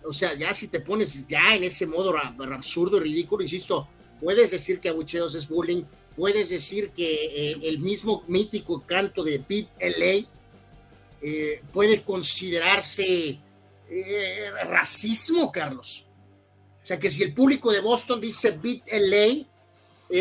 o 0.04 0.12
sea, 0.12 0.34
ya 0.34 0.52
si 0.52 0.68
te 0.68 0.80
pones 0.80 1.26
ya 1.26 1.54
en 1.54 1.64
ese 1.64 1.86
modo 1.86 2.14
absurdo 2.18 2.98
y 2.98 3.00
ridículo, 3.00 3.42
insisto, 3.42 3.88
puedes 4.20 4.50
decir 4.50 4.80
que 4.80 4.88
abucheos 4.88 5.34
es 5.34 5.48
bullying, 5.48 5.84
puedes 6.16 6.48
decir 6.50 6.90
que 6.90 7.50
eh, 7.50 7.58
el 7.62 7.78
mismo 7.78 8.24
mítico 8.28 8.82
canto 8.86 9.24
de 9.24 9.38
Beat 9.38 9.68
LA 9.80 10.26
eh, 11.22 11.62
puede 11.72 12.02
considerarse 12.02 13.38
eh, 13.90 14.50
racismo, 14.66 15.50
Carlos. 15.50 16.04
O 16.82 16.86
sea, 16.86 16.98
que 16.98 17.10
si 17.10 17.22
el 17.22 17.32
público 17.32 17.72
de 17.72 17.80
Boston 17.80 18.20
dice 18.20 18.50
Beat 18.50 18.82
LA, 18.92 19.46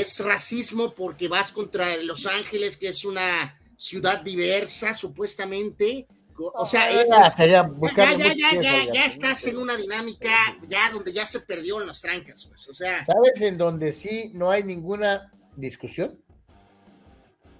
es 0.01 0.19
racismo 0.19 0.95
porque 0.95 1.27
vas 1.27 1.51
contra 1.51 1.97
Los 1.97 2.25
Ángeles, 2.25 2.77
que 2.77 2.89
es 2.89 3.05
una 3.05 3.59
ciudad 3.77 4.21
diversa, 4.21 4.93
supuestamente, 4.93 6.07
o 6.35 6.65
sea, 6.65 6.91
ya, 6.91 7.03
ya, 7.03 8.33
ya, 8.33 8.61
ya, 8.61 8.91
ya, 8.91 9.05
estás 9.05 9.45
en 9.45 9.57
una 9.57 9.77
dinámica 9.77 10.31
ya 10.67 10.89
donde 10.91 11.13
ya 11.13 11.25
se 11.25 11.39
perdió 11.41 11.79
en 11.79 11.87
las 11.87 12.01
trancas, 12.01 12.45
pues, 12.47 12.67
o 12.69 12.73
sea. 12.73 13.03
¿Sabes 13.03 13.41
en 13.41 13.57
donde 13.57 13.93
sí 13.93 14.31
no 14.33 14.49
hay 14.49 14.63
ninguna 14.63 15.31
discusión? 15.55 16.19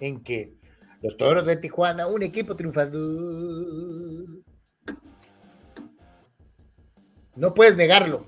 En 0.00 0.22
que 0.22 0.54
los 1.02 1.16
toros 1.16 1.46
de 1.46 1.56
Tijuana, 1.56 2.08
un 2.08 2.22
equipo 2.22 2.56
triunfador. 2.56 2.94
No 7.36 7.54
puedes 7.54 7.76
negarlo. 7.76 8.26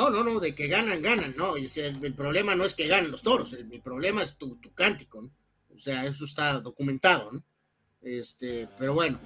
No, 0.00 0.08
no, 0.08 0.24
no, 0.24 0.40
de 0.40 0.54
que 0.54 0.66
ganan, 0.66 1.02
ganan, 1.02 1.34
no. 1.36 1.56
El, 1.56 2.14
problema 2.14 2.54
no 2.54 2.64
es 2.64 2.72
que 2.72 2.86
ganen 2.86 3.10
los 3.10 3.22
toros, 3.22 3.52
el, 3.52 3.82
problema 3.82 4.22
es 4.22 4.36
tu, 4.38 4.56
tu 4.56 4.72
cántico, 4.72 5.20
¿no? 5.20 5.30
O 5.74 5.78
sea, 5.78 6.06
eso 6.06 6.24
está 6.24 6.58
documentado, 6.58 7.30
¿no? 7.30 7.44
Este, 8.00 8.66
pero 8.78 8.94
bueno. 8.94 9.20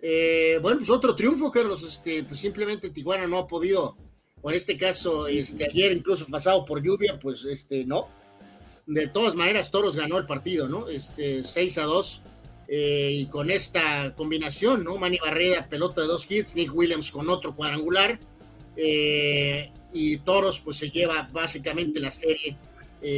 Eh, 0.00 0.60
bueno, 0.62 0.78
pues 0.78 0.90
otro 0.90 1.16
triunfo, 1.16 1.50
Carlos. 1.50 1.82
Este, 1.82 2.22
pues 2.22 2.38
simplemente 2.38 2.90
Tijuana 2.90 3.26
no 3.26 3.38
ha 3.38 3.48
podido, 3.48 3.96
o 4.40 4.50
en 4.50 4.56
este 4.56 4.76
caso, 4.76 5.26
este, 5.26 5.64
ayer 5.68 5.90
incluso 5.90 6.28
pasado 6.28 6.64
por 6.64 6.80
lluvia, 6.80 7.18
pues 7.18 7.44
este, 7.44 7.84
no. 7.84 8.08
De 8.86 9.08
todas 9.08 9.34
maneras, 9.34 9.72
Toros 9.72 9.96
ganó 9.96 10.16
el 10.16 10.26
partido, 10.26 10.68
¿no? 10.68 10.88
Este, 10.88 11.42
6 11.42 11.78
a 11.78 11.84
2. 11.84 12.22
Eh, 12.68 13.10
y 13.22 13.26
con 13.26 13.50
esta 13.50 14.14
combinación, 14.14 14.84
¿no? 14.84 14.96
Manny 14.96 15.18
Barrera, 15.18 15.68
pelota 15.68 16.02
de 16.02 16.06
dos 16.06 16.30
hits, 16.30 16.54
Nick 16.54 16.72
Williams 16.72 17.10
con 17.10 17.28
otro 17.28 17.56
cuadrangular. 17.56 18.20
Eh, 18.76 19.72
y 19.92 20.18
Toros, 20.18 20.60
pues 20.60 20.76
se 20.76 20.90
lleva 20.90 21.28
básicamente 21.32 22.00
la 22.00 22.10
serie 22.10 22.56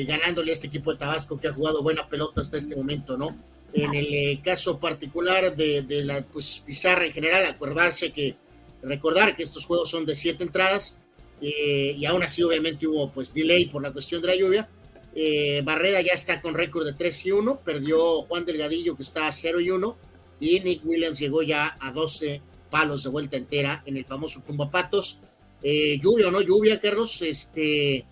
ganándole 0.06 0.52
a 0.52 0.54
este 0.54 0.68
equipo 0.68 0.92
de 0.92 0.98
Tabasco 0.98 1.40
que 1.40 1.48
ha 1.48 1.52
jugado 1.52 1.82
buena 1.82 2.08
pelota 2.08 2.40
hasta 2.40 2.56
este 2.56 2.76
momento, 2.76 3.18
¿no? 3.18 3.36
En 3.74 3.94
el 3.94 4.12
eh, 4.12 4.40
caso 4.44 4.78
particular 4.78 5.56
de, 5.56 6.02
la 6.04 6.22
pues, 6.22 6.62
pizarra 6.64 7.06
en 7.06 7.12
general, 7.12 7.46
acordarse 7.46 8.12
que, 8.12 8.36
recordar 8.82 9.34
que 9.34 9.42
estos 9.42 9.64
juegos 9.64 9.90
son 9.90 10.04
de 10.04 10.14
siete 10.14 10.44
entradas 10.44 10.98
eh, 11.40 11.94
y 11.96 12.04
aún 12.04 12.22
así 12.22 12.42
obviamente 12.42 12.86
hubo 12.86 13.10
pues 13.10 13.32
delay 13.32 13.66
por 13.66 13.82
la 13.82 13.92
cuestión 13.92 14.20
de 14.20 14.28
la 14.28 14.36
lluvia. 14.36 14.68
Eh, 15.14 15.62
Barreda 15.64 16.00
ya 16.00 16.12
está 16.12 16.40
con 16.40 16.54
récord 16.54 16.86
de 16.86 16.94
3 16.94 17.26
y 17.26 17.32
1, 17.32 17.60
perdió 17.60 18.22
Juan 18.22 18.46
Delgadillo 18.46 18.96
que 18.96 19.02
está 19.02 19.26
a 19.26 19.32
0 19.32 19.60
y 19.60 19.70
1 19.70 19.96
y 20.40 20.60
Nick 20.60 20.84
Williams 20.84 21.18
llegó 21.18 21.42
ya 21.42 21.76
a 21.80 21.92
12 21.92 22.40
palos 22.70 23.02
de 23.02 23.10
vuelta 23.10 23.36
entera 23.36 23.82
en 23.86 23.96
el 23.96 24.04
famoso 24.04 24.42
tumbapatos. 24.46 25.20
Lluvia 25.62 26.28
o 26.28 26.30
no 26.30 26.40
lluvia, 26.40 26.80
Carlos, 26.80 27.20
este, 27.22 28.06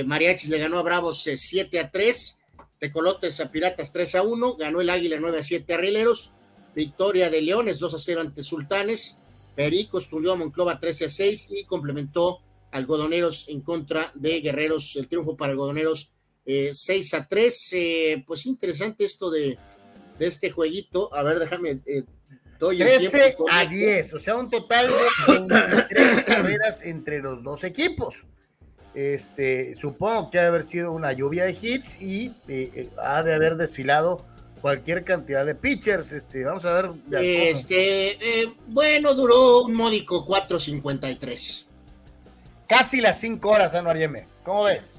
Mariachis 0.06 0.48
le 0.48 0.58
ganó 0.58 0.78
a 0.78 0.82
Bravos 0.82 1.24
7 1.24 1.80
a 1.80 1.90
3. 1.90 2.38
Tecolotes 2.78 3.40
a 3.40 3.50
Piratas 3.50 3.92
3 3.92 4.14
a 4.16 4.22
1, 4.22 4.56
ganó 4.56 4.80
el 4.80 4.90
Águila 4.90 5.16
9 5.20 5.38
a 5.38 5.42
7 5.42 5.74
a 5.74 5.76
Rieleros, 5.76 6.32
victoria 6.74 7.30
de 7.30 7.42
Leones 7.42 7.78
2 7.78 7.94
a 7.94 7.98
0 7.98 8.20
ante 8.20 8.42
Sultanes, 8.42 9.18
Pericos 9.54 10.08
tundió 10.08 10.32
a 10.32 10.36
Monclova 10.36 10.80
13 10.80 11.04
a 11.04 11.08
6 11.08 11.48
y 11.50 11.64
complementó 11.64 12.40
Algodoneros 12.72 13.46
en 13.48 13.60
contra 13.60 14.10
de 14.14 14.40
Guerreros, 14.40 14.96
el 14.96 15.08
triunfo 15.08 15.36
para 15.36 15.52
Algodoneros 15.52 16.12
6 16.44 17.12
eh, 17.12 17.16
a 17.16 17.28
3. 17.28 17.68
Eh, 17.72 18.24
pues 18.26 18.46
interesante 18.46 19.04
esto 19.04 19.30
de, 19.30 19.56
de 20.18 20.26
este 20.26 20.50
jueguito. 20.50 21.14
A 21.14 21.22
ver, 21.22 21.38
déjame. 21.38 21.80
Eh, 21.86 22.02
13 22.58 23.36
a 23.50 23.66
10, 23.66 24.14
o 24.14 24.18
sea, 24.18 24.36
un 24.36 24.48
total 24.48 24.88
de 24.88 25.38
23 25.38 26.24
carreras 26.26 26.84
entre 26.84 27.20
los 27.20 27.44
dos 27.44 27.62
equipos. 27.62 28.24
Este, 28.94 29.74
supongo 29.74 30.30
que 30.30 30.38
ha 30.38 30.42
de 30.42 30.48
haber 30.48 30.62
sido 30.62 30.92
una 30.92 31.12
lluvia 31.12 31.44
de 31.44 31.56
hits 31.60 32.00
y 32.00 32.28
eh, 32.48 32.70
eh, 32.74 32.90
ha 33.02 33.22
de 33.22 33.34
haber 33.34 33.56
desfilado 33.56 34.24
cualquier 34.64 35.04
cantidad 35.04 35.44
de 35.44 35.54
pitchers. 35.54 36.12
Este, 36.12 36.42
vamos 36.42 36.64
a 36.64 36.72
ver. 36.72 36.90
Este, 37.20 38.42
eh, 38.42 38.54
bueno, 38.66 39.12
duró 39.12 39.64
un 39.64 39.74
módico 39.74 40.26
4.53. 40.26 41.66
Casi 42.66 43.02
las 43.02 43.20
5 43.20 43.46
horas, 43.46 43.74
Anuar 43.74 43.98
Yeme. 43.98 44.26
¿Cómo 44.42 44.64
ves? 44.64 44.96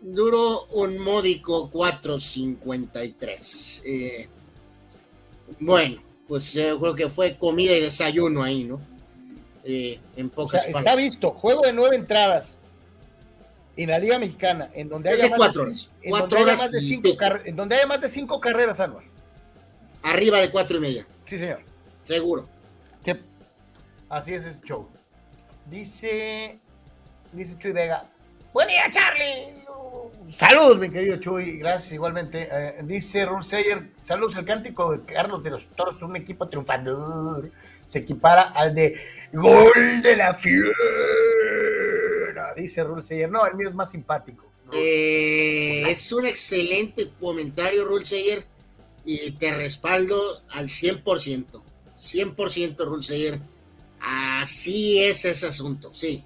Duró 0.00 0.66
un 0.66 0.98
módico 0.98 1.68
4.53. 1.68 3.82
Eh, 3.84 4.28
bueno, 5.58 6.00
pues 6.28 6.52
yo 6.52 6.78
creo 6.78 6.94
que 6.94 7.08
fue 7.08 7.36
comida 7.36 7.72
y 7.72 7.80
desayuno 7.80 8.44
ahí, 8.44 8.62
¿no? 8.62 8.80
Eh, 9.64 9.98
en 10.16 10.30
pocas 10.30 10.64
o 10.64 10.68
Está 10.68 10.94
visto, 10.94 11.32
juego 11.32 11.62
de 11.62 11.72
nueve 11.72 11.96
entradas 11.96 12.56
en 13.76 13.90
la 13.90 13.98
Liga 13.98 14.18
Mexicana, 14.18 14.70
en 14.74 14.88
donde 14.88 15.10
haya 15.10 15.28
más 15.28 15.38
cuatro 15.38 15.62
de, 15.62 15.66
horas. 15.68 15.90
En 16.02 16.10
cuatro 16.10 16.40
horas 16.40 16.58
más 16.58 16.72
de 16.72 16.80
cinco 16.80 17.08
en 17.44 17.56
donde 17.56 17.76
haya 17.76 17.86
más 17.86 18.00
de 18.00 18.08
cinco 18.08 18.40
carreras 18.40 18.80
anual. 18.80 19.04
Arriba 20.02 20.38
de 20.38 20.50
cuatro 20.50 20.76
y 20.78 20.80
media. 20.80 21.06
Sí, 21.24 21.38
señor. 21.38 21.60
Seguro. 22.04 22.48
Así 24.08 24.34
es 24.34 24.44
ese 24.44 24.60
show. 24.62 24.88
Dice, 25.68 26.60
dice 27.32 27.58
Chuy 27.58 27.72
Vega. 27.72 28.06
Buen 28.52 28.68
día, 28.68 28.88
Charlie. 28.90 29.66
Saludos, 30.30 30.78
mi 30.78 30.90
querido 30.90 31.16
Chuy, 31.18 31.58
gracias 31.58 31.92
igualmente. 31.92 32.48
Eh, 32.50 32.74
dice 32.82 33.24
Rulseyer, 33.24 33.90
saludos, 34.00 34.36
el 34.36 34.44
cántico 34.44 34.96
de 34.96 35.04
Carlos 35.04 35.44
de 35.44 35.50
los 35.50 35.68
Toros, 35.68 36.02
un 36.02 36.16
equipo 36.16 36.48
triunfador, 36.48 37.50
se 37.84 38.00
equipara 38.00 38.42
al 38.42 38.74
de 38.74 38.96
Gol 39.32 40.02
de 40.02 40.16
la 40.16 40.34
Fiera. 40.34 40.68
Dice 42.54 42.84
Rulseyer, 42.84 43.30
no, 43.30 43.46
el 43.46 43.54
mío 43.54 43.68
es 43.68 43.74
más 43.74 43.90
simpático. 43.90 44.44
Eh, 44.72 45.84
es 45.88 46.12
un 46.12 46.26
excelente 46.26 47.10
comentario, 47.20 47.84
Rulseyer, 47.84 48.44
y 49.04 49.32
te 49.32 49.54
respaldo 49.54 50.18
al 50.50 50.66
100%. 50.68 51.62
100% 51.96 52.84
Rulseyer. 52.84 53.40
Así 54.00 55.02
es 55.02 55.24
ese 55.24 55.46
asunto, 55.46 55.92
sí. 55.94 56.24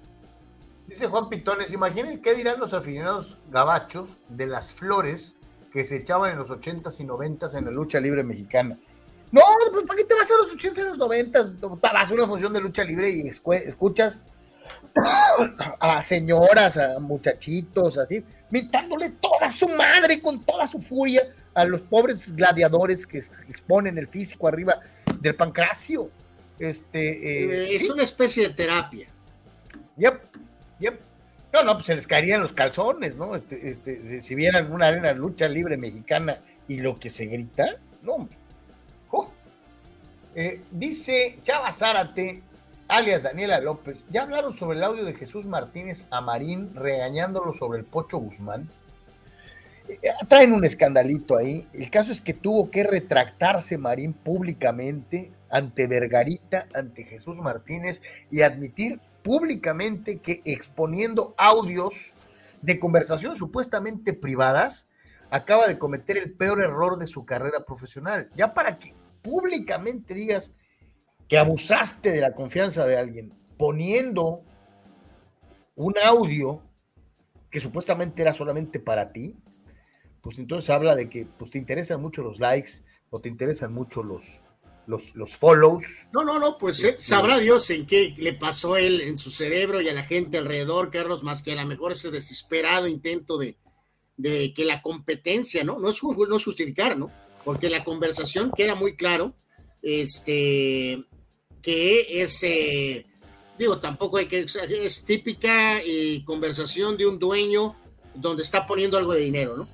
Dice 0.87 1.07
Juan 1.07 1.29
Pitones, 1.29 1.71
imaginen 1.71 2.21
qué 2.21 2.33
dirán 2.33 2.59
los 2.59 2.73
aficionados 2.73 3.37
gabachos 3.49 4.17
de 4.27 4.47
las 4.47 4.73
flores 4.73 5.35
que 5.71 5.85
se 5.85 5.97
echaban 5.97 6.31
en 6.31 6.37
los 6.37 6.49
80s 6.49 6.99
y 6.99 7.05
90s 7.05 7.57
en 7.57 7.65
la 7.65 7.71
lucha 7.71 7.99
libre 7.99 8.23
mexicana. 8.23 8.77
No, 9.31 9.41
pues 9.71 9.85
¿para 9.85 9.97
qué 9.97 10.03
te 10.03 10.13
vas 10.13 10.29
a 10.29 10.37
los 10.37 10.53
80s 10.53 10.79
y 10.79 10.83
los 10.83 10.97
90s? 10.97 11.79
Vas 11.81 12.11
a 12.11 12.13
una 12.13 12.27
función 12.27 12.51
de 12.51 12.59
lucha 12.59 12.83
libre 12.83 13.09
y 13.09 13.27
escuchas 13.27 14.19
a 15.79 16.01
señoras, 16.01 16.77
a 16.77 16.99
muchachitos, 16.99 17.97
así, 17.97 18.23
mintándole 18.49 19.09
toda 19.09 19.49
su 19.49 19.67
madre 19.69 20.21
con 20.21 20.43
toda 20.43 20.67
su 20.67 20.79
furia 20.79 21.23
a 21.53 21.65
los 21.65 21.81
pobres 21.81 22.35
gladiadores 22.35 23.05
que 23.05 23.19
exponen 23.49 23.97
el 23.97 24.07
físico 24.07 24.47
arriba 24.47 24.79
del 25.19 25.35
pancracio. 25.35 26.09
Este, 26.59 27.69
eh, 27.71 27.75
es 27.75 27.89
una 27.89 28.03
especie 28.03 28.47
de 28.47 28.53
terapia. 28.53 29.07
Yep. 29.97 30.31
No, 31.53 31.63
no, 31.63 31.73
pues 31.73 31.87
se 31.87 31.95
les 31.95 32.07
caerían 32.07 32.41
los 32.41 32.53
calzones, 32.53 33.17
¿no? 33.17 33.35
Este, 33.35 33.69
este, 33.69 34.21
si 34.21 34.35
vieran 34.35 34.71
una 34.71 34.87
arena 34.87 35.09
de 35.09 35.15
lucha 35.15 35.49
libre 35.49 35.75
mexicana 35.75 36.39
y 36.67 36.77
lo 36.77 36.97
que 36.97 37.09
se 37.09 37.25
grita, 37.25 37.75
no, 38.01 38.13
hombre. 38.13 38.37
Eh, 40.33 40.61
dice 40.71 41.39
Chava 41.43 41.73
Zárate, 41.73 42.41
alias 42.91 43.23
Daniela 43.23 43.61
López, 43.61 44.03
¿ya 44.09 44.23
hablaron 44.23 44.51
sobre 44.51 44.77
el 44.77 44.83
audio 44.83 45.05
de 45.05 45.13
Jesús 45.13 45.45
Martínez 45.45 46.07
Amarín 46.11 46.75
regañándolo 46.75 47.53
sobre 47.53 47.79
el 47.79 47.85
Pocho 47.85 48.17
Guzmán? 48.17 48.69
Eh, 49.87 49.97
traen 50.27 50.51
un 50.51 50.65
escandalito 50.65 51.37
ahí. 51.37 51.65
El 51.71 51.89
caso 51.89 52.11
es 52.11 52.19
que 52.19 52.33
tuvo 52.33 52.69
que 52.69 52.83
retractarse 52.83 53.77
Marín 53.77 54.11
públicamente 54.11 55.31
ante 55.49 55.87
Vergarita, 55.87 56.67
ante 56.75 57.03
Jesús 57.03 57.39
Martínez 57.39 58.01
y 58.29 58.41
admitir 58.41 58.99
públicamente 59.23 60.17
que 60.17 60.41
exponiendo 60.43 61.33
audios 61.37 62.13
de 62.61 62.77
conversaciones 62.77 63.37
supuestamente 63.37 64.11
privadas, 64.11 64.89
acaba 65.29 65.65
de 65.67 65.79
cometer 65.79 66.17
el 66.17 66.33
peor 66.33 66.61
error 66.61 66.97
de 66.97 67.07
su 67.07 67.25
carrera 67.25 67.63
profesional. 67.63 68.29
Ya 68.35 68.53
para 68.53 68.77
que 68.77 68.93
públicamente 69.21 70.13
digas 70.13 70.51
que 71.31 71.37
abusaste 71.37 72.11
de 72.11 72.19
la 72.19 72.33
confianza 72.33 72.85
de 72.85 72.97
alguien 72.97 73.33
poniendo 73.57 74.43
un 75.75 75.93
audio 76.03 76.61
que 77.49 77.61
supuestamente 77.61 78.21
era 78.21 78.33
solamente 78.33 78.81
para 78.81 79.13
ti, 79.13 79.37
pues 80.19 80.39
entonces 80.39 80.69
habla 80.69 80.93
de 80.93 81.09
que 81.09 81.25
pues, 81.25 81.51
te 81.51 81.57
interesan 81.57 82.01
mucho 82.01 82.21
los 82.21 82.41
likes 82.41 82.83
o 83.11 83.21
te 83.21 83.29
interesan 83.29 83.71
mucho 83.71 84.03
los, 84.03 84.41
los, 84.87 85.15
los 85.15 85.37
follows. 85.37 85.83
No, 86.11 86.25
no, 86.25 86.37
no, 86.37 86.57
pues 86.57 86.83
eh, 86.83 86.89
este, 86.89 87.01
sabrá 87.01 87.39
Dios 87.39 87.69
en 87.69 87.85
qué 87.85 88.13
le 88.17 88.33
pasó 88.33 88.75
él, 88.75 88.99
en 88.99 89.17
su 89.17 89.29
cerebro 89.29 89.79
y 89.79 89.87
a 89.87 89.93
la 89.93 90.03
gente 90.03 90.37
alrededor, 90.37 90.91
Carlos, 90.91 91.23
más 91.23 91.43
que 91.43 91.53
a 91.53 91.55
lo 91.55 91.65
mejor 91.65 91.93
ese 91.93 92.11
desesperado 92.11 92.89
intento 92.89 93.37
de, 93.37 93.57
de 94.17 94.53
que 94.53 94.65
la 94.65 94.81
competencia, 94.81 95.63
¿no? 95.63 95.79
No 95.79 95.91
es, 95.91 96.03
no 96.03 96.39
justificar, 96.39 96.97
¿no? 96.97 97.09
Porque 97.45 97.69
la 97.69 97.85
conversación 97.85 98.51
queda 98.51 98.75
muy 98.75 98.97
claro, 98.97 99.33
este, 99.81 101.05
que 101.61 102.21
es, 102.21 102.41
eh, 102.43 103.05
digo, 103.57 103.79
tampoco 103.79 104.17
hay 104.17 104.25
que, 104.25 104.45
es 104.83 105.05
típica 105.05 105.79
eh, 105.79 106.23
conversación 106.25 106.97
de 106.97 107.07
un 107.07 107.19
dueño 107.19 107.75
donde 108.13 108.43
está 108.43 108.67
poniendo 108.67 108.97
algo 108.97 109.13
de 109.13 109.21
dinero, 109.21 109.55
¿no? 109.57 109.67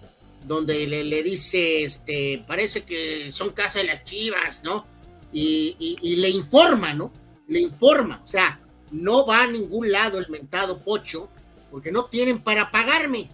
Donde 0.45 0.87
le, 0.87 1.03
le 1.03 1.23
dice, 1.23 1.83
este, 1.83 2.43
parece 2.47 2.83
que 2.83 3.31
son 3.31 3.51
casa 3.51 3.79
de 3.79 3.85
las 3.85 4.03
chivas, 4.03 4.63
¿no? 4.63 4.85
y, 5.31 6.15
le 6.17 6.29
informa, 6.29 6.93
¿no? 6.93 7.11
Le 7.47 7.59
informa, 7.59 8.21
o 8.23 8.27
sea, 8.27 8.59
no 8.91 9.25
va 9.25 9.43
a 9.43 9.47
ningún 9.47 9.91
lado 9.91 10.17
el 10.19 10.29
mentado 10.29 10.83
pocho 10.83 11.29
porque 11.71 11.91
no 11.91 12.05
tienen 12.05 12.39
para 12.39 12.71
pagarme. 12.71 13.29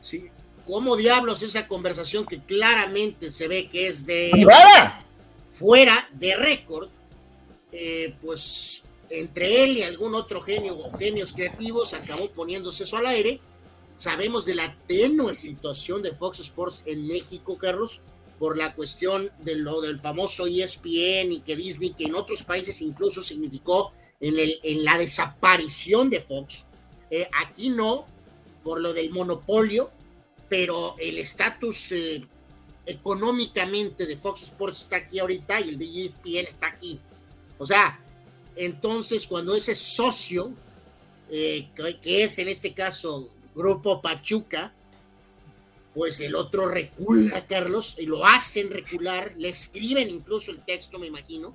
¿Sí? 0.00 0.30
¿Cómo 0.66 0.96
diablos 0.96 1.42
esa 1.42 1.66
conversación 1.66 2.26
que 2.26 2.40
claramente 2.40 3.32
se 3.32 3.48
ve 3.48 3.68
que 3.68 3.88
es 3.88 4.06
de 4.06 4.30
fuera 5.48 6.08
de 6.12 6.36
récord? 6.36 6.88
Eh, 7.72 8.14
pues 8.20 8.82
entre 9.10 9.64
él 9.64 9.78
y 9.78 9.82
algún 9.82 10.14
otro 10.14 10.40
genio 10.40 10.78
o 10.78 10.96
genios 10.96 11.32
creativos 11.32 11.94
acabó 11.94 12.30
poniéndose 12.30 12.84
eso 12.84 12.96
al 12.96 13.06
aire. 13.06 13.40
Sabemos 13.96 14.44
de 14.44 14.54
la 14.54 14.76
tenue 14.86 15.34
situación 15.34 16.00
de 16.02 16.14
Fox 16.14 16.40
Sports 16.40 16.82
en 16.86 17.06
México, 17.06 17.58
Carlos, 17.58 18.00
por 18.38 18.56
la 18.56 18.74
cuestión 18.74 19.30
de 19.40 19.56
lo 19.56 19.80
del 19.82 20.00
famoso 20.00 20.46
ESPN 20.46 21.32
y 21.32 21.42
que 21.44 21.56
Disney, 21.56 21.92
que 21.92 22.04
en 22.04 22.14
otros 22.14 22.42
países 22.44 22.80
incluso 22.80 23.20
significó 23.20 23.92
en, 24.20 24.84
la 24.84 24.96
desaparición 24.96 26.08
de 26.08 26.20
Fox. 26.20 26.64
Eh, 27.10 27.28
aquí 27.38 27.68
no, 27.68 28.06
por 28.62 28.80
lo 28.80 28.94
del 28.94 29.10
monopolio, 29.10 29.90
pero 30.48 30.96
el 30.98 31.18
estatus 31.18 31.92
eh, 31.92 32.26
económicamente 32.86 34.06
de 34.06 34.16
Fox 34.16 34.44
Sports 34.44 34.82
está 34.82 34.96
aquí 34.96 35.18
ahorita 35.18 35.60
y 35.60 35.70
el 35.70 35.78
de 35.78 36.06
ESPN 36.06 36.46
está 36.48 36.68
aquí. 36.68 37.00
O 37.60 37.66
sea, 37.66 38.00
entonces 38.56 39.26
cuando 39.26 39.54
ese 39.54 39.74
socio, 39.74 40.52
eh, 41.30 41.68
que 41.74 42.24
es 42.24 42.38
en 42.38 42.48
este 42.48 42.72
caso 42.72 43.28
Grupo 43.54 44.00
Pachuca, 44.00 44.72
pues 45.92 46.20
el 46.20 46.34
otro 46.34 46.68
recula, 46.68 47.46
Carlos, 47.46 47.96
y 47.98 48.06
lo 48.06 48.24
hacen 48.24 48.70
recular, 48.70 49.34
le 49.36 49.50
escriben 49.50 50.08
incluso 50.08 50.50
el 50.50 50.64
texto, 50.64 50.98
me 50.98 51.06
imagino, 51.06 51.52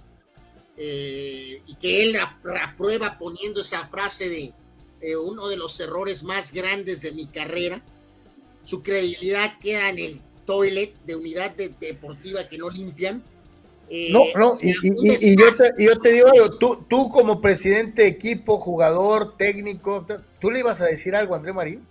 eh, 0.77 1.64
y 1.65 1.76
que 1.76 2.03
él 2.03 2.18
aprueba 2.61 3.18
poniendo 3.18 3.61
esa 3.61 3.88
frase 3.88 4.30
de 4.30 4.53
eh, 5.02 5.15
uno 5.15 5.48
de 5.48 5.57
los 5.57 5.80
errores 5.80 6.22
más 6.22 6.52
grandes 6.52 7.02
de 7.02 7.14
mi 7.14 7.26
carrera. 7.26 7.84
Su 8.64 8.84
credibilidad 8.84 9.57
queda 9.57 9.90
en 9.90 9.98
el 9.98 10.22
toilet 10.45 10.95
de 11.03 11.15
unidad 11.15 11.56
deportiva 11.56 12.48
que 12.48 12.60
no 12.60 12.69
limpian. 12.69 13.23
Eh, 13.90 14.10
no, 14.12 14.24
no, 14.36 14.57
y, 14.62 14.74
yo, 15.36 15.52
te, 15.52 15.84
yo, 15.84 15.99
te, 15.99 16.12
digo 16.12 16.57
tú, 16.57 16.86
tú 16.90 17.10
como 17.10 17.40
presidente 17.40 18.02
de 18.02 18.07
equipo, 18.07 18.57
jugador, 18.57 19.38
técnico, 19.38 20.06
¿tú 20.41 20.49
le 20.49 20.60
ibas 20.60 20.82
a 20.82 20.86
decir 20.86 21.16
algo 21.16 21.36
a 21.36 21.38
André 21.38 21.53
Marín? 21.53 21.86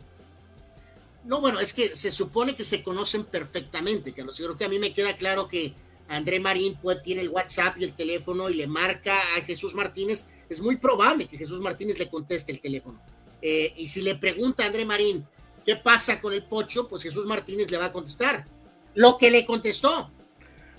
No, 1.24 1.40
bueno, 1.40 1.60
es 1.60 1.72
que 1.72 1.94
se 1.94 2.10
supone 2.10 2.54
que 2.54 2.64
se 2.64 2.82
conocen 2.82 3.24
perfectamente, 3.24 4.12
Carlos. 4.12 4.36
Yo 4.36 4.46
creo 4.46 4.56
que 4.56 4.64
a 4.64 4.68
mí 4.68 4.78
me 4.78 4.92
queda 4.92 5.16
claro 5.16 5.48
que 5.48 5.74
André 6.08 6.38
Marín 6.38 6.76
pues, 6.82 7.00
tiene 7.02 7.22
el 7.22 7.30
WhatsApp 7.30 7.78
y 7.78 7.84
el 7.84 7.94
teléfono 7.94 8.50
y 8.50 8.54
le 8.54 8.66
marca 8.66 9.16
a 9.36 9.40
Jesús 9.40 9.74
Martínez. 9.74 10.26
Es 10.48 10.60
muy 10.60 10.76
probable 10.76 11.26
que 11.26 11.38
Jesús 11.38 11.60
Martínez 11.60 11.98
le 11.98 12.08
conteste 12.08 12.52
el 12.52 12.60
teléfono. 12.60 13.00
Eh, 13.40 13.72
y 13.76 13.88
si 13.88 14.02
le 14.02 14.16
pregunta 14.16 14.64
a 14.64 14.66
André 14.66 14.84
Marín 14.84 15.26
qué 15.64 15.76
pasa 15.76 16.20
con 16.20 16.34
el 16.34 16.44
pocho, 16.44 16.88
pues 16.88 17.02
Jesús 17.02 17.24
Martínez 17.24 17.70
le 17.70 17.78
va 17.78 17.86
a 17.86 17.92
contestar 17.92 18.46
lo 18.94 19.16
que 19.16 19.30
le 19.30 19.46
contestó. 19.46 20.10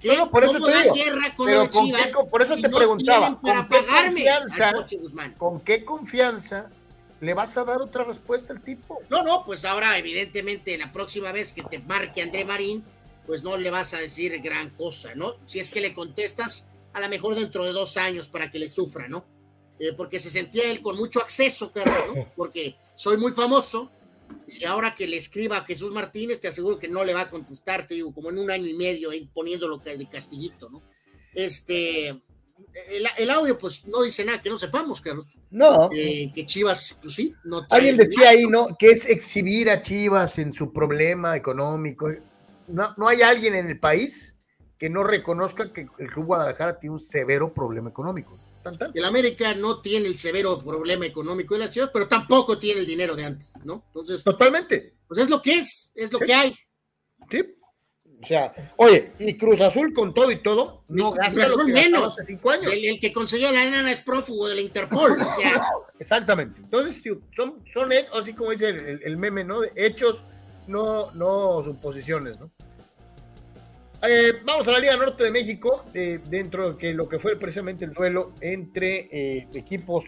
Qué? 0.09 0.17
No, 0.17 0.29
por 0.29 0.43
eso 0.43 0.53
¿Cómo 0.53 0.67
te 0.67 0.83
digo. 0.83 0.95
con 1.35 1.47
Pero 1.47 1.69
con 1.69 1.91
qué 1.91 2.29
por 2.29 2.41
eso 2.41 2.55
si 2.55 2.61
te 2.61 2.69
no 2.69 2.77
preguntaba, 2.77 3.41
para 3.41 3.67
¿con 3.67 3.79
qué 3.79 3.85
confianza? 3.85 4.71
Coche? 4.73 4.99
¿Con 5.37 5.59
qué 5.61 5.85
confianza 5.85 6.69
le 7.21 7.33
vas 7.33 7.57
a 7.57 7.63
dar 7.63 7.81
otra 7.81 8.03
respuesta 8.03 8.53
al 8.53 8.61
tipo? 8.61 8.99
No, 9.09 9.23
no, 9.23 9.43
pues 9.45 9.65
ahora 9.65 9.97
evidentemente 9.97 10.77
la 10.77 10.91
próxima 10.91 11.31
vez 11.31 11.53
que 11.53 11.63
te 11.63 11.79
marque 11.79 12.21
André 12.21 12.45
Marín, 12.45 12.83
pues 13.25 13.43
no 13.43 13.57
le 13.57 13.71
vas 13.71 13.93
a 13.93 13.97
decir 13.97 14.39
gran 14.41 14.69
cosa, 14.71 15.15
¿no? 15.15 15.35
Si 15.45 15.59
es 15.59 15.71
que 15.71 15.81
le 15.81 15.93
contestas, 15.93 16.69
a 16.93 16.99
lo 16.99 17.09
mejor 17.09 17.35
dentro 17.35 17.65
de 17.65 17.71
dos 17.71 17.97
años 17.97 18.29
para 18.29 18.51
que 18.51 18.59
le 18.59 18.69
sufra, 18.69 19.07
¿no? 19.07 19.25
Eh, 19.79 19.93
porque 19.93 20.19
se 20.19 20.29
sentía 20.29 20.69
él 20.69 20.81
con 20.81 20.95
mucho 20.95 21.19
acceso, 21.19 21.71
Carlos, 21.71 21.97
¿no? 22.15 22.27
Porque 22.35 22.77
soy 22.95 23.17
muy 23.17 23.33
famoso 23.33 23.91
y 24.47 24.63
ahora 24.65 24.95
que 24.95 25.07
le 25.07 25.17
escriba 25.17 25.57
a 25.57 25.65
Jesús 25.65 25.91
Martínez, 25.91 26.39
te 26.39 26.47
aseguro 26.47 26.77
que 26.77 26.87
no 26.87 27.03
le 27.03 27.13
va 27.13 27.21
a 27.21 27.29
contestar, 27.29 27.85
te 27.85 27.95
digo, 27.95 28.13
como 28.13 28.29
en 28.29 28.37
un 28.37 28.51
año 28.51 28.67
y 28.67 28.73
medio, 28.73 29.09
ahí 29.09 29.29
poniéndolo 29.33 29.77
de 29.77 30.07
castillito, 30.09 30.69
¿no? 30.69 30.81
Este, 31.33 32.09
el, 32.09 33.07
el 33.17 33.29
audio, 33.29 33.57
pues 33.57 33.85
no 33.85 34.03
dice 34.03 34.23
nada 34.23 34.41
que 34.41 34.49
no 34.49 34.57
sepamos, 34.57 35.01
Carlos. 35.01 35.25
No. 35.49 35.89
Eh, 35.91 36.31
que 36.33 36.45
Chivas, 36.45 36.97
pues 37.01 37.15
sí, 37.15 37.33
no 37.43 37.65
Alguien 37.69 37.97
decía 37.97 38.29
ahí, 38.29 38.45
¿no? 38.45 38.67
Que 38.77 38.89
es 38.89 39.07
exhibir 39.07 39.69
a 39.69 39.81
Chivas 39.81 40.37
en 40.39 40.53
su 40.53 40.71
problema 40.71 41.35
económico. 41.35 42.09
No, 42.67 42.93
no 42.97 43.07
hay 43.07 43.21
alguien 43.21 43.55
en 43.55 43.69
el 43.69 43.79
país 43.79 44.35
que 44.77 44.89
no 44.89 45.03
reconozca 45.03 45.71
que 45.71 45.87
el 45.99 46.09
Club 46.09 46.25
Guadalajara 46.25 46.79
tiene 46.79 46.93
un 46.93 46.99
severo 46.99 47.53
problema 47.53 47.89
económico. 47.89 48.37
Tan, 48.65 48.77
tan. 48.79 48.91
El 48.95 49.05
América 49.05 49.53
no 49.53 49.79
tiene 49.79 50.07
el 50.07 50.17
severo 50.17 50.57
problema 50.57 51.05
económico 51.05 51.53
de 51.53 51.61
la 51.61 51.67
ciudad, 51.71 51.91
pero 51.93 52.07
tampoco 52.07 52.57
tiene 52.57 52.79
el 52.81 52.85
dinero 52.87 53.15
de 53.15 53.23
antes, 53.23 53.53
¿no? 53.63 53.83
Entonces, 53.87 54.23
Totalmente. 54.23 54.95
pues 55.07 55.19
es 55.21 55.29
lo 55.29 55.39
que 55.41 55.53
es, 55.53 55.91
es 55.93 56.11
lo 56.11 56.17
Sí. 56.19 56.25
que 56.25 56.33
hay. 56.33 56.55
Sí. 57.29 57.43
O 58.23 58.25
sea, 58.27 58.53
oye, 58.77 59.11
y 59.19 59.37
Cruz 59.37 59.61
Azul 59.61 59.93
con 59.93 60.13
todo 60.13 60.31
y 60.31 60.41
todo, 60.41 60.83
no 60.87 61.11
gasta 61.11 61.47
lo 61.47 61.57
que 61.57 61.71
menos. 61.73 62.13
hace 62.13 62.25
cinco 62.25 62.49
años. 62.49 62.65
El, 62.73 62.83
el 62.85 62.99
que 62.99 63.13
conseguía 63.13 63.51
la 63.51 63.69
nana 63.69 63.91
es 63.91 63.99
prófugo 63.99 64.47
de 64.47 64.55
la 64.55 64.61
Interpol. 64.61 65.11
O 65.21 65.35
sea, 65.39 65.61
Exactamente. 65.99 66.59
Entonces, 66.61 67.03
son, 67.35 67.61
son 67.71 67.89
así 68.13 68.33
como 68.33 68.49
dice 68.51 68.69
el, 68.69 68.77
el- 68.79 69.03
el 69.03 69.17
meme, 69.17 69.43
¿no? 69.43 69.61
De 69.61 69.71
hechos, 69.75 70.23
no, 70.65 71.11
no 71.11 71.61
suposiciones, 71.63 72.39
¿no? 72.39 72.49
Eh, 74.03 74.33
vamos 74.43 74.67
a 74.67 74.71
la 74.73 74.79
Liga 74.79 74.97
Norte 74.97 75.23
de 75.23 75.31
México, 75.31 75.85
eh, 75.93 76.19
dentro 76.27 76.73
de 76.73 76.93
lo 76.93 77.07
que 77.07 77.17
fue 77.17 77.37
precisamente 77.37 77.85
el 77.85 77.93
duelo 77.93 78.33
entre 78.41 79.07
eh, 79.11 79.47
equipos 79.53 80.05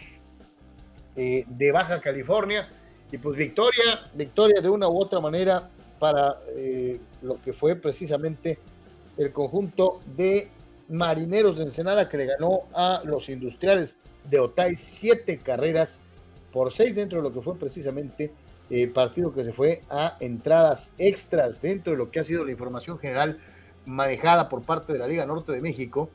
eh, 1.15 1.45
de 1.47 1.71
Baja 1.71 1.99
California, 2.01 2.69
y 3.11 3.17
pues 3.17 3.37
victoria, 3.37 4.11
victoria 4.13 4.61
de 4.61 4.69
una 4.69 4.87
u 4.89 4.99
otra 4.99 5.19
manera 5.19 5.69
para 5.97 6.37
lo 7.23 7.41
que 7.41 7.53
fue 7.53 7.75
precisamente 7.75 8.59
el 9.17 9.31
conjunto 9.31 10.01
de 10.05 10.51
Marineros 10.89 11.57
de 11.57 11.63
Ensenada 11.63 12.07
que 12.07 12.17
le 12.17 12.25
ganó 12.25 12.63
a 12.73 13.01
los 13.03 13.29
Industriales 13.29 13.97
de 14.29 14.39
Otay 14.39 14.75
siete 14.75 15.39
carreras 15.39 16.01
por 16.51 16.71
seis 16.71 16.97
dentro 16.97 17.19
de 17.19 17.23
lo 17.23 17.33
que 17.33 17.41
fue 17.41 17.57
precisamente 17.57 18.31
el 18.69 18.91
partido 18.91 19.33
que 19.33 19.45
se 19.45 19.53
fue 19.53 19.81
a 19.89 20.17
entradas 20.19 20.93
extras 20.97 21.61
dentro 21.61 21.93
de 21.93 21.97
lo 21.97 22.11
que 22.11 22.19
ha 22.19 22.23
sido 22.25 22.43
la 22.43 22.51
información 22.51 22.99
general 22.99 23.39
manejada 23.87 24.47
por 24.49 24.61
parte 24.61 24.93
de 24.93 24.99
la 24.99 25.07
Liga 25.07 25.25
Norte 25.25 25.51
de 25.51 25.61
México. 25.61 26.09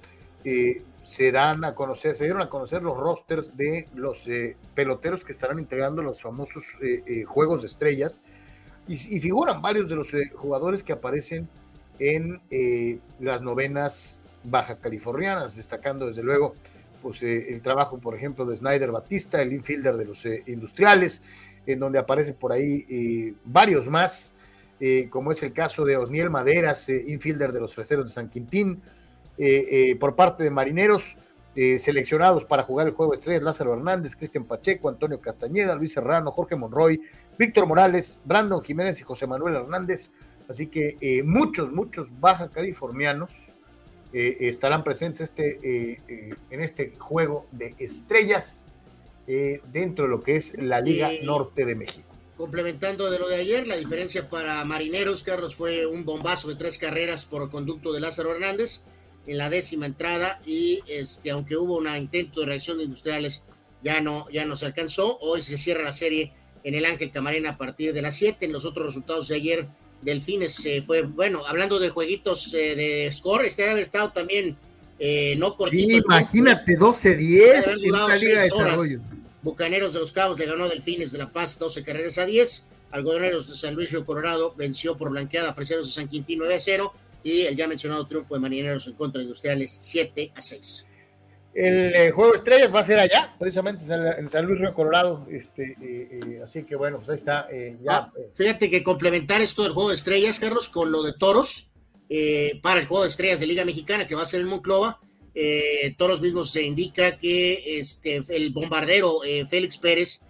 eh, 0.45 0.83
se 1.05 1.33
dan 1.33 1.65
a 1.65 1.75
conocer, 1.75 2.15
se 2.15 2.25
dieron 2.25 2.43
a 2.43 2.49
conocer 2.49 2.83
los 2.83 2.97
rosters 2.97 3.57
de 3.57 3.89
los 3.95 4.27
eh, 4.29 4.57
peloteros 4.75 5.25
que 5.25 5.33
estarán 5.33 5.59
integrando 5.59 6.03
los 6.03 6.23
famosos 6.23 6.79
eh, 6.81 7.03
eh, 7.07 7.25
juegos 7.25 7.63
de 7.63 7.67
estrellas 7.67 8.23
y, 8.89 8.97
figuran 9.21 9.63
varios 9.63 9.89
de 9.89 9.97
los 9.97 10.11
jugadores 10.35 10.83
que 10.83 10.93
aparecen 10.93 11.49
en 12.01 12.43
las 13.21 13.41
novenas 13.41 14.21
baja 14.43 14.77
californianas, 14.81 15.55
destacando 15.55 16.09
desde 16.09 16.25
luego 16.25 16.57
pues, 17.01 17.23
el 17.23 17.63
trabajo, 17.63 17.99
por 17.99 18.17
ejemplo, 18.17 18.45
de 18.45 18.57
Snyder 18.57 18.91
Batista, 18.91 19.41
el 19.41 19.53
infielder 19.53 19.97
de 19.97 20.05
los 20.05 20.27
industriales, 20.47 21.23
en 21.65 21.79
donde 21.79 22.01
aparecen 22.01 22.35
por 22.35 22.51
ahí 22.51 23.37
varios 23.45 23.87
más, 23.87 24.35
eh, 24.85 25.09
como 25.11 25.31
es 25.31 25.41
el 25.45 25.53
caso 25.53 25.85
de 25.85 25.97
Osniel 25.97 26.29
Maderas, 26.29 26.89
eh, 26.89 27.05
infielder 27.07 27.53
de 27.53 27.61
los 27.61 27.73
Freseros 27.73 28.05
de 28.05 28.11
San 28.11 28.29
Quintín, 28.29 28.83
eh, 29.39 29.97
por 30.01 30.17
parte 30.17 30.43
de 30.43 30.51
Marineros, 30.51 31.17
seleccionados 31.55 32.45
para 32.45 32.65
jugar 32.65 32.89
el 32.89 32.95
juego 32.95 33.13
de 33.13 33.19
estrellas, 33.19 33.45
Lázaro 33.45 33.75
Hernández, 33.75 34.17
Cristian 34.17 34.45
Pacheco, 34.45 34.89
Antonio 34.89 35.21
Castañeda, 35.21 35.77
Luis 35.77 35.93
Serrano, 35.93 36.33
Jorge 36.33 36.57
Monroy, 36.57 37.01
Víctor 37.39 37.67
Morales, 37.67 38.19
Brandon 38.25 38.63
Jiménez 38.63 39.01
y 39.01 39.05
José 39.05 39.27
Manuel 39.27 39.57
Hernández. 39.57 40.11
Así 40.49 40.67
que 40.67 41.23
muchos, 41.25 41.71
muchos 41.71 42.09
baja 42.21 42.49
californianos 42.49 43.33
estarán 44.13 44.83
presentes 44.83 45.31
este, 45.31 46.01
en 46.51 46.61
este 46.61 46.93
juego 46.99 47.47
de 47.53 47.75
estrellas 47.79 48.65
dentro 49.27 50.07
de 50.07 50.11
lo 50.11 50.23
que 50.23 50.37
es 50.37 50.61
la 50.61 50.81
Liga 50.81 51.11
Norte 51.23 51.67
de 51.67 51.75
México. 51.75 52.12
Complementando 52.37 53.11
de 53.11 53.19
lo 53.19 53.29
de 53.29 53.37
ayer, 53.37 53.67
la 53.67 53.77
diferencia 53.77 54.29
para 54.29 54.65
Marineros, 54.65 55.23
Carlos, 55.23 55.55
fue 55.55 55.87
un 55.87 56.05
bombazo 56.05 56.49
de 56.49 56.55
tres 56.55 56.79
carreras 56.79 57.25
por 57.25 57.51
conducto 57.51 57.93
de 57.93 58.01
Lázaro 58.01 58.33
Hernández 58.33 58.83
en 59.27 59.39
la 59.39 59.51
décima 59.51 59.87
entrada 59.87 60.41
y 60.45 60.81
este, 60.89 61.31
aunque 61.31 61.57
hubo 61.57 61.77
un 61.77 61.89
intento 61.95 62.41
de 62.41 62.47
reacción 62.47 62.79
de 62.79 62.85
industriales, 62.85 63.45
ya 63.83 64.01
no, 64.01 64.29
ya 64.31 64.45
no 64.45 64.57
se 64.57 64.67
alcanzó. 64.67 65.19
Hoy 65.21 65.43
se 65.43 65.59
cierra 65.59 65.85
la 65.85 65.93
serie 65.93 66.33
en 66.65 66.75
el 66.75 66.85
Ángel 66.85 67.11
Camarena 67.11 67.51
a 67.51 67.59
partir 67.59 67.93
de 67.93 68.03
las 68.03 68.17
7. 68.17 68.45
En 68.47 68.53
los 68.53 68.65
otros 68.65 68.87
resultados 68.87 69.29
de 69.29 69.37
ayer, 69.37 69.69
Delfines 70.03 70.65
eh, 70.67 70.83
fue, 70.83 71.03
bueno, 71.03 71.47
hablando 71.47 71.79
de 71.79 71.91
jueguitos 71.91 72.53
eh, 72.55 72.75
de 72.75 73.13
score, 73.13 73.45
este 73.45 73.63
debe 73.63 73.73
haber 73.73 73.83
estado 73.83 74.11
también 74.13 74.57
eh, 74.99 75.35
no 75.37 75.57
cortito. 75.57 75.89
Sí, 75.89 76.03
imagínate, 76.05 76.77
12-10 76.77 77.59
Habrán 77.59 77.85
en 77.85 77.95
una 77.95 78.17
Liga 78.17 78.43
de 78.43 78.51
horas. 78.53 78.99
Bucaneros 79.43 79.93
de 79.93 79.99
los 80.01 80.13
Cabos 80.13 80.39
le 80.39 80.47
ganó 80.47 80.65
a 80.65 80.69
Delfines 80.69 81.13
de 81.13 81.19
La 81.19 81.33
Paz 81.33 81.59
12 81.59 81.83
carreras 81.83 82.19
a 82.19 82.27
10. 82.27 82.67
Algodoneros 82.93 83.49
de 83.49 83.55
San 83.57 83.75
Luis 83.75 83.91
Río 83.91 84.05
Colorado 84.05 84.55
venció 84.57 84.97
por 84.97 85.11
blanqueada 85.11 85.51
a 85.51 85.55
Freseros 85.55 85.87
de 85.87 85.93
San 85.93 86.09
Quintín 86.09 86.39
9 86.39 86.55
a 86.55 86.61
0. 86.61 86.93
Y 87.25 87.43
el 87.43 87.57
ya 87.57 87.67
mencionado 87.69 88.07
triunfo 88.07 88.35
de 88.35 88.41
Marineros 88.41 88.87
en 88.89 88.95
contra 88.95 89.19
de 89.19 89.25
Industriales 89.25 89.77
7 89.81 90.33
a 90.35 90.41
6. 90.41 90.87
El 91.55 91.95
eh, 91.95 92.11
juego 92.13 92.31
de 92.33 92.37
estrellas 92.39 92.75
va 92.75 92.81
a 92.81 92.85
ser 92.85 92.99
allá, 92.99 93.35
precisamente 93.39 93.85
en 93.85 94.29
San- 94.29 94.47
Luis 94.47 94.59
Río 94.59 94.75
Colorado. 94.75 95.27
Este, 95.31 95.77
eh, 95.83 96.09
eh, 96.11 96.41
así 96.43 96.65
que 96.65 96.77
bueno, 96.77 96.97
pues 96.99 97.11
ahí 97.11 97.17
está. 97.17 97.47
ya, 97.83 97.95
Ah, 97.97 98.13
fíjate 98.35 98.71
que 98.71 98.83
complementar 98.83 99.41
esto 99.43 99.63
del 99.63 99.73
juego 99.73 99.91
de 99.91 99.97
estrellas, 99.97 100.39
Carlos, 100.39 100.69
con 100.71 100.91
lo 100.91 101.03
de 101.03 101.13
Toros 101.13 101.71
eh, 102.09 102.59
para 102.63 102.81
el 102.81 102.87
juego 102.87 103.03
de 103.03 103.11
estrellas 103.11 103.39
de 103.39 103.47
Liga 103.47 103.65
Mexicana 103.67 104.07
que 104.07 104.15
va 104.15 104.23
a 104.23 104.27
ser 104.27 104.41
en 104.41 104.47
Monclova. 104.49 105.01
Eh, 105.35 105.95
Toros 105.97 106.21
mismos 106.21 106.51
se 106.51 106.63
indica 106.63 107.17
que 107.19 107.79
este, 107.79 108.23
el 108.29 108.51
bombardero 108.51 109.25
eh, 109.25 109.47
Félix 109.47 109.79
Pérez 109.79 110.21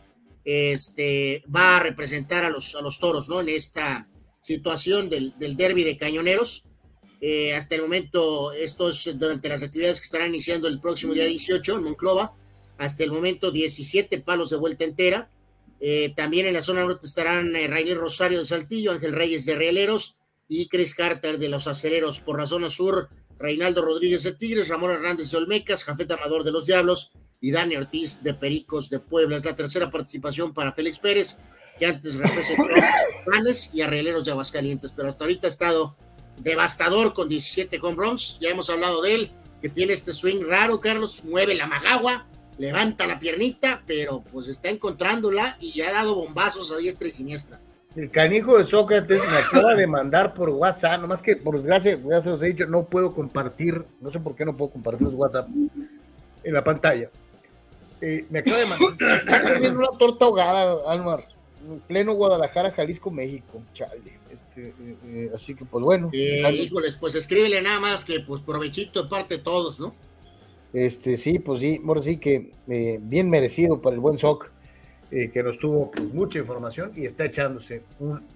este, 0.44 1.42
va 1.54 1.76
a 1.76 1.80
representar 1.80 2.44
a 2.44 2.50
los, 2.50 2.74
a 2.76 2.82
los 2.82 2.98
Toros 2.98 3.28
¿no? 3.28 3.40
en 3.40 3.48
esta 3.48 4.06
situación 4.40 5.08
del, 5.08 5.36
del 5.38 5.56
derby 5.56 5.84
de 5.84 5.96
cañoneros. 5.96 6.64
Eh, 7.20 7.54
hasta 7.54 7.76
el 7.76 7.82
momento, 7.82 8.52
esto 8.52 8.88
es 8.88 9.16
durante 9.16 9.48
las 9.48 9.62
actividades 9.62 10.00
que 10.00 10.06
estarán 10.06 10.30
iniciando 10.30 10.66
el 10.66 10.80
próximo 10.80 11.14
día 11.14 11.24
18 11.24 11.76
en 11.76 11.84
Monclova. 11.84 12.34
Hasta 12.78 13.04
el 13.04 13.12
momento, 13.12 13.52
17 13.52 14.18
palos 14.20 14.50
de 14.50 14.56
vuelta 14.56 14.84
entera. 14.84 15.30
Eh, 15.78 16.12
también 16.16 16.46
en 16.46 16.54
la 16.54 16.62
zona 16.62 16.82
norte 16.82 17.06
estarán 17.06 17.54
Rainer 17.54 17.96
Rosario 17.96 18.40
de 18.40 18.46
Saltillo, 18.46 18.92
Ángel 18.92 19.12
Reyes 19.12 19.46
de 19.46 19.54
Rieleros 19.54 20.18
y 20.48 20.68
Chris 20.68 20.94
Carter 20.94 21.38
de 21.38 21.48
los 21.48 21.68
Aceleros. 21.68 22.18
Por 22.18 22.40
la 22.40 22.46
zona 22.46 22.70
sur, 22.70 23.08
Reinaldo 23.42 23.82
Rodríguez 23.82 24.22
de 24.22 24.32
Tigres, 24.32 24.68
Ramón 24.68 24.92
Hernández 24.92 25.30
de 25.30 25.36
Olmecas, 25.36 25.82
Jafet 25.82 26.10
Amador 26.12 26.44
de 26.44 26.52
los 26.52 26.64
Diablos 26.64 27.10
y 27.40 27.50
Dani 27.50 27.74
Ortiz 27.74 28.22
de 28.22 28.34
Pericos 28.34 28.88
de 28.88 29.00
Puebla. 29.00 29.36
Es 29.36 29.44
la 29.44 29.56
tercera 29.56 29.90
participación 29.90 30.54
para 30.54 30.72
Félix 30.72 31.00
Pérez, 31.00 31.36
que 31.76 31.86
antes 31.86 32.14
representó 32.14 32.72
a 32.72 33.30
Panes 33.30 33.70
y 33.74 33.82
a 33.82 33.88
Rieleros 33.88 34.24
de 34.24 34.30
Aguascalientes, 34.30 34.92
pero 34.94 35.08
hasta 35.08 35.24
ahorita 35.24 35.48
ha 35.48 35.50
estado 35.50 35.96
devastador 36.38 37.14
con 37.14 37.28
17 37.28 37.80
home 37.82 37.96
runs. 37.96 38.38
Ya 38.40 38.50
hemos 38.50 38.70
hablado 38.70 39.02
de 39.02 39.14
él, 39.16 39.32
que 39.60 39.68
tiene 39.68 39.92
este 39.92 40.12
swing 40.12 40.44
raro, 40.46 40.80
Carlos, 40.80 41.24
mueve 41.24 41.56
la 41.56 41.66
magagua, 41.66 42.28
levanta 42.58 43.08
la 43.08 43.18
piernita, 43.18 43.82
pero 43.88 44.22
pues 44.22 44.46
está 44.46 44.68
encontrándola 44.68 45.56
y 45.60 45.80
ha 45.80 45.90
dado 45.90 46.14
bombazos 46.14 46.70
a 46.70 46.76
diestra 46.76 47.08
y 47.08 47.10
siniestra. 47.10 47.60
El 47.94 48.10
canijo 48.10 48.56
de 48.56 48.64
Sócrates 48.64 49.20
me 49.30 49.36
acaba 49.36 49.74
de 49.74 49.86
mandar 49.86 50.32
por 50.32 50.48
WhatsApp, 50.48 51.00
nomás 51.00 51.20
que 51.20 51.36
por 51.36 51.56
desgracia, 51.56 52.00
ya 52.08 52.20
se 52.20 52.30
los 52.30 52.42
he 52.42 52.46
dicho, 52.46 52.66
no 52.66 52.84
puedo 52.84 53.12
compartir, 53.12 53.84
no 54.00 54.10
sé 54.10 54.18
por 54.18 54.34
qué 54.34 54.44
no 54.44 54.56
puedo 54.56 54.70
compartir 54.70 55.06
los 55.06 55.14
WhatsApp 55.14 55.48
en 56.42 56.54
la 56.54 56.64
pantalla. 56.64 57.10
Eh, 58.00 58.24
me 58.30 58.38
acaba 58.38 58.58
de 58.58 58.66
mandar, 58.66 58.96
se 58.96 59.14
está 59.14 59.42
comiendo 59.42 59.78
una 59.78 59.98
torta 59.98 60.24
ahogada, 60.24 60.76
Almar, 60.90 61.24
en 61.70 61.80
pleno 61.80 62.14
Guadalajara, 62.14 62.70
Jalisco, 62.72 63.10
México, 63.10 63.62
chale. 63.74 64.20
Este, 64.30 64.68
eh, 64.68 64.96
eh, 65.04 65.30
así 65.34 65.54
que 65.54 65.66
pues 65.66 65.84
bueno, 65.84 66.08
híjoles, 66.12 66.96
pues 66.96 67.14
escríbele 67.14 67.60
nada 67.60 67.78
más 67.78 68.02
que 68.02 68.20
pues 68.20 68.40
provechito 68.40 69.02
de 69.02 69.08
parte 69.10 69.36
de 69.36 69.42
todos, 69.42 69.78
¿no? 69.78 69.94
este 70.72 71.18
sí, 71.18 71.38
pues 71.38 71.60
sí, 71.60 71.82
ahora 71.86 72.02
sí 72.02 72.16
que 72.16 72.50
bien 73.02 73.28
merecido 73.28 73.82
para 73.82 73.92
el 73.92 74.00
buen 74.00 74.16
Soc, 74.16 74.50
eh, 75.12 75.30
que 75.30 75.42
nos 75.42 75.58
tuvo 75.58 75.90
pues, 75.92 76.12
mucha 76.12 76.38
información 76.40 76.90
y 76.96 77.04
está 77.06 77.24
echándose 77.26 77.82
un- 78.00 78.26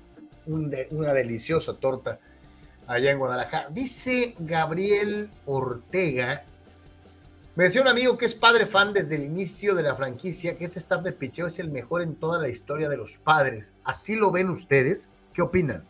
un 0.46 0.70
de- 0.70 0.86
una 0.92 1.12
deliciosa 1.12 1.74
torta 1.74 2.20
allá 2.86 3.10
en 3.10 3.18
Guadalajara. 3.18 3.68
Dice 3.70 4.36
Gabriel 4.38 5.28
Ortega, 5.46 6.44
me 7.56 7.64
decía 7.64 7.80
un 7.80 7.88
amigo 7.88 8.18
que 8.18 8.26
es 8.26 8.34
padre 8.34 8.66
fan 8.66 8.92
desde 8.92 9.16
el 9.16 9.22
inicio 9.24 9.74
de 9.74 9.82
la 9.82 9.96
franquicia, 9.96 10.56
que 10.58 10.66
ese 10.66 10.78
staff 10.78 11.02
de 11.02 11.12
picheo 11.12 11.46
es 11.46 11.58
el 11.58 11.70
mejor 11.70 12.02
en 12.02 12.14
toda 12.14 12.38
la 12.40 12.48
historia 12.50 12.88
de 12.88 12.98
los 12.98 13.16
padres. 13.18 13.72
¿Así 13.82 14.14
lo 14.14 14.30
ven 14.30 14.50
ustedes? 14.50 15.14
¿Qué 15.32 15.40
opinan? 15.42 15.82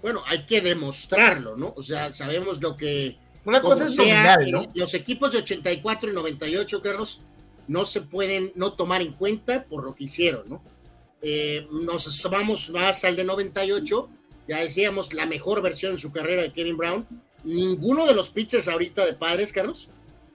Bueno, 0.00 0.22
hay 0.28 0.46
que 0.46 0.60
demostrarlo, 0.60 1.56
¿no? 1.56 1.74
O 1.76 1.82
sea, 1.82 2.12
sabemos 2.12 2.62
lo 2.62 2.76
que... 2.76 3.18
Una 3.44 3.60
cosa 3.60 3.84
es 3.84 3.96
nominal, 3.96 4.50
¿no? 4.50 4.66
Los 4.74 4.94
equipos 4.94 5.32
de 5.32 5.38
84 5.38 6.10
y 6.10 6.12
98, 6.14 6.80
Carlos, 6.80 7.22
no 7.68 7.84
se 7.84 8.00
pueden 8.00 8.52
no 8.54 8.72
tomar 8.72 9.02
en 9.02 9.12
cuenta 9.12 9.64
por 9.64 9.84
lo 9.84 9.94
que 9.94 10.04
hicieron, 10.04 10.48
¿no? 10.48 10.62
Eh, 11.20 11.66
nos 11.70 12.26
vamos 12.30 12.70
más 12.70 13.04
al 13.04 13.16
de 13.16 13.24
98, 13.24 14.08
ya 14.48 14.58
decíamos 14.58 15.12
la 15.12 15.26
mejor 15.26 15.62
versión 15.62 15.92
en 15.92 15.98
su 15.98 16.10
carrera 16.10 16.42
de 16.42 16.52
Kevin 16.52 16.76
Brown. 16.76 17.06
Ninguno 17.44 18.06
de 18.06 18.14
los 18.14 18.30
pitchers 18.30 18.68
ahorita 18.68 19.04
de 19.04 19.14
padres, 19.14 19.52
Carlos, 19.52 19.88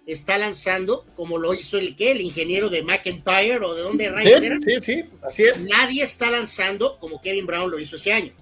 está 0.05 0.38
lanzando 0.38 1.05
como 1.15 1.38
lo 1.38 1.53
hizo 1.53 1.77
el 1.77 1.95
que 1.95 2.11
el 2.11 2.22
ingeniero 2.22 2.69
de 2.69 2.84
McIntyre 2.84 3.65
o 3.65 3.73
de 3.73 3.81
donde 3.81 4.05
sí, 4.05 4.60
Sí, 4.61 4.81
sí, 4.81 5.05
así 5.26 5.43
es. 5.43 5.61
Nadie 5.64 6.03
está 6.03 6.30
lanzando 6.30 6.97
como 6.99 7.22
Kevin 7.22 7.45
Brown 7.45 7.72
lo 7.72 7.80
hizo 7.80 7.95
ese 7.95 8.14
año, 8.14 8.34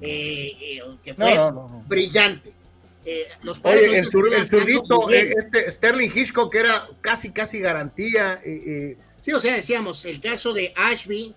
eh, 0.00 0.52
eh, 0.60 0.82
que 1.02 1.14
fue 1.14 1.36
brillante. 1.86 2.52
Eh, 3.04 3.28
los 3.42 3.60
Oye, 3.64 3.98
el, 3.98 4.08
zurdito, 4.08 5.10
este 5.10 5.70
Sterling 5.70 6.10
Hitchcock 6.14 6.54
era 6.54 6.88
casi, 7.00 7.30
casi 7.30 7.58
garantía. 7.58 8.40
Sí, 9.20 9.32
o 9.32 9.40
sea, 9.40 9.54
decíamos, 9.54 10.04
el 10.04 10.20
caso 10.20 10.52
de 10.52 10.72
Ashby, 10.76 11.34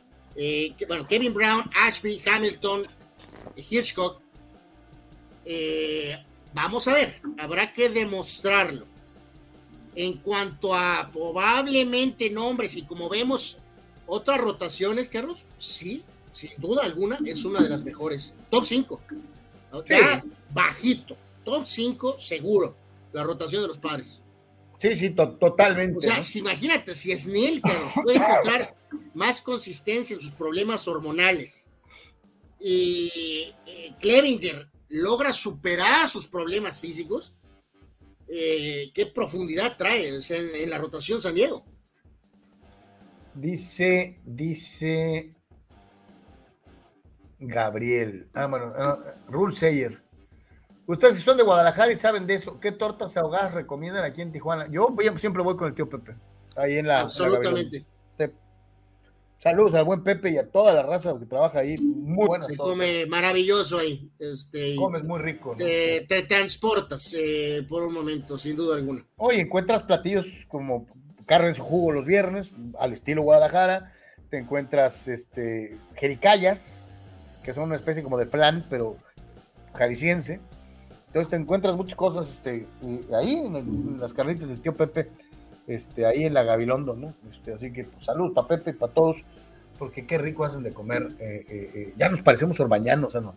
bueno, 0.88 1.08
Kevin 1.08 1.34
Brown, 1.34 1.70
Ashby, 1.76 2.22
Hamilton, 2.26 2.88
Hitchcock. 3.56 4.22
vamos 6.54 6.88
a 6.88 6.94
ver, 6.94 7.22
habrá 7.38 7.74
que 7.74 7.90
demostrarlo 7.90 8.86
en 9.96 10.18
cuanto 10.18 10.76
a 10.76 11.10
probablemente 11.12 12.30
nombres 12.30 12.76
y 12.76 12.84
como 12.84 13.10
vemos 13.10 13.60
otras 14.08 14.40
rotaciones, 14.40 15.10
Carlos, 15.10 15.46
sí, 15.58 16.04
sin 16.32 16.52
duda 16.60 16.84
alguna, 16.84 17.18
es 17.26 17.46
una 17.46 17.62
de 17.62 17.70
las 17.70 17.84
mejores. 17.84 18.34
Top 18.50 18.66
5. 18.66 19.02
bajito. 20.54 21.18
Top 21.46 21.66
5 21.66 22.20
seguro. 22.20 22.76
La 23.14 23.24
rotación 23.24 23.62
de 23.62 23.70
los 23.70 23.78
padres. 23.78 24.22
Sí, 24.78 24.94
sí, 24.98 25.12
totalmente. 25.12 25.98
O 25.98 26.02
sea, 26.02 26.20
imagínate, 26.38 26.96
si 26.96 27.18
Snell, 27.18 27.62
Carlos, 27.62 27.94
puede 28.04 28.18
encontrar 28.18 28.76
más 29.14 29.40
consistencia 29.40 30.14
en 30.14 30.20
sus 30.20 30.32
problemas 30.32 30.86
hormonales 30.90 31.70
y 32.60 33.54
eh, 33.66 33.96
Clevinger 34.00 34.70
logra 34.90 35.34
superar 35.34 36.10
sus 36.10 36.28
problemas 36.28 36.80
físicos, 36.80 37.36
eh, 38.28 38.92
qué 38.94 39.06
profundidad 39.06 39.78
trae 39.78 40.10
en, 40.30 40.70
la 40.70 40.78
rotación 40.78 41.22
San 41.22 41.36
Diego. 41.36 41.66
Dice, 43.34 44.20
dice 44.24 45.36
Gabriel. 47.40 48.30
Ah, 48.34 48.48
bueno, 48.48 48.68
uh, 48.68 49.32
Rule 49.32 49.54
Sayer. 49.54 50.05
Ustedes 50.88 51.20
son 51.22 51.38
de 51.38 51.44
Guadalajara 51.44 51.92
y 51.92 51.98
saben 51.98 52.28
de 52.28 52.36
eso, 52.36 52.60
¿qué 52.60 52.72
tortas 52.72 53.18
ahogadas 53.18 53.54
recomiendan 53.54 54.04
aquí 54.04 54.22
en 54.22 54.32
Tijuana? 54.32 54.68
Yo 54.70 54.96
siempre 55.18 55.42
voy 55.42 55.56
con 55.56 55.68
el 55.68 55.74
tío 55.74 55.90
Pepe. 55.90 56.16
Ahí 56.56 56.78
en 56.78 56.88
la. 56.88 57.02
Absolutamente. 57.02 57.86
Saludos 59.38 59.74
al 59.74 59.84
buen 59.84 60.02
Pepe 60.02 60.32
y 60.32 60.38
a 60.38 60.50
toda 60.50 60.74
la 60.74 60.82
raza 60.82 61.14
que 61.20 61.26
trabaja 61.26 61.60
ahí. 61.60 61.78
Muy 61.78 62.26
buenas. 62.26 62.48
Se 62.48 62.56
come 62.56 63.06
maravilloso 63.06 63.78
ahí. 63.78 64.10
Este, 64.18 64.76
Comes 64.76 65.06
muy 65.06 65.20
rico. 65.20 65.56
Te, 65.58 66.06
transportas 66.28 67.14
eh, 67.18 67.66
por 67.68 67.84
un 67.84 67.94
momento, 67.94 68.38
sin 68.38 68.56
duda 68.56 68.78
alguna. 68.78 69.06
Oye, 69.18 69.42
encuentras 69.42 69.84
platillos 69.84 70.46
como 70.48 70.88
carne 71.26 71.50
en 71.50 71.56
su 71.56 71.64
jugo 71.64 71.92
los 71.92 72.06
viernes, 72.06 72.54
al 72.80 72.94
estilo 72.94 73.24
Guadalajara. 73.24 73.92
Te 74.30 74.38
encuentras 74.38 75.08
este, 75.08 75.78
jericayas, 75.96 76.88
que 77.44 77.54
son 77.54 77.66
una 77.66 77.76
especie 77.76 78.04
como 78.04 78.18
de 78.18 78.26
flan, 78.26 78.66
pero 78.70 78.98
jalisciense. 79.74 80.40
Entonces 81.16 81.30
te 81.30 81.38
encuentras 81.38 81.78
muchas 81.78 81.96
cosas 81.96 82.30
este, 82.30 82.68
ahí 83.18 83.36
en 83.36 83.98
las 84.02 84.14
carnitas 84.14 84.50
del 84.50 84.60
tío 84.60 84.76
Pepe 84.76 85.12
este, 85.66 86.06
ahí 86.06 86.26
en 86.26 86.34
la 86.34 86.44
Gabilondo, 86.44 86.94
¿no? 86.94 87.14
Este, 87.32 87.54
así 87.54 87.72
que 87.72 87.86
pues, 87.86 88.04
salud 88.04 88.34
para 88.34 88.50
Pepe, 88.50 88.74
para 88.74 88.92
todos, 88.92 89.24
porque 89.80 90.06
qué 90.06 90.18
rico 90.18 90.44
hacen 90.44 90.62
de 90.62 90.74
comer. 90.74 91.16
Eh, 91.20 91.46
eh, 91.48 91.72
eh, 91.74 91.94
ya 91.96 92.10
nos 92.10 92.22
parecemos 92.22 92.60
orbañanos, 92.60 93.16
¿no? 93.16 93.34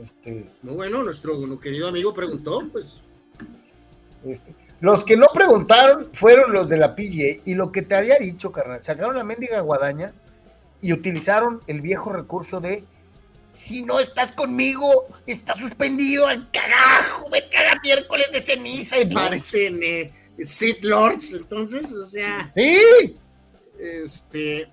Este, 0.00 0.46
no, 0.62 0.74
bueno, 0.74 1.02
nuestro 1.02 1.58
querido 1.58 1.88
amigo 1.88 2.14
preguntó, 2.14 2.62
pues. 2.70 3.00
Este, 4.24 4.54
los 4.78 5.02
que 5.02 5.16
no 5.16 5.26
preguntaron 5.34 6.10
fueron 6.12 6.52
los 6.52 6.68
de 6.68 6.76
la 6.76 6.94
PGA 6.94 7.42
y 7.44 7.56
lo 7.56 7.72
que 7.72 7.82
te 7.82 7.96
había 7.96 8.16
dicho, 8.18 8.52
carnal, 8.52 8.80
sacaron 8.80 9.16
la 9.16 9.24
mendiga 9.24 9.58
guadaña 9.58 10.12
y 10.80 10.92
utilizaron 10.92 11.62
el 11.66 11.80
viejo 11.80 12.12
recurso 12.12 12.60
de 12.60 12.84
si 13.48 13.82
no 13.82 14.00
estás 14.00 14.32
conmigo, 14.32 15.06
está 15.26 15.54
suspendido 15.54 16.26
al 16.26 16.50
cagajo, 16.50 17.28
vete 17.30 17.56
a 17.56 17.74
la 17.74 17.80
miércoles 17.82 18.30
de 18.32 18.40
ceniza. 18.40 18.98
Y 19.00 19.06
parecen 19.06 19.80
Sith 20.44 20.84
Lords, 20.84 21.32
entonces, 21.32 21.92
o 21.92 22.04
sea. 22.04 22.50
Sí. 22.54 23.16
Este. 23.78 24.68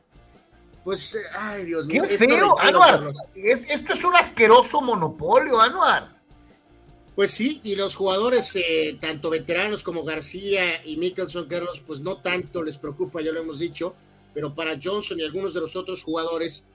Pues, 0.84 1.18
ay, 1.34 1.66
Dios 1.66 1.86
mío. 1.86 2.04
Qué 2.04 2.18
feo, 2.18 2.60
Anuar. 2.60 3.14
Es, 3.36 3.66
esto 3.70 3.94
es 3.94 4.04
un 4.04 4.16
asqueroso 4.16 4.82
monopolio, 4.82 5.62
Anuar. 5.62 6.14
Pues 7.16 7.32
sí, 7.32 7.62
y 7.64 7.76
los 7.76 7.96
jugadores, 7.96 8.56
eh, 8.56 8.98
tanto 9.00 9.30
veteranos 9.30 9.84
como 9.84 10.04
García 10.04 10.84
y 10.84 10.98
Mickelson, 10.98 11.48
Carlos, 11.48 11.84
pues 11.86 12.00
no 12.00 12.18
tanto 12.18 12.64
les 12.64 12.78
preocupa, 12.78 13.22
ya 13.22 13.32
lo 13.32 13.40
hemos 13.40 13.60
dicho, 13.60 13.96
pero 14.34 14.56
para 14.56 14.80
Johnson 14.82 15.20
y 15.20 15.24
algunos 15.24 15.54
de 15.54 15.60
los 15.60 15.76
otros 15.76 16.02
jugadores, 16.02 16.66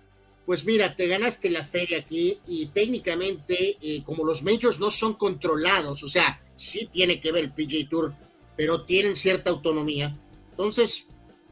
pues 0.49 0.65
mira, 0.65 0.97
te 0.97 1.07
ganaste 1.07 1.51
la 1.51 1.63
feria 1.63 1.99
aquí 1.99 2.39
y 2.47 2.69
técnicamente, 2.69 3.77
eh, 3.83 4.03
como 4.03 4.25
los 4.25 4.43
majors 4.43 4.81
no 4.81 4.91
son 4.91 5.13
controlados, 5.13 6.03
o 6.03 6.09
sea, 6.09 6.41
sí 6.57 6.89
tiene 6.91 7.21
que 7.21 7.33
ver 7.33 7.45
el 7.45 7.53
PJ 7.53 7.87
Tour 7.91 8.15
pero 8.57 8.87
tienen 8.87 9.15
cierta 9.15 9.51
autonomía. 9.51 10.19
Entonces, 10.53 11.09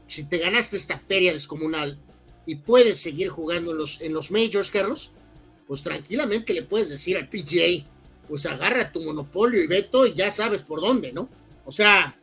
si 0.07 0.23
te 0.23 0.39
ganaste 0.39 0.77
esta 0.77 0.97
feria 0.97 1.31
descomunal 1.31 1.99
y 2.47 2.55
puedes 2.55 2.99
seguir 2.99 3.29
jugando 3.29 3.69
en 3.69 3.77
los, 3.77 4.01
en 4.01 4.13
los 4.13 4.31
majors, 4.31 4.71
Carlos, 4.71 5.11
pues 5.67 5.83
tranquilamente 5.83 6.51
le 6.55 6.63
puedes 6.63 6.89
decir 6.89 7.17
al 7.17 7.29
PGA, 7.29 7.85
pues 8.27 8.47
agarra 8.47 8.91
tu 8.91 9.03
monopolio 9.03 9.63
y 9.63 9.67
veto 9.67 10.07
y 10.07 10.15
ya 10.15 10.31
sabes 10.31 10.63
por 10.63 10.81
dónde, 10.81 11.13
¿no? 11.13 11.29
O 11.65 11.71
sea, 11.71 12.19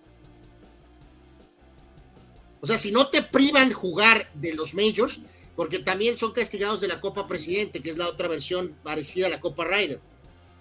o 2.60 2.66
sea, 2.66 2.78
si 2.78 2.90
no 2.90 3.10
te 3.10 3.22
privan 3.22 3.72
jugar 3.72 4.28
de 4.34 4.54
los 4.54 4.74
majors, 4.74 5.20
porque 5.56 5.78
también 5.78 6.16
son 6.16 6.32
castigados 6.32 6.80
de 6.80 6.88
la 6.88 7.00
Copa 7.00 7.26
Presidente, 7.26 7.80
que 7.80 7.90
es 7.90 7.98
la 7.98 8.08
otra 8.08 8.28
versión 8.28 8.74
parecida 8.82 9.26
a 9.26 9.30
la 9.30 9.40
Copa 9.40 9.64
Ryder 9.64 10.00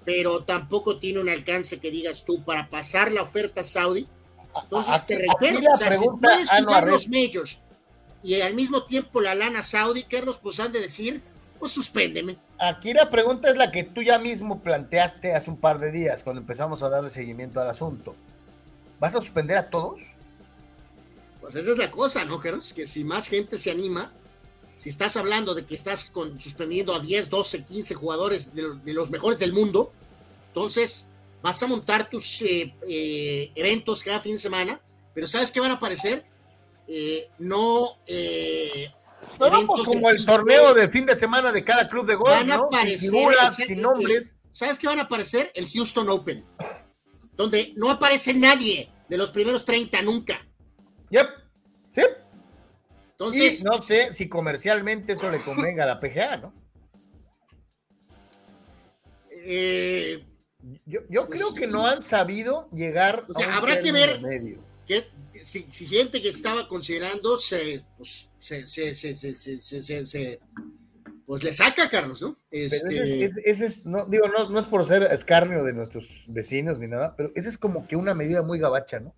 pero 0.06 0.44
tampoco 0.44 0.99
tiene 0.99 1.20
un 1.20 1.30
alcance 1.30 1.80
que 1.80 1.91
digas 1.91 2.24
tú 2.26 2.44
para 2.44 2.70
pasar 2.70 3.11
la 3.11 3.22
oferta 3.22 3.64
saudí. 3.64 4.07
Entonces 4.64 5.06
te 5.06 5.18
recuerdo, 5.18 5.70
o 5.72 5.78
sea, 5.78 5.91
si 5.91 6.06
puedes 6.07 6.49
jugar 6.49 6.88
los 6.88 7.07
majors 7.07 7.60
y 8.22 8.40
al 8.41 8.53
mismo 8.53 8.86
tiempo 8.86 9.20
la 9.20 9.36
lana 9.36 9.64
saudí, 9.64 10.03
Carlos, 10.03 10.40
pues 10.41 10.60
han 10.60 10.72
de 10.72 10.82
decir, 10.82 11.22
pues 11.60 11.72
suspéndeme. 11.72 12.38
Aquí 12.60 12.94
la 12.94 13.10
pregunta 13.10 13.49
es 13.49 13.57
la 13.57 13.72
que 13.72 13.84
tú 13.84 14.02
ya 14.03 14.20
mismo 14.20 14.61
planteaste 14.61 15.34
hace 15.34 15.49
un 15.49 15.57
par 15.57 15.80
de 15.80 15.91
días 15.91 16.24
cuando 16.24 16.41
empezamos 16.41 16.84
a 16.84 16.90
darle 16.90 17.10
seguimiento 17.10 17.60
al 17.60 17.70
asunto. 17.70 18.15
¿Vas 18.99 19.15
a 19.15 19.22
suspender 19.22 19.57
a 19.57 19.70
todos? 19.70 20.02
Pues 21.41 21.56
esa 21.56 21.72
es 21.72 21.78
la 21.78 21.91
cosa, 21.91 22.24
¿no, 22.24 22.40
Carlos? 22.40 22.74
Que 22.74 22.88
si 22.88 23.03
más 23.03 23.28
gente 23.28 23.57
se 23.57 23.72
anima, 23.72 24.11
si 24.84 24.89
estás 24.89 25.15
hablando 25.15 25.55
de 25.55 25.65
que 25.65 25.76
estás 25.76 26.10
con, 26.11 26.41
suspendiendo 26.41 26.93
a 26.93 26.99
10, 26.99 27.30
12, 27.30 27.64
15 27.64 27.95
jugadores 27.95 28.53
de, 28.53 28.93
los 28.93 29.11
mejores 29.11 29.39
del 29.39 29.53
mundo, 29.53 29.93
entonces 30.49 31.10
vas 31.41 31.64
a 31.64 31.68
montar 31.68 32.10
tus 32.10 32.41
eh, 32.41 32.76
eh, 32.85 33.49
eventos 33.55 34.03
cada 34.03 34.19
fin 34.19 34.34
de 34.34 34.39
semana, 34.39 34.81
pero 35.14 35.26
¿sabes 35.26 35.51
qué 35.51 35.61
van 35.61 35.72
a 35.72 35.76
aparecer? 35.76 36.26
Eh, 36.89 37.30
no... 37.39 37.97
Vamos 39.39 39.85
como 39.85 40.10
el 40.10 40.26
torneo 40.26 40.73
de 40.73 40.89
fin 40.89 41.05
de 41.05 41.15
semana 41.15 41.53
de 41.53 41.64
cada 41.64 41.88
club 41.88 42.05
de 42.05 42.15
golf, 42.15 42.30
van 42.30 42.51
a 42.51 42.55
aparecer, 42.55 43.10
sin 43.55 43.81
nombres. 43.81 44.43
¿Sabes 44.51 44.77
qué 44.77 44.88
van 44.88 44.99
a 44.99 45.03
aparecer? 45.03 45.49
El 45.55 45.69
Houston 45.69 46.10
Open, 46.10 46.45
donde 47.38 47.72
no 47.77 47.89
aparece 47.89 48.34
nadie 48.34 48.91
de 49.07 49.18
los 49.18 49.31
primeros 49.31 49.64
30 49.64 50.01
nunca. 50.01 50.45
Yep, 51.10 51.30
sí. 51.89 52.01
Entonces. 53.14 53.64
no 53.64 53.81
sé 53.81 54.11
si 54.11 54.27
comercialmente 54.27 55.14
eso 55.14 55.30
le 55.30 55.40
convenga 55.41 55.84
a 55.84 55.88
la 55.88 55.99
PGA, 55.99 56.38
¿no? 56.38 56.53
Eh, 59.45 60.23
yo, 60.85 61.27
creo 61.27 61.53
que 61.53 61.68
no 61.68 61.85
han 61.85 62.02
sabido 62.02 62.69
llegar 62.72 63.26
o 63.27 63.34
sea, 63.34 63.57
habrá 63.57 63.81
que 63.81 63.91
ver 63.91 64.22
Que, 64.88 65.06
si, 65.41 65.64
gente 65.85 66.22
que 66.22 66.30
estaba 66.30 66.68
considerando 66.69 67.38
se, 67.38 67.84
pues, 67.98 68.30
se, 68.38 68.65
se, 68.68 68.95
se, 68.95 70.40
pues 71.26 71.44
le 71.44 71.53
saca, 71.53 71.90
Carlos, 71.90 72.22
¿no? 72.22 72.38
Este... 72.49 73.26
Ese, 73.45 73.65
es, 73.65 73.85
no, 73.85 74.06
digo, 74.06 74.27
no, 74.27 74.49
no, 74.49 74.60
es 74.60 74.65
por 74.65 74.85
ser 74.85 75.03
escarnio 75.03 75.64
de 75.64 75.73
nuestros 75.73 76.23
vecinos 76.27 76.80
ni 76.80 76.88
nada, 76.88 77.15
pero 77.15 77.31
ese 77.35 77.49
es 77.49 77.57
como 77.57 77.88
que 77.88 77.95
una 77.98 78.14
medida 78.14 78.41
muy 78.41 78.60
gabacha, 78.60 78.99
¿no? 78.99 79.14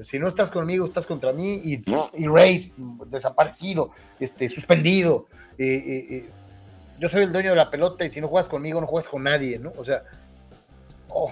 Si 0.00 0.18
no 0.18 0.26
estás 0.26 0.50
conmigo, 0.50 0.86
estás 0.86 1.06
contra 1.06 1.32
mí 1.32 1.60
y 1.62 1.82
erased, 2.14 2.72
desaparecido, 3.06 3.90
este, 4.18 4.48
suspendido. 4.48 5.26
Eh, 5.58 5.66
eh, 5.66 6.06
eh, 6.10 6.30
yo 6.98 7.08
soy 7.08 7.24
el 7.24 7.32
dueño 7.32 7.50
de 7.50 7.56
la 7.56 7.70
pelota 7.70 8.04
y 8.04 8.10
si 8.10 8.20
no 8.20 8.28
juegas 8.28 8.48
conmigo, 8.48 8.80
no 8.80 8.86
juegas 8.86 9.08
con 9.08 9.22
nadie, 9.22 9.58
¿no? 9.58 9.72
O 9.76 9.84
sea, 9.84 10.02
oh, 11.08 11.30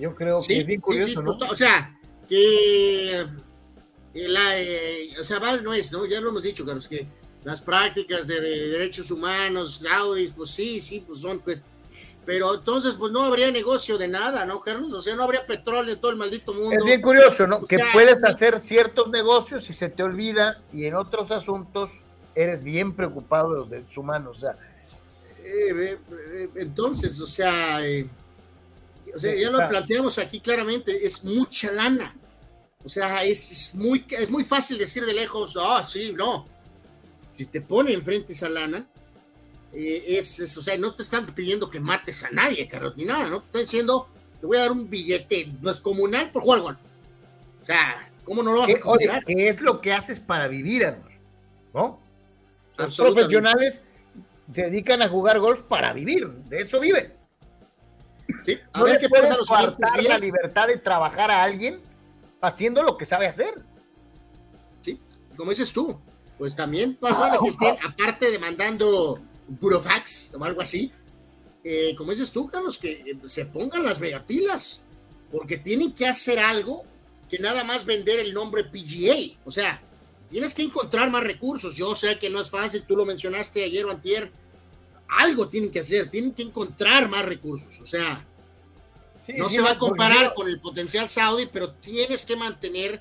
yo 0.00 0.14
creo 0.14 0.40
que 0.46 0.60
es 0.60 0.66
bien 0.66 0.80
curioso, 0.80 1.22
¿no? 1.22 1.32
O 1.32 1.54
sea, 1.56 1.98
que 2.28 3.26
la, 4.14 4.54
o 5.20 5.24
sea, 5.24 5.40
vale, 5.40 5.60
no 5.62 5.74
es, 5.74 5.90
¿no? 5.90 6.06
Ya 6.06 6.20
lo 6.20 6.28
hemos 6.28 6.44
dicho, 6.44 6.64
Carlos, 6.64 6.86
que 6.86 7.08
las 7.42 7.60
prácticas 7.60 8.26
de 8.28 8.40
derechos 8.40 9.10
humanos, 9.10 9.82
Saudis, 9.82 10.30
pues 10.30 10.50
sí, 10.50 10.80
sí, 10.80 11.02
pues 11.04 11.18
son, 11.18 11.40
pues, 11.40 11.62
pero 12.24 12.54
entonces, 12.54 12.94
pues 12.96 13.12
no 13.12 13.22
habría 13.22 13.50
negocio 13.50 13.98
de 13.98 14.06
nada, 14.06 14.44
¿no, 14.44 14.60
Carlos? 14.60 14.92
O 14.92 15.02
sea, 15.02 15.16
no 15.16 15.24
habría 15.24 15.44
petróleo 15.44 15.94
en 15.94 16.00
todo 16.00 16.12
el 16.12 16.16
maldito 16.16 16.54
mundo. 16.54 16.76
Es 16.78 16.84
bien 16.84 17.00
curioso, 17.00 17.46
¿no? 17.46 17.64
que 17.64 17.78
puedes 17.92 18.22
hacer 18.22 18.60
ciertos 18.60 19.10
negocios 19.10 19.68
y 19.68 19.72
se 19.72 19.88
te 19.88 20.02
olvida, 20.02 20.62
y 20.72 20.84
en 20.84 20.94
otros 20.94 21.32
asuntos 21.32 21.90
eres 22.34 22.62
bien 22.62 22.94
preocupado 22.94 23.50
de 23.50 23.56
los 23.58 23.70
derechos 23.70 23.96
humanos, 23.98 24.38
o 24.38 24.40
sea. 24.40 24.56
Eh, 25.44 25.98
eh, 26.10 26.48
entonces, 26.54 27.20
o 27.20 27.26
sea, 27.26 27.84
eh, 27.84 28.08
o 29.14 29.18
sea, 29.18 29.34
ya 29.34 29.50
lo 29.50 29.58
planteamos 29.68 30.18
aquí 30.18 30.40
claramente, 30.40 31.04
es 31.04 31.24
mucha 31.24 31.72
lana. 31.72 32.14
O 32.84 32.88
sea, 32.88 33.24
es, 33.24 33.74
muy, 33.74 34.04
es 34.10 34.30
muy 34.30 34.44
fácil 34.44 34.78
decir 34.78 35.04
de 35.04 35.12
lejos, 35.12 35.56
ah, 35.60 35.86
sí, 35.88 36.14
no. 36.16 36.46
Si 37.32 37.46
te 37.46 37.60
pone 37.60 37.92
enfrente 37.92 38.32
esa 38.32 38.48
lana, 38.48 38.86
eh, 39.74 40.18
es, 40.18 40.56
o 40.56 40.62
sea, 40.62 40.76
no 40.76 40.94
te 40.94 41.02
están 41.02 41.26
pidiendo 41.26 41.70
que 41.70 41.80
mates 41.80 42.24
a 42.24 42.30
nadie, 42.30 42.68
Carlos, 42.68 42.96
ni 42.96 43.04
nada, 43.04 43.28
¿no? 43.28 43.40
Te 43.40 43.46
están 43.46 43.60
diciendo, 43.62 44.08
te 44.40 44.46
voy 44.46 44.58
a 44.58 44.60
dar 44.60 44.72
un 44.72 44.88
billete 44.88 45.52
descomunal 45.60 46.30
por 46.30 46.42
jugar 46.42 46.60
golf. 46.60 46.78
O 47.62 47.64
sea, 47.64 48.10
¿cómo 48.24 48.42
no 48.42 48.52
lo 48.52 48.60
vas 48.60 48.74
a 48.74 48.80
considerar? 48.80 49.24
¿Qué 49.24 49.48
es 49.48 49.60
lo 49.60 49.80
que 49.80 49.92
haces 49.92 50.20
para 50.20 50.48
vivir? 50.48 50.94
¿No? 51.72 52.00
Los 52.76 52.96
profesionales 52.96 53.82
se 54.52 54.62
dedican 54.62 55.02
a 55.02 55.08
jugar 55.08 55.38
golf 55.38 55.62
para 55.62 55.92
vivir, 55.92 56.28
de 56.28 56.60
eso 56.60 56.80
viven. 56.80 57.12
Sí, 58.44 58.58
a 58.72 58.82
ver 58.82 58.98
qué 58.98 59.08
pasa 59.08 59.36
los 59.36 59.48
la 60.08 60.18
libertad 60.18 60.68
de 60.68 60.76
trabajar 60.76 61.30
a 61.30 61.42
alguien 61.42 61.80
haciendo 62.40 62.82
lo 62.82 62.96
que 62.96 63.06
sabe 63.06 63.26
hacer. 63.26 63.62
Sí, 64.80 65.00
como 65.36 65.50
dices 65.50 65.72
tú, 65.72 65.98
pues 66.38 66.54
también 66.56 66.98
más 67.00 67.18
vale 67.18 67.38
que 67.42 67.48
estén, 67.48 67.76
aparte 67.84 68.30
de 68.30 68.38
mandando 68.38 69.20
burofax 69.60 70.30
o 70.34 70.44
algo 70.44 70.60
así, 70.60 70.92
eh, 71.64 71.94
como 71.96 72.10
dices 72.10 72.32
tú, 72.32 72.46
Carlos, 72.46 72.78
que 72.78 72.92
eh, 72.92 73.16
se 73.26 73.46
pongan 73.46 73.84
las 73.84 74.00
megapilas, 74.00 74.82
porque 75.30 75.56
tienen 75.56 75.92
que 75.92 76.06
hacer 76.06 76.38
algo 76.38 76.84
que 77.30 77.38
nada 77.38 77.64
más 77.64 77.86
vender 77.86 78.20
el 78.20 78.34
nombre 78.34 78.64
PGA. 78.64 79.38
O 79.44 79.50
sea, 79.50 79.80
tienes 80.30 80.54
que 80.54 80.62
encontrar 80.62 81.10
más 81.10 81.22
recursos. 81.22 81.76
Yo 81.76 81.94
sé 81.94 82.18
que 82.18 82.28
no 82.28 82.40
es 82.40 82.50
fácil, 82.50 82.84
tú 82.84 82.96
lo 82.96 83.06
mencionaste 83.06 83.64
ayer 83.64 83.84
o 83.86 83.90
antier. 83.90 84.32
Algo 85.08 85.48
tienen 85.48 85.70
que 85.70 85.80
hacer, 85.80 86.10
tienen 86.10 86.32
que 86.32 86.42
encontrar 86.42 87.08
más 87.08 87.24
recursos. 87.24 87.80
O 87.80 87.86
sea, 87.86 88.26
no 89.36 89.48
se 89.48 89.60
va 89.60 89.72
a 89.72 89.78
comparar 89.78 90.34
con 90.34 90.48
el 90.48 90.58
potencial 90.60 91.08
Saudi, 91.08 91.46
pero 91.46 91.72
tienes 91.74 92.24
que 92.24 92.34
mantener 92.34 93.00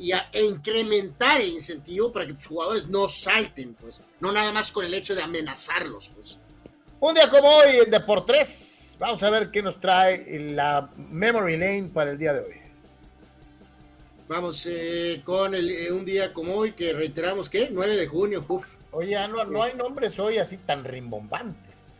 y 0.00 0.12
a, 0.12 0.30
e 0.32 0.42
incrementar 0.42 1.42
el 1.42 1.50
incentivo 1.50 2.10
para 2.10 2.26
que 2.26 2.32
tus 2.32 2.46
jugadores 2.46 2.88
no 2.88 3.06
salten, 3.06 3.74
pues, 3.74 4.00
no 4.20 4.32
nada 4.32 4.50
más 4.50 4.72
con 4.72 4.84
el 4.84 4.94
hecho 4.94 5.14
de 5.14 5.22
amenazarlos, 5.22 6.08
pues. 6.08 6.38
Un 7.00 7.14
día 7.14 7.28
como 7.28 7.48
hoy 7.48 7.76
en 7.84 7.90
Deportes, 7.90 8.96
vamos 8.98 9.22
a 9.22 9.28
ver 9.28 9.50
qué 9.50 9.62
nos 9.62 9.78
trae 9.78 10.38
la 10.54 10.90
Memory 10.96 11.58
Lane 11.58 11.90
para 11.92 12.12
el 12.12 12.18
día 12.18 12.32
de 12.32 12.40
hoy. 12.40 12.54
Vamos 14.26 14.66
eh, 14.70 15.20
con 15.22 15.54
el, 15.54 15.70
eh, 15.70 15.92
un 15.92 16.04
día 16.06 16.32
como 16.32 16.54
hoy, 16.54 16.72
que 16.72 16.94
reiteramos 16.94 17.50
que 17.50 17.68
9 17.70 17.96
de 17.96 18.06
junio, 18.06 18.44
uf. 18.48 18.76
Oye, 18.92 19.16
no, 19.28 19.44
no 19.44 19.62
hay 19.62 19.74
nombres 19.74 20.18
hoy 20.18 20.38
así 20.38 20.56
tan 20.56 20.82
rimbombantes. 20.82 21.92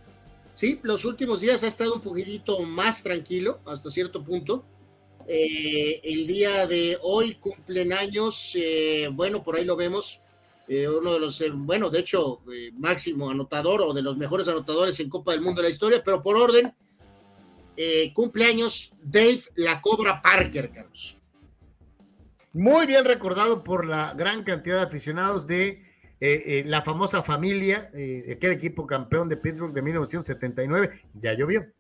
Sí, 0.55 0.81
los 0.83 1.05
últimos 1.05 1.41
días 1.41 1.63
ha 1.65 1.69
estado 1.69 1.95
un 1.95 2.01
poquitito 2.01 2.61
más 2.61 3.03
tranquilo, 3.03 3.61
hasta 3.67 3.91
cierto 3.91 4.25
punto. 4.25 4.65
Eh, 5.33 6.01
el 6.03 6.27
día 6.27 6.67
de 6.67 6.99
hoy 7.03 7.35
cumplen 7.35 7.93
años, 7.93 8.53
eh, 8.57 9.09
bueno, 9.13 9.45
por 9.45 9.55
ahí 9.55 9.65
lo 9.65 9.77
vemos, 9.77 10.25
eh, 10.67 10.89
uno 10.89 11.13
de 11.13 11.21
los, 11.21 11.41
bueno, 11.55 11.89
de 11.89 12.01
hecho, 12.01 12.41
máximo 12.77 13.31
anotador 13.31 13.81
o 13.83 13.95
de 13.95 14.03
los 14.03 14.17
mejores 14.17 14.49
anotadores 14.49 14.99
en 14.99 15.09
Copa 15.09 15.31
del 15.31 15.41
Mundo 15.41 15.63
de 15.63 15.69
la 15.69 15.73
historia, 15.73 16.03
pero 16.05 16.21
por 16.21 16.37
orden, 16.37 16.75
cumpleaños 18.13 18.95
Dave 19.05 19.43
La 19.55 19.81
Cobra 19.81 20.21
Parker, 20.21 20.73
Carlos. 20.73 21.17
Muy 22.53 22.87
bien 22.87 23.05
recordado 23.05 23.63
por 23.63 23.87
la 23.87 24.13
gran 24.15 24.43
cantidad 24.43 24.79
de 24.79 24.83
aficionados 24.83 25.47
de 25.47 25.81
la 26.67 26.83
famosa 26.83 27.23
familia, 27.23 27.89
aquel 28.29 28.51
equipo 28.51 28.85
campeón 28.85 29.29
de 29.29 29.37
Pittsburgh 29.37 29.73
de 29.73 29.83
1979, 29.83 30.91
ya 31.15 31.35
llovió. 31.35 31.73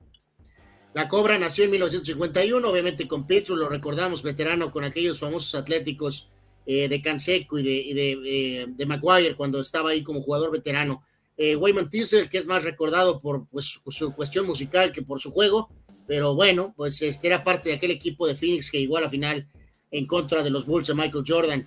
La 0.93 1.07
Cobra 1.07 1.39
nació 1.39 1.65
en 1.65 1.71
1951, 1.71 2.69
obviamente 2.69 3.07
con 3.07 3.27
Petro, 3.27 3.55
lo 3.55 3.69
recordamos, 3.69 4.23
veterano 4.23 4.73
con 4.73 4.83
aquellos 4.83 5.21
famosos 5.21 5.55
atléticos 5.55 6.29
eh, 6.67 6.89
de 6.89 7.01
Canseco 7.01 7.59
y 7.59 7.63
de, 7.63 8.13
eh, 8.25 8.67
de, 8.69 8.87
Maguire 8.87 9.37
cuando 9.37 9.61
estaba 9.61 9.91
ahí 9.91 10.03
como 10.03 10.21
jugador 10.21 10.51
veterano. 10.51 11.05
Eh, 11.37 11.55
Wayman 11.55 11.91
Tinsel, 11.91 12.29
que 12.29 12.39
es 12.39 12.47
más 12.47 12.65
recordado 12.65 13.21
por 13.21 13.47
pues, 13.47 13.81
su 13.87 14.13
cuestión 14.13 14.47
musical 14.47 14.93
que 14.93 15.03
por 15.03 15.21
su 15.21 15.31
juego, 15.31 15.71
pero 16.09 16.35
bueno, 16.35 16.75
pues 16.77 17.01
este 17.03 17.29
era 17.29 17.45
parte 17.45 17.69
de 17.69 17.77
aquel 17.77 17.93
equipo 17.93 18.27
de 18.27 18.35
Phoenix 18.35 18.69
que 18.71 18.81
igual 18.81 19.05
a 19.05 19.11
final 19.11 19.47
en 19.93 20.07
contra 20.07 20.43
de 20.43 20.51
los 20.51 20.67
Bulls 20.67 20.89
de 20.89 20.95
Michael 20.95 21.25
Jordan. 21.27 21.67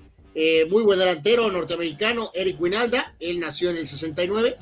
muy 0.69 0.83
buen 0.83 0.99
delantero 0.99 1.49
norteamericano, 1.49 2.29
Eric 2.33 2.59
Winalda, 2.59 3.15
él 3.21 3.39
nació 3.39 3.69
en 3.69 3.77
el 3.77 3.87
69, 3.87 4.57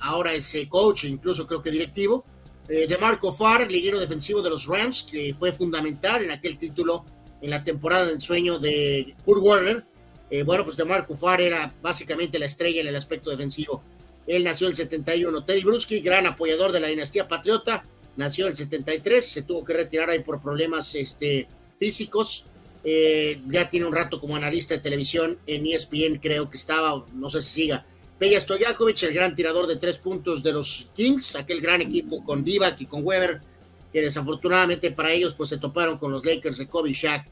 ahora 0.00 0.34
es 0.34 0.54
coach, 0.68 1.04
incluso 1.04 1.46
creo 1.46 1.62
que 1.62 1.70
directivo 1.70 2.24
eh, 2.68 2.86
de 2.86 2.98
Marco 2.98 3.32
Farr, 3.32 3.70
liguero 3.70 4.00
defensivo 4.00 4.40
de 4.40 4.50
los 4.50 4.66
Rams, 4.66 5.02
que 5.02 5.34
fue 5.34 5.52
fundamental 5.52 6.24
en 6.24 6.30
aquel 6.30 6.56
título 6.56 7.04
en 7.42 7.50
la 7.50 7.62
temporada 7.62 8.06
del 8.06 8.20
sueño 8.20 8.58
de 8.58 9.14
Kurt 9.24 9.42
Warner. 9.42 9.84
Eh, 10.30 10.42
bueno, 10.42 10.64
pues 10.64 10.76
de 10.76 10.84
Marco 10.84 11.14
Farr 11.14 11.42
era 11.42 11.74
básicamente 11.82 12.38
la 12.38 12.46
estrella 12.46 12.80
en 12.80 12.86
el 12.86 12.96
aspecto 12.96 13.30
defensivo. 13.30 13.82
Él 14.26 14.44
nació 14.44 14.66
en 14.66 14.72
el 14.72 14.76
71. 14.76 15.44
Teddy 15.44 15.62
Bruschi, 15.62 16.00
gran 16.00 16.26
apoyador 16.26 16.72
de 16.72 16.80
la 16.80 16.88
dinastía 16.88 17.28
patriota, 17.28 17.84
nació 18.16 18.46
en 18.46 18.52
el 18.52 18.56
73. 18.56 19.24
Se 19.24 19.42
tuvo 19.42 19.62
que 19.62 19.74
retirar 19.74 20.08
ahí 20.08 20.20
por 20.20 20.40
problemas 20.40 20.94
este, 20.94 21.46
físicos. 21.78 22.46
Eh, 22.82 23.40
ya 23.48 23.68
tiene 23.68 23.86
un 23.86 23.94
rato 23.94 24.18
como 24.20 24.36
analista 24.36 24.74
de 24.74 24.80
televisión 24.80 25.38
en 25.46 25.66
ESPN, 25.66 26.18
creo 26.20 26.50
que 26.50 26.56
estaba, 26.58 27.04
no 27.14 27.30
sé 27.30 27.40
si 27.40 27.62
siga 27.62 27.86
Peja 28.24 28.40
Stojakovic, 28.40 29.02
el 29.02 29.12
gran 29.12 29.34
tirador 29.34 29.66
de 29.66 29.76
tres 29.76 29.98
puntos 29.98 30.42
de 30.42 30.50
los 30.50 30.88
Kings, 30.94 31.36
aquel 31.36 31.60
gran 31.60 31.82
equipo 31.82 32.24
con 32.24 32.42
Divac 32.42 32.80
y 32.80 32.86
con 32.86 33.04
Weber, 33.04 33.42
que 33.92 34.00
desafortunadamente 34.00 34.90
para 34.92 35.12
ellos 35.12 35.34
pues 35.34 35.50
se 35.50 35.58
toparon 35.58 35.98
con 35.98 36.10
los 36.10 36.24
Lakers 36.24 36.56
de 36.56 36.66
Kobe 36.66 36.94
Shaq. 36.94 37.26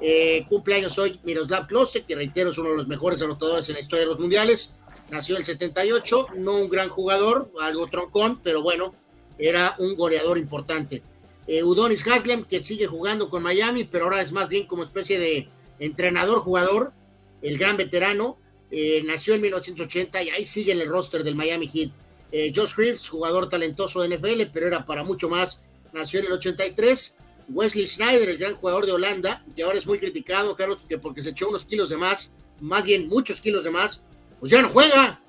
Eh, 0.00 0.46
cumpleaños 0.48 0.96
hoy 0.98 1.20
Miroslav 1.22 1.66
Klose, 1.66 2.04
que 2.04 2.14
reitero 2.14 2.48
es 2.48 2.56
uno 2.56 2.70
de 2.70 2.76
los 2.76 2.88
mejores 2.88 3.20
anotadores 3.20 3.68
en 3.68 3.74
la 3.74 3.80
historia 3.80 4.04
de 4.04 4.10
los 4.10 4.18
mundiales. 4.18 4.74
Nació 5.10 5.34
en 5.34 5.42
el 5.42 5.46
78, 5.46 6.28
no 6.36 6.56
un 6.56 6.70
gran 6.70 6.88
jugador, 6.88 7.52
algo 7.60 7.86
troncón, 7.88 8.40
pero 8.42 8.62
bueno, 8.62 8.94
era 9.36 9.74
un 9.76 9.96
goleador 9.96 10.38
importante. 10.38 11.02
Eh, 11.46 11.62
Udonis 11.62 12.06
Haslem, 12.06 12.44
que 12.44 12.62
sigue 12.62 12.86
jugando 12.86 13.28
con 13.28 13.42
Miami, 13.42 13.84
pero 13.84 14.04
ahora 14.04 14.22
es 14.22 14.32
más 14.32 14.48
bien 14.48 14.66
como 14.66 14.82
especie 14.82 15.18
de 15.18 15.46
entrenador-jugador, 15.78 16.94
el 17.42 17.58
gran 17.58 17.76
veterano. 17.76 18.38
Eh, 18.70 19.02
nació 19.04 19.34
en 19.34 19.40
1980 19.42 20.22
y 20.22 20.30
ahí 20.30 20.44
sigue 20.44 20.72
en 20.72 20.80
el 20.80 20.88
roster 20.88 21.24
del 21.24 21.34
Miami 21.34 21.66
Heat. 21.66 21.90
Eh, 22.30 22.52
Josh 22.54 22.74
Reeves, 22.76 23.08
jugador 23.08 23.48
talentoso 23.48 24.02
de 24.02 24.08
NFL, 24.16 24.50
pero 24.52 24.66
era 24.66 24.84
para 24.84 25.04
mucho 25.04 25.28
más. 25.28 25.62
Nació 25.92 26.20
en 26.20 26.26
el 26.26 26.32
83. 26.32 27.16
Wesley 27.48 27.86
Schneider, 27.86 28.28
el 28.28 28.36
gran 28.36 28.54
jugador 28.54 28.84
de 28.84 28.92
Holanda, 28.92 29.42
que 29.56 29.62
ahora 29.62 29.78
es 29.78 29.86
muy 29.86 29.98
criticado, 29.98 30.54
Carlos, 30.54 30.84
que 30.86 30.98
porque 30.98 31.22
se 31.22 31.30
echó 31.30 31.48
unos 31.48 31.64
kilos 31.64 31.88
de 31.88 31.96
más, 31.96 32.34
más 32.60 32.84
bien 32.84 33.08
muchos 33.08 33.40
kilos 33.40 33.64
de 33.64 33.70
más, 33.70 34.02
pues 34.38 34.52
ya 34.52 34.60
no 34.60 34.68
juega. 34.68 35.22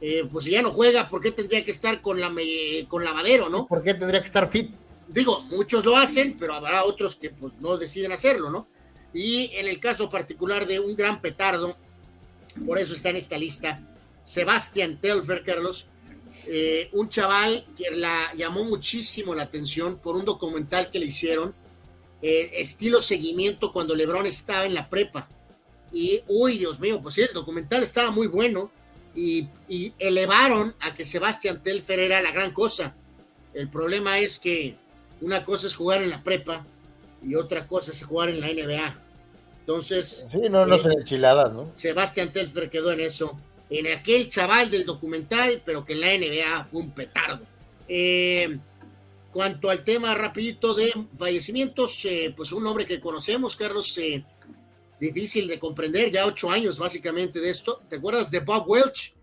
Eh, 0.00 0.28
pues 0.30 0.44
si 0.44 0.52
ya 0.52 0.62
no 0.62 0.70
juega, 0.70 1.08
¿por 1.08 1.20
qué 1.20 1.32
tendría 1.32 1.64
que 1.64 1.70
estar 1.70 2.00
con, 2.00 2.20
la, 2.20 2.32
con 2.88 3.02
lavadero, 3.02 3.48
no? 3.48 3.66
¿Por 3.66 3.82
qué 3.82 3.94
tendría 3.94 4.20
que 4.20 4.26
estar 4.26 4.50
fit? 4.50 4.70
Digo, 5.08 5.42
muchos 5.42 5.84
lo 5.84 5.96
hacen, 5.96 6.36
pero 6.38 6.54
habrá 6.54 6.84
otros 6.84 7.16
que 7.16 7.30
pues 7.30 7.54
no 7.60 7.76
deciden 7.76 8.12
hacerlo, 8.12 8.50
¿no? 8.50 8.68
Y 9.12 9.50
en 9.54 9.66
el 9.66 9.80
caso 9.80 10.08
particular 10.08 10.66
de 10.66 10.80
un 10.80 10.94
gran 10.94 11.20
petardo, 11.20 11.76
por 12.66 12.78
eso 12.78 12.94
está 12.94 13.10
en 13.10 13.16
esta 13.16 13.38
lista. 13.38 13.80
Sebastián 14.22 15.00
Telfer, 15.00 15.42
Carlos, 15.44 15.86
eh, 16.46 16.88
un 16.92 17.08
chaval 17.08 17.66
que 17.76 17.90
la 17.90 18.32
llamó 18.34 18.64
muchísimo 18.64 19.34
la 19.34 19.44
atención 19.44 19.98
por 19.98 20.16
un 20.16 20.24
documental 20.24 20.90
que 20.90 20.98
le 20.98 21.06
hicieron, 21.06 21.54
eh, 22.22 22.52
estilo 22.54 23.00
seguimiento 23.02 23.72
cuando 23.72 23.94
Lebron 23.94 24.26
estaba 24.26 24.66
en 24.66 24.74
la 24.74 24.88
prepa. 24.88 25.28
Y, 25.92 26.22
uy, 26.26 26.58
Dios 26.58 26.80
mío, 26.80 27.00
pues 27.00 27.14
sí, 27.14 27.22
el 27.22 27.32
documental 27.32 27.82
estaba 27.82 28.10
muy 28.10 28.26
bueno. 28.26 28.70
y, 29.16 29.48
elevaron 30.00 30.74
a 30.80 30.92
que 30.94 31.04
Sebastián 31.04 31.62
Telfer 31.62 32.00
era 32.00 32.20
la 32.20 32.32
gran 32.32 32.50
cosa. 32.52 32.96
El 33.52 33.68
problema 33.68 34.18
es 34.18 34.40
que 34.40 34.76
una 35.20 35.44
cosa 35.44 35.68
es 35.68 35.76
jugar 35.76 36.02
en 36.02 36.10
la 36.10 36.24
prepa 36.24 36.66
y 37.22 37.36
otra 37.36 37.68
cosa 37.68 37.92
es 37.92 38.02
jugar 38.04 38.28
en 38.28 38.40
la 38.40 38.48
NBA. 38.48 39.03
Entonces. 39.66 40.26
Sí, 40.30 40.40
no, 40.50 40.66
no 40.66 40.74
eh, 40.74 40.78
son 40.78 40.92
enchiladas, 40.92 41.54
¿no? 41.54 41.70
Sebastián 41.74 42.30
Telfer 42.30 42.68
quedó 42.68 42.92
en 42.92 43.00
eso. 43.00 43.38
En 43.70 43.86
aquel 43.86 44.28
chaval 44.28 44.70
del 44.70 44.84
documental, 44.84 45.62
pero 45.64 45.86
que 45.86 45.94
en 45.94 46.00
la 46.00 46.08
NBA 46.08 46.64
fue 46.70 46.82
un 46.82 46.90
petardo. 46.90 47.40
Eh, 47.88 48.58
cuanto 49.30 49.70
al 49.70 49.82
tema 49.82 50.14
rapidito 50.14 50.74
de 50.74 50.92
fallecimientos, 51.18 52.04
eh, 52.04 52.34
pues 52.36 52.52
un 52.52 52.66
hombre 52.66 52.84
que 52.84 53.00
conocemos, 53.00 53.56
Carlos, 53.56 53.98
difícil 55.00 55.48
de 55.48 55.58
comprender, 55.58 56.10
ya 56.10 56.26
ocho 56.26 56.50
años 56.50 56.78
básicamente 56.78 57.40
de 57.40 57.48
esto. 57.48 57.80
¿Te 57.88 57.96
acuerdas 57.96 58.30
de 58.30 58.40
Bob 58.40 58.68
Welch? 58.68 59.14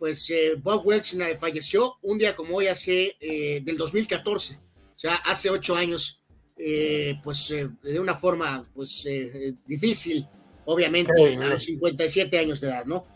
Pues 0.00 0.30
Bob 0.62 0.84
Welch 0.84 1.16
falleció 1.38 1.96
un 2.02 2.18
día 2.18 2.34
como 2.34 2.56
hoy, 2.56 2.66
hace 2.66 3.16
del 3.20 3.76
2014, 3.78 4.54
o 4.54 4.98
sea, 4.98 5.14
hace 5.14 5.48
ocho 5.48 5.76
años 5.76 6.20
eh, 6.58 7.20
pues 7.22 7.50
eh, 7.50 7.68
de 7.82 8.00
una 8.00 8.14
forma 8.14 8.66
pues 8.74 9.04
eh, 9.04 9.54
difícil, 9.66 10.26
obviamente, 10.64 11.36
a 11.36 11.48
los 11.48 11.62
57 11.64 12.38
años 12.38 12.60
de 12.60 12.68
edad, 12.68 12.84
¿no? 12.84 13.14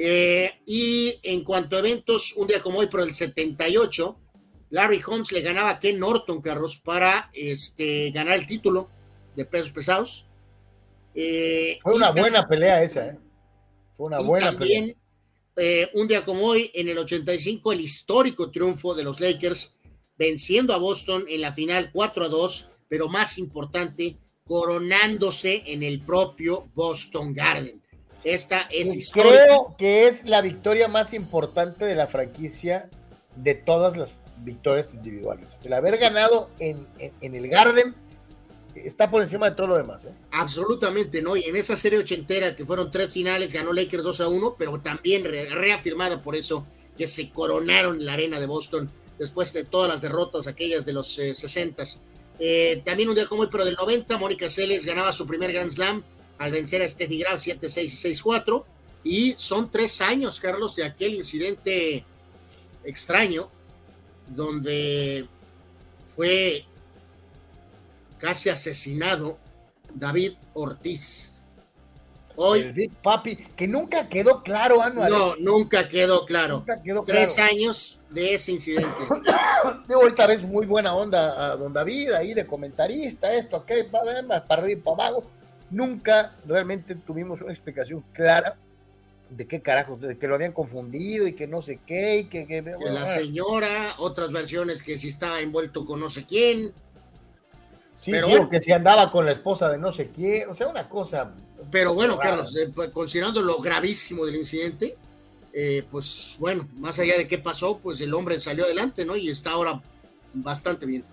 y 0.00 1.18
en 1.24 1.42
cuanto 1.42 1.74
a 1.74 1.80
eventos, 1.80 2.32
un 2.36 2.46
día 2.46 2.60
como 2.60 2.78
hoy, 2.78 2.86
pero 2.88 3.02
el 3.02 3.12
78, 3.12 4.16
Larry 4.70 5.02
Holmes 5.04 5.32
le 5.32 5.40
ganaba 5.40 5.70
a 5.70 5.80
Ken 5.80 5.98
Norton, 5.98 6.40
Carlos, 6.40 6.78
para 6.78 7.30
este, 7.32 8.12
ganar 8.12 8.38
el 8.38 8.46
título 8.46 8.88
de 9.34 9.44
pesos 9.44 9.72
pesados. 9.72 10.24
Fue 11.12 11.94
una 11.96 12.12
buena 12.12 12.46
pelea 12.46 12.80
esa, 12.84 13.08
¿eh? 13.08 13.18
Fue 13.94 14.06
una 14.06 14.18
buena 14.18 14.52
también, 14.52 14.94
pelea. 15.52 15.88
un 15.94 16.06
día 16.06 16.24
como 16.24 16.44
hoy, 16.44 16.70
en 16.74 16.88
el 16.88 16.98
85, 16.98 17.72
el 17.72 17.80
histórico 17.80 18.52
triunfo 18.52 18.94
de 18.94 19.02
los 19.02 19.18
Lakers 19.18 19.74
venciendo 20.16 20.74
a 20.74 20.78
Boston 20.78 21.24
en 21.28 21.40
la 21.40 21.52
final 21.52 21.90
4 21.92 22.24
a 22.24 22.28
2 22.28 22.70
pero 22.88 23.08
más 23.08 23.38
importante, 23.38 24.16
coronándose 24.44 25.62
en 25.66 25.82
el 25.82 26.00
propio 26.00 26.68
Boston 26.74 27.34
Garden. 27.34 27.82
Esta 28.24 28.62
es 28.70 28.94
histórica. 28.94 29.44
Creo 29.44 29.76
que 29.78 30.06
es 30.06 30.24
la 30.24 30.42
victoria 30.42 30.88
más 30.88 31.14
importante 31.14 31.84
de 31.84 31.94
la 31.94 32.06
franquicia 32.06 32.90
de 33.36 33.54
todas 33.54 33.96
las 33.96 34.18
victorias 34.38 34.94
individuales. 34.94 35.60
El 35.62 35.72
haber 35.72 35.98
ganado 35.98 36.50
en, 36.58 36.86
el 37.20 37.48
Garden 37.48 37.94
está 38.74 39.10
por 39.10 39.22
encima 39.22 39.50
de 39.50 39.56
todo 39.56 39.68
lo 39.68 39.76
demás. 39.76 40.04
¿eh? 40.04 40.12
Absolutamente, 40.32 41.22
¿no? 41.22 41.36
Y 41.36 41.44
en 41.44 41.56
esa 41.56 41.76
serie 41.76 41.98
ochentera, 41.98 42.56
que 42.56 42.64
fueron 42.64 42.90
tres 42.90 43.12
finales, 43.12 43.52
ganó 43.52 43.72
Lakers 43.72 44.02
2 44.02 44.20
a 44.20 44.28
1, 44.28 44.56
pero 44.58 44.80
también 44.80 45.24
reafirmada 45.24 46.22
por 46.22 46.36
eso 46.36 46.66
que 46.96 47.06
se 47.06 47.30
coronaron 47.30 47.96
en 47.96 48.06
la 48.06 48.14
arena 48.14 48.40
de 48.40 48.46
Boston 48.46 48.90
después 49.18 49.52
de 49.52 49.64
todas 49.64 49.90
las 49.90 50.00
derrotas, 50.00 50.46
aquellas 50.46 50.84
de 50.84 50.92
los 50.92 51.14
60 51.14 51.82
eh, 51.82 51.86
eh, 52.38 52.82
también 52.84 53.08
un 53.08 53.14
día 53.14 53.26
como 53.26 53.42
hoy, 53.42 53.48
pero 53.50 53.64
del 53.64 53.74
90, 53.74 54.16
Mónica 54.18 54.48
Seles 54.48 54.84
ganaba 54.84 55.12
su 55.12 55.26
primer 55.26 55.52
Grand 55.52 55.70
Slam 55.70 56.02
al 56.38 56.52
vencer 56.52 56.82
a 56.82 56.88
Steffi 56.88 57.18
Graf 57.18 57.40
7-6 57.40 57.82
y 57.82 58.14
6-4. 58.14 58.64
Y 59.04 59.34
son 59.36 59.70
tres 59.70 60.00
años, 60.00 60.40
Carlos, 60.40 60.76
de 60.76 60.84
aquel 60.84 61.14
incidente 61.14 62.04
extraño 62.84 63.50
donde 64.28 65.26
fue 66.14 66.64
casi 68.18 68.50
asesinado 68.50 69.38
David 69.94 70.32
Ortiz. 70.54 71.32
Hoy, 72.40 72.88
papi, 73.02 73.34
que 73.34 73.66
nunca 73.66 74.08
quedó 74.08 74.44
claro, 74.44 74.80
Anual. 74.80 75.10
No, 75.10 75.34
nunca 75.40 75.88
quedó 75.88 76.24
claro. 76.24 76.64
Tres 77.04 77.36
años 77.40 77.98
de 78.10 78.34
ese 78.34 78.52
incidente. 78.52 78.88
de 79.88 79.96
vuelta 79.96 80.24
ves 80.28 80.44
muy 80.44 80.64
buena 80.64 80.94
onda 80.94 81.50
a 81.50 81.56
don 81.56 81.72
David, 81.72 82.12
ahí 82.12 82.34
de 82.34 82.46
comentarista, 82.46 83.32
esto, 83.32 83.56
aquello, 83.56 83.90
para 83.90 84.44
arriba 84.48 84.70
y 84.70 84.76
para 84.76 85.08
abajo. 85.08 85.24
Nunca 85.68 86.36
realmente 86.46 86.94
tuvimos 86.94 87.42
una 87.42 87.52
explicación 87.52 88.04
clara 88.12 88.56
de 89.30 89.48
qué 89.48 89.60
carajos, 89.60 90.00
de 90.00 90.16
que 90.16 90.28
lo 90.28 90.36
habían 90.36 90.52
confundido 90.52 91.26
y 91.26 91.32
que 91.32 91.48
no 91.48 91.60
sé 91.60 91.80
qué, 91.84 92.18
y 92.18 92.24
que, 92.26 92.46
que 92.46 92.62
la 92.62 93.04
señora, 93.08 93.94
otras 93.98 94.30
versiones 94.30 94.84
que 94.84 94.96
si 94.96 95.08
estaba 95.08 95.40
envuelto 95.40 95.84
con 95.84 95.98
no 95.98 96.08
sé 96.08 96.24
quién. 96.24 96.72
Sí, 97.94 98.12
pero 98.12 98.48
que 98.48 98.62
si 98.62 98.70
andaba 98.70 99.10
con 99.10 99.26
la 99.26 99.32
esposa 99.32 99.68
de 99.68 99.76
no 99.76 99.90
sé 99.90 100.10
quién, 100.10 100.48
o 100.48 100.54
sea, 100.54 100.68
una 100.68 100.88
cosa. 100.88 101.34
Pero 101.70 101.94
bueno, 101.94 102.18
Carlos, 102.18 102.56
eh, 102.56 102.70
pues, 102.74 102.90
considerando 102.90 103.42
lo 103.42 103.58
gravísimo 103.58 104.24
del 104.24 104.36
incidente, 104.36 104.96
eh, 105.52 105.84
pues 105.90 106.36
bueno, 106.38 106.68
más 106.76 106.98
allá 106.98 107.16
de 107.16 107.26
qué 107.26 107.38
pasó, 107.38 107.78
pues 107.78 108.00
el 108.00 108.14
hombre 108.14 108.38
salió 108.40 108.64
adelante, 108.64 109.04
¿no? 109.04 109.16
Y 109.16 109.28
está 109.28 109.50
ahora 109.50 109.80
bastante 110.32 110.86
bien. 110.86 111.04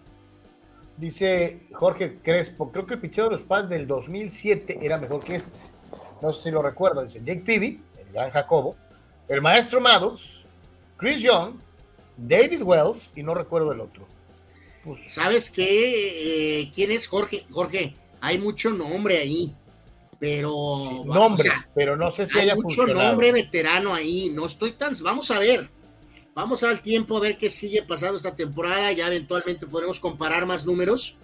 Dice 0.97 1.61
Jorge 1.73 2.19
Crespo, 2.23 2.71
creo 2.71 2.85
que 2.85 2.93
el 2.93 3.01
picheo 3.01 3.25
de 3.25 3.31
los 3.31 3.41
Paz 3.41 3.67
del 3.67 3.85
2007 3.85 4.79
era 4.81 4.97
mejor 4.97 5.23
que 5.23 5.35
este. 5.35 5.57
No 6.21 6.31
sé 6.31 6.43
si 6.43 6.51
lo 6.51 6.61
recuerda, 6.61 7.01
dice 7.01 7.21
Jake 7.23 7.43
Peavy, 7.45 7.81
el 7.97 8.13
gran 8.13 8.29
Jacobo, 8.31 8.77
el 9.27 9.41
maestro 9.41 9.81
Maddox, 9.81 10.23
Chris 10.97 11.21
Young, 11.21 11.55
David 12.15 12.61
Wells 12.61 13.11
y 13.15 13.23
no 13.23 13.33
recuerdo 13.33 13.73
el 13.73 13.81
otro. 13.81 14.07
Pues, 14.83 15.13
¿Sabes 15.13 15.49
qué? 15.49 16.61
Eh, 16.61 16.71
¿Quién 16.73 16.91
es 16.91 17.07
Jorge? 17.07 17.45
Jorge, 17.51 17.95
hay 18.21 18.37
mucho 18.37 18.69
nombre 18.69 19.17
ahí, 19.17 19.53
pero... 20.19 21.03
nombre, 21.05 21.51
pero 21.73 21.95
no 21.95 22.11
sé 22.11 22.25
si 22.25 22.39
hay 22.39 22.55
mucho 22.55 22.87
nombre 22.87 23.31
veterano 23.31 23.93
ahí, 23.93 24.29
no 24.29 24.45
estoy 24.45 24.73
tan... 24.73 24.93
Vamos 25.01 25.31
a 25.31 25.39
ver, 25.39 25.69
vamos 26.33 26.63
al 26.63 26.81
tiempo 26.81 27.17
a 27.17 27.21
ver 27.21 27.37
qué 27.37 27.49
sigue 27.49 27.83
pasando 27.83 28.17
esta 28.17 28.35
temporada, 28.35 28.91
ya 28.91 29.07
eventualmente 29.07 29.67
podremos 29.67 29.99
comparar 29.99 30.45
más 30.45 30.65
números. 30.65 31.17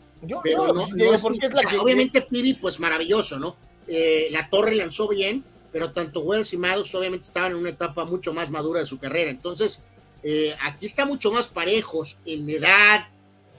pero 0.44 0.74
no, 0.74 0.88
porque 1.22 1.46
es 1.46 1.54
la 1.54 1.64
que... 1.70 1.78
Obviamente 1.78 2.22
Pibi, 2.22 2.56
pues 2.56 2.80
maravilloso, 2.80 3.40
¿no? 3.40 3.56
Eh, 3.88 4.28
la 4.32 4.50
torre 4.50 4.76
lanzó 4.76 5.08
bien, 5.08 5.44
pero 5.72 5.92
tanto 5.92 6.22
Wells 6.22 6.54
y 6.54 6.58
Maddox 6.58 6.94
obviamente 6.96 7.26
estaban 7.26 7.52
en 7.54 7.58
una 7.58 7.70
etapa 7.70 8.06
mucho 8.06 8.34
más 8.34 8.50
madura 8.50 8.80
de 8.80 8.86
su 8.86 9.00
carrera, 9.00 9.32
entonces... 9.32 9.84
Eh, 10.24 10.56
aquí 10.62 10.86
está 10.86 11.04
mucho 11.06 11.32
más 11.32 11.48
parejos 11.48 12.20
en 12.28 12.48
edad, 12.48 13.08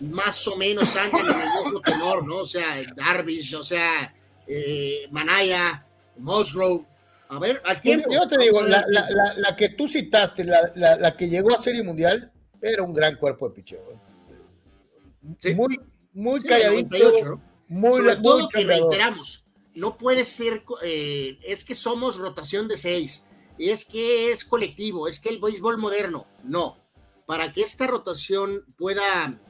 más 0.01 0.47
o 0.49 0.57
menos 0.57 0.97
andan 0.97 1.27
en 1.27 1.41
el 1.41 1.65
mismo 1.65 1.81
tenor, 1.81 2.27
¿no? 2.27 2.39
O 2.39 2.47
sea, 2.47 2.81
Darvish, 2.95 3.55
o 3.55 3.63
sea, 3.63 4.15
eh, 4.55 5.09
Manaya, 5.11 5.87
Musgrove. 6.17 6.87
A 7.29 7.39
ver, 7.39 7.63
al 7.65 7.81
tiempo. 7.81 8.13
Yo, 8.13 8.29
te 8.29 8.37
digo, 8.39 8.61
la, 8.63 8.85
la, 8.89 9.35
la, 9.37 9.57
que 9.57 9.71
tú 9.71 9.89
citaste, 9.89 10.45
la, 10.45 11.17
que 11.17 11.29
llegó 11.29 11.55
a 11.55 11.59
Serie 11.59 11.83
Mundial, 11.83 12.31
era 12.61 12.83
un 12.83 12.93
gran 12.93 13.17
cuerpo 13.17 13.49
de 13.49 13.55
picheo. 13.55 13.83
¿eh? 15.43 15.55
Muy, 15.55 15.81
muy 16.13 16.43
calladito. 16.43 17.41
Muy, 17.69 17.97
Sobre 17.97 18.17
todo 18.17 18.49
que 18.51 18.65
reiteramos, 18.65 19.47
no 19.75 19.97
puede 19.97 20.27
ser, 20.27 20.63
eh, 20.83 21.39
es 21.43 21.65
que 21.65 21.75
somos 21.75 22.19
rotación 22.19 22.69
de 22.69 22.77
seis, 22.77 23.25
es 23.59 23.87
que 23.87 24.31
es 24.31 24.45
colectivo, 24.45 25.09
es 25.09 25.19
que 25.19 25.31
el 25.31 25.41
béisbol 25.41 25.79
moderno, 25.79 26.27
no. 26.45 26.79
Para 27.25 27.51
que 27.51 27.63
esta 27.63 27.87
rotación 27.87 28.67
pueda 28.77 29.41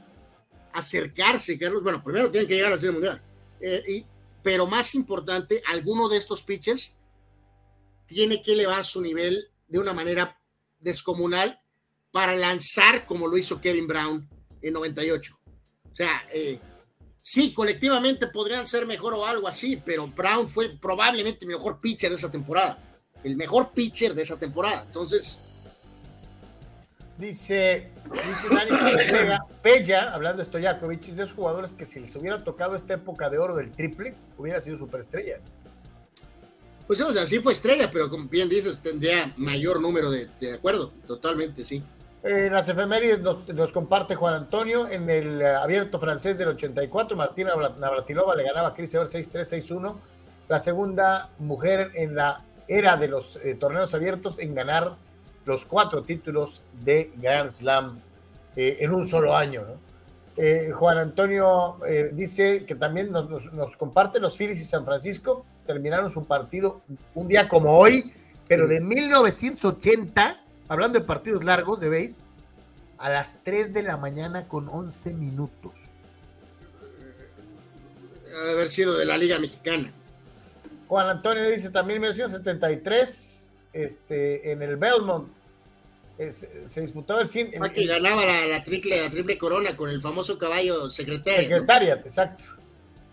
acercarse, 0.73 1.59
Carlos. 1.59 1.83
Bueno, 1.83 2.03
primero 2.03 2.31
tienen 2.31 2.49
que 2.49 2.55
llegar 2.55 2.73
a 2.73 2.79
ser 2.79 2.93
mundial. 2.93 3.21
Eh, 3.61 3.83
y, 3.89 4.07
pero 4.43 4.67
más 4.67 4.95
importante, 4.95 5.63
alguno 5.69 6.09
de 6.09 6.19
estos 6.19 6.43
pitchers 6.43 6.97
tiene 8.07 8.43
que 8.43 8.53
elevar 8.53 8.85
su 8.85 9.01
nivel 9.01 9.51
de 9.69 9.79
una 9.79 9.93
manera 9.93 10.39
descomunal 10.79 11.61
para 12.11 12.35
lanzar 12.35 13.07
como 13.07 13.27
lo 13.27 13.39
hizo 13.39 13.61
Kevin 13.61 13.87
Brown 13.87 14.29
en 14.61 14.73
98. 14.73 15.39
O 15.91 15.95
sea, 15.95 16.27
eh, 16.33 16.59
sí, 17.21 17.53
colectivamente 17.55 18.27
podrían 18.27 18.67
ser 18.67 18.87
mejor 18.87 19.15
o 19.15 19.27
algo 19.27 19.49
así, 19.49 19.77
pero 19.77 20.09
Brown 20.09 20.49
fue 20.49 20.77
probablemente 20.79 21.45
el 21.45 21.53
mejor 21.53 21.81
pitcher 21.81 22.11
de 22.11 22.17
esa 22.17 22.31
temporada. 22.31 23.01
El 23.25 23.37
mejor 23.37 23.73
pitcher 23.73 24.15
de 24.15 24.23
esa 24.23 24.39
temporada. 24.39 24.83
Entonces, 24.83 25.41
Dice, 27.19 27.91
dice 28.11 28.55
Dani 28.55 29.39
Pella, 29.63 30.13
hablando 30.15 30.39
de 30.39 30.47
Stojakovic, 30.47 31.09
es 31.09 31.17
de 31.17 31.25
esos 31.25 31.35
jugadores 31.35 31.73
que 31.73 31.85
si 31.85 32.01
les 32.01 32.15
hubiera 32.17 32.43
tocado 32.43 32.75
esta 32.75 32.95
época 32.95 33.29
de 33.29 33.39
oro 33.39 33.55
del 33.55 33.71
triple, 33.73 34.15
hubiera 34.39 34.61
sido 34.61 34.79
superestrella. 34.79 35.39
Pues 36.87 37.01
o 37.01 37.13
sea, 37.13 37.27
sí 37.27 37.39
fue 37.39 37.53
estrella, 37.53 37.91
pero 37.91 38.11
como 38.11 38.29
bien 38.29 38.49
dices, 38.49 38.79
tendría 38.79 39.33
mayor 39.37 39.81
número 39.81 40.11
de, 40.11 40.29
de 40.41 40.55
acuerdo, 40.55 40.93
totalmente, 41.07 41.65
sí. 41.65 41.83
En 42.25 42.53
las 42.53 42.69
efemérides 42.69 43.21
nos, 43.21 43.49
nos, 43.49 43.73
comparte 43.73 44.15
Juan 44.15 44.35
Antonio 44.35 44.89
en 44.89 45.11
el 45.11 45.45
abierto 45.45 45.99
francés 45.99 46.39
del 46.39 46.49
84. 46.49 47.17
Martina 47.17 47.53
Navratilova 47.79 48.37
le 48.37 48.45
ganaba 48.45 48.69
a 48.69 48.75
Chris 48.75 48.95
Ever 48.95 49.09
6-3, 49.09 49.65
6-1. 49.65 49.97
La 50.49 50.61
segunda 50.61 51.31
mujer 51.39 51.91
en 51.95 52.15
la 52.15 52.45
era 52.69 52.97
de 52.97 53.09
los 53.09 53.37
eh, 53.43 53.57
torneos 53.59 53.93
abiertos 53.95 54.39
en 54.39 54.55
ganar 54.55 54.97
los 55.45 55.65
cuatro 55.67 56.03
títulos 56.03 56.61
de 56.85 57.11
Grand 57.17 57.51
Slam 57.51 58.01
eh, 58.57 58.79
en 58.81 58.93
un 58.93 59.05
solo 59.05 59.37
año. 59.37 59.63
Eh, 60.37 60.71
Juan 60.73 60.99
Antonio 60.99 61.79
eh, 61.87 62.11
dice 62.13 62.65
que 62.65 62.75
también 62.75 63.13
nos, 63.13 63.77
comparte 63.77 64.19
los 64.19 64.37
Phillies 64.37 64.61
y 64.61 64.65
San 64.65 64.85
Francisco 64.85 65.45
terminaron 65.67 66.11
su 66.11 66.25
partido 66.25 66.83
un 67.15 67.29
día 67.29 67.49
como 67.49 67.77
hoy, 67.79 68.13
pero 68.49 68.67
de 68.67 68.81
1980, 68.81 70.43
hablando 70.69 70.99
de 70.99 71.05
partidos 71.05 71.45
largos 71.45 71.81
de 71.81 71.89
base, 71.89 72.23
a 72.99 73.11
las 73.11 73.43
3 73.43 73.75
de 73.75 73.83
la 73.83 73.97
mañana 73.97 74.49
con 74.49 74.69
11 74.69 75.15
minutos. 75.15 75.73
Debe 78.25 78.53
haber 78.53 78.71
sido 78.71 78.97
de 78.97 79.05
la 79.05 79.19
Liga 79.19 79.39
Mexicana. 79.39 79.93
Juan 80.89 81.09
Antonio 81.09 81.49
dice 81.49 81.71
también 81.71 82.01
1973, 82.01 83.42
este, 83.73 84.53
en 84.53 84.63
el 84.63 84.77
Belmont. 84.77 85.29
es- 86.19 86.47
se 86.67 86.81
disputaba 86.83 87.23
el 87.23 87.29
100. 87.29 87.55
en- 87.55 87.65
Ah, 87.65 87.73
que 87.73 87.83
en- 87.83 87.89
ganaba 87.89 88.25
la, 88.25 88.47
la 88.47 88.63
triple, 88.63 89.01
la 89.01 89.09
triple 89.11 89.39
corona 89.39 89.75
con 89.77 89.89
el 89.91 90.01
famoso 90.01 90.37
caballo 90.39 90.89
secretario. 90.91 91.41
¿no? 91.43 91.55
Secretariat, 91.55 91.99
exacto. 92.07 92.45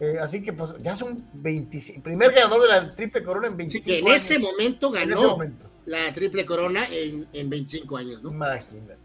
Eh, 0.02 0.18
así 0.22 0.44
que 0.44 0.54
pues 0.54 0.72
ya 0.82 0.96
son 0.96 1.26
25, 1.34 2.04
primer 2.04 2.32
ganador 2.32 2.62
de 2.62 2.68
la 2.68 2.96
triple 2.96 3.24
corona 3.24 3.48
en 3.48 3.54
Así 3.54 3.58
25 3.58 3.86
que 3.86 4.00
en 4.00 4.06
años. 4.08 4.16
ese 4.18 4.40
momento 4.40 4.88
En 4.88 4.94
ganó 4.94 5.16
ese 5.18 5.28
momento. 5.28 5.66
la 5.86 6.14
triple 6.14 6.46
corona 6.46 6.86
en, 6.92 7.28
en 7.34 7.50
25 7.50 7.98
años, 7.98 8.22
¿no? 8.22 8.32
Imagínate. 8.32 8.98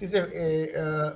Dice, 0.00 0.26
eh, 0.32 0.72
ah, 0.78 1.14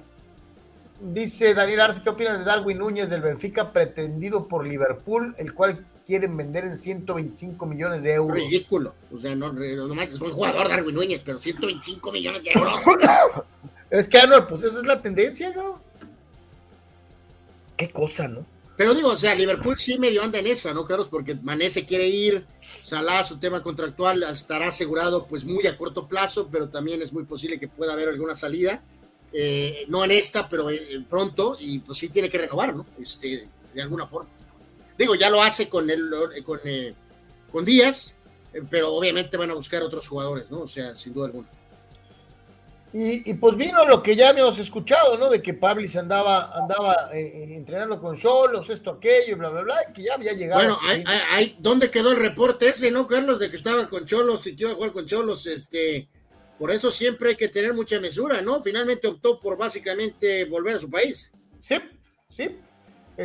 dice 1.00 1.54
Daniel 1.54 1.80
Arce, 1.80 2.02
¿qué 2.02 2.10
opinas 2.10 2.38
de 2.38 2.44
Darwin 2.44 2.78
Núñez 2.78 3.10
del 3.10 3.22
Benfica 3.22 3.72
pretendido 3.72 4.46
por 4.46 4.66
Liverpool, 4.66 5.34
el 5.38 5.54
cual 5.54 5.86
quieren 6.04 6.36
vender 6.36 6.64
en 6.64 6.76
125 6.76 7.66
millones 7.66 8.02
de 8.02 8.14
euros? 8.14 8.36
Ridículo. 8.36 8.94
O 9.12 9.18
sea, 9.18 9.34
no, 9.34 9.52
no 9.52 9.94
manches, 9.94 10.14
es 10.14 10.20
buen 10.20 10.32
jugador 10.32 10.68
Darwin 10.68 10.94
Núñez, 10.94 11.22
pero 11.24 11.38
125 11.38 12.12
millones 12.12 12.44
de 12.44 12.52
euros. 12.52 12.80
Es 13.90 14.06
que, 14.06 14.18
Anual, 14.20 14.46
pues 14.46 14.62
esa 14.62 14.78
es 14.78 14.86
la 14.86 15.02
tendencia, 15.02 15.52
¿no? 15.52 15.82
Qué 17.76 17.90
cosa, 17.90 18.28
¿no? 18.28 18.46
Pero 18.76 18.94
digo, 18.94 19.08
o 19.08 19.16
sea, 19.16 19.34
Liverpool 19.34 19.76
sí 19.76 19.98
medio 19.98 20.22
anda 20.22 20.38
en 20.38 20.46
esa, 20.46 20.72
¿no, 20.72 20.84
Carlos? 20.84 21.08
Porque 21.08 21.34
Mané 21.34 21.70
se 21.70 21.84
quiere 21.84 22.06
ir, 22.06 22.46
Salah, 22.82 23.24
su 23.24 23.38
tema 23.38 23.62
contractual 23.62 24.22
estará 24.22 24.68
asegurado 24.68 25.26
pues 25.26 25.44
muy 25.44 25.66
a 25.66 25.76
corto 25.76 26.08
plazo, 26.08 26.48
pero 26.50 26.68
también 26.70 27.02
es 27.02 27.12
muy 27.12 27.24
posible 27.24 27.58
que 27.58 27.68
pueda 27.68 27.92
haber 27.92 28.08
alguna 28.08 28.34
salida. 28.34 28.82
Eh, 29.32 29.84
no 29.88 30.04
en 30.04 30.10
esta, 30.10 30.48
pero 30.48 30.70
eh, 30.70 31.04
pronto, 31.08 31.56
y 31.58 31.78
pues 31.80 31.98
sí 31.98 32.08
tiene 32.08 32.28
que 32.28 32.38
renovar, 32.38 32.74
¿no? 32.74 32.84
Este, 32.98 33.48
de 33.72 33.82
alguna 33.82 34.06
forma. 34.06 34.28
Digo, 34.98 35.14
ya 35.14 35.30
lo 35.30 35.42
hace 35.42 35.68
con 35.68 35.88
el, 35.88 36.10
con, 36.44 36.60
eh, 36.64 36.94
con 37.50 37.64
Díaz, 37.64 38.16
eh, 38.52 38.62
pero 38.68 38.92
obviamente 38.92 39.36
van 39.36 39.50
a 39.50 39.54
buscar 39.54 39.82
otros 39.82 40.06
jugadores, 40.06 40.50
¿no? 40.50 40.60
O 40.60 40.66
sea, 40.66 40.94
sin 40.96 41.14
duda 41.14 41.26
alguna. 41.26 41.48
Y, 42.92 43.30
y, 43.30 43.34
pues 43.34 43.56
vino 43.56 43.86
lo 43.86 44.02
que 44.02 44.16
ya 44.16 44.30
habíamos 44.30 44.58
escuchado, 44.58 45.16
¿no? 45.16 45.30
De 45.30 45.40
que 45.40 45.54
Pablis 45.54 45.96
andaba, 45.96 46.50
andaba 46.54 47.08
eh, 47.14 47.54
entrenando 47.54 48.00
con 48.00 48.16
Cholos, 48.16 48.68
esto, 48.68 48.90
aquello, 48.90 49.36
bla, 49.36 49.48
bla, 49.48 49.62
bla, 49.62 49.76
y 49.88 49.92
que 49.92 50.02
ya 50.02 50.14
había 50.14 50.32
llegado. 50.32 50.60
Bueno, 50.60 50.78
hay, 50.88 51.04
hay, 51.06 51.20
hay, 51.30 51.56
¿dónde 51.60 51.90
quedó 51.90 52.10
el 52.10 52.18
reporte 52.18 52.68
ese, 52.68 52.90
no, 52.90 53.06
Carlos? 53.06 53.38
De 53.38 53.48
que 53.48 53.56
estaba 53.56 53.88
con 53.88 54.06
Cholos 54.06 54.44
y 54.48 54.56
que 54.56 54.64
iba 54.64 54.72
a 54.72 54.74
jugar 54.74 54.92
con 54.92 55.06
Cholos, 55.06 55.46
este. 55.46 56.08
Por 56.60 56.70
eso 56.70 56.90
siempre 56.90 57.30
hay 57.30 57.36
que 57.36 57.48
tener 57.48 57.72
mucha 57.72 57.98
mesura, 58.00 58.42
¿no? 58.42 58.62
Finalmente 58.62 59.08
optó 59.08 59.40
por 59.40 59.56
básicamente 59.56 60.44
volver 60.44 60.76
a 60.76 60.80
su 60.80 60.90
país. 60.90 61.32
Sí, 61.62 61.76
sí. 62.28 62.50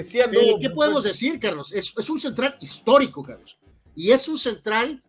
Sí 0.02 0.22
anduvo, 0.22 0.41
eh, 0.41 0.57
¿Qué 0.62 0.70
podemos 0.70 1.03
decir, 1.03 1.38
Carlos? 1.38 1.74
Es, 1.74 1.94
es, 1.98 2.10
un 2.10 2.18
central 2.18 2.57
histórico, 2.62 3.22
Carlos. 3.22 3.57
Y 3.94 4.12
es 4.12 4.30
un 4.30 4.38
central 4.38 5.03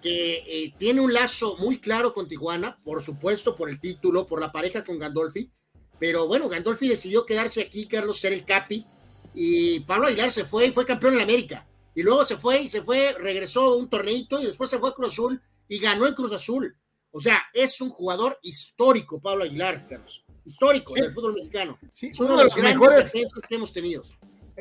que 0.00 0.44
eh, 0.46 0.74
tiene 0.78 1.00
un 1.00 1.12
lazo 1.12 1.56
muy 1.58 1.80
claro 1.80 2.14
con 2.14 2.28
Tijuana, 2.28 2.78
por 2.84 3.02
supuesto, 3.02 3.56
por 3.56 3.68
el 3.68 3.80
título, 3.80 4.24
por 4.24 4.40
la 4.40 4.52
pareja 4.52 4.84
con 4.84 5.00
Gandolfi. 5.00 5.50
Pero 5.98 6.28
bueno, 6.28 6.48
Gandolfi 6.48 6.86
decidió 6.86 7.26
quedarse 7.26 7.60
aquí, 7.60 7.88
Carlos, 7.88 8.20
ser 8.20 8.32
el 8.32 8.44
capi. 8.44 8.86
Y 9.34 9.80
Pablo 9.80 10.06
Aguilar 10.06 10.30
se 10.30 10.44
fue 10.44 10.68
y 10.68 10.70
fue 10.70 10.86
campeón 10.86 11.14
en 11.14 11.22
América. 11.22 11.66
Y 11.92 12.04
luego 12.04 12.24
se 12.24 12.36
fue 12.36 12.62
y 12.62 12.68
se 12.68 12.82
fue, 12.82 13.16
regresó 13.18 13.62
a 13.62 13.76
un 13.76 13.90
torneito 13.90 14.40
y 14.40 14.46
después 14.46 14.70
se 14.70 14.78
fue 14.78 14.90
a 14.90 14.94
Cruz 14.94 15.08
Azul 15.08 15.42
y 15.66 15.80
ganó 15.80 16.06
en 16.06 16.14
Cruz 16.14 16.30
Azul. 16.32 16.76
O 17.16 17.20
sea, 17.20 17.40
es 17.52 17.80
un 17.80 17.90
jugador 17.90 18.40
histórico, 18.42 19.20
Pablo 19.20 19.44
Aguilar, 19.44 19.86
Carlos. 19.88 20.24
Histórico 20.44 20.94
sí. 20.94 21.00
del 21.00 21.14
fútbol 21.14 21.34
mexicano. 21.34 21.78
Sí, 21.92 22.08
es 22.08 22.18
uno, 22.18 22.30
uno 22.30 22.38
de 22.38 22.44
los, 22.44 22.54
grandes 22.56 22.76
mejores 22.76 23.12
defensas 23.12 23.40
que 23.48 23.54
hemos 23.54 23.72
tenido. 23.72 24.02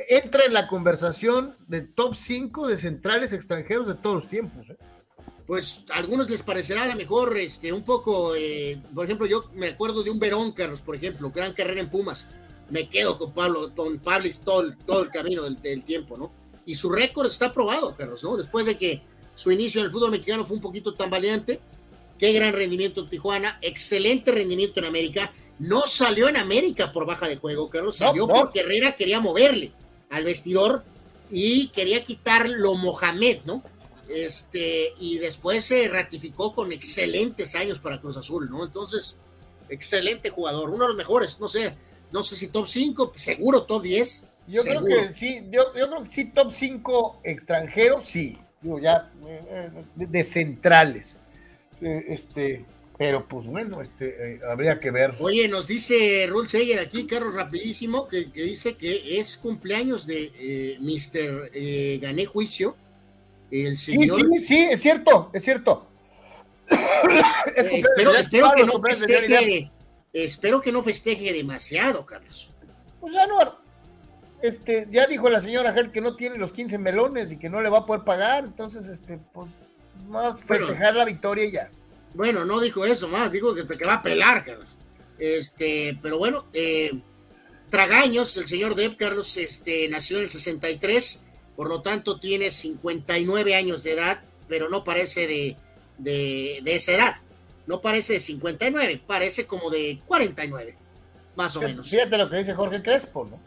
Entra 0.08 0.44
en 0.46 0.54
la 0.54 0.68
conversación 0.68 1.58
de 1.68 1.82
top 1.82 2.14
5 2.14 2.68
de 2.68 2.78
centrales 2.78 3.34
extranjeros 3.34 3.88
de 3.88 3.96
todos 3.96 4.18
los 4.18 4.30
tiempos. 4.30 4.70
¿eh? 4.70 4.78
Pues 5.48 5.84
a 5.92 5.98
algunos 5.98 6.30
les 6.30 6.44
parecerá 6.44 6.84
a 6.84 6.88
lo 6.90 6.96
mejor 6.96 7.36
este, 7.40 7.74
un 7.74 7.84
poco, 7.84 8.36
eh, 8.36 8.80
por 8.94 9.06
ejemplo, 9.06 9.26
yo 9.26 9.50
me 9.54 9.70
acuerdo 9.70 10.04
de 10.04 10.12
un 10.12 10.20
Verón, 10.20 10.52
Carlos, 10.52 10.84
por 10.84 10.96
ejemplo, 10.96 11.32
gran 11.32 11.54
carrera 11.54 11.82
en 11.82 11.90
Pumas. 11.90 12.28
Me 12.70 12.88
quedo 12.88 13.18
con 13.18 13.34
Pablo, 13.34 13.74
con 13.76 13.98
Pablis 13.98 14.42
todo 14.42 14.62
el, 14.62 14.78
todo 14.78 15.02
el 15.02 15.10
camino 15.10 15.42
del, 15.42 15.60
del 15.60 15.84
tiempo, 15.84 16.18
¿no? 16.18 16.32
Y 16.68 16.76
su 16.76 16.92
récord 16.92 17.26
está 17.26 17.52
probado, 17.52 17.96
Carlos, 17.96 18.24
¿no? 18.24 18.38
Después 18.38 18.68
de 18.68 18.78
que 18.78 19.02
su 19.34 19.52
inicio 19.52 19.82
en 19.82 19.86
el 19.86 19.92
fútbol 19.92 20.12
mexicano 20.12 20.46
fue 20.46 20.58
un 20.58 20.62
poquito 20.62 20.94
tambaleante, 20.94 21.60
qué 22.18 22.34
gran 22.34 22.54
rendimiento 22.54 23.02
en 23.02 23.10
Tijuana, 23.10 23.60
excelente 23.62 24.32
rendimiento 24.32 24.80
en 24.80 24.86
América. 24.86 25.32
No 25.60 25.86
salió 25.86 26.28
en 26.28 26.38
América 26.38 26.92
por 26.92 27.06
baja 27.06 27.28
de 27.28 27.38
juego, 27.38 27.70
Carlos, 27.70 27.98
salió 27.98 28.28
no, 28.28 28.34
no. 28.34 28.40
porque 28.42 28.62
Herrera 28.62 28.96
quería 28.96 29.20
moverle 29.20 29.72
al 30.10 30.24
vestidor 30.24 30.84
y 31.30 31.70
quería 31.70 32.04
quitarlo 32.04 32.76
Mohamed, 32.76 33.40
¿no? 33.46 33.64
Este, 34.10 34.94
y 35.00 35.18
después 35.18 35.66
se 35.66 35.88
ratificó 35.88 36.54
con 36.54 36.72
excelentes 36.72 37.56
años 37.56 37.80
para 37.80 38.00
Cruz 38.00 38.18
Azul, 38.18 38.50
¿no? 38.50 38.64
Entonces, 38.64 39.18
excelente 39.70 40.30
jugador, 40.30 40.70
uno 40.70 40.84
de 40.84 40.90
los 40.90 40.98
mejores, 40.98 41.40
no 41.40 41.48
sé, 41.48 41.76
no 42.12 42.22
sé 42.22 42.36
si 42.36 42.48
top 42.50 42.68
5, 42.68 43.14
seguro 43.16 43.64
top 43.64 43.82
10. 43.82 44.28
Yo 44.48 44.62
seguro. 44.62 44.86
creo 44.86 45.08
que 45.08 45.14
sí, 45.14 45.48
yo, 45.50 45.74
yo, 45.76 45.88
creo 45.88 46.04
que 46.04 46.10
sí, 46.10 46.26
top 46.26 46.52
5 46.52 47.22
extranjeros, 47.24 48.06
sí, 48.06 48.38
digo, 48.62 48.80
ya 48.80 49.12
eh, 49.26 49.72
de, 49.96 50.06
de 50.06 50.24
centrales. 50.24 51.18
Eh, 51.82 52.06
este, 52.10 52.66
pero 52.98 53.28
pues 53.28 53.48
bueno, 53.48 53.82
este, 53.82 54.34
eh, 54.34 54.40
habría 54.50 54.80
que 54.80 54.92
ver. 54.92 55.16
Oye, 55.20 55.48
nos 55.48 55.68
dice 55.68 56.26
Rul 56.30 56.48
Seyer 56.48 56.80
aquí, 56.80 57.06
Carlos, 57.06 57.34
rapidísimo, 57.34 58.08
que, 58.08 58.32
que, 58.32 58.44
dice 58.44 58.76
que 58.76 59.20
es 59.20 59.38
cumpleaños 59.38 60.06
de 60.06 60.32
eh, 60.40 60.78
Mr. 60.80 61.50
Eh, 61.54 62.00
Gané 62.02 62.26
Juicio. 62.26 62.76
El 63.50 63.78
señor... 63.78 64.16
Sí, 64.16 64.22
sí, 64.22 64.40
sí, 64.40 64.68
es 64.72 64.82
cierto, 64.82 65.32
es 65.34 65.44
cierto. 65.44 65.88
es 67.56 67.68
espero, 67.68 68.16
espero 68.16 68.52
que 68.56 68.64
no 68.64 68.80
festeje, 68.80 69.72
espero 70.14 70.62
que 70.62 70.72
no 70.72 70.82
festeje 70.82 71.34
demasiado, 71.34 72.06
Carlos. 72.06 72.50
Pues 73.00 73.14
ya 73.14 73.28
no, 73.28 73.60
este, 74.44 74.88
ya 74.92 75.08
dijo 75.08 75.30
la 75.30 75.42
señora 75.42 75.74
Gel 75.74 75.92
que 75.92 76.02
no 76.02 76.16
tiene 76.16 76.38
los 76.38 76.52
15 76.52 76.78
melones 76.78 77.32
y 77.32 77.38
que 77.38 77.50
no 77.50 77.62
le 77.62 77.70
va 77.70 77.80
a 77.80 77.86
poder 77.86 78.04
pagar, 78.04 78.44
entonces, 78.44 78.88
este, 78.88 79.20
pues, 79.34 79.50
más 80.08 80.40
festejar 80.40 80.78
bueno, 80.78 80.98
la 81.00 81.06
victoria 81.06 81.46
y 81.46 81.52
ya. 81.52 81.70
Bueno, 82.14 82.46
no 82.46 82.60
dijo 82.60 82.86
eso 82.86 83.08
más, 83.08 83.32
dijo 83.32 83.56
que, 83.56 83.66
que 83.66 83.86
va 83.86 83.96
a 83.96 84.04
pelar, 84.04 84.44
Carlos. 84.44 84.78
Este, 85.18 85.98
pero 86.02 86.18
bueno, 86.18 86.46
eh, 86.54 86.92
Tragaños, 87.70 88.38
el 88.38 88.46
señor 88.46 88.76
Depp, 88.76 88.98
Carlos, 88.98 89.36
este, 89.38 89.88
nació 89.90 90.18
en 90.18 90.26
el 90.26 90.30
63, 90.30 91.24
por 91.56 91.70
lo 91.70 91.82
tanto 91.82 92.20
tiene 92.20 92.52
59 92.52 93.56
años 93.56 93.84
de 93.84 93.94
edad, 93.94 94.22
pero 94.48 94.70
no 94.70 94.84
parece 94.84 95.26
de, 95.26 95.58
de, 95.98 96.60
de 96.64 96.76
esa 96.76 96.92
edad. 96.92 97.16
No 97.66 97.82
parece 97.82 98.14
de 98.14 98.20
59, 98.20 99.02
parece 99.08 99.48
como 99.48 99.72
de 99.72 100.02
49, 100.06 100.76
más 101.36 101.56
o 101.56 101.60
Fíjate 101.60 101.72
menos. 101.74 101.90
Fíjate 101.90 102.18
lo 102.18 102.30
que 102.30 102.38
dice 102.38 102.54
Jorge 102.54 102.84
Crespo, 102.84 103.26
¿no? 103.26 103.40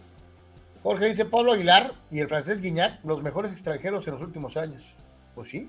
Jorge 0.83 1.07
dice 1.07 1.25
Pablo 1.25 1.53
Aguilar 1.53 1.95
y 2.11 2.19
el 2.19 2.29
francés 2.29 2.61
Guignac, 2.61 3.05
los 3.05 3.23
mejores 3.23 3.53
extranjeros 3.53 4.07
en 4.09 4.15
los 4.15 4.23
últimos 4.23 4.57
años. 4.57 4.83
Pues 5.35 5.51
sí, 5.51 5.69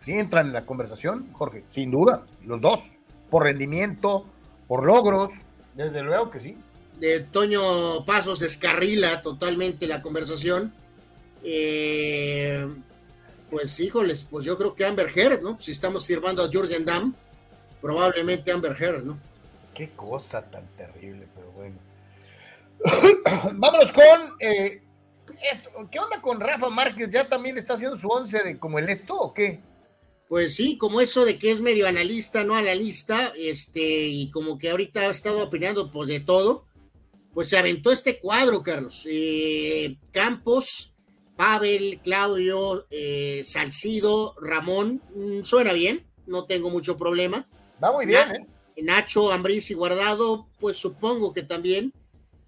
sí 0.00 0.12
entran 0.12 0.48
en 0.48 0.52
la 0.52 0.66
conversación, 0.66 1.32
Jorge, 1.32 1.64
sin 1.68 1.90
duda, 1.90 2.26
los 2.44 2.60
dos, 2.60 2.80
por 3.30 3.44
rendimiento, 3.44 4.26
por 4.68 4.84
logros, 4.84 5.32
desde 5.76 6.02
luego 6.02 6.30
que 6.30 6.40
sí. 6.40 6.56
De 6.98 7.20
Toño 7.20 8.04
Pasos 8.06 8.38
descarrila 8.38 9.20
totalmente 9.20 9.86
la 9.86 10.00
conversación. 10.00 10.72
Eh, 11.44 12.66
pues 13.50 13.78
híjoles, 13.78 14.26
pues 14.28 14.44
yo 14.46 14.56
creo 14.56 14.74
que 14.74 14.86
Amber 14.86 15.10
Heard, 15.14 15.42
¿no? 15.42 15.60
Si 15.60 15.72
estamos 15.72 16.06
firmando 16.06 16.42
a 16.42 16.48
Jürgen 16.48 16.86
Damm, 16.86 17.14
probablemente 17.82 18.50
Amber 18.50 18.74
Heard, 18.80 19.04
¿no? 19.04 19.18
Qué 19.74 19.90
cosa 19.90 20.42
tan 20.50 20.66
terrible, 20.68 21.28
pero 21.34 21.52
bueno. 21.52 21.76
Vámonos 23.52 23.92
con 23.92 24.34
eh, 24.40 24.82
esto. 25.52 25.70
¿Qué 25.90 25.98
onda 25.98 26.22
con 26.22 26.40
Rafa 26.40 26.70
Márquez? 26.70 27.10
¿Ya 27.10 27.28
también 27.28 27.58
está 27.58 27.74
haciendo 27.74 27.96
su 27.96 28.08
once 28.08 28.42
de 28.42 28.58
como 28.58 28.78
el 28.78 28.88
esto 28.88 29.14
o 29.14 29.34
qué? 29.34 29.60
Pues 30.28 30.54
sí, 30.56 30.76
como 30.76 31.00
eso 31.00 31.24
de 31.24 31.38
que 31.38 31.50
es 31.52 31.60
medio 31.60 31.86
analista, 31.86 32.42
no 32.42 32.56
analista, 32.56 33.32
este, 33.36 34.06
y 34.06 34.30
como 34.30 34.58
que 34.58 34.70
ahorita 34.70 35.00
ha 35.00 35.10
estado 35.10 35.42
opinando 35.42 35.90
pues 35.92 36.08
de 36.08 36.20
todo, 36.20 36.66
pues 37.32 37.48
se 37.48 37.58
aventó 37.58 37.92
este 37.92 38.18
cuadro, 38.18 38.62
Carlos. 38.62 39.06
Eh, 39.08 39.98
Campos, 40.10 40.96
Pavel, 41.36 42.00
Claudio, 42.02 42.86
eh, 42.90 43.42
Salcido, 43.44 44.34
Ramón, 44.40 45.02
mmm, 45.14 45.42
suena 45.42 45.72
bien, 45.72 46.06
no 46.26 46.44
tengo 46.46 46.70
mucho 46.70 46.96
problema. 46.96 47.48
Va 47.82 47.92
muy 47.92 48.06
bien, 48.06 48.30
¿eh? 48.34 48.46
Nacho, 48.82 49.30
Ambriz 49.30 49.70
y 49.70 49.74
Guardado, 49.74 50.48
pues 50.58 50.76
supongo 50.76 51.32
que 51.32 51.42
también. 51.42 51.92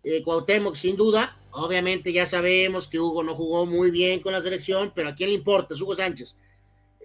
Eh, 0.03 0.23
Cuauhtémoc, 0.23 0.75
sin 0.75 0.97
duda. 0.97 1.39
Obviamente 1.51 2.13
ya 2.13 2.27
sabemos 2.27 2.89
que 2.89 3.01
Hugo 3.01 3.23
no 3.23 3.35
jugó 3.35 3.67
muy 3.67 3.91
bien 3.91 4.21
con 4.21 4.33
la 4.33 4.43
selección, 4.43 4.93
pero 4.95 5.09
¿a 5.09 5.15
quién 5.15 5.31
le 5.31 5.37
importa? 5.37 5.75
Es 5.75 5.81
Hugo 5.81 5.95
Sánchez. 5.95 6.37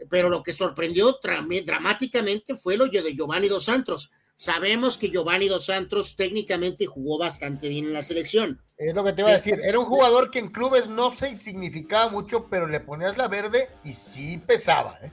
Pero 0.09 0.29
lo 0.29 0.43
que 0.43 0.53
sorprendió 0.53 1.19
dramáticamente 1.65 2.55
fue 2.55 2.77
lo 2.77 2.87
de 2.87 3.15
Giovanni 3.15 3.47
Dos 3.47 3.65
Santos. 3.65 4.11
Sabemos 4.35 4.97
que 4.97 5.09
Giovanni 5.09 5.47
Dos 5.47 5.65
Santos 5.65 6.15
técnicamente 6.15 6.85
jugó 6.85 7.17
bastante 7.17 7.69
bien 7.69 7.85
en 7.85 7.93
la 7.93 8.01
selección. 8.01 8.61
Es 8.77 8.93
lo 8.93 9.03
que 9.03 9.13
te 9.13 9.21
iba 9.21 9.29
a 9.29 9.33
decir. 9.33 9.59
Era 9.63 9.79
un 9.79 9.85
jugador 9.85 10.31
que 10.31 10.39
en 10.39 10.49
clubes 10.49 10.89
no 10.89 11.11
se 11.11 11.35
significaba 11.35 12.11
mucho, 12.11 12.47
pero 12.49 12.67
le 12.67 12.79
ponías 12.79 13.17
la 13.17 13.27
verde 13.27 13.69
y 13.83 13.93
sí 13.93 14.41
pesaba. 14.45 14.97
¿eh? 15.01 15.11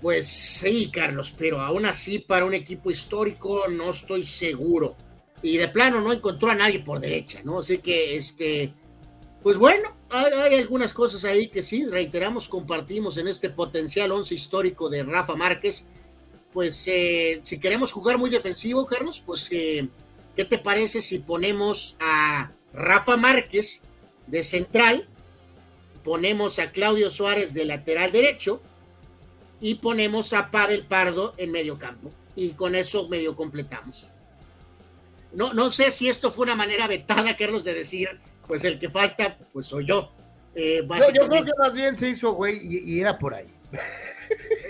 Pues 0.00 0.28
sí, 0.28 0.90
Carlos, 0.90 1.34
pero 1.36 1.60
aún 1.60 1.86
así 1.86 2.18
para 2.18 2.44
un 2.44 2.54
equipo 2.54 2.90
histórico 2.90 3.68
no 3.68 3.90
estoy 3.90 4.22
seguro. 4.22 4.96
Y 5.42 5.58
de 5.58 5.68
plano 5.68 6.00
no 6.00 6.12
encontró 6.12 6.50
a 6.50 6.54
nadie 6.54 6.80
por 6.80 7.00
derecha, 7.00 7.40
¿no? 7.44 7.58
Así 7.58 7.78
que, 7.78 8.16
este, 8.16 8.72
pues 9.44 9.58
bueno, 9.58 9.94
hay, 10.08 10.54
algunas 10.54 10.94
cosas 10.94 11.26
ahí 11.26 11.48
que 11.48 11.62
sí, 11.62 11.84
reiteramos, 11.84 12.48
compartimos 12.48 13.18
en 13.18 13.28
este 13.28 13.50
potencial 13.50 14.10
once 14.10 14.34
histórico 14.34 14.88
de 14.88 15.02
Rafa 15.02 15.34
Márquez. 15.34 15.86
Pues 16.50 16.88
eh, 16.88 17.40
si 17.42 17.60
queremos 17.60 17.92
jugar 17.92 18.16
muy 18.16 18.30
defensivo, 18.30 18.86
Carlos, 18.86 19.22
pues 19.24 19.46
eh, 19.50 19.86
¿qué 20.34 20.46
te 20.46 20.56
parece 20.56 21.02
si 21.02 21.18
ponemos 21.18 21.98
a 22.00 22.52
Rafa 22.72 23.18
Márquez 23.18 23.82
de 24.28 24.42
central, 24.42 25.06
ponemos 26.02 26.58
a 26.58 26.72
Claudio 26.72 27.10
Suárez 27.10 27.52
de 27.52 27.66
lateral 27.66 28.12
derecho 28.12 28.62
y 29.60 29.74
ponemos 29.74 30.32
a 30.32 30.50
Pavel 30.50 30.86
Pardo 30.86 31.34
en 31.36 31.52
medio 31.52 31.76
campo? 31.76 32.10
Y 32.34 32.52
con 32.52 32.74
eso 32.74 33.10
medio 33.10 33.36
completamos. 33.36 34.06
No, 35.34 35.52
no 35.52 35.70
sé 35.70 35.90
si 35.90 36.08
esto 36.08 36.32
fue 36.32 36.44
una 36.44 36.56
manera 36.56 36.88
vetada, 36.88 37.36
Carlos, 37.36 37.62
de 37.62 37.74
decir 37.74 38.08
pues 38.46 38.64
el 38.64 38.78
que 38.78 38.88
falta, 38.88 39.38
pues 39.52 39.66
soy 39.66 39.86
yo. 39.86 40.10
Eh, 40.54 40.86
yo 41.12 41.28
creo 41.28 41.44
que 41.44 41.52
más 41.58 41.72
bien 41.72 41.96
se 41.96 42.08
hizo, 42.08 42.32
güey, 42.32 42.60
y, 42.62 43.00
era 43.00 43.18
por 43.18 43.34
ahí. 43.34 43.48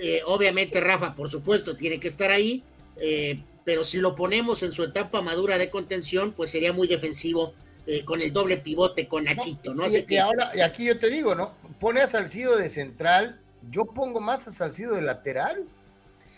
Eh, 0.03 0.21
obviamente, 0.27 0.81
Rafa, 0.81 1.15
por 1.15 1.31
supuesto, 1.31 1.77
tiene 1.77 1.99
que 1.99 2.09
estar 2.09 2.31
ahí, 2.31 2.63
eh, 2.97 3.43
pero 3.65 3.85
si 3.85 3.99
lo 3.99 4.15
ponemos 4.15 4.63
en 4.63 4.73
su 4.73 4.83
etapa 4.83 5.23
madura 5.23 5.57
de 5.57 5.71
contención, 5.71 6.33
pues 6.33 6.51
sería 6.51 6.75
muy 6.75 6.87
defensivo 6.89 7.55
con 8.05 8.21
el 8.21 8.31
doble 8.31 8.59
pivote 8.59 9.09
con 9.09 9.25
Nachito, 9.25 9.73
¿no? 9.73 9.85
Así 9.85 10.03
que 10.03 10.21
ahora, 10.21 10.51
y 10.55 10.61
aquí 10.61 10.85
yo 10.85 10.99
te 10.99 11.09
digo, 11.09 11.35
¿no? 11.35 11.55
Pone 11.81 12.03
a 12.03 12.07
Salcido 12.07 12.57
de 12.57 12.69
central, 12.69 13.41
yo 13.71 13.87
pongo 13.87 14.21
más 14.21 14.47
a 14.47 14.53
Salcido 14.53 14.95
de 14.95 15.01
lateral. 15.01 15.65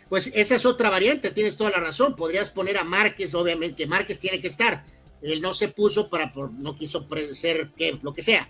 Pues 0.08 0.30
esa 0.34 0.54
es 0.54 0.64
otra 0.64 0.88
variante, 0.88 1.32
tienes 1.32 1.56
toda 1.56 1.70
la 1.70 1.78
razón. 1.78 2.14
Podrías 2.14 2.50
poner 2.50 2.78
a 2.78 2.84
Márquez, 2.84 3.34
obviamente, 3.34 3.86
Márquez 3.86 4.20
tiene 4.20 4.40
que 4.40 4.48
estar 4.48 4.84
él 5.22 5.40
no 5.40 5.52
se 5.55 5.68
puso 5.68 6.09
para, 6.09 6.32
no 6.59 6.74
quiso 6.74 7.06
ser 7.32 7.70
lo 8.02 8.14
que 8.14 8.22
sea. 8.22 8.48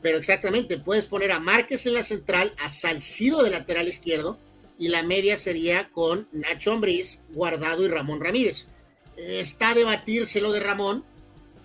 Pero 0.00 0.18
exactamente, 0.18 0.78
puedes 0.78 1.06
poner 1.06 1.32
a 1.32 1.40
Márquez 1.40 1.86
en 1.86 1.94
la 1.94 2.02
central, 2.02 2.54
a 2.58 2.68
Salcido 2.68 3.42
de 3.42 3.50
lateral 3.50 3.88
izquierdo, 3.88 4.38
y 4.78 4.88
la 4.88 5.02
media 5.02 5.36
sería 5.36 5.90
con 5.90 6.28
Nacho 6.30 6.72
Ambriz, 6.72 7.24
Guardado 7.30 7.84
y 7.84 7.88
Ramón 7.88 8.20
Ramírez. 8.20 8.68
Está 9.16 9.70
a 9.70 9.74
debatirse 9.74 10.40
lo 10.40 10.52
de 10.52 10.60
Ramón. 10.60 11.04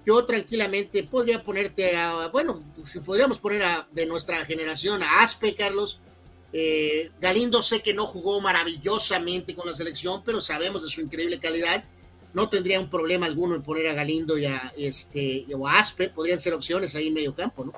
Yo 0.05 0.25
tranquilamente 0.25 1.03
podría 1.03 1.43
ponerte 1.43 1.95
a, 1.95 2.27
bueno, 2.29 2.63
si 2.85 2.99
podríamos 2.99 3.39
poner 3.39 3.63
a, 3.63 3.87
de 3.91 4.07
nuestra 4.07 4.43
generación 4.45 5.03
a 5.03 5.21
Aspe, 5.21 5.53
Carlos. 5.53 5.99
Eh, 6.51 7.11
Galindo 7.21 7.61
sé 7.61 7.81
que 7.81 7.93
no 7.93 8.07
jugó 8.07 8.41
maravillosamente 8.41 9.55
con 9.55 9.67
la 9.67 9.75
selección, 9.75 10.23
pero 10.23 10.41
sabemos 10.41 10.81
de 10.81 10.89
su 10.89 11.01
increíble 11.01 11.39
calidad 11.39 11.85
no 12.33 12.49
tendría 12.49 12.79
un 12.79 12.89
problema 12.89 13.25
alguno 13.25 13.55
en 13.55 13.61
poner 13.61 13.87
a 13.87 13.93
Galindo 13.93 14.37
y 14.37 14.45
a, 14.45 14.73
este, 14.75 15.45
o 15.55 15.67
a 15.67 15.79
Aspe, 15.79 16.09
podrían 16.09 16.39
ser 16.39 16.53
opciones 16.53 16.95
ahí 16.95 17.07
en 17.07 17.13
medio 17.13 17.35
campo, 17.35 17.63
¿no? 17.65 17.73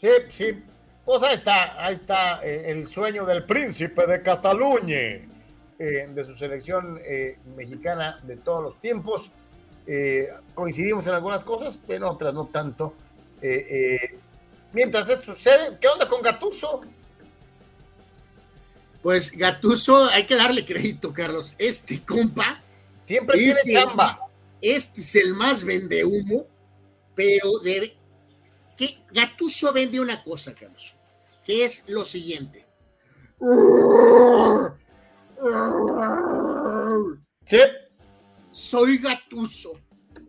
Sí, 0.00 0.08
sí. 0.32 0.64
Pues 1.04 1.22
ahí 1.22 1.34
está, 1.34 1.84
ahí 1.84 1.94
está 1.94 2.40
eh, 2.44 2.70
el 2.70 2.86
sueño 2.86 3.26
del 3.26 3.44
príncipe 3.44 4.06
de 4.06 4.22
Cataluña, 4.22 4.96
eh, 4.96 5.28
de 5.78 6.24
su 6.24 6.34
selección 6.36 7.00
eh, 7.04 7.38
mexicana 7.56 8.20
de 8.22 8.36
todos 8.36 8.62
los 8.62 8.80
tiempos. 8.80 9.30
coincidimos 10.54 11.06
en 11.08 11.14
algunas 11.14 11.42
cosas, 11.42 11.80
pero 11.84 11.96
en 12.06 12.12
otras 12.12 12.32
no 12.32 12.46
tanto. 12.46 12.94
mientras 14.72 15.08
esto 15.08 15.34
sucede, 15.34 15.78
¿qué 15.80 15.88
onda 15.88 16.08
con 16.08 16.22
Gatuso? 16.22 16.82
Pues 19.02 19.32
Gatuso, 19.32 20.04
hay 20.10 20.26
que 20.26 20.36
darle 20.36 20.64
crédito, 20.64 21.12
Carlos. 21.12 21.56
Este 21.58 22.04
compa 22.04 22.62
Siempre 23.10 23.38
tiene 23.38 23.60
chamba. 23.72 24.20
Este 24.62 25.00
es 25.00 25.16
el 25.16 25.34
más 25.34 25.64
vende 25.64 26.04
humo, 26.04 26.46
pero 27.16 27.58
debe. 27.58 27.96
Que 28.76 29.02
Gatuso 29.10 29.72
vende 29.72 29.98
una 29.98 30.22
cosa, 30.22 30.54
Carlos, 30.54 30.94
que 31.44 31.64
es 31.64 31.82
lo 31.88 32.04
siguiente. 32.04 32.64
Sí. 37.44 37.58
Soy 38.52 38.98
Gatuso. 38.98 39.72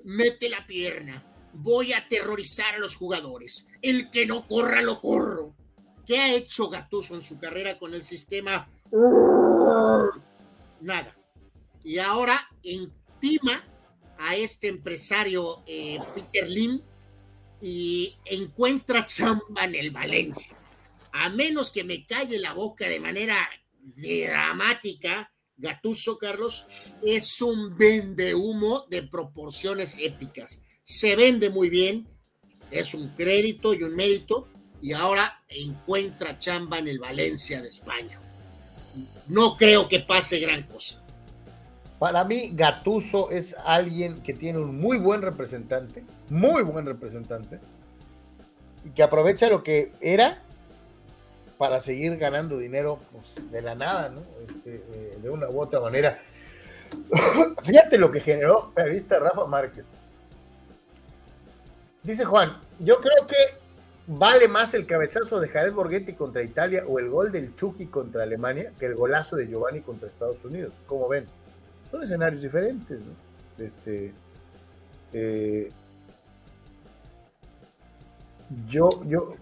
Mete 0.03 0.49
la 0.49 0.65
pierna. 0.65 1.23
Voy 1.53 1.93
a 1.93 1.99
aterrorizar 1.99 2.73
a 2.73 2.79
los 2.79 2.95
jugadores. 2.95 3.67
El 3.83 4.09
que 4.09 4.25
no 4.25 4.47
corra, 4.47 4.81
lo 4.81 4.99
corro. 4.99 5.55
¿Qué 6.07 6.17
ha 6.17 6.33
hecho 6.33 6.67
Gatuso 6.67 7.13
en 7.13 7.21
su 7.21 7.37
carrera 7.37 7.77
con 7.77 7.93
el 7.93 8.03
sistema? 8.03 8.67
Nada 10.81 11.20
y 11.83 11.97
ahora 11.97 12.47
intima 12.63 13.63
a 14.17 14.35
este 14.35 14.67
empresario 14.67 15.63
eh, 15.65 15.99
Peter 16.15 16.47
Lim 16.49 16.81
y 17.61 18.15
encuentra 18.25 19.05
chamba 19.05 19.65
en 19.65 19.75
el 19.75 19.91
Valencia. 19.91 20.57
A 21.13 21.29
menos 21.29 21.71
que 21.71 21.83
me 21.83 22.05
calle 22.05 22.39
la 22.39 22.53
boca 22.53 22.87
de 22.87 22.99
manera 22.99 23.49
dramática, 23.79 25.31
Gatuso 25.57 26.17
Carlos 26.17 26.65
es 27.03 27.41
un 27.41 27.77
vende 27.77 28.33
humo 28.33 28.85
de 28.89 29.03
proporciones 29.03 29.97
épicas. 29.99 30.61
Se 30.83 31.15
vende 31.15 31.49
muy 31.49 31.69
bien, 31.69 32.07
es 32.71 32.93
un 32.93 33.09
crédito 33.09 33.73
y 33.73 33.83
un 33.83 33.95
mérito, 33.95 34.47
y 34.81 34.93
ahora 34.93 35.43
encuentra 35.47 36.39
chamba 36.39 36.79
en 36.79 36.87
el 36.87 36.99
Valencia 36.99 37.61
de 37.61 37.67
España. 37.67 38.19
No 39.27 39.55
creo 39.55 39.87
que 39.87 39.99
pase 39.99 40.39
gran 40.39 40.63
cosa. 40.63 41.00
Para 42.01 42.23
mí, 42.23 42.49
Gatuso 42.55 43.29
es 43.29 43.55
alguien 43.63 44.23
que 44.23 44.33
tiene 44.33 44.57
un 44.57 44.79
muy 44.79 44.97
buen 44.97 45.21
representante, 45.21 46.03
muy 46.29 46.63
buen 46.63 46.87
representante, 46.87 47.59
y 48.83 48.89
que 48.89 49.03
aprovecha 49.03 49.47
lo 49.49 49.61
que 49.61 49.91
era 50.01 50.41
para 51.59 51.79
seguir 51.79 52.17
ganando 52.17 52.57
dinero 52.57 52.97
pues, 53.11 53.51
de 53.51 53.61
la 53.61 53.75
nada, 53.75 54.09
¿no? 54.09 54.21
Este, 54.49 54.77
eh, 54.77 55.19
de 55.21 55.29
una 55.29 55.47
u 55.47 55.61
otra 55.61 55.79
manera. 55.79 56.17
Fíjate 57.63 57.99
lo 57.99 58.09
que 58.09 58.19
generó 58.19 58.71
la 58.75 58.85
revista 58.85 59.19
Rafa 59.19 59.45
Márquez. 59.45 59.91
Dice 62.01 62.25
Juan, 62.25 62.57
yo 62.79 62.99
creo 62.99 63.27
que 63.27 63.35
vale 64.07 64.47
más 64.47 64.73
el 64.73 64.87
cabezazo 64.87 65.39
de 65.39 65.47
Jared 65.47 65.73
Borghetti 65.73 66.13
contra 66.13 66.41
Italia 66.41 66.81
o 66.87 66.97
el 66.97 67.11
gol 67.11 67.31
del 67.31 67.55
Chucky 67.55 67.85
contra 67.85 68.23
Alemania 68.23 68.73
que 68.79 68.87
el 68.87 68.95
golazo 68.95 69.35
de 69.35 69.47
Giovanni 69.47 69.81
contra 69.81 70.07
Estados 70.07 70.43
Unidos. 70.45 70.81
¿Cómo 70.87 71.07
ven? 71.07 71.27
Son 71.91 72.03
escenarios 72.03 72.41
diferentes, 72.41 73.01
¿no? 73.01 73.63
Este, 73.63 74.13
eh, 75.11 75.72
yo, 78.65 79.03
yo, 79.05 79.35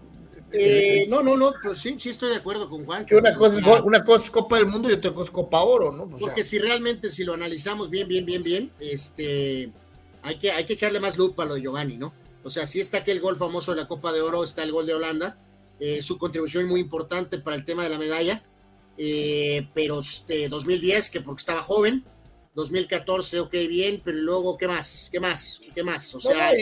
eh, 0.52 1.06
no, 1.08 1.22
no, 1.22 1.36
no, 1.36 1.52
pues 1.62 1.78
sí, 1.78 1.94
sí 1.98 2.08
estoy 2.10 2.30
de 2.30 2.36
acuerdo 2.36 2.68
con 2.68 2.84
Juan. 2.84 3.06
Que 3.06 3.14
una, 3.14 3.36
cosa, 3.36 3.58
es, 3.58 3.82
una 3.84 4.04
cosa 4.04 4.24
es 4.24 4.30
Copa 4.32 4.56
del 4.56 4.66
Mundo 4.66 4.90
y 4.90 4.94
otra 4.94 5.14
cosa 5.14 5.28
es 5.28 5.30
Copa 5.30 5.60
Oro, 5.60 5.92
¿no? 5.92 6.08
porque 6.08 6.42
si 6.42 6.58
realmente, 6.58 7.10
si 7.10 7.24
lo 7.24 7.34
analizamos 7.34 7.88
bien, 7.88 8.08
bien, 8.08 8.26
bien, 8.26 8.42
bien, 8.42 8.72
este, 8.80 9.70
hay 10.22 10.38
que, 10.38 10.50
hay 10.50 10.64
que 10.64 10.72
echarle 10.72 10.98
más 10.98 11.16
lupa 11.16 11.44
a 11.44 11.46
lo 11.46 11.54
de 11.54 11.62
Giovanni, 11.62 11.96
¿no? 11.96 12.12
O 12.42 12.50
sea, 12.50 12.66
sí 12.66 12.80
está 12.80 12.98
aquel 12.98 13.20
gol 13.20 13.36
famoso 13.36 13.72
de 13.72 13.76
la 13.80 13.86
Copa 13.86 14.12
de 14.12 14.22
Oro, 14.22 14.42
está 14.42 14.64
el 14.64 14.72
gol 14.72 14.86
de 14.86 14.94
Holanda, 14.94 15.38
eh, 15.78 16.02
su 16.02 16.18
contribución 16.18 16.66
muy 16.66 16.80
importante 16.80 17.38
para 17.38 17.54
el 17.54 17.64
tema 17.64 17.84
de 17.84 17.90
la 17.90 17.98
medalla, 17.98 18.42
pero 19.72 20.00
este 20.00 20.48
2010, 20.48 21.08
que 21.08 21.20
porque 21.20 21.40
estaba 21.40 21.62
joven, 21.62 22.04
2014, 22.60 23.40
ok, 23.40 23.52
bien, 23.68 24.00
pero 24.04 24.18
luego, 24.18 24.56
¿qué 24.56 24.68
más? 24.68 25.08
¿Qué 25.10 25.20
más? 25.20 25.60
¿Qué 25.74 25.82
más? 25.82 26.14
O 26.14 26.20
sea, 26.20 26.52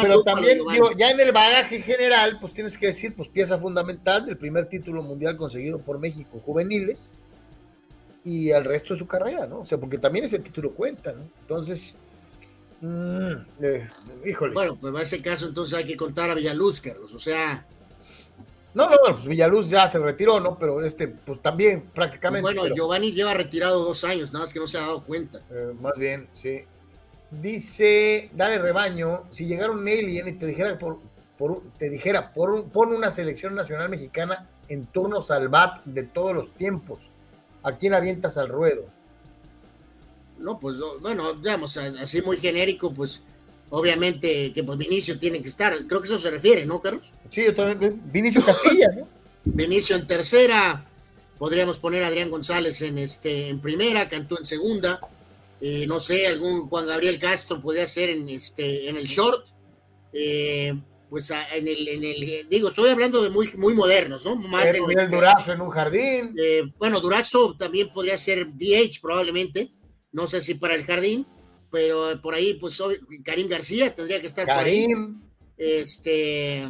pero 0.00 0.22
también, 0.22 0.58
ya 0.96 1.10
en 1.10 1.20
el 1.20 1.32
bagaje 1.32 1.82
general, 1.82 2.38
pues 2.40 2.52
tienes 2.52 2.78
que 2.78 2.86
decir, 2.86 3.14
pues 3.14 3.28
pieza 3.28 3.58
fundamental 3.58 4.24
del 4.24 4.36
primer 4.36 4.66
título 4.68 5.02
mundial 5.02 5.36
conseguido 5.36 5.78
por 5.78 5.98
México 5.98 6.40
juveniles 6.44 7.12
y 8.24 8.52
al 8.52 8.64
resto 8.64 8.94
de 8.94 8.98
su 8.98 9.06
carrera, 9.06 9.46
¿no? 9.46 9.60
O 9.60 9.66
sea, 9.66 9.78
porque 9.78 9.98
también 9.98 10.24
ese 10.24 10.38
título 10.38 10.72
cuenta, 10.72 11.12
¿no? 11.12 11.28
Entonces, 11.42 11.96
mmm, 12.80 13.32
híjole. 14.24 14.54
Bueno, 14.54 14.76
pues 14.80 14.94
en 14.94 15.00
ese 15.00 15.22
caso 15.22 15.46
entonces 15.46 15.74
hay 15.74 15.84
que 15.84 15.96
contar 15.96 16.30
a 16.30 16.34
Villaluz, 16.34 16.80
Carlos, 16.80 17.14
o 17.14 17.18
sea, 17.18 17.66
no, 18.76 18.90
no, 18.90 18.96
pues 19.14 19.24
Villaluz 19.24 19.70
ya 19.70 19.88
se 19.88 19.98
retiró, 19.98 20.38
¿no? 20.38 20.58
Pero 20.58 20.82
este, 20.82 21.08
pues 21.08 21.40
también 21.40 21.88
prácticamente. 21.94 22.42
Bueno, 22.42 22.66
Giovanni 22.74 23.10
lleva 23.10 23.32
retirado 23.32 23.82
dos 23.82 24.04
años, 24.04 24.34
nada 24.34 24.44
más 24.44 24.52
que 24.52 24.58
no 24.58 24.66
se 24.66 24.76
ha 24.76 24.82
dado 24.82 25.02
cuenta. 25.02 25.40
Eh, 25.50 25.72
más 25.80 25.94
bien, 25.96 26.28
sí. 26.34 26.60
Dice, 27.30 28.28
dale 28.34 28.58
rebaño, 28.58 29.24
si 29.30 29.46
llegara 29.46 29.72
un 29.72 29.80
alien 29.80 30.28
y 30.28 30.32
te 30.32 30.44
dijera 30.44 30.78
por, 30.78 30.98
por 31.38 31.62
te 31.78 31.88
dijera, 31.88 32.34
por 32.34 32.64
pon 32.66 32.92
una 32.92 33.10
selección 33.10 33.54
nacional 33.54 33.88
mexicana 33.88 34.46
en 34.68 34.84
turnos 34.84 35.30
al 35.30 35.48
bat 35.48 35.82
de 35.86 36.02
todos 36.02 36.34
los 36.34 36.52
tiempos. 36.52 37.08
¿A 37.62 37.72
quién 37.78 37.94
avientas 37.94 38.36
al 38.36 38.50
ruedo? 38.50 38.84
No, 40.38 40.58
pues 40.58 40.76
bueno, 41.00 41.32
digamos, 41.32 41.78
así 41.78 42.20
muy 42.20 42.36
genérico, 42.36 42.92
pues 42.92 43.22
obviamente 43.70 44.52
que 44.52 44.64
pues 44.64 44.78
Vinicio 44.78 45.18
tiene 45.18 45.42
que 45.42 45.48
estar. 45.48 45.74
Creo 45.86 46.00
que 46.00 46.06
eso 46.06 46.18
se 46.18 46.30
refiere, 46.30 46.64
¿no, 46.66 46.80
Carlos? 46.80 47.02
Sí, 47.30 47.44
yo 47.44 47.54
también. 47.54 48.00
Vinicio 48.12 48.44
Castilla, 48.44 48.88
¿no? 48.96 49.08
Vinicio 49.44 49.96
en 49.96 50.06
tercera. 50.06 50.84
Podríamos 51.38 51.78
poner 51.78 52.02
a 52.02 52.08
Adrián 52.08 52.30
González 52.30 52.80
en, 52.82 52.98
este, 52.98 53.48
en 53.48 53.60
primera, 53.60 54.08
Cantú 54.08 54.36
en 54.38 54.44
segunda. 54.44 55.00
Eh, 55.60 55.86
no 55.86 56.00
sé, 56.00 56.26
algún 56.26 56.68
Juan 56.68 56.86
Gabriel 56.86 57.18
Castro 57.18 57.60
podría 57.60 57.86
ser 57.86 58.10
en, 58.10 58.28
este, 58.28 58.88
en 58.88 58.96
el 58.96 59.06
short. 59.06 59.46
Eh, 60.12 60.74
pues 61.08 61.30
en 61.30 61.68
el, 61.68 61.88
en 61.88 62.04
el, 62.04 62.48
digo, 62.48 62.68
estoy 62.68 62.90
hablando 62.90 63.22
de 63.22 63.30
muy, 63.30 63.48
muy 63.56 63.74
modernos, 63.74 64.24
¿no? 64.24 64.36
Más 64.36 64.66
en 64.66 64.98
el 64.98 65.10
Durazo 65.10 65.52
en 65.52 65.60
un 65.60 65.70
jardín. 65.70 66.34
Eh, 66.36 66.64
bueno, 66.78 67.00
Durazo 67.00 67.56
también 67.56 67.90
podría 67.90 68.18
ser 68.18 68.48
DH 68.52 69.00
probablemente, 69.00 69.72
no 70.12 70.26
sé 70.26 70.40
si 70.40 70.54
para 70.54 70.74
el 70.74 70.84
jardín, 70.84 71.26
pero 71.70 72.20
por 72.22 72.34
ahí, 72.34 72.54
pues 72.54 72.80
Karim 73.24 73.48
García 73.48 73.94
tendría 73.94 74.20
que 74.20 74.26
estar 74.26 74.46
Karim. 74.46 74.90
por 74.90 75.22
ahí. 75.22 75.26
Este, 75.58 76.68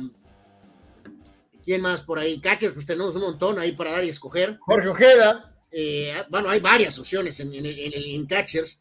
¿quién 1.62 1.82
más 1.82 2.02
por 2.02 2.18
ahí? 2.18 2.40
Catchers, 2.40 2.74
pues 2.74 2.86
tenemos 2.86 3.14
un 3.16 3.23
montón 3.23 3.59
ahí 3.59 3.73
para 3.73 3.90
dar 3.90 4.05
y 4.05 4.09
escoger. 4.09 4.59
Jorge 4.60 4.89
Ojeda. 4.89 5.52
Eh, 5.70 6.14
bueno, 6.31 6.48
hay 6.48 6.60
varias 6.60 6.98
opciones 6.98 7.39
en, 7.40 7.52
en, 7.52 7.66
en, 7.66 8.27
catchers. 8.27 8.81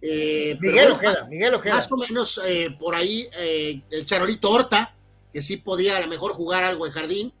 Eh, 0.00 0.56
Miguel, 0.60 0.92
Ojeda, 0.92 1.26
Miguel 1.28 1.54
Ojeda. 1.54 1.74
Más 1.74 1.92
o 1.92 1.96
menos 1.96 2.40
eh, 2.46 2.74
por 2.78 2.94
ahí 2.94 3.28
el 3.36 4.06
Charolito 4.06 4.50
Horta, 4.50 4.96
que 5.32 5.42
sí 5.42 5.58
podía 5.58 5.96
a 5.96 6.00
lo 6.00 6.06
mejor 6.06 6.32
jugar 6.32 6.64
algo 6.64 6.86
en 6.86 6.92
jardín, 6.92 7.34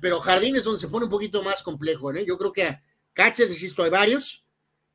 pero 0.00 0.20
jardín 0.20 0.54
es 0.54 0.64
donde 0.64 0.78
se 0.78 0.88
pone 0.88 1.06
un 1.06 1.10
poquito 1.10 1.42
más 1.42 1.62
complejo. 1.62 2.12
Yo 2.12 2.38
creo 2.38 2.52
que 2.52 2.78
catchers, 3.14 3.50
insisto, 3.50 3.82
hay 3.82 3.90
varios. 3.90 4.44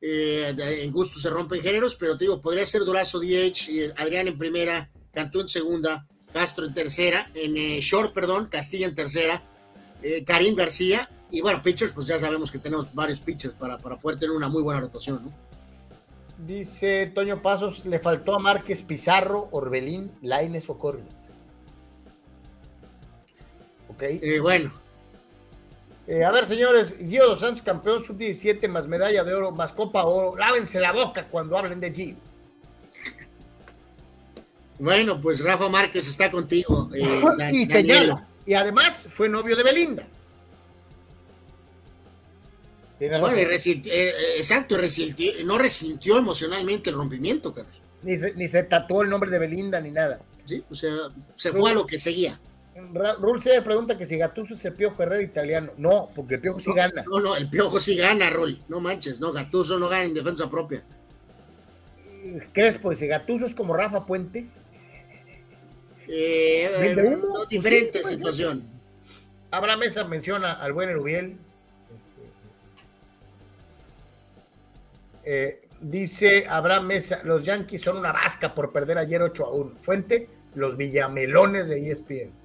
En 0.06 0.92
gusto 0.92 1.18
se 1.18 1.30
rompen 1.30 1.62
géneros, 1.62 1.94
pero 1.94 2.16
te 2.16 2.24
digo, 2.24 2.40
podría 2.40 2.66
ser 2.66 2.82
Durazo 2.84 3.20
DH, 3.20 3.94
Adrián 3.96 4.28
en 4.28 4.38
primera, 4.38 4.90
Cantú 5.12 5.40
en 5.40 5.48
segunda, 5.48 6.06
Castro 6.32 6.66
en 6.66 6.74
tercera, 6.74 7.30
en 7.34 7.54
short, 7.80 8.12
perdón, 8.12 8.48
Castilla 8.50 8.86
en 8.86 8.94
tercera, 8.94 9.42
Karim 10.26 10.54
García 10.54 11.08
y 11.30 11.40
bueno, 11.40 11.62
pitchers, 11.62 11.92
pues 11.92 12.06
ya 12.06 12.18
sabemos 12.18 12.50
que 12.52 12.58
tenemos 12.58 12.94
varios 12.94 13.20
pitchers 13.20 13.54
para, 13.54 13.78
para 13.78 13.96
poder 13.96 14.18
tener 14.18 14.36
una 14.36 14.48
muy 14.48 14.62
buena 14.62 14.80
rotación, 14.80 15.24
¿no? 15.24 15.32
Dice 16.38 17.06
Toño 17.14 17.42
Pasos, 17.42 17.84
le 17.84 17.98
faltó 17.98 18.34
a 18.34 18.38
Márquez 18.38 18.82
Pizarro, 18.82 19.48
Orbelín, 19.52 20.12
Laines 20.20 20.68
o 20.68 20.76
Corri. 20.76 21.02
Ok. 23.88 24.02
Eh, 24.02 24.40
bueno. 24.40 24.72
Eh, 26.06 26.22
a 26.22 26.30
ver, 26.30 26.44
señores, 26.44 26.94
Guido 26.98 27.28
dos 27.28 27.40
Santos, 27.40 27.62
campeón 27.62 28.02
sub-17, 28.02 28.68
más 28.68 28.86
medalla 28.86 29.24
de 29.24 29.34
oro, 29.34 29.50
más 29.50 29.72
copa 29.72 30.04
oro. 30.04 30.36
Lávense 30.36 30.78
la 30.80 30.92
boca 30.92 31.26
cuando 31.28 31.56
hablen 31.56 31.80
de 31.80 31.92
Gio. 31.92 32.16
Bueno, 34.78 35.20
pues 35.20 35.42
Rafa 35.42 35.68
Márquez 35.68 36.06
está 36.08 36.30
contigo. 36.30 36.90
Eh, 36.94 37.22
y 37.52 37.66
señala. 37.66 38.26
Y 38.44 38.54
además 38.54 39.06
fue 39.08 39.28
novio 39.28 39.56
de 39.56 39.62
Belinda. 39.62 40.06
Eh, 43.00 43.10
eh, 43.86 44.12
exacto, 44.36 44.76
no 45.44 45.58
resintió 45.58 46.18
emocionalmente 46.18 46.90
el 46.90 46.96
rompimiento, 46.96 47.52
Carlos. 47.52 47.80
Ni 48.02 48.16
se, 48.16 48.34
ni 48.34 48.46
se 48.48 48.62
tatuó 48.62 49.02
el 49.02 49.10
nombre 49.10 49.30
de 49.30 49.38
Belinda 49.38 49.80
ni 49.80 49.90
nada. 49.90 50.20
Sí, 50.44 50.62
o 50.70 50.74
sea, 50.74 50.92
se 51.34 51.52
fue 51.52 51.70
a 51.70 51.74
lo 51.74 51.86
que 51.86 51.98
seguía. 51.98 52.38
Rul 53.20 53.40
se 53.40 53.62
pregunta 53.62 53.96
que 53.96 54.04
si 54.04 54.16
Gatuso 54.16 54.54
es 54.54 54.64
el 54.64 54.74
Piojo 54.74 55.02
Herrera 55.02 55.22
italiano. 55.22 55.72
No, 55.76 56.10
porque 56.14 56.34
el 56.34 56.40
Piojo 56.40 56.60
sí 56.60 56.72
gana. 56.74 57.04
No, 57.08 57.20
no, 57.20 57.36
el 57.36 57.48
Piojo 57.48 57.78
sí 57.78 57.96
gana, 57.96 58.30
Rul. 58.30 58.62
No 58.68 58.80
manches, 58.80 59.20
no, 59.20 59.32
Gatuso 59.32 59.78
no 59.78 59.88
gana 59.88 60.04
en 60.04 60.14
defensa 60.14 60.48
propia. 60.50 60.82
Crespo 62.52 62.90
dice, 62.90 63.06
Gatuso 63.06 63.46
es 63.46 63.54
como 63.54 63.74
Rafa 63.74 64.06
Puente. 64.06 64.46
Eh, 66.08 66.96
diferente 67.48 68.02
situación. 68.02 68.64
Abraham 69.50 69.80
Mesa 69.80 70.04
menciona 70.04 70.52
al 70.52 70.72
buen 70.72 70.88
Erubiel. 70.88 71.36
Eh, 75.22 75.68
dice 75.80 76.46
Abraham 76.48 76.86
Mesa, 76.86 77.20
los 77.24 77.44
Yankees 77.44 77.80
son 77.80 77.98
una 77.98 78.12
vasca 78.12 78.54
por 78.54 78.72
perder 78.72 78.98
ayer 78.98 79.22
8 79.22 79.44
a 79.44 79.50
1. 79.50 79.76
Fuente, 79.80 80.28
los 80.54 80.76
Villamelones 80.76 81.68
de 81.68 81.90
ESPN. 81.90 82.43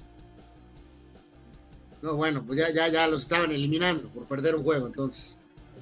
No, 2.01 2.15
bueno, 2.15 2.43
pues 2.45 2.59
ya, 2.59 2.71
ya, 2.71 2.87
ya 2.87 3.07
los 3.07 3.23
estaban 3.23 3.51
eliminando 3.51 4.09
por 4.09 4.25
perder 4.25 4.55
un 4.55 4.63
juego, 4.63 4.87
entonces. 4.87 5.37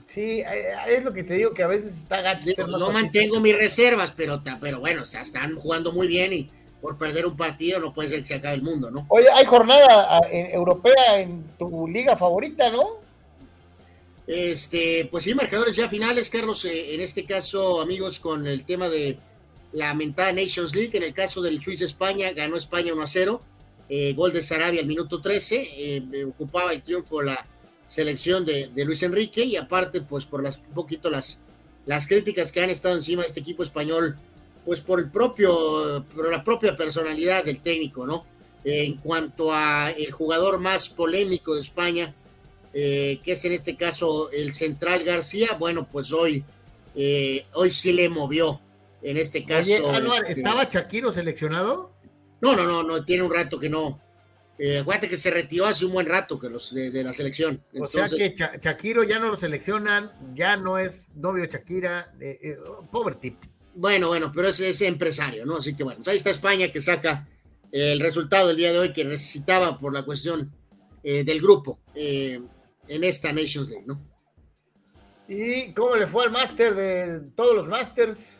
Sí, 0.06 0.39
eh, 0.39 0.73
es 0.88 1.03
lo 1.03 1.14
que 1.14 1.23
te 1.23 1.35
digo, 1.35 1.53
que 1.53 1.64
a 1.64 1.68
veces 1.68 1.95
está 1.95 2.22
gacho. 2.22 2.49
no 2.68 2.91
mantengo 2.91 3.39
mis 3.39 3.56
reservas, 3.56 4.14
pero, 4.15 4.41
pero 4.60 4.80
bueno, 4.80 5.03
o 5.03 5.06
sea, 5.06 5.22
están 5.22 5.56
jugando 5.56 5.91
muy 5.91 6.07
bien 6.07 6.34
y 6.34 6.49
por 6.81 6.98
perder 6.98 7.26
un 7.26 7.35
partido 7.35 7.80
no 7.80 7.94
puede 7.94 8.10
ser 8.10 8.22
que 8.22 8.27
se 8.27 8.35
acabe 8.35 8.56
el 8.56 8.61
mundo, 8.61 8.89
¿no? 8.89 9.06
Oye, 9.10 9.27
hay 9.34 9.45
jornada 9.45 10.18
ah, 10.18 10.22
europea 10.31 11.19
en 11.19 11.44
tu 11.57 11.88
liga 11.88 12.15
favorita, 12.15 12.69
¿no? 12.69 13.07
Este, 14.27 15.07
pues 15.10 15.23
sí, 15.23 15.34
marcadores 15.34 15.76
ya 15.76 15.88
finales, 15.88 16.30
Carlos. 16.30 16.65
Eh, 16.65 16.94
en 16.94 17.02
este 17.02 17.26
caso, 17.26 17.81
amigos, 17.81 18.19
con 18.19 18.45
el 18.45 18.65
tema 18.65 18.89
de 18.89 19.18
la 19.72 19.94
mentada 19.94 20.34
Nations 20.34 20.76
League. 20.76 20.95
En 20.95 21.03
el 21.03 21.14
caso 21.14 21.41
del 21.41 21.61
Suiza 21.61 21.85
España, 21.85 22.31
ganó 22.31 22.57
España 22.57 22.94
1 22.94 23.02
a 23.02 23.07
0. 23.07 23.41
Eh, 23.89 24.14
gol 24.14 24.34
de 24.34 24.43
Sarabia 24.43 24.81
al 24.81 24.88
minuto 24.88 25.22
13. 25.22 25.69
Eh, 25.77 26.26
ocupaba 26.26 26.73
el 26.73 26.81
triunfo 26.81 27.22
la 27.22 27.45
selección 27.85 28.45
de, 28.45 28.69
Luis 28.85 29.03
Enrique. 29.03 29.43
Y 29.43 29.55
aparte, 29.55 30.01
pues 30.01 30.26
por 30.26 30.43
las, 30.43 30.57
un 30.57 30.73
poquito 30.73 31.09
las, 31.09 31.39
las 31.85 32.05
críticas 32.05 32.51
que 32.51 32.61
han 32.61 32.69
estado 32.69 32.95
encima 32.95 33.22
de 33.22 33.30
este 33.30 33.39
equipo 33.39 33.64
español, 33.64 34.18
pues 34.65 34.81
por 34.81 34.99
el 34.99 35.09
propio, 35.09 36.05
por 36.14 36.30
la 36.30 36.43
propia 36.43 36.76
personalidad 36.76 37.45
del 37.45 37.61
técnico, 37.61 38.05
¿no? 38.05 38.26
en 38.69 38.97
cuanto 38.97 39.53
a 39.53 39.91
el 39.91 40.11
jugador 40.11 40.59
más 40.59 40.89
polémico 40.89 41.55
de 41.55 41.61
España, 41.61 42.14
eh, 42.73 43.22
que 43.23 43.31
es 43.31 43.45
en 43.45 43.53
este 43.53 43.77
caso 43.77 44.30
el 44.31 44.53
central 44.53 45.05
García, 45.05 45.55
bueno, 45.57 45.88
pues 45.89 46.11
hoy, 46.11 46.43
hoy 47.53 47.72
sí 47.72 47.93
le 47.93 48.09
movió. 48.09 48.59
En 49.01 49.15
este 49.15 49.45
caso. 49.45 49.72
Este 49.72 50.34
¿Estaba 50.34 50.65
Shakiro 50.65 51.14
seleccionado? 51.14 51.91
No, 52.41 52.55
no, 52.55 52.65
no, 52.65 52.84
no, 52.84 53.03
tiene 53.03 53.23
un 53.23 53.34
rato 53.34 53.59
que 53.59 53.69
no. 53.69 54.01
Eh, 54.59 54.80
acuérdate 54.80 55.09
que 55.09 55.18
se 55.18 55.30
retiró 55.30 55.65
hace 55.65 55.85
un 55.85 55.93
buen 55.93 56.07
rato 56.07 56.39
que 56.39 56.49
los 56.49 56.73
de, 56.73 57.03
la 57.03 57.14
selección. 57.14 57.64
o 57.80 57.88
sea 57.88 58.07
que 58.07 58.34
Shakiro 58.59 59.03
ya 59.03 59.19
no 59.19 59.30
lo 59.30 59.35
seleccionan, 59.35 60.11
ya 60.34 60.57
no 60.57 60.77
es 60.77 61.11
novio 61.15 61.45
Shakira, 61.45 62.14
pobre 62.91 63.15
tipo. 63.15 63.39
Bueno, 63.76 64.07
bueno, 64.07 64.31
pero 64.34 64.47
es, 64.47 64.59
ese 64.59 64.88
empresario, 64.88 65.45
¿no? 65.45 65.57
Así 65.57 65.76
que 65.76 65.84
bueno, 65.84 65.99
pues 65.99 66.07
ahí 66.09 66.18
está 66.18 66.31
España 66.31 66.72
que 66.72 66.81
saca 66.81 67.27
el 67.72 67.99
resultado 67.99 68.49
el 68.49 68.57
día 68.57 68.72
de 68.72 68.80
hoy 68.80 68.93
que 68.93 69.05
necesitaba 69.05 69.77
por 69.77 69.93
la 69.93 70.03
cuestión 70.03 70.51
del 71.03 71.39
grupo 71.39 71.80
en 71.93 73.03
esta 73.03 73.31
Nations 73.31 73.69
League, 73.69 73.85
¿no? 73.85 74.01
¿Y 75.27 75.73
cómo 75.73 75.95
le 75.95 76.07
fue 76.07 76.23
al 76.23 76.31
máster 76.31 76.73
de 76.73 77.19
todos 77.35 77.55
los 77.55 77.68
másters? 77.68 78.36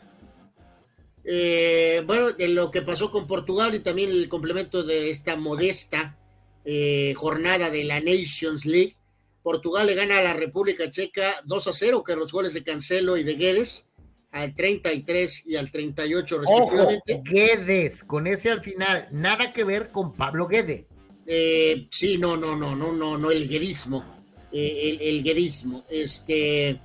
Eh, 1.30 2.02
bueno, 2.06 2.32
de 2.32 2.48
lo 2.48 2.70
que 2.70 2.80
pasó 2.80 3.10
con 3.10 3.26
Portugal 3.26 3.74
y 3.74 3.80
también 3.80 4.08
el 4.08 4.30
complemento 4.30 4.82
de 4.82 5.10
esta 5.10 5.36
modesta 5.36 6.16
eh, 6.64 7.12
jornada 7.14 7.68
de 7.68 7.84
la 7.84 8.00
Nations 8.00 8.64
League. 8.64 8.96
Portugal 9.42 9.86
le 9.86 9.94
gana 9.94 10.18
a 10.18 10.22
la 10.22 10.32
República 10.32 10.90
Checa 10.90 11.42
2 11.44 11.66
a 11.68 11.72
0, 11.74 12.02
que 12.02 12.16
los 12.16 12.32
goles 12.32 12.54
de 12.54 12.62
Cancelo 12.62 13.18
y 13.18 13.24
de 13.24 13.34
Guedes 13.34 13.88
al 14.30 14.54
33 14.54 15.46
y 15.46 15.56
al 15.56 15.70
38 15.70 16.38
respectivamente. 16.38 17.12
Ojo, 17.12 17.22
Guedes, 17.24 18.04
con 18.04 18.26
ese 18.26 18.50
al 18.50 18.62
final, 18.62 19.08
nada 19.10 19.52
que 19.52 19.64
ver 19.64 19.90
con 19.90 20.14
Pablo 20.14 20.46
Guede. 20.46 20.86
Eh, 21.26 21.88
sí, 21.90 22.16
no, 22.16 22.38
no, 22.38 22.56
no, 22.56 22.74
no, 22.74 22.90
no, 22.90 23.18
no, 23.18 23.30
el 23.30 23.46
guedismo. 23.46 24.02
Eh, 24.50 24.96
el, 24.98 25.00
el 25.02 25.22
guerismo. 25.22 25.84
Este, 25.90 26.80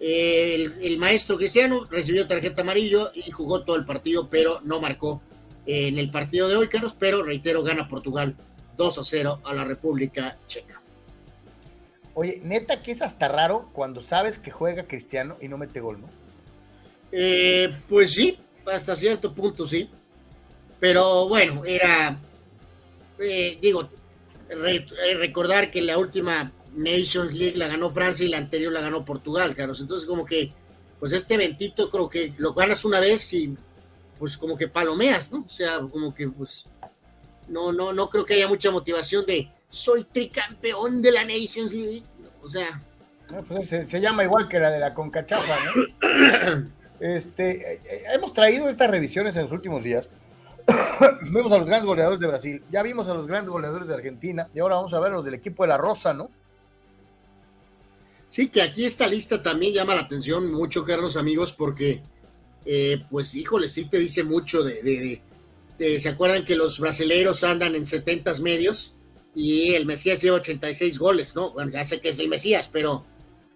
el, 0.00 0.98
maestro 0.98 1.36
Cristiano 1.36 1.86
recibió 1.90 2.26
tarjeta 2.26 2.62
amarillo 2.62 3.10
y 3.14 3.30
jugó 3.30 3.62
todo 3.62 3.76
el 3.76 3.84
partido, 3.84 4.28
pero 4.28 4.60
no 4.64 4.80
marcó 4.80 5.22
en 5.66 5.98
el 5.98 6.10
partido 6.10 6.48
de 6.48 6.56
hoy, 6.56 6.68
Carlos. 6.68 6.94
Pero 6.98 7.22
reitero, 7.22 7.62
gana 7.62 7.88
Portugal 7.88 8.36
2 8.76 8.98
a 8.98 9.04
0 9.04 9.40
a 9.44 9.54
la 9.54 9.64
República 9.64 10.36
Checa. 10.46 10.80
Oye, 12.14 12.40
neta 12.42 12.82
que 12.82 12.92
es 12.92 13.02
hasta 13.02 13.28
raro 13.28 13.68
cuando 13.72 14.00
sabes 14.00 14.38
que 14.38 14.50
juega 14.50 14.86
Cristiano 14.86 15.36
y 15.40 15.48
no 15.48 15.58
mete 15.58 15.80
gol, 15.80 16.00
¿no? 16.00 16.08
Eh, 17.12 17.74
pues 17.88 18.12
sí, 18.14 18.38
hasta 18.72 18.96
cierto 18.96 19.34
punto 19.34 19.66
sí. 19.66 19.90
Pero 20.80 21.28
bueno, 21.28 21.64
era, 21.64 22.18
eh, 23.18 23.58
digo, 23.60 23.88
recordar 25.18 25.70
que 25.70 25.82
la 25.82 25.98
última 25.98 26.52
Nations 26.76 27.34
League 27.34 27.56
la 27.56 27.68
ganó 27.68 27.90
Francia 27.90 28.24
y 28.24 28.28
la 28.28 28.38
anterior 28.38 28.72
la 28.72 28.80
ganó 28.80 29.04
Portugal, 29.04 29.54
Carlos. 29.54 29.80
Entonces, 29.80 30.06
como 30.06 30.24
que, 30.24 30.52
pues 31.00 31.12
este 31.12 31.34
eventito 31.34 31.88
creo 31.88 32.08
que 32.08 32.34
lo 32.38 32.54
ganas 32.54 32.84
una 32.84 33.00
vez 33.00 33.32
y 33.32 33.56
pues 34.18 34.36
como 34.36 34.56
que 34.56 34.68
palomeas, 34.68 35.32
¿no? 35.32 35.44
O 35.46 35.48
sea, 35.48 35.80
como 35.80 36.14
que 36.14 36.28
pues 36.28 36.66
no, 37.48 37.72
no, 37.72 37.92
no 37.92 38.08
creo 38.08 38.24
que 38.24 38.34
haya 38.34 38.48
mucha 38.48 38.70
motivación 38.70 39.24
de 39.26 39.50
soy 39.68 40.04
tricampeón 40.04 41.02
de 41.02 41.12
la 41.12 41.24
Nations 41.24 41.72
League. 41.72 42.04
O 42.42 42.48
sea. 42.48 42.82
Pues 43.48 43.68
se, 43.68 44.00
llama 44.00 44.24
igual 44.24 44.48
que 44.48 44.60
la 44.60 44.70
de 44.70 44.78
la 44.78 44.94
Concachafa, 44.94 45.56
¿no? 45.64 46.68
este, 47.00 47.74
eh, 47.74 47.80
eh, 47.84 48.02
hemos 48.14 48.32
traído 48.32 48.68
estas 48.68 48.88
revisiones 48.88 49.34
en 49.36 49.42
los 49.42 49.52
últimos 49.52 49.82
días. 49.82 50.08
vimos 51.22 51.50
a 51.52 51.58
los 51.58 51.66
grandes 51.66 51.86
goleadores 51.86 52.20
de 52.20 52.26
Brasil, 52.26 52.62
ya 52.70 52.82
vimos 52.82 53.08
a 53.08 53.14
los 53.14 53.26
grandes 53.26 53.50
goleadores 53.50 53.88
de 53.88 53.94
Argentina 53.94 54.48
y 54.54 54.60
ahora 54.60 54.76
vamos 54.76 54.94
a 54.94 55.00
ver 55.00 55.12
a 55.12 55.16
los 55.16 55.24
del 55.24 55.34
equipo 55.34 55.64
de 55.64 55.68
la 55.68 55.76
Rosa, 55.76 56.12
¿no? 56.12 56.30
Sí, 58.28 58.48
que 58.48 58.62
aquí 58.62 58.84
esta 58.84 59.06
lista 59.06 59.42
también 59.42 59.72
llama 59.72 59.94
la 59.94 60.02
atención 60.02 60.52
mucho, 60.52 60.84
Carlos, 60.84 61.16
amigos, 61.16 61.52
porque, 61.52 62.02
eh, 62.64 63.04
pues, 63.10 63.34
híjole, 63.34 63.68
sí 63.68 63.84
te 63.86 63.98
dice 63.98 64.24
mucho 64.24 64.62
de, 64.62 65.22
¿Se 65.78 66.08
acuerdan 66.08 66.44
que 66.44 66.56
los 66.56 66.80
brasileños 66.80 67.44
andan 67.44 67.74
en 67.74 67.86
70 67.86 68.32
medios? 68.40 68.94
Y 69.34 69.74
el 69.74 69.84
Mesías 69.84 70.22
lleva 70.22 70.38
86 70.38 70.98
goles, 70.98 71.36
¿no? 71.36 71.52
Bueno, 71.52 71.70
ya 71.70 71.84
sé 71.84 72.00
que 72.00 72.08
es 72.08 72.18
el 72.18 72.28
Mesías, 72.28 72.70
pero 72.72 73.04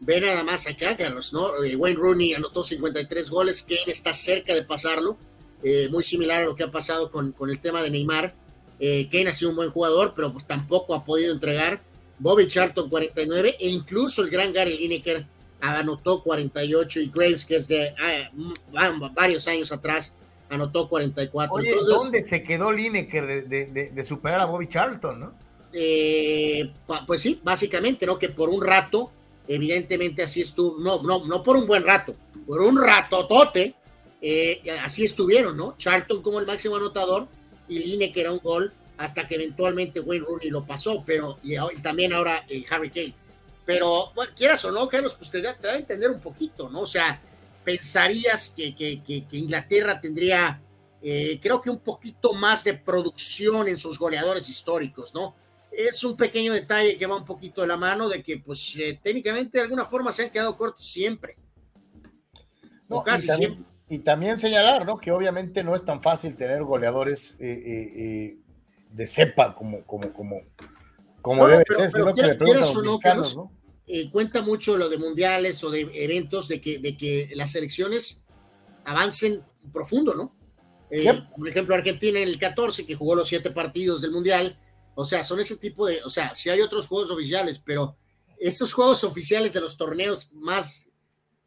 ve 0.00 0.20
nada 0.20 0.44
más 0.44 0.66
acá, 0.66 0.96
Carlos, 0.96 1.32
¿no? 1.32 1.64
Eh, 1.64 1.76
Wayne 1.76 1.98
Rooney 1.98 2.34
anotó 2.34 2.62
53 2.62 3.30
goles, 3.30 3.62
Kane 3.62 3.80
está 3.90 4.12
cerca 4.12 4.54
de 4.54 4.64
pasarlo, 4.64 5.16
eh, 5.62 5.88
muy 5.90 6.04
similar 6.04 6.42
a 6.42 6.44
lo 6.44 6.54
que 6.54 6.64
ha 6.64 6.70
pasado 6.70 7.10
con, 7.10 7.32
con 7.32 7.48
el 7.50 7.58
tema 7.58 7.82
de 7.82 7.90
Neymar. 7.90 8.34
Kane 8.78 9.28
ha 9.28 9.34
sido 9.34 9.50
un 9.50 9.56
buen 9.56 9.70
jugador, 9.70 10.12
pero 10.14 10.32
pues 10.32 10.46
tampoco 10.46 10.94
ha 10.94 11.04
podido 11.04 11.32
entregar. 11.34 11.82
Bobby 12.20 12.46
Charlton 12.46 12.88
49 12.88 13.56
e 13.58 13.68
incluso 13.68 14.22
el 14.22 14.30
gran 14.30 14.52
Gary 14.52 14.76
Lineker 14.76 15.26
anotó 15.60 16.22
48 16.22 17.00
y 17.00 17.08
Graves, 17.08 17.44
que 17.44 17.56
es 17.56 17.68
de 17.68 17.94
ah, 17.98 19.10
varios 19.14 19.48
años 19.48 19.72
atrás, 19.72 20.14
anotó 20.48 20.88
44. 20.88 21.54
Oye, 21.54 21.74
¿dónde 21.84 22.22
se 22.22 22.42
quedó 22.42 22.70
Lineker 22.70 23.48
de, 23.48 24.04
superar 24.04 24.40
a 24.40 24.44
Bobby 24.44 24.68
Charlton, 24.68 25.20
no? 25.20 25.32
Eh, 25.72 26.72
pues 27.06 27.22
sí, 27.22 27.40
básicamente, 27.42 28.04
¿no? 28.04 28.18
Que 28.18 28.28
por 28.28 28.48
un 28.48 28.62
rato, 28.62 29.10
evidentemente 29.48 30.22
así 30.22 30.42
estuvo, 30.42 30.78
no, 30.78 31.02
no, 31.02 31.24
no 31.24 31.42
por 31.42 31.56
un 31.56 31.66
buen 31.66 31.84
rato, 31.84 32.14
por 32.46 32.60
un 32.60 32.80
ratotote, 32.80 33.74
eh, 34.20 34.62
así 34.82 35.04
estuvieron, 35.04 35.56
¿no? 35.56 35.74
Charlton 35.78 36.22
como 36.22 36.38
el 36.38 36.46
máximo 36.46 36.76
anotador 36.76 37.28
y 37.68 37.78
Lineker 37.78 38.26
era 38.26 38.32
un 38.32 38.40
gol 38.40 38.72
hasta 39.00 39.26
que 39.26 39.36
eventualmente 39.36 40.00
Wayne 40.00 40.26
Rooney 40.26 40.50
lo 40.50 40.66
pasó, 40.66 41.02
pero 41.06 41.38
y, 41.42 41.56
también 41.80 42.12
ahora 42.12 42.44
eh, 42.46 42.62
Harry 42.70 42.90
Kane. 42.90 43.14
Pero, 43.64 44.12
bueno, 44.14 44.30
quieras 44.36 44.62
o 44.66 44.72
no, 44.72 44.86
Carlos, 44.88 45.14
pues 45.14 45.30
te 45.30 45.40
da, 45.40 45.56
a 45.64 45.76
entender 45.76 46.10
un 46.10 46.20
poquito, 46.20 46.68
¿no? 46.68 46.80
O 46.80 46.86
sea, 46.86 47.18
pensarías 47.64 48.50
que, 48.50 48.74
que, 48.74 49.00
que, 49.02 49.36
Inglaterra 49.38 49.98
tendría, 50.02 50.60
eh, 51.02 51.40
creo 51.42 51.62
que 51.62 51.70
un 51.70 51.78
poquito 51.78 52.34
más 52.34 52.62
de 52.62 52.74
producción 52.74 53.68
en 53.68 53.78
sus 53.78 53.98
goleadores 53.98 54.50
históricos, 54.50 55.14
¿no? 55.14 55.34
Es 55.72 56.04
un 56.04 56.14
pequeño 56.14 56.52
detalle 56.52 56.98
que 56.98 57.06
va 57.06 57.16
un 57.16 57.24
poquito 57.24 57.62
de 57.62 57.68
la 57.68 57.78
mano 57.78 58.06
de 58.06 58.22
que, 58.22 58.36
pues, 58.36 58.76
eh, 58.76 59.00
técnicamente 59.02 59.56
de 59.56 59.64
alguna 59.64 59.86
forma 59.86 60.12
se 60.12 60.24
han 60.24 60.30
quedado 60.30 60.54
cortos 60.58 60.86
siempre. 60.86 61.36
No, 62.86 63.02
casi 63.02 63.28
siempre. 63.28 63.64
Y 63.88 64.00
también 64.00 64.36
señalar, 64.36 64.84
¿no? 64.84 64.98
Que 64.98 65.10
obviamente 65.10 65.64
no 65.64 65.74
es 65.74 65.86
tan 65.86 66.02
fácil 66.02 66.36
tener 66.36 66.62
goleadores 66.64 67.36
eh, 67.40 68.36
de 68.92 69.06
cepa 69.06 69.54
como, 69.54 69.84
como, 69.84 70.12
como, 70.12 70.42
como 71.22 71.46
debe 71.46 71.64
ser, 71.66 71.90
sino 71.90 72.14
que 72.14 72.22
le 72.22 72.36
¿no? 73.34 73.52
Eh, 73.86 74.10
cuenta 74.10 74.42
mucho 74.42 74.76
lo 74.76 74.88
de 74.88 74.98
mundiales 74.98 75.62
o 75.64 75.70
de 75.70 75.90
eventos 75.94 76.46
de 76.48 76.60
que, 76.60 76.78
de 76.78 76.96
que 76.96 77.30
las 77.34 77.52
selecciones 77.52 78.24
avancen 78.84 79.42
profundo, 79.72 80.14
¿no? 80.14 80.36
Eh, 80.90 81.22
por 81.36 81.48
ejemplo, 81.48 81.74
Argentina 81.74 82.18
en 82.18 82.28
el 82.28 82.38
14, 82.38 82.84
que 82.86 82.94
jugó 82.94 83.14
los 83.14 83.28
siete 83.28 83.50
partidos 83.50 84.00
del 84.00 84.10
mundial, 84.10 84.58
o 84.94 85.04
sea, 85.04 85.22
son 85.24 85.40
ese 85.40 85.56
tipo 85.56 85.86
de, 85.86 86.02
o 86.04 86.10
sea, 86.10 86.34
si 86.34 86.50
hay 86.50 86.60
otros 86.60 86.88
juegos 86.88 87.10
oficiales, 87.10 87.60
pero 87.64 87.96
esos 88.38 88.72
juegos 88.72 89.04
oficiales 89.04 89.52
de 89.52 89.60
los 89.60 89.76
torneos 89.76 90.28
más 90.32 90.86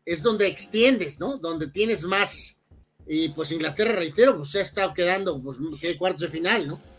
es 0.06 0.22
donde 0.22 0.48
extiendes, 0.48 1.20
¿no? 1.20 1.38
Donde 1.38 1.68
tienes 1.68 2.04
más. 2.04 2.62
Y 3.08 3.30
pues 3.30 3.52
Inglaterra, 3.52 3.94
reitero, 3.94 4.38
pues 4.38 4.52
se 4.52 4.60
ha 4.60 4.62
estado 4.62 4.94
quedando, 4.94 5.42
pues, 5.42 5.58
que 5.80 5.98
cuartos 5.98 6.22
de 6.22 6.28
final, 6.30 6.68
¿no? 6.68 6.93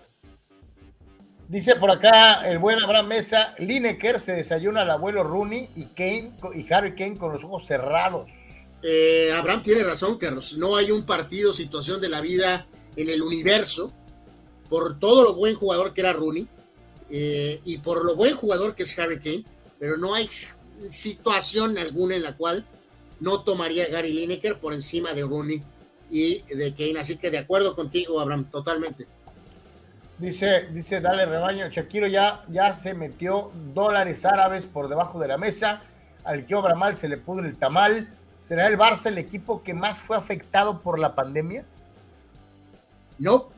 Dice 1.49 1.77
por 1.77 1.91
acá 1.91 2.49
el 2.49 2.59
buen 2.59 2.83
Abraham 2.83 3.09
Mesa, 3.09 3.55
Lineker 3.59 4.19
se 4.19 4.33
desayuna 4.33 4.81
al 4.81 4.91
abuelo 4.91 5.23
Rooney 5.23 5.69
y 5.77 5.85
Kane 5.85 6.33
y 6.55 6.73
Harry 6.73 6.95
Kane 6.95 7.19
con 7.19 7.33
los 7.33 7.45
ojos 7.45 7.67
cerrados. 7.67 8.31
Eh, 8.83 9.31
Abraham 9.35 9.63
tiene 9.63 9.85
razón, 9.85 10.17
Carlos. 10.17 10.57
No 10.57 10.75
hay 10.77 10.91
un 10.91 11.05
partido, 11.05 11.53
situación 11.53 12.01
de 12.01 12.09
la 12.09 12.23
vida 12.23 12.67
en 12.97 13.11
el 13.11 13.21
universo, 13.23 13.93
por 14.71 14.99
todo 14.99 15.23
lo 15.23 15.35
buen 15.35 15.55
jugador 15.55 15.93
que 15.93 16.01
era 16.01 16.15
Rooney 16.15 16.49
eh, 17.11 17.61
y 17.65 17.79
por 17.79 18.05
lo 18.05 18.17
buen 18.17 18.35
jugador 18.35 18.75
que 18.75 18.85
es 18.85 18.99
Harry 18.99 19.19
Kane, 19.19 19.45
pero 19.79 19.99
no 19.99 20.15
hay 20.15 20.29
situación 20.91 21.77
alguna 21.77 22.17
en 22.17 22.23
la 22.23 22.37
cual 22.37 22.67
no 23.21 23.43
tomaría 23.43 23.89
Gary 23.89 24.15
Lineker 24.15 24.59
por 24.59 24.73
encima 24.73 25.13
de 25.13 25.23
Rooney 25.23 25.63
y 26.11 26.43
de 26.55 26.73
Kane. 26.75 27.01
Así 27.01 27.17
que 27.17 27.31
de 27.31 27.39
acuerdo 27.39 27.77
contigo, 27.77 28.19
Abraham, 28.19 28.51
totalmente. 28.51 29.07
Dice, 30.19 30.69
dice, 30.71 31.01
dale 31.01 31.27
rebaño, 31.27 31.69
Shakiro 31.69 32.07
ya, 32.07 32.45
ya 32.49 32.73
se 32.73 32.95
metió 32.95 33.51
dólares 33.75 34.25
árabes 34.25 34.65
por 34.65 34.89
debajo 34.89 35.19
de 35.19 35.29
la 35.29 35.39
mesa, 35.39 35.83
al 36.23 36.47
que 36.47 36.55
obra 36.55 36.75
mal 36.75 36.95
se 36.95 37.09
le 37.09 37.17
pudre 37.17 37.49
el 37.49 37.57
tamal. 37.57 38.09
¿Será 38.41 38.67
el 38.67 38.79
Barça 38.79 39.07
el 39.07 39.19
equipo 39.19 39.63
que 39.63 39.75
más 39.75 39.99
fue 39.99 40.17
afectado 40.17 40.81
por 40.83 40.99
la 40.99 41.15
pandemia? 41.15 41.65
No, 43.19 43.49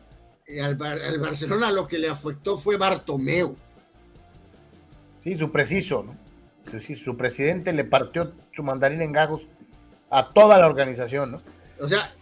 al, 0.64 0.76
Barcelona 0.76 1.70
lo 1.72 1.86
que 1.86 1.98
le 1.98 2.08
afectó 2.08 2.56
fue 2.56 2.76
Bartomeu. 2.76 3.56
Sí, 5.18 5.36
su 5.36 5.50
preciso, 5.50 6.04
¿no? 6.04 6.16
Sí, 6.80 6.96
su 6.96 7.16
presidente 7.16 7.72
le 7.72 7.84
partió 7.84 8.32
su 8.52 8.62
mandarín 8.62 9.02
en 9.02 9.12
gajos 9.12 9.48
a 10.10 10.32
toda 10.32 10.58
la 10.58 10.66
organización, 10.66 11.32
¿no? 11.32 11.42
O 11.80 11.88
sea, 11.88 12.12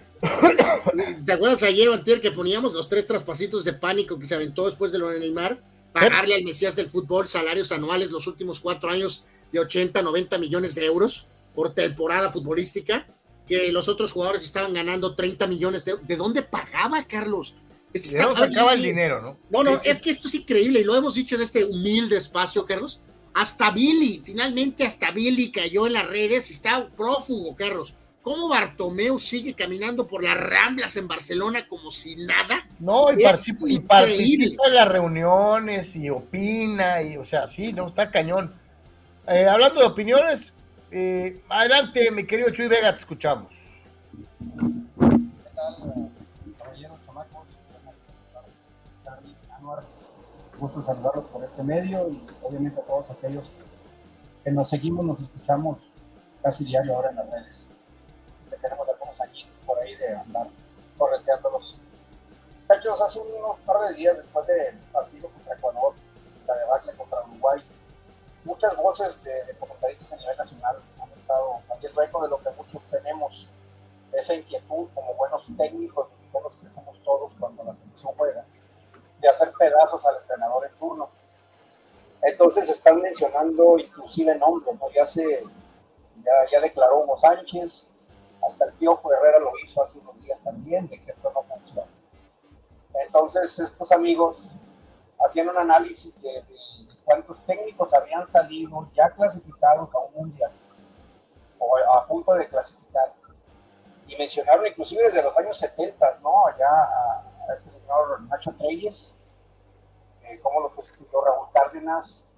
¿Te 1.24 1.32
acuerdas 1.32 1.62
ayer 1.62 1.88
o 1.88 1.94
anterior 1.94 2.20
que 2.20 2.30
poníamos 2.30 2.72
los 2.72 2.88
tres 2.88 3.06
traspasitos 3.06 3.64
de 3.64 3.72
pánico 3.72 4.18
que 4.18 4.26
se 4.26 4.34
aventó 4.34 4.66
después 4.66 4.92
de 4.92 4.98
lo 4.98 5.08
de 5.10 5.20
Neymar? 5.20 5.60
Pagarle 5.92 6.34
al 6.34 6.44
Mesías 6.44 6.74
del 6.74 6.88
fútbol 6.88 7.28
salarios 7.28 7.70
anuales 7.70 8.10
los 8.10 8.26
últimos 8.26 8.60
cuatro 8.60 8.90
años 8.90 9.24
de 9.52 9.60
80, 9.60 10.02
90 10.02 10.38
millones 10.38 10.74
de 10.74 10.86
euros 10.86 11.26
por 11.54 11.72
temporada 11.72 12.30
futbolística, 12.30 13.06
que 13.46 13.70
los 13.70 13.88
otros 13.88 14.10
jugadores 14.10 14.44
estaban 14.44 14.72
ganando 14.72 15.14
30 15.14 15.46
millones 15.46 15.84
de 15.84 15.96
¿De 16.02 16.16
dónde 16.16 16.42
pagaba, 16.42 17.04
Carlos? 17.04 17.54
Este 17.92 18.18
¿De 18.18 18.24
sacaba 18.24 18.74
el 18.74 18.82
dinero, 18.82 19.22
no? 19.22 19.38
No, 19.50 19.62
no, 19.62 19.80
es 19.84 20.00
que 20.00 20.10
esto 20.10 20.26
es 20.26 20.34
increíble 20.34 20.80
y 20.80 20.84
lo 20.84 20.96
hemos 20.96 21.14
dicho 21.14 21.36
en 21.36 21.42
este 21.42 21.64
humilde 21.64 22.16
espacio, 22.16 22.66
Carlos. 22.66 22.98
Hasta 23.34 23.70
Billy, 23.70 24.20
finalmente 24.24 24.84
hasta 24.84 25.12
Billy 25.12 25.52
cayó 25.52 25.86
en 25.86 25.92
las 25.92 26.06
redes 26.06 26.50
y 26.50 26.54
está 26.54 26.88
prófugo, 26.96 27.54
Carlos 27.54 27.94
cómo 28.24 28.48
Bartomeu 28.48 29.18
sigue 29.18 29.52
caminando 29.52 30.06
por 30.06 30.24
las 30.24 30.36
ramblas 30.40 30.96
en 30.96 31.06
Barcelona 31.06 31.68
como 31.68 31.90
si 31.90 32.16
nada. 32.16 32.66
No, 32.80 33.12
y, 33.12 33.22
participa, 33.22 34.02
en 34.02 34.74
las 34.74 34.88
reuniones 34.88 35.94
y 35.94 36.08
opina, 36.08 37.02
y 37.02 37.18
o 37.18 37.24
sea, 37.24 37.46
sí, 37.46 37.72
no, 37.72 37.86
está 37.86 38.10
cañón. 38.10 38.52
Eh, 39.28 39.46
hablando 39.46 39.80
de 39.80 39.86
opiniones, 39.86 40.54
eh, 40.90 41.42
adelante, 41.50 42.10
mi 42.10 42.24
querido 42.24 42.48
Chuy 42.50 42.66
Vega, 42.66 42.90
te 42.92 42.96
escuchamos. 42.96 43.54
¿Qué 44.38 45.50
tal, 45.54 46.10
caballeros, 46.58 46.98
chamacos? 47.04 47.48
Gusto 50.58 50.82
saludarlos 50.82 51.26
por 51.26 51.44
este 51.44 51.62
medio 51.62 52.08
y 52.08 52.22
obviamente 52.42 52.80
a 52.80 52.84
todos 52.84 53.10
aquellos 53.10 53.50
que 54.42 54.50
nos 54.50 54.70
seguimos, 54.70 55.04
nos 55.04 55.20
escuchamos 55.20 55.90
casi 56.42 56.64
diario 56.64 56.94
ahora 56.94 57.10
en 57.10 57.16
las 57.16 57.30
redes 57.30 57.73
tenemos 58.64 58.88
algunos 58.88 59.20
añitos 59.20 59.58
por 59.66 59.78
ahí 59.78 59.94
de 59.96 60.16
andar 60.16 60.48
correteándolos. 60.96 61.76
Muchachos, 62.62 63.00
hace 63.02 63.18
unos 63.20 63.58
par 63.60 63.88
de 63.88 63.94
días 63.94 64.16
después 64.16 64.46
del 64.46 64.78
partido 64.90 65.28
contra 65.28 65.54
Ecuador, 65.54 65.94
la 66.46 66.56
debacle 66.56 66.92
contra 66.94 67.20
Uruguay, 67.24 67.62
muchas 68.44 68.74
voces 68.76 69.22
de, 69.22 69.54
comentaristas 69.58 70.12
a 70.12 70.16
nivel 70.16 70.36
nacional 70.36 70.76
han 70.98 71.10
estado 71.12 71.60
haciendo 71.68 72.02
eco 72.02 72.22
de 72.22 72.28
lo 72.30 72.38
que 72.42 72.50
muchos 72.50 72.84
tenemos, 72.84 73.48
esa 74.12 74.34
inquietud 74.34 74.88
como 74.94 75.14
buenos 75.14 75.46
técnicos, 75.58 76.08
buenos 76.32 76.56
que 76.56 76.70
somos 76.70 77.02
todos 77.02 77.34
cuando 77.34 77.64
la 77.64 77.76
selección 77.76 78.14
juega, 78.16 78.46
de 79.20 79.28
hacer 79.28 79.52
pedazos 79.58 80.06
al 80.06 80.16
entrenador 80.22 80.64
en 80.64 80.78
turno. 80.78 81.10
Entonces 82.22 82.70
están 82.70 83.02
mencionando 83.02 83.78
inclusive 83.78 84.38
nombres, 84.38 84.74
¿no? 84.80 84.90
Ya 84.90 85.04
se, 85.04 85.44
ya, 86.24 86.32
ya 86.50 86.60
declaró 86.60 87.00
Hugo 87.00 87.18
Sánchez, 87.18 87.90
hasta 88.46 88.66
el 88.66 88.72
Piojo 88.74 89.12
Herrera 89.12 89.38
lo 89.38 89.52
hizo 89.64 89.82
hace 89.82 89.98
unos 89.98 90.20
días 90.20 90.42
también, 90.42 90.88
de 90.88 91.00
que 91.00 91.10
esto 91.10 91.30
no 91.32 91.42
funciona. 91.42 91.90
Entonces, 92.94 93.58
estos 93.58 93.90
amigos 93.92 94.56
hacían 95.24 95.48
un 95.48 95.58
análisis 95.58 96.20
de, 96.20 96.44
cuántos 97.04 97.44
técnicos 97.44 97.92
habían 97.94 98.26
salido 98.26 98.88
ya 98.94 99.10
clasificados 99.10 99.94
a 99.94 99.98
un 99.98 100.14
mundial 100.14 100.52
o 101.58 101.76
a 101.76 102.06
punto 102.06 102.34
de 102.34 102.48
clasificar. 102.48 103.14
Y 104.06 104.16
mencionaron 104.16 104.66
inclusive 104.66 105.04
desde 105.04 105.22
los 105.22 105.36
años 105.38 105.58
70, 105.58 106.20
¿no? 106.22 106.46
Allá 106.46 106.68
a, 106.68 107.54
este 107.56 107.70
señor 107.70 108.22
Nacho 108.22 108.54
Treyes, 108.56 109.24
eh, 110.22 110.38
cómo 110.42 110.60
lo 110.60 110.70
sustituyó 110.70 111.24
Raúl 111.24 111.48
Cárdenas, 111.52 112.28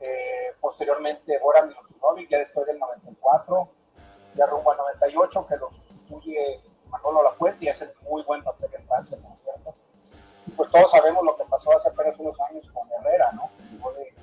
eh, 0.00 0.54
posteriormente 0.60 1.38
Bora 1.38 1.62
Milutinovic, 1.62 2.30
ya 2.30 2.38
después 2.38 2.66
del 2.66 2.78
94, 2.78 3.68
ya 4.36 4.46
rumbo 4.46 4.70
al 4.70 4.78
98, 4.78 5.46
que 5.48 5.56
lo 5.56 5.70
sustituye 5.70 6.60
Manolo 6.90 7.22
Lafuente 7.22 7.64
y 7.64 7.68
hace 7.68 7.92
muy 8.02 8.22
buen 8.22 8.42
papel 8.44 8.70
en 8.74 8.86
Francia, 8.86 9.18
¿no 9.22 9.34
es 9.34 9.42
cierto? 9.42 9.74
Pues 10.56 10.70
todos 10.70 10.90
sabemos 10.90 11.24
lo 11.24 11.36
que 11.36 11.44
pasó 11.44 11.76
hace 11.76 11.88
apenas 11.88 12.18
unos 12.18 12.38
años 12.40 12.70
con 12.70 12.88
Herrera, 12.92 13.32
¿no? 13.32 13.50
de, 13.92 14.14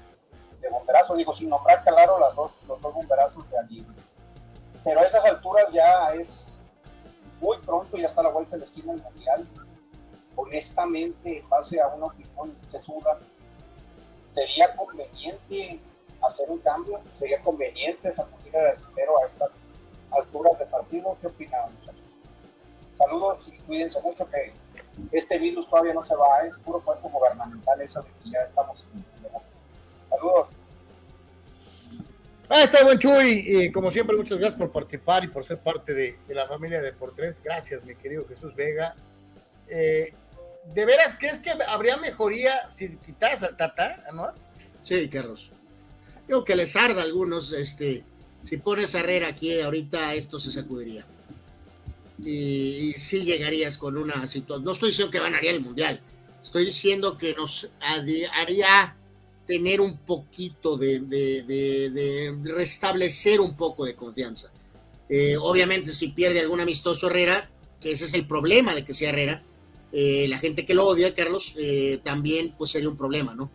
de 0.62 0.70
bomberazo, 0.70 1.16
digo, 1.16 1.34
sin 1.34 1.50
nombrar 1.50 1.84
claro 1.84 2.20
las 2.20 2.36
dos, 2.36 2.52
los 2.68 2.80
dos 2.82 2.94
bomberazos 2.94 3.50
de 3.50 3.58
allí. 3.58 3.88
Pero 4.84 5.00
a 5.00 5.04
esas 5.04 5.26
alturas 5.26 5.72
ya 5.72 6.14
es 6.14 6.62
muy 7.40 7.58
pronto, 7.60 7.98
ya 7.98 8.08
está 8.08 8.24
la 8.24 8.30
vuelta 8.30 8.52
de 8.52 8.60
la 8.60 8.66
esquina 8.66 8.94
del 8.94 9.02
Mundial. 9.02 9.48
Honestamente, 10.36 11.40
en 11.40 11.50
base 11.50 11.80
a 11.82 11.88
una 11.90 12.08
opinión 12.08 12.58
sesuda, 12.68 13.20
¿sería 14.26 14.76
conveniente 14.76 15.80
hacer 16.22 16.50
un 16.50 16.60
cambio? 16.60 17.02
¿Sería 17.14 17.42
conveniente 17.42 18.12
sacudir 18.12 18.56
el 18.56 18.78
dinero 18.88 19.20
a 19.20 19.28
estas 19.28 19.68
alturas 20.14 20.58
de 20.60 20.66
partido? 20.66 21.18
¿Qué 21.22 21.28
opinan, 21.28 21.74
muchachos? 21.74 22.20
Saludos 22.96 23.48
y 23.48 23.58
cuídense 23.60 24.02
mucho 24.02 24.30
que 24.30 24.54
este 25.12 25.40
virus 25.40 25.68
todavía 25.70 25.94
no 25.94 26.04
se 26.04 26.16
va, 26.16 26.46
es 26.46 26.58
puro 26.60 26.80
cuerpo 26.82 27.10
gubernamental 27.10 27.82
eso 27.82 28.02
de 28.02 28.10
que 28.24 28.30
ya 28.32 28.40
estamos 28.40 28.86
en 28.94 29.04
Saludos. 30.10 30.48
Ah, 32.50 32.64
está 32.64 32.84
buen 32.84 33.00
Chuy. 33.00 33.44
Y 33.48 33.72
como 33.72 33.90
siempre, 33.90 34.16
muchas 34.16 34.38
gracias 34.38 34.60
por 34.60 34.72
participar 34.72 35.24
y 35.24 35.28
por 35.28 35.44
ser 35.44 35.58
parte 35.58 35.94
de, 35.94 36.20
de 36.28 36.36
la 36.36 36.48
familia 36.48 36.82
de 36.82 36.94
por 36.94 37.16
tres. 37.16 37.42
Gracias, 37.44 37.84
mi 37.84 37.96
querido 37.96 38.28
Jesús 38.28 38.56
Vega. 38.56 38.96
Eh, 39.68 40.14
¿De 40.66 40.86
veras 40.86 41.16
crees 41.20 41.40
que 41.40 41.52
habría 41.68 41.98
mejoría 41.98 42.68
si 42.70 42.96
quitaras 42.98 43.44
al 43.44 43.58
Tata, 43.58 44.04
Anuar? 44.08 44.36
Sí, 44.84 45.10
Carlos. 45.10 45.52
Yo 46.28 46.44
que 46.44 46.56
les 46.56 46.76
arda 46.76 47.02
a 47.02 47.06
algunos, 47.06 47.52
este, 47.54 48.04
si 48.44 48.58
pones 48.58 48.96
a 48.96 49.00
Herrera 49.00 49.28
aquí, 49.30 49.60
ahorita 49.60 50.16
esto 50.16 50.40
se 50.40 50.52
sacudiría. 50.52 51.06
Y, 52.24 52.90
y 52.90 52.92
sí 52.94 53.24
llegarías 53.24 53.78
con 53.78 53.98
una 53.98 54.28
situación. 54.28 54.64
No 54.64 54.72
estoy 54.72 54.90
diciendo 54.90 55.12
que 55.12 55.20
ganaría 55.20 55.52
el 55.52 55.62
Mundial. 55.62 56.02
Estoy 56.44 56.66
diciendo 56.66 57.18
que 57.18 57.34
nos 57.34 57.70
haría 57.80 58.98
tener 59.48 59.82
un 59.82 59.98
poquito 59.98 60.78
de, 60.78 62.36
restablecer 62.44 63.40
un 63.40 63.56
poco 63.56 63.86
de 63.86 63.96
confianza. 63.96 64.52
Eh, 65.10 65.38
obviamente, 65.40 65.94
si 65.94 66.10
pierde 66.10 66.40
algún 66.42 66.60
amistoso 66.60 67.08
Herrera, 67.08 67.50
que 67.80 67.92
ese 67.92 68.06
es 68.06 68.14
el 68.14 68.28
problema 68.28 68.76
de 68.76 68.84
que 68.86 68.94
sea 68.94 69.10
Herrera, 69.10 69.42
eh, 69.92 70.28
la 70.28 70.40
gente 70.40 70.66
que 70.66 70.74
lo 70.74 70.86
odia, 70.86 71.14
Carlos, 71.14 71.56
eh, 71.58 72.00
también 72.04 72.54
pues 72.58 72.72
sería 72.72 72.90
un 72.90 72.98
problema, 72.98 73.34
¿no? 73.36 73.50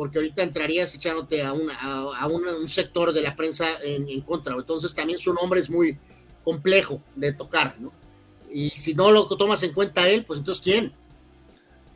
Porque 0.00 0.16
ahorita 0.16 0.42
entrarías 0.42 0.94
echándote 0.94 1.42
a, 1.42 1.52
una, 1.52 1.74
a, 1.74 2.22
a 2.22 2.26
una, 2.26 2.56
un 2.56 2.70
sector 2.70 3.12
de 3.12 3.20
la 3.20 3.36
prensa 3.36 3.66
en, 3.84 4.08
en, 4.08 4.22
contra. 4.22 4.54
Entonces 4.54 4.94
también 4.94 5.18
su 5.18 5.34
nombre 5.34 5.60
es 5.60 5.68
muy 5.68 5.98
complejo 6.42 7.02
de 7.14 7.34
tocar, 7.34 7.74
¿no? 7.78 7.92
Y 8.50 8.70
si 8.70 8.94
no 8.94 9.10
lo 9.10 9.26
tomas 9.26 9.62
en 9.62 9.74
cuenta 9.74 10.08
él, 10.08 10.24
pues 10.24 10.38
entonces 10.38 10.64
¿quién? 10.64 10.94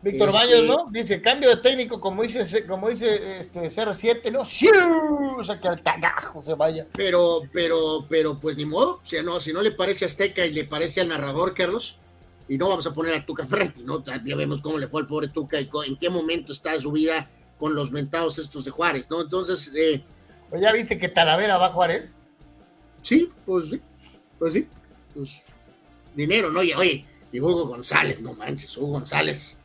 Víctor 0.03 0.29
este... 0.29 0.39
Baños, 0.39 0.65
¿no? 0.67 0.91
Dice, 0.91 1.23
cambio 1.23 1.49
de 1.49 1.57
técnico, 1.57 1.99
como 1.99 2.23
dice, 2.23 2.67
como 2.67 2.91
dice 2.91 3.41
este 3.41 3.61
CR7, 3.61 4.31
¿no? 4.31 4.45
¡Shiu! 4.45 5.39
O 5.39 5.43
sea, 5.43 5.59
que 5.59 5.69
al 5.69 5.83
tagajo 5.83 6.43
se 6.43 6.53
vaya. 6.53 6.87
Pero, 6.93 7.41
pero, 7.55 8.05
pero, 8.07 8.39
pues 8.39 8.59
ni 8.59 8.67
modo. 8.67 9.01
O 9.03 9.05
sea, 9.05 9.23
no, 9.23 9.41
si 9.41 9.55
no 9.55 9.63
le 9.63 9.71
parece 9.71 10.05
a 10.05 10.09
Azteca 10.09 10.45
y 10.45 10.53
le 10.53 10.65
parece 10.65 11.01
al 11.01 11.09
narrador, 11.09 11.55
Carlos, 11.55 11.97
y 12.51 12.59
no 12.59 12.69
vamos 12.69 12.87
a 12.87 12.93
poner 12.93 13.15
a 13.15 13.25
Tuca 13.25 13.47
frente, 13.47 13.83
¿no? 13.83 14.05
Ya 14.05 14.37
vemos 14.37 14.61
cómo 14.61 14.77
le 14.77 14.89
fue 14.89 15.01
al 15.01 15.07
pobre 15.07 15.29
Tuca 15.29 15.59
y 15.59 15.71
en 15.87 15.97
qué 15.97 16.11
momento 16.11 16.53
está 16.53 16.79
su 16.79 16.93
vida 16.93 17.31
con 17.59 17.75
los 17.75 17.93
mentados 17.93 18.39
estos 18.39 18.65
de 18.65 18.71
Juárez, 18.71 19.09
¿no? 19.11 19.23
Entonces, 19.23 19.73
eh, 19.77 20.05
pues 20.51 20.61
ya 20.61 20.73
viste 20.73 20.99
que 20.99 21.09
Talavera 21.09 21.59
va 21.59 21.67
a 21.67 21.71
Juárez. 21.71 22.15
Sí, 23.03 23.31
pues 23.45 23.71
sí, 23.71 23.81
pues 24.39 24.53
sí. 24.55 24.69
Pues 25.15 25.43
dinero, 26.15 26.51
¿no? 26.51 26.63
Y 26.63 26.73
oye, 26.73 27.05
y 27.33 27.41
Hugo 27.41 27.67
González, 27.67 28.21
no 28.21 28.35
manches, 28.35 28.77
Hugo 28.77 28.93
González 28.93 29.59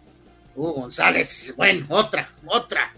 Hugo 0.60 0.74
González, 0.74 1.54
bueno, 1.56 1.86
otra, 1.90 2.30
otra, 2.46 2.94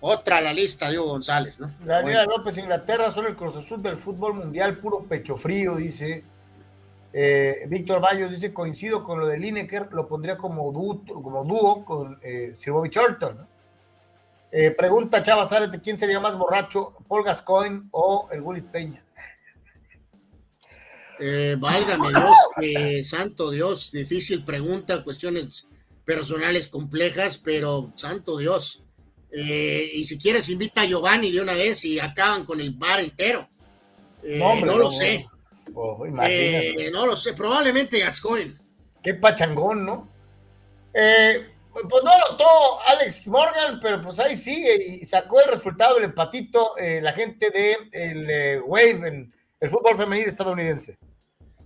otra 0.00 0.36
a 0.36 0.40
la 0.42 0.52
lista 0.52 0.90
de 0.90 0.98
Hugo 0.98 1.12
González, 1.12 1.58
¿no? 1.58 1.70
Daniela 1.84 2.24
bueno. 2.26 2.38
López, 2.38 2.58
Inglaterra, 2.58 3.10
son 3.10 3.26
el 3.26 3.36
Cruz 3.36 3.56
Azul 3.56 3.82
del 3.82 3.96
fútbol 3.96 4.34
mundial, 4.34 4.78
puro 4.78 5.04
pecho 5.04 5.36
frío, 5.36 5.76
dice. 5.76 6.24
Eh, 7.12 7.64
Víctor 7.68 8.00
Baños 8.00 8.30
dice, 8.30 8.52
coincido 8.52 9.02
con 9.02 9.18
lo 9.18 9.26
de 9.26 9.38
Lineker, 9.38 9.88
lo 9.92 10.06
pondría 10.06 10.36
como, 10.36 10.70
dúo, 10.70 11.02
como 11.06 11.44
dúo 11.44 11.84
con 11.84 12.18
eh, 12.22 12.50
Sir 12.54 12.72
Bobby 12.72 12.90
Charlton. 12.90 13.36
¿no? 13.38 13.48
Eh, 14.52 14.72
pregunta 14.72 15.22
Chava 15.22 15.46
Zárate, 15.46 15.80
¿quién 15.80 15.96
sería 15.96 16.18
más 16.18 16.36
borracho, 16.36 16.96
Paul 17.08 17.24
Gascoigne 17.24 17.82
o 17.92 18.28
el 18.32 18.42
Gullit 18.42 18.66
Peña? 18.66 19.04
Eh, 21.20 21.56
válgame 21.58 22.08
Dios, 22.08 23.08
santo 23.08 23.50
Dios, 23.50 23.92
difícil 23.92 24.42
pregunta, 24.42 25.04
cuestiones 25.04 25.68
personales 26.04 26.66
complejas, 26.68 27.38
pero 27.38 27.92
santo 27.94 28.38
Dios. 28.38 28.82
Eh, 29.30 29.90
y 29.94 30.04
si 30.06 30.18
quieres, 30.18 30.48
invita 30.48 30.82
a 30.82 30.86
Giovanni 30.86 31.30
de 31.30 31.40
una 31.40 31.54
vez 31.54 31.84
y 31.84 32.00
acaban 32.00 32.44
con 32.44 32.60
el 32.60 32.72
bar 32.72 33.00
entero. 33.00 33.48
Eh, 34.22 34.38
no, 34.38 34.46
hombre, 34.46 34.70
no, 34.70 34.78
lo 34.78 34.90
sé. 34.90 35.28
Oh, 35.74 36.04
eh, 36.24 36.90
no 36.92 37.06
lo 37.06 37.14
sé, 37.14 37.32
probablemente 37.32 38.00
Gascoigne. 38.00 38.56
Qué 39.02 39.14
pachangón, 39.14 39.86
¿no? 39.86 40.08
Eh, 40.92 41.49
pues 41.72 42.04
no 42.04 42.10
anotó 42.10 42.46
Alex 42.86 43.26
Morgan, 43.28 43.78
pero 43.80 44.00
pues 44.00 44.18
ahí 44.18 44.36
sigue 44.36 44.98
y 45.00 45.04
sacó 45.04 45.40
el 45.40 45.50
resultado 45.50 45.94
del 45.94 46.04
empatito 46.04 46.74
la 46.78 47.12
gente 47.12 47.50
de 47.50 47.76
el 47.92 48.62
Wave 48.62 49.08
en 49.08 49.34
el 49.60 49.70
fútbol 49.70 49.96
femenil 49.96 50.26
estadounidense. 50.26 50.98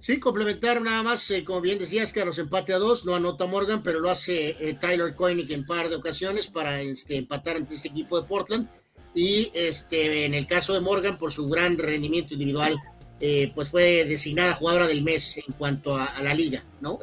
Sí, 0.04 0.20
complementar 0.20 0.82
nada 0.82 1.02
más, 1.02 1.30
eh, 1.30 1.44
como 1.44 1.62
bien 1.62 1.78
decías, 1.78 2.12
que 2.12 2.22
los 2.26 2.38
empate 2.38 2.74
a 2.74 2.78
dos, 2.78 3.06
no 3.06 3.14
anota 3.14 3.46
Morgan, 3.46 3.82
pero 3.82 4.00
lo 4.00 4.10
hace 4.10 4.50
eh, 4.60 4.74
Tyler 4.78 5.14
Koenig 5.14 5.50
en 5.50 5.64
par 5.64 5.88
de 5.88 5.96
ocasiones 5.96 6.46
para 6.46 6.78
este, 6.82 7.16
empatar 7.16 7.56
ante 7.56 7.72
este 7.72 7.88
equipo 7.88 8.20
de 8.20 8.28
Portland. 8.28 8.68
Y 9.14 9.50
este, 9.54 10.26
en 10.26 10.34
el 10.34 10.46
caso 10.46 10.74
de 10.74 10.80
Morgan, 10.80 11.16
por 11.16 11.32
su 11.32 11.48
gran 11.48 11.78
rendimiento 11.78 12.34
individual, 12.34 12.76
eh, 13.18 13.50
pues 13.54 13.70
fue 13.70 14.04
designada 14.04 14.52
jugadora 14.56 14.86
del 14.86 15.02
mes 15.02 15.38
en 15.38 15.54
cuanto 15.54 15.96
a, 15.96 16.04
a 16.04 16.22
la 16.22 16.34
liga, 16.34 16.62
¿no? 16.82 16.98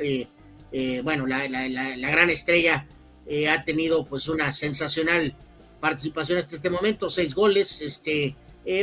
Bueno, 1.04 1.28
la, 1.28 1.48
la, 1.50 1.68
la, 1.68 1.98
la, 1.98 2.10
gran 2.10 2.30
estrella 2.30 2.88
ha 3.50 3.64
tenido 3.66 4.06
pues 4.06 4.30
una 4.30 4.52
sensacional 4.52 5.36
participación 5.80 6.38
hasta 6.38 6.56
este 6.56 6.70
momento, 6.70 7.10
seis 7.10 7.36
goles, 7.36 7.82
este, 7.82 8.36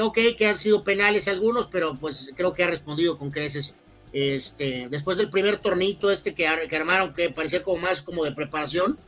ok, 0.03 0.19
que 0.37 0.47
han 0.47 0.59
sido 0.59 0.85
penales 0.85 1.29
algunos, 1.29 1.67
pero 1.69 1.99
pues 1.99 2.31
creo 2.37 2.53
que 2.53 2.65
ha 2.65 2.69
respondido 2.69 3.17
con 3.17 3.31
creces 3.31 3.75
este, 4.13 4.89
después 4.91 5.19
del 5.19 5.31
primer 5.31 5.59
tornito 5.59 6.11
este 6.11 6.35
que, 6.35 6.47
que, 6.69 6.77
armaron, 6.77 7.13
que 7.13 7.31
parecía 7.31 7.63
como 7.63 7.79
más 7.79 8.03
como 8.03 8.25
de 8.25 8.33
preparación, 8.33 8.99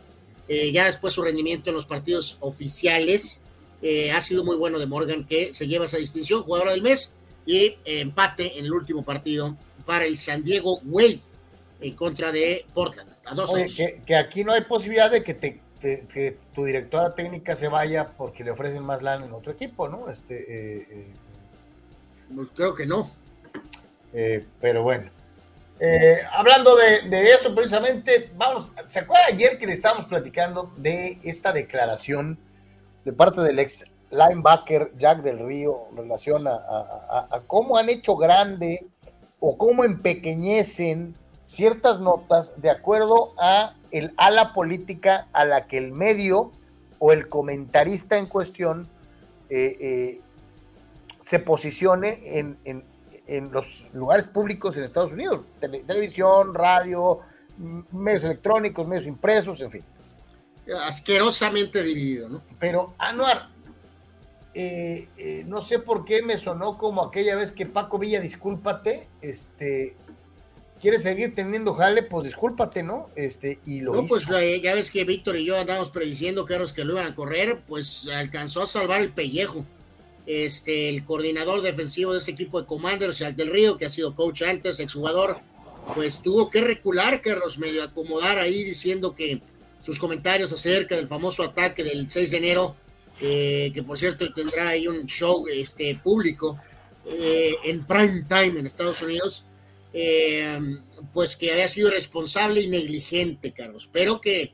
eh, 0.49 0.73
ya 0.73 0.87
después 0.87 1.13
su 1.13 1.23
rendimiento 1.23 1.71
en 1.71 1.77
los 1.77 1.87
partidos 1.87 2.37
oficiales 2.41 3.41
eh, 3.83 4.13
ha 4.13 4.21
sido 4.21 4.45
muy 4.45 4.57
bueno 4.57 4.79
de 4.79 4.87
Morgan, 4.87 5.27
que 5.27 5.55
se 5.55 5.67
lleva 5.67 5.87
esa 5.87 5.97
distinción, 5.97 6.43
jugadora 6.43 6.73
del 6.73 6.83
mes, 6.83 7.15
y 7.47 7.57
eh, 7.57 7.79
empate 7.85 8.59
en 8.59 8.67
el 8.67 8.73
último 8.73 9.05
partido 9.05 9.57
para 9.87 10.05
el 10.05 10.19
San 10.19 10.45
Diego 10.45 10.81
Wave 10.85 11.21
en 11.81 11.95
contra 11.95 12.33
de 12.33 12.67
Portland. 12.75 13.11
A 13.25 13.35
dos 13.35 13.55
Oye, 13.55 13.67
que, 13.75 14.03
que, 14.05 14.17
aquí 14.17 14.45
no 14.45 14.53
hay 14.53 14.63
posibilidad 14.63 15.11
de 15.11 15.23
que, 15.23 15.35
te, 15.35 15.61
te, 15.79 16.07
que 16.07 16.37
tu 16.55 16.65
directora 16.65 17.15
técnica 17.15 17.57
se 17.57 17.69
vaya 17.69 18.13
porque 18.17 18.45
le 18.45 18.51
ofrecen 18.51 18.83
más 18.83 19.03
lana 19.03 19.25
en 19.25 19.33
otro 19.33 19.53
equipo, 19.53 19.89
¿no? 19.89 20.09
Este, 20.11 21.09
pues 22.35 22.49
creo 22.55 22.75
que 22.75 22.87
no. 22.87 23.11
Eh, 24.13 24.45
pero 24.61 24.83
bueno. 24.83 25.11
Eh, 25.79 26.19
hablando 26.33 26.77
de, 26.77 27.09
de, 27.09 27.31
eso 27.33 27.55
precisamente, 27.55 28.31
vamos, 28.37 28.71
¿se 28.87 28.99
acuerda 28.99 29.25
ayer 29.33 29.57
que 29.57 29.67
le 29.67 29.73
estábamos 29.73 30.05
platicando 30.05 30.71
de 30.77 31.19
esta 31.25 31.53
declaración 31.53 32.39
de 33.05 33.13
parte 33.15 33.41
del 33.41 33.59
ex 33.59 33.85
linebacker 34.11 34.93
Jack 34.99 35.23
del 35.23 35.39
Río 35.39 35.87
en 35.91 35.97
relación 35.97 36.47
a, 36.47 36.51
a, 36.51 37.29
a, 37.31 37.37
a 37.37 37.41
cómo 37.47 37.79
han 37.79 37.89
hecho 37.89 38.17
grande 38.17 38.87
o 39.39 39.57
cómo 39.57 39.85
empequeñecen 39.85 41.15
ciertas 41.51 41.99
notas 41.99 42.53
de 42.57 42.71
acuerdo 42.71 43.35
a 43.37 43.75
el 43.91 44.15
ala 44.17 44.53
política 44.53 45.27
a 45.33 45.45
la 45.45 45.67
que 45.67 45.79
el 45.79 45.91
medio 45.91 46.53
o 47.01 47.13
el 47.13 47.29
comentarista 47.29 48.19
en 48.19 48.27
cuestión 48.27 48.89
eh, 49.49 49.77
eh, 49.81 50.21
se 51.19 51.41
posicione 51.41 52.39
en, 52.39 52.57
en, 52.65 52.85
en 53.27 53.51
los 53.51 53.89
lugares 53.93 54.29
públicos 54.29 54.77
en 54.77 54.85
Estados 54.85 55.13
Unidos, 55.13 55.45
Tele, 55.59 55.81
televisión, 55.81 56.55
radio, 56.55 57.19
medios 57.91 58.25
electrónicos, 58.25 58.87
medios 58.87 59.07
impresos, 59.07 59.61
en 59.61 59.73
fin. 59.73 59.85
Asquerosamente 60.87 61.83
dividido, 61.83 62.29
¿no? 62.29 62.43
Pero, 62.61 62.95
Anuar, 62.97 63.49
eh, 64.55 65.09
eh, 65.17 65.45
no 65.49 65.63
sé 65.63 65.81
por 65.81 66.05
qué 66.05 66.23
me 66.23 66.39
sonó 66.39 66.79
como 66.79 67.03
aquella 67.03 67.35
vez 67.35 67.51
que 67.51 67.67
Paco 67.67 67.99
Villa, 67.99 68.21
discúlpate, 68.21 69.09
este, 69.21 69.97
quieres 70.81 71.03
seguir 71.03 71.35
teniendo 71.35 71.75
jale, 71.75 72.03
pues 72.03 72.25
discúlpate, 72.25 72.83
¿no? 72.83 73.11
Este, 73.17 73.59
y 73.67 73.81
lo 73.81 73.95
No, 73.95 74.01
hizo. 74.03 74.09
pues 74.09 74.27
eh, 74.43 74.61
ya 74.63 74.75
ves 74.75 74.91
que 74.91 75.05
Víctor 75.05 75.37
y 75.37 75.45
yo 75.45 75.57
andábamos 75.59 75.91
prediciendo, 75.91 76.45
Carlos, 76.47 76.73
que 76.73 76.85
lo 76.85 76.95
iban 76.95 77.07
a 77.07 77.15
correr, 77.15 77.61
pues 77.69 78.09
alcanzó 78.13 78.63
a 78.63 78.67
salvar 78.67 79.01
el 79.01 79.13
pellejo. 79.13 79.65
Este, 80.27 80.89
el 80.89 81.05
coordinador 81.05 81.63
defensivo 81.63 82.13
de 82.13 82.19
este 82.19 82.31
equipo 82.33 82.61
de 82.61 82.67
Commanders, 82.67 83.19
Jack 83.19 83.37
del 83.37 83.51
Río, 83.51 83.77
que 83.77 83.87
ha 83.87 83.91
sido 83.91 84.15
coach 84.15 84.43
antes, 84.43 84.79
exjugador, 84.79 85.39
pues 85.95 86.23
tuvo 86.23 86.51
que 86.51 86.61
recular, 86.61 87.21
Carlos, 87.21 87.59
medio 87.59 87.83
acomodar 87.83 88.39
ahí 88.39 88.63
diciendo 88.63 89.15
que 89.15 89.41
sus 89.81 89.99
comentarios 89.99 90.53
acerca 90.53 90.95
del 90.95 91.09
famoso 91.09 91.43
ataque 91.43 91.83
del 91.83 92.09
6 92.11 92.31
de 92.31 92.37
enero, 92.37 92.77
eh, 93.21 93.73
que 93.75 93.83
por 93.83 93.99
cierto 93.99 94.33
tendrá 94.33 94.69
ahí 94.69 94.87
un 94.87 95.07
show 95.07 95.47
este, 95.53 95.99
público 96.03 96.59
eh, 97.11 97.55
en 97.65 97.85
prime 97.85 98.25
time 98.29 98.61
en 98.61 98.67
Estados 98.67 99.03
Unidos, 99.03 99.47
eh, 99.93 100.59
pues 101.13 101.37
que 101.37 101.53
había 101.53 101.69
sido 101.69 101.91
responsable 101.91 102.61
y 102.61 102.69
negligente, 102.69 103.53
Carlos, 103.53 103.89
pero 103.93 104.21
que 104.21 104.53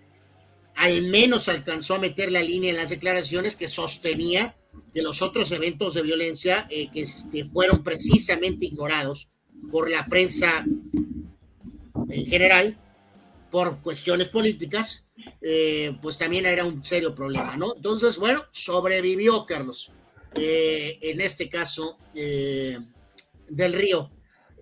al 0.77 1.03
menos 1.03 1.49
alcanzó 1.49 1.95
a 1.95 1.99
meter 1.99 2.31
la 2.31 2.43
línea 2.43 2.71
en 2.71 2.77
las 2.77 2.91
declaraciones 2.91 3.57
que 3.57 3.69
sostenía 3.69 4.57
que 4.93 5.03
los 5.03 5.23
otros 5.23 5.51
eventos 5.53 5.95
de 5.95 6.03
violencia 6.03 6.67
eh, 6.71 6.91
que, 6.91 7.05
que 7.33 7.45
fueron 7.45 7.83
precisamente 7.83 8.67
ignorados 8.67 9.29
por 9.71 9.91
la 9.91 10.07
prensa 10.07 10.65
en 12.09 12.27
general, 12.27 12.79
por 13.51 13.81
cuestiones 13.81 14.29
políticas, 14.29 15.09
eh, 15.41 15.97
pues 16.03 16.19
también 16.19 16.47
era 16.47 16.65
un 16.65 16.85
serio 16.85 17.15
problema, 17.15 17.57
¿no? 17.57 17.75
Entonces, 17.75 18.19
bueno, 18.19 18.45
sobrevivió 18.51 19.47
Carlos, 19.47 19.91
eh, 20.35 20.99
en 21.01 21.21
este 21.21 21.49
caso, 21.49 21.99
del 22.15 23.73
río. 23.73 24.11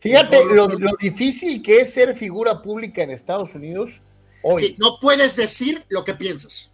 Fíjate 0.04 0.44
lo, 0.44 0.68
lo, 0.68 0.90
difícil 1.00 1.62
que 1.62 1.80
es 1.80 1.94
ser 1.94 2.14
figura 2.14 2.60
pública 2.60 3.02
en 3.02 3.10
Estados 3.10 3.54
Unidos 3.54 4.02
hoy. 4.42 4.62
Sí, 4.62 4.76
no 4.78 4.98
puedes 5.00 5.34
decir 5.34 5.82
lo 5.88 6.04
que 6.04 6.12
piensas. 6.12 6.70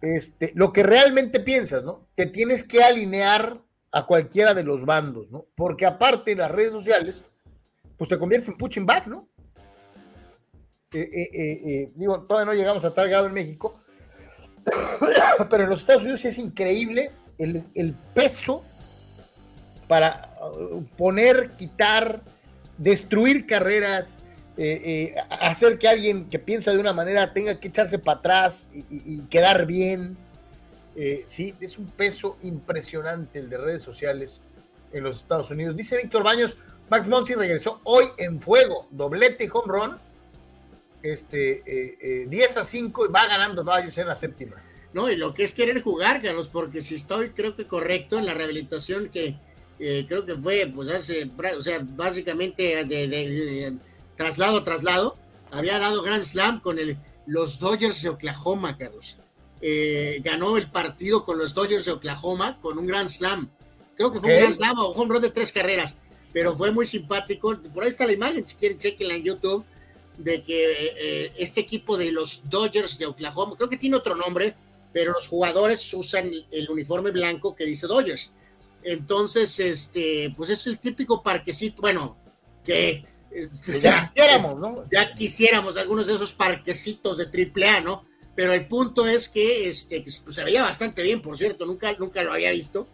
Este, 0.00 0.52
lo 0.54 0.72
que 0.72 0.84
realmente 0.84 1.40
piensas, 1.40 1.84
¿no? 1.84 2.06
Te 2.14 2.26
tienes 2.26 2.62
que 2.62 2.80
alinear 2.84 3.60
a 3.90 4.06
cualquiera 4.06 4.54
de 4.54 4.62
los 4.62 4.86
bandos, 4.86 5.32
¿no? 5.32 5.46
Porque 5.56 5.84
aparte 5.84 6.36
las 6.36 6.48
redes 6.48 6.70
sociales, 6.70 7.24
pues 7.96 8.08
te 8.08 8.16
conviertes 8.16 8.50
en 8.50 8.56
punching 8.56 8.86
back, 8.86 9.08
¿no? 9.08 9.28
Eh, 10.92 11.00
eh, 11.00 11.30
eh, 11.34 11.92
digo, 11.96 12.20
todavía 12.22 12.52
no 12.52 12.56
llegamos 12.56 12.84
a 12.84 12.94
tal 12.94 13.08
grado 13.08 13.26
en 13.26 13.32
México, 13.32 13.80
pero 15.50 15.64
en 15.64 15.70
los 15.70 15.80
Estados 15.80 16.02
Unidos 16.02 16.24
es 16.24 16.38
increíble 16.38 17.10
el, 17.36 17.64
el 17.74 17.94
peso 18.14 18.62
para 19.88 20.30
uh, 20.40 20.84
poner, 20.96 21.50
quitar, 21.56 22.22
destruir 22.80 23.46
carreras, 23.46 24.20
eh, 24.56 24.80
eh, 24.84 25.14
hacer 25.40 25.78
que 25.78 25.86
alguien 25.86 26.28
que 26.28 26.38
piensa 26.38 26.72
de 26.72 26.78
una 26.78 26.92
manera 26.92 27.32
tenga 27.32 27.60
que 27.60 27.68
echarse 27.68 27.98
para 27.98 28.18
atrás 28.18 28.70
y, 28.72 29.20
quedar 29.30 29.66
bien. 29.66 30.16
Eh, 30.96 31.22
sí, 31.24 31.54
es 31.60 31.78
un 31.78 31.86
peso 31.86 32.36
impresionante 32.42 33.38
el 33.38 33.48
de 33.48 33.58
redes 33.58 33.82
sociales 33.82 34.42
en 34.92 35.04
los 35.04 35.18
Estados 35.18 35.50
Unidos. 35.50 35.76
Dice 35.76 35.96
Víctor 35.98 36.24
Baños, 36.24 36.56
Max 36.88 37.06
Monsi 37.06 37.34
regresó 37.34 37.80
hoy 37.84 38.06
en 38.16 38.40
fuego, 38.40 38.88
doblete 38.90 39.44
y 39.44 39.48
home 39.52 39.72
run, 39.72 39.98
este, 41.02 42.26
10 42.28 42.56
a 42.56 42.64
5 42.64 43.06
y 43.06 43.08
va 43.08 43.26
ganando 43.26 43.62
Dodgers 43.62 43.98
en 43.98 44.08
la 44.08 44.16
séptima. 44.16 44.56
No, 44.92 45.08
y 45.08 45.16
lo 45.16 45.32
que 45.34 45.44
es 45.44 45.54
querer 45.54 45.82
jugar, 45.82 46.20
Carlos, 46.20 46.48
porque 46.48 46.82
si 46.82 46.96
estoy, 46.96 47.30
creo 47.30 47.54
que 47.54 47.66
correcto 47.66 48.18
en 48.18 48.26
la 48.26 48.34
rehabilitación 48.34 49.08
que 49.10 49.36
eh, 49.80 50.04
creo 50.06 50.26
que 50.26 50.36
fue, 50.36 50.70
pues 50.74 50.90
hace, 50.90 51.30
o 51.56 51.62
sea, 51.62 51.80
básicamente 51.82 52.84
de, 52.84 53.08
de, 53.08 53.08
de, 53.08 53.72
traslado 54.14 54.58
a 54.58 54.64
traslado, 54.64 55.16
había 55.50 55.78
dado 55.78 56.02
Grand 56.02 56.22
Slam 56.22 56.60
con 56.60 56.78
el, 56.78 56.98
los 57.26 57.58
Dodgers 57.58 58.02
de 58.02 58.10
Oklahoma, 58.10 58.76
Carlos. 58.76 59.16
Eh, 59.62 60.20
ganó 60.22 60.58
el 60.58 60.70
partido 60.70 61.24
con 61.24 61.38
los 61.38 61.54
Dodgers 61.54 61.86
de 61.86 61.92
Oklahoma 61.92 62.58
con 62.60 62.78
un 62.78 62.86
Grand 62.86 63.08
Slam. 63.08 63.50
Creo 63.96 64.12
que 64.12 64.20
fue 64.20 64.34
un 64.34 64.40
Grand 64.40 64.54
Slam 64.54 64.78
o 64.78 64.92
un 64.92 65.08
run 65.08 65.22
de 65.22 65.30
tres 65.30 65.50
carreras, 65.50 65.96
pero 66.32 66.54
fue 66.54 66.72
muy 66.72 66.86
simpático. 66.86 67.56
Por 67.72 67.82
ahí 67.82 67.88
está 67.88 68.06
la 68.06 68.12
imagen, 68.12 68.46
si 68.46 68.56
quieren, 68.56 68.78
chequenla 68.78 69.14
en 69.14 69.22
YouTube, 69.22 69.64
de 70.18 70.42
que 70.42 70.72
eh, 70.98 71.32
este 71.38 71.60
equipo 71.60 71.96
de 71.96 72.12
los 72.12 72.42
Dodgers 72.50 72.98
de 72.98 73.06
Oklahoma, 73.06 73.56
creo 73.56 73.70
que 73.70 73.78
tiene 73.78 73.96
otro 73.96 74.14
nombre, 74.14 74.54
pero 74.92 75.12
los 75.12 75.26
jugadores 75.26 75.92
usan 75.94 76.30
el 76.50 76.68
uniforme 76.68 77.10
blanco 77.12 77.54
que 77.54 77.64
dice 77.64 77.86
Dodgers. 77.86 78.34
Entonces, 78.82 79.58
este, 79.60 80.32
pues 80.36 80.50
es 80.50 80.66
el 80.66 80.78
típico 80.78 81.22
parquecito, 81.22 81.82
bueno, 81.82 82.16
que 82.64 83.04
o 83.32 83.72
sea, 83.72 84.02
ya 84.02 84.08
quisiéramos, 84.08 84.58
¿no? 84.58 84.84
Ya 84.90 85.14
quisiéramos 85.14 85.76
algunos 85.76 86.06
de 86.06 86.14
esos 86.14 86.32
parquecitos 86.32 87.16
de 87.16 87.26
triple 87.26 87.68
A, 87.68 87.80
¿no? 87.80 88.04
Pero 88.34 88.52
el 88.52 88.66
punto 88.66 89.06
es 89.06 89.28
que, 89.28 89.68
este, 89.68 90.02
pues, 90.02 90.22
se 90.34 90.44
veía 90.44 90.62
bastante 90.62 91.02
bien, 91.02 91.22
por 91.22 91.36
cierto, 91.36 91.66
nunca, 91.66 91.92
nunca 91.98 92.22
lo 92.22 92.32
había 92.32 92.50
visto, 92.50 92.86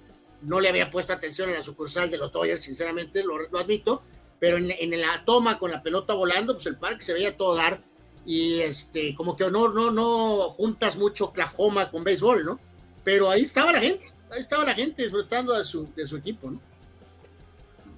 no 0.43 0.61
le 0.61 0.69
había 0.69 0.91
puesto 0.91 1.13
atención 1.13 1.49
en 1.49 1.55
la 1.55 1.63
sucursal 1.63 2.11
de 2.11 2.19
los 2.19 2.33
Dodgers, 2.33 2.63
sinceramente, 2.63 3.23
lo, 3.23 3.39
lo 3.39 3.59
admito, 3.59 4.03
pero 4.39 4.59
en, 4.59 4.71
en, 4.71 5.01
la 5.01 5.25
toma 5.25 5.59
con 5.59 5.71
la 5.71 5.83
pelota 5.83 6.15
volando, 6.15 6.55
pues 6.55 6.67
el 6.67 6.77
parque 6.77 7.05
se 7.05 7.15
veía 7.15 7.37
todo 7.37 7.55
dar, 7.55 7.83
y 8.27 8.61
este, 8.61 9.15
como 9.15 9.37
que 9.37 9.51
no, 9.51 9.69
no, 9.69 9.91
no 9.91 10.51
juntas 10.51 10.97
mucho 10.97 11.27
Oklahoma 11.27 11.91
con 11.91 12.05
béisbol, 12.05 12.45
¿no? 12.45 12.61
Pero 13.05 13.31
ahí 13.31 13.43
estaba 13.43 13.73
la 13.73 13.81
gente, 13.81 14.07
ahí 14.37 14.43
estaba 14.43 14.65
la 14.65 14.75
gente 14.75 15.03
disfrutando 15.03 15.57
de 15.57 15.65
su, 15.65 15.93
de 15.95 16.07
su 16.07 16.17
equipo, 16.17 16.51
¿no? 16.51 16.61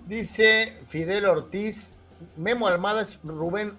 Dice 0.07 0.79
Fidel 0.89 1.27
Ortiz, 1.27 1.95
Memo 2.37 2.67
Almada 2.67 3.03
es 3.03 3.19
Rubén 3.23 3.77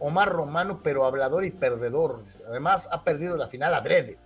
Omar 0.00 0.28
Romano, 0.32 0.80
pero 0.82 1.04
hablador 1.04 1.44
y 1.44 1.50
perdedor. 1.50 2.24
Además, 2.48 2.88
ha 2.90 3.04
perdido 3.04 3.36
la 3.36 3.48
final 3.48 3.74
adrede. 3.74 4.18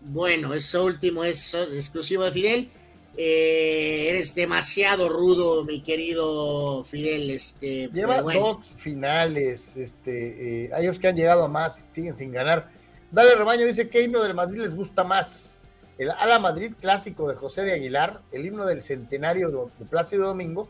Bueno, 0.00 0.54
eso 0.54 0.84
último 0.84 1.24
es 1.24 1.54
exclusivo 1.54 2.24
de 2.24 2.32
Fidel. 2.32 2.70
Eh, 3.16 4.06
eres 4.08 4.34
demasiado 4.34 5.08
rudo, 5.08 5.64
mi 5.64 5.82
querido 5.82 6.82
Fidel. 6.84 7.30
Este, 7.30 7.88
Lleva 7.92 8.22
bueno. 8.22 8.40
dos 8.40 8.66
finales. 8.74 9.76
Este, 9.76 10.64
eh, 10.64 10.70
hay 10.72 10.86
otros 10.86 10.98
que 10.98 11.08
han 11.08 11.16
llegado 11.16 11.44
a 11.44 11.48
más, 11.48 11.86
siguen 11.90 12.14
sin 12.14 12.32
ganar. 12.32 12.70
Dale 13.10 13.34
Rebaño 13.34 13.66
dice: 13.66 13.90
¿Qué 13.90 14.02
himno 14.02 14.22
del 14.22 14.34
Madrid 14.34 14.60
les 14.60 14.74
gusta 14.74 15.04
más? 15.04 15.61
El 15.98 16.10
Ala 16.10 16.38
Madrid 16.38 16.74
clásico 16.80 17.28
de 17.28 17.36
José 17.36 17.62
de 17.62 17.72
Aguilar, 17.72 18.22
el 18.32 18.46
himno 18.46 18.66
del 18.66 18.82
centenario 18.82 19.50
de, 19.50 19.84
Plácido 19.86 20.26
Domingo 20.26 20.68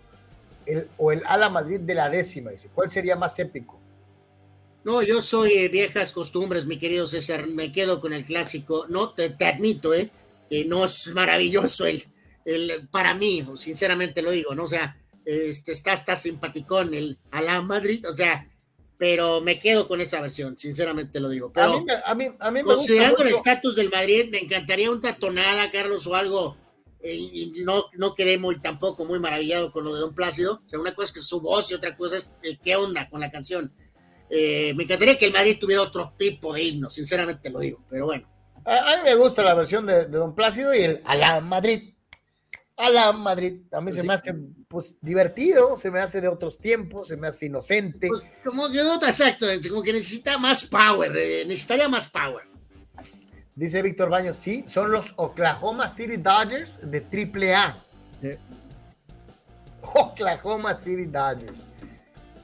el, 0.66 0.88
o 0.96 1.12
el 1.12 1.22
Ala 1.26 1.48
Madrid 1.48 1.80
de 1.80 1.94
la 1.94 2.08
décima, 2.08 2.50
dice, 2.50 2.68
¿cuál 2.74 2.90
sería 2.90 3.16
más 3.16 3.38
épico? 3.38 3.78
No, 4.84 5.00
yo 5.02 5.22
soy 5.22 5.52
eh, 5.52 5.68
viejas 5.68 6.12
costumbres, 6.12 6.66
mi 6.66 6.78
querido 6.78 7.06
César, 7.06 7.46
me 7.46 7.70
quedo 7.70 8.00
con 8.00 8.12
el 8.12 8.24
clásico, 8.24 8.86
no, 8.88 9.10
te, 9.10 9.30
te 9.30 9.46
admito, 9.46 9.94
eh, 9.94 10.10
que 10.50 10.64
no 10.64 10.84
es 10.84 11.12
maravilloso 11.14 11.86
el, 11.86 12.04
el, 12.44 12.88
para 12.88 13.14
mí, 13.14 13.46
sinceramente 13.54 14.22
lo 14.22 14.32
digo, 14.32 14.54
¿no? 14.54 14.64
O 14.64 14.68
sea, 14.68 14.96
este, 15.24 15.72
está, 15.72 15.92
está 15.92 16.16
simpaticón 16.16 16.94
el 16.94 17.18
Ala 17.30 17.62
Madrid, 17.62 18.04
o 18.08 18.12
sea, 18.12 18.48
pero 19.02 19.40
me 19.40 19.58
quedo 19.58 19.88
con 19.88 20.00
esa 20.00 20.20
versión, 20.20 20.56
sinceramente 20.56 21.18
lo 21.18 21.28
digo. 21.28 21.50
Pero 21.52 21.72
a 21.72 21.80
mí, 21.80 21.86
a 22.06 22.14
mí, 22.14 22.28
a 22.38 22.50
mí 22.52 22.62
considerando 22.62 23.24
el 23.24 23.30
estatus 23.30 23.74
del 23.74 23.90
Madrid, 23.90 24.28
me 24.30 24.38
encantaría 24.38 24.92
una 24.92 25.16
tonada, 25.16 25.72
Carlos, 25.72 26.06
o 26.06 26.14
algo 26.14 26.56
y 27.02 27.64
no, 27.64 27.86
no 27.94 28.14
quedé 28.14 28.38
muy 28.38 28.60
tampoco 28.60 29.04
muy 29.04 29.18
maravillado 29.18 29.72
con 29.72 29.82
lo 29.82 29.92
de 29.92 30.02
Don 30.02 30.14
Plácido. 30.14 30.62
O 30.64 30.68
sea, 30.68 30.78
una 30.78 30.94
cosa 30.94 31.06
es 31.06 31.12
que 31.14 31.20
su 31.20 31.40
voz 31.40 31.68
y 31.72 31.74
otra 31.74 31.96
cosa 31.96 32.18
es 32.18 32.30
eh, 32.44 32.60
qué 32.62 32.76
onda 32.76 33.08
con 33.08 33.18
la 33.18 33.32
canción. 33.32 33.72
Eh, 34.30 34.72
me 34.76 34.84
encantaría 34.84 35.18
que 35.18 35.26
el 35.26 35.32
Madrid 35.32 35.58
tuviera 35.60 35.82
otro 35.82 36.14
tipo 36.16 36.54
de 36.54 36.62
himno, 36.62 36.88
sinceramente 36.88 37.50
lo 37.50 37.58
digo, 37.58 37.84
pero 37.90 38.06
bueno. 38.06 38.30
A, 38.64 38.92
a 38.92 38.96
mí 38.98 39.02
me 39.02 39.16
gusta 39.16 39.42
la 39.42 39.54
versión 39.54 39.84
de, 39.84 40.06
de, 40.06 40.16
Don 40.16 40.32
Plácido 40.36 40.72
y 40.72 40.78
el 40.78 41.02
a 41.06 41.16
la 41.16 41.40
Madrid. 41.40 41.91
A 42.82 42.90
la 42.90 43.12
Madrid. 43.12 43.60
A 43.72 43.80
mí 43.80 43.86
pues 43.86 43.94
se 43.94 44.00
sí. 44.00 44.06
me 44.06 44.14
hace 44.14 44.34
pues 44.66 44.96
divertido, 45.00 45.76
se 45.76 45.90
me 45.90 46.00
hace 46.00 46.20
de 46.20 46.28
otros 46.28 46.58
tiempos, 46.58 47.08
se 47.08 47.16
me 47.16 47.28
hace 47.28 47.46
inocente. 47.46 48.08
Pues 48.08 48.26
como 48.44 48.68
que 48.70 48.82
no, 48.82 48.94
exacto, 48.94 49.46
como 49.68 49.82
que 49.82 49.92
necesita 49.92 50.38
más 50.38 50.64
power, 50.64 51.16
eh, 51.16 51.44
necesitaría 51.46 51.88
más 51.88 52.08
power. 52.08 52.44
Dice 53.54 53.82
Víctor 53.82 54.08
Baños, 54.08 54.36
sí, 54.36 54.64
son 54.66 54.90
los 54.90 55.12
Oklahoma 55.16 55.88
City 55.88 56.16
Dodgers 56.16 56.80
de 56.82 57.00
AAA. 57.00 57.76
Eh. 58.22 58.38
Oklahoma 59.94 60.74
City 60.74 61.04
Dodgers. 61.04 61.58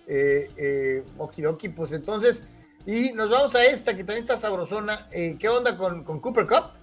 Eh, 0.07 0.51
eh, 0.57 1.05
okidoki, 1.19 1.69
pues 1.69 1.93
entonces, 1.93 2.43
y 2.87 3.13
nos 3.13 3.29
vamos 3.29 3.55
a 3.55 3.65
esta 3.65 3.95
que 3.95 4.05
también 4.05 4.25
está 4.25 4.37
sabrosona. 4.37 5.07
Eh, 5.11 5.37
¿Qué 5.39 5.49
onda 5.49 5.77
con, 5.77 6.05
con, 6.05 6.21
Cooper 6.21 6.47
Cup? 6.47 6.78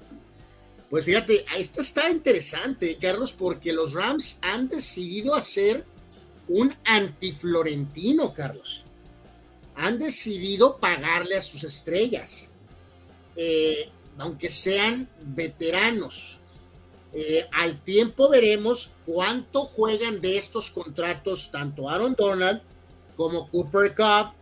Pues 0.96 1.04
fíjate, 1.04 1.44
esta 1.58 1.82
está 1.82 2.10
interesante, 2.10 2.96
Carlos, 2.96 3.34
porque 3.34 3.74
los 3.74 3.92
Rams 3.92 4.40
han 4.42 4.70
decidido 4.70 5.36
hacer 5.36 5.84
un 6.48 6.74
antiflorentino, 6.86 8.34
Carlos. 8.34 8.86
Han 9.76 10.00
decidido 10.00 10.78
pagarle 10.78 11.36
a 11.36 11.42
sus 11.42 11.66
estrellas. 11.66 12.50
Eh, 13.36 13.90
aunque 14.18 14.50
sean 14.50 15.10
veteranos. 15.20 16.40
Eh, 17.12 17.46
al 17.52 17.84
tiempo 17.84 18.30
veremos 18.30 18.94
cuánto 19.06 19.66
juegan 19.66 20.22
de 20.22 20.38
estos 20.38 20.72
contratos 20.72 21.52
tanto 21.52 21.90
Aaron 21.90 22.16
Donald 22.18 22.62
como 23.18 23.50
Cooper 23.50 23.94
Cup, 23.94 24.34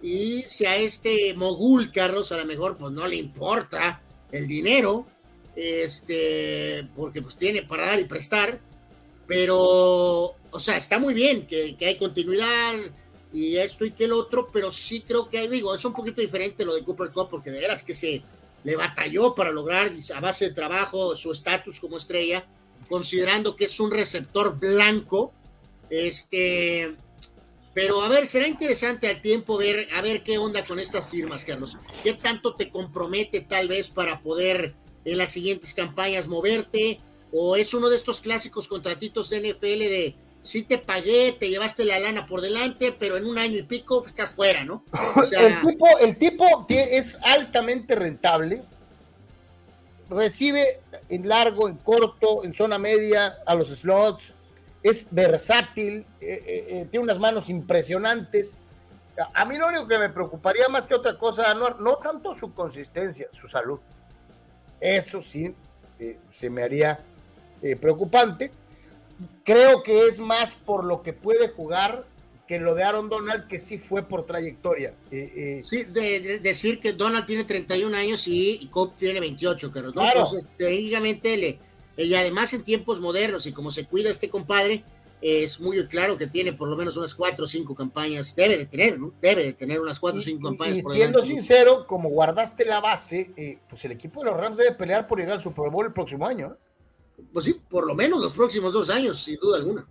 y 0.00 0.40
si 0.46 0.64
a 0.64 0.76
este 0.76 1.34
mogul, 1.34 1.92
Carlos, 1.92 2.32
a 2.32 2.38
lo 2.38 2.46
mejor 2.46 2.78
pues 2.78 2.90
no 2.90 3.06
le 3.06 3.16
importa 3.16 4.00
el 4.32 4.46
dinero, 4.46 5.06
este, 5.60 6.88
porque 6.96 7.20
pues 7.20 7.36
tiene 7.36 7.62
para 7.62 7.86
dar 7.86 8.00
y 8.00 8.04
prestar, 8.04 8.58
pero, 9.26 9.58
o 9.58 10.58
sea, 10.58 10.78
está 10.78 10.98
muy 10.98 11.12
bien 11.12 11.46
que, 11.46 11.76
que 11.76 11.86
hay 11.86 11.96
continuidad 11.96 12.76
y 13.32 13.56
esto 13.56 13.84
y 13.84 13.90
que 13.90 14.04
el 14.04 14.12
otro, 14.12 14.48
pero 14.50 14.72
sí 14.72 15.02
creo 15.02 15.28
que, 15.28 15.46
digo, 15.48 15.74
es 15.74 15.84
un 15.84 15.92
poquito 15.92 16.22
diferente 16.22 16.64
lo 16.64 16.74
de 16.74 16.82
Cooper 16.82 17.10
Cup, 17.10 17.28
porque 17.28 17.50
de 17.50 17.60
veras 17.60 17.82
que 17.82 17.94
se 17.94 18.22
le 18.64 18.76
batalló 18.76 19.34
para 19.34 19.50
lograr 19.50 19.90
a 20.14 20.20
base 20.20 20.48
de 20.48 20.54
trabajo 20.54 21.14
su 21.14 21.30
estatus 21.30 21.78
como 21.78 21.98
estrella, 21.98 22.46
considerando 22.88 23.54
que 23.54 23.66
es 23.66 23.78
un 23.80 23.90
receptor 23.90 24.58
blanco, 24.58 25.32
este, 25.90 26.96
pero 27.74 28.00
a 28.02 28.08
ver, 28.08 28.26
será 28.26 28.48
interesante 28.48 29.08
al 29.08 29.20
tiempo 29.20 29.58
ver, 29.58 29.88
a 29.94 30.00
ver 30.00 30.22
qué 30.22 30.38
onda 30.38 30.64
con 30.64 30.80
estas 30.80 31.10
firmas, 31.10 31.44
Carlos. 31.44 31.76
¿Qué 32.02 32.14
tanto 32.14 32.56
te 32.56 32.70
compromete 32.70 33.42
tal 33.42 33.68
vez 33.68 33.90
para 33.90 34.20
poder 34.22 34.74
en 35.04 35.18
las 35.18 35.30
siguientes 35.30 35.74
campañas 35.74 36.28
moverte? 36.28 37.00
¿O 37.32 37.56
es 37.56 37.74
uno 37.74 37.88
de 37.88 37.96
estos 37.96 38.20
clásicos 38.20 38.66
contratitos 38.68 39.30
de 39.30 39.52
NFL 39.52 39.62
de 39.62 40.16
si 40.42 40.62
te 40.62 40.78
pagué, 40.78 41.32
te 41.32 41.50
llevaste 41.50 41.84
la 41.84 41.98
lana 41.98 42.26
por 42.26 42.40
delante, 42.40 42.92
pero 42.98 43.16
en 43.16 43.26
un 43.26 43.38
año 43.38 43.58
y 43.58 43.62
pico 43.62 44.04
estás 44.06 44.34
fuera, 44.34 44.64
¿no? 44.64 44.84
el, 45.38 45.60
tipo, 45.60 45.98
el 45.98 46.16
tipo 46.16 46.66
es 46.68 47.18
altamente 47.22 47.94
rentable, 47.94 48.62
recibe 50.08 50.80
en 51.08 51.28
largo, 51.28 51.68
en 51.68 51.76
corto, 51.76 52.44
en 52.44 52.54
zona 52.54 52.78
media, 52.78 53.38
a 53.46 53.54
los 53.54 53.68
slots, 53.68 54.34
es 54.82 55.06
versátil, 55.10 56.06
eh, 56.20 56.42
eh, 56.46 56.66
eh, 56.68 56.88
tiene 56.90 57.04
unas 57.04 57.18
manos 57.18 57.50
impresionantes. 57.50 58.56
A 59.34 59.44
mí 59.44 59.58
lo 59.58 59.68
único 59.68 59.86
que 59.86 59.98
me 59.98 60.08
preocuparía 60.08 60.68
más 60.68 60.86
que 60.86 60.94
otra 60.94 61.18
cosa, 61.18 61.52
no, 61.52 61.70
no 61.70 61.96
tanto 61.96 62.34
su 62.34 62.54
consistencia, 62.54 63.28
su 63.32 63.46
salud. 63.46 63.78
Eso 64.80 65.20
sí, 65.22 65.54
se 66.30 66.50
me 66.50 66.62
haría 66.62 67.04
preocupante. 67.80 68.50
Creo 69.44 69.82
que 69.82 70.06
es 70.06 70.18
más 70.20 70.54
por 70.54 70.84
lo 70.84 71.02
que 71.02 71.12
puede 71.12 71.48
jugar 71.48 72.06
que 72.48 72.58
lo 72.58 72.74
de 72.74 72.82
Aaron 72.82 73.08
Donald, 73.08 73.46
que 73.46 73.60
sí 73.60 73.78
fue 73.78 74.02
por 74.02 74.26
trayectoria. 74.26 74.94
sí, 75.10 75.84
de, 75.84 76.40
decir 76.42 76.80
que 76.80 76.92
Donald 76.92 77.26
tiene 77.26 77.44
31 77.44 77.96
años 77.96 78.26
y, 78.26 78.66
Cobb 78.72 78.96
tiene 78.96 79.20
28, 79.20 79.70
pero 79.72 79.92
¿no? 79.92 80.06
Entonces, 80.06 80.48
técnicamente 80.56 81.36
le 81.36 81.58
y 81.96 82.14
además 82.14 82.52
en 82.54 82.64
tiempos 82.64 83.00
modernos 83.00 83.46
y 83.46 83.52
como 83.52 83.70
se 83.70 83.84
cuida 83.84 84.10
este 84.10 84.30
compadre, 84.30 84.84
es 85.22 85.60
muy 85.60 85.86
claro 85.86 86.16
que 86.16 86.26
tiene 86.26 86.52
por 86.52 86.68
lo 86.68 86.76
menos 86.76 86.96
unas 86.96 87.14
cuatro 87.14 87.44
o 87.44 87.48
cinco 87.48 87.74
campañas, 87.74 88.34
debe 88.34 88.56
de 88.56 88.66
tener, 88.66 88.98
¿no? 88.98 89.12
Debe 89.20 89.44
de 89.44 89.52
tener 89.52 89.80
unas 89.80 90.00
cuatro 90.00 90.20
o 90.20 90.22
cinco 90.22 90.48
campañas. 90.48 90.78
Y, 90.78 90.82
siendo 90.82 91.22
sincero, 91.22 91.86
como 91.86 92.08
guardaste 92.08 92.64
la 92.64 92.80
base, 92.80 93.30
eh, 93.36 93.58
pues 93.68 93.84
el 93.84 93.92
equipo 93.92 94.20
de 94.20 94.30
los 94.30 94.36
Rams 94.36 94.56
debe 94.56 94.72
pelear 94.72 95.06
por 95.06 95.18
llegar 95.18 95.34
al 95.34 95.40
Super 95.40 95.70
Bowl 95.70 95.86
el 95.86 95.92
próximo 95.92 96.26
año. 96.26 96.56
¿eh? 96.56 97.22
Pues 97.32 97.44
sí, 97.44 97.60
por 97.68 97.86
lo 97.86 97.94
menos 97.94 98.20
los 98.20 98.32
próximos 98.32 98.72
dos 98.72 98.88
años, 98.88 99.20
sin 99.22 99.36
duda 99.36 99.58
alguna. 99.58 99.86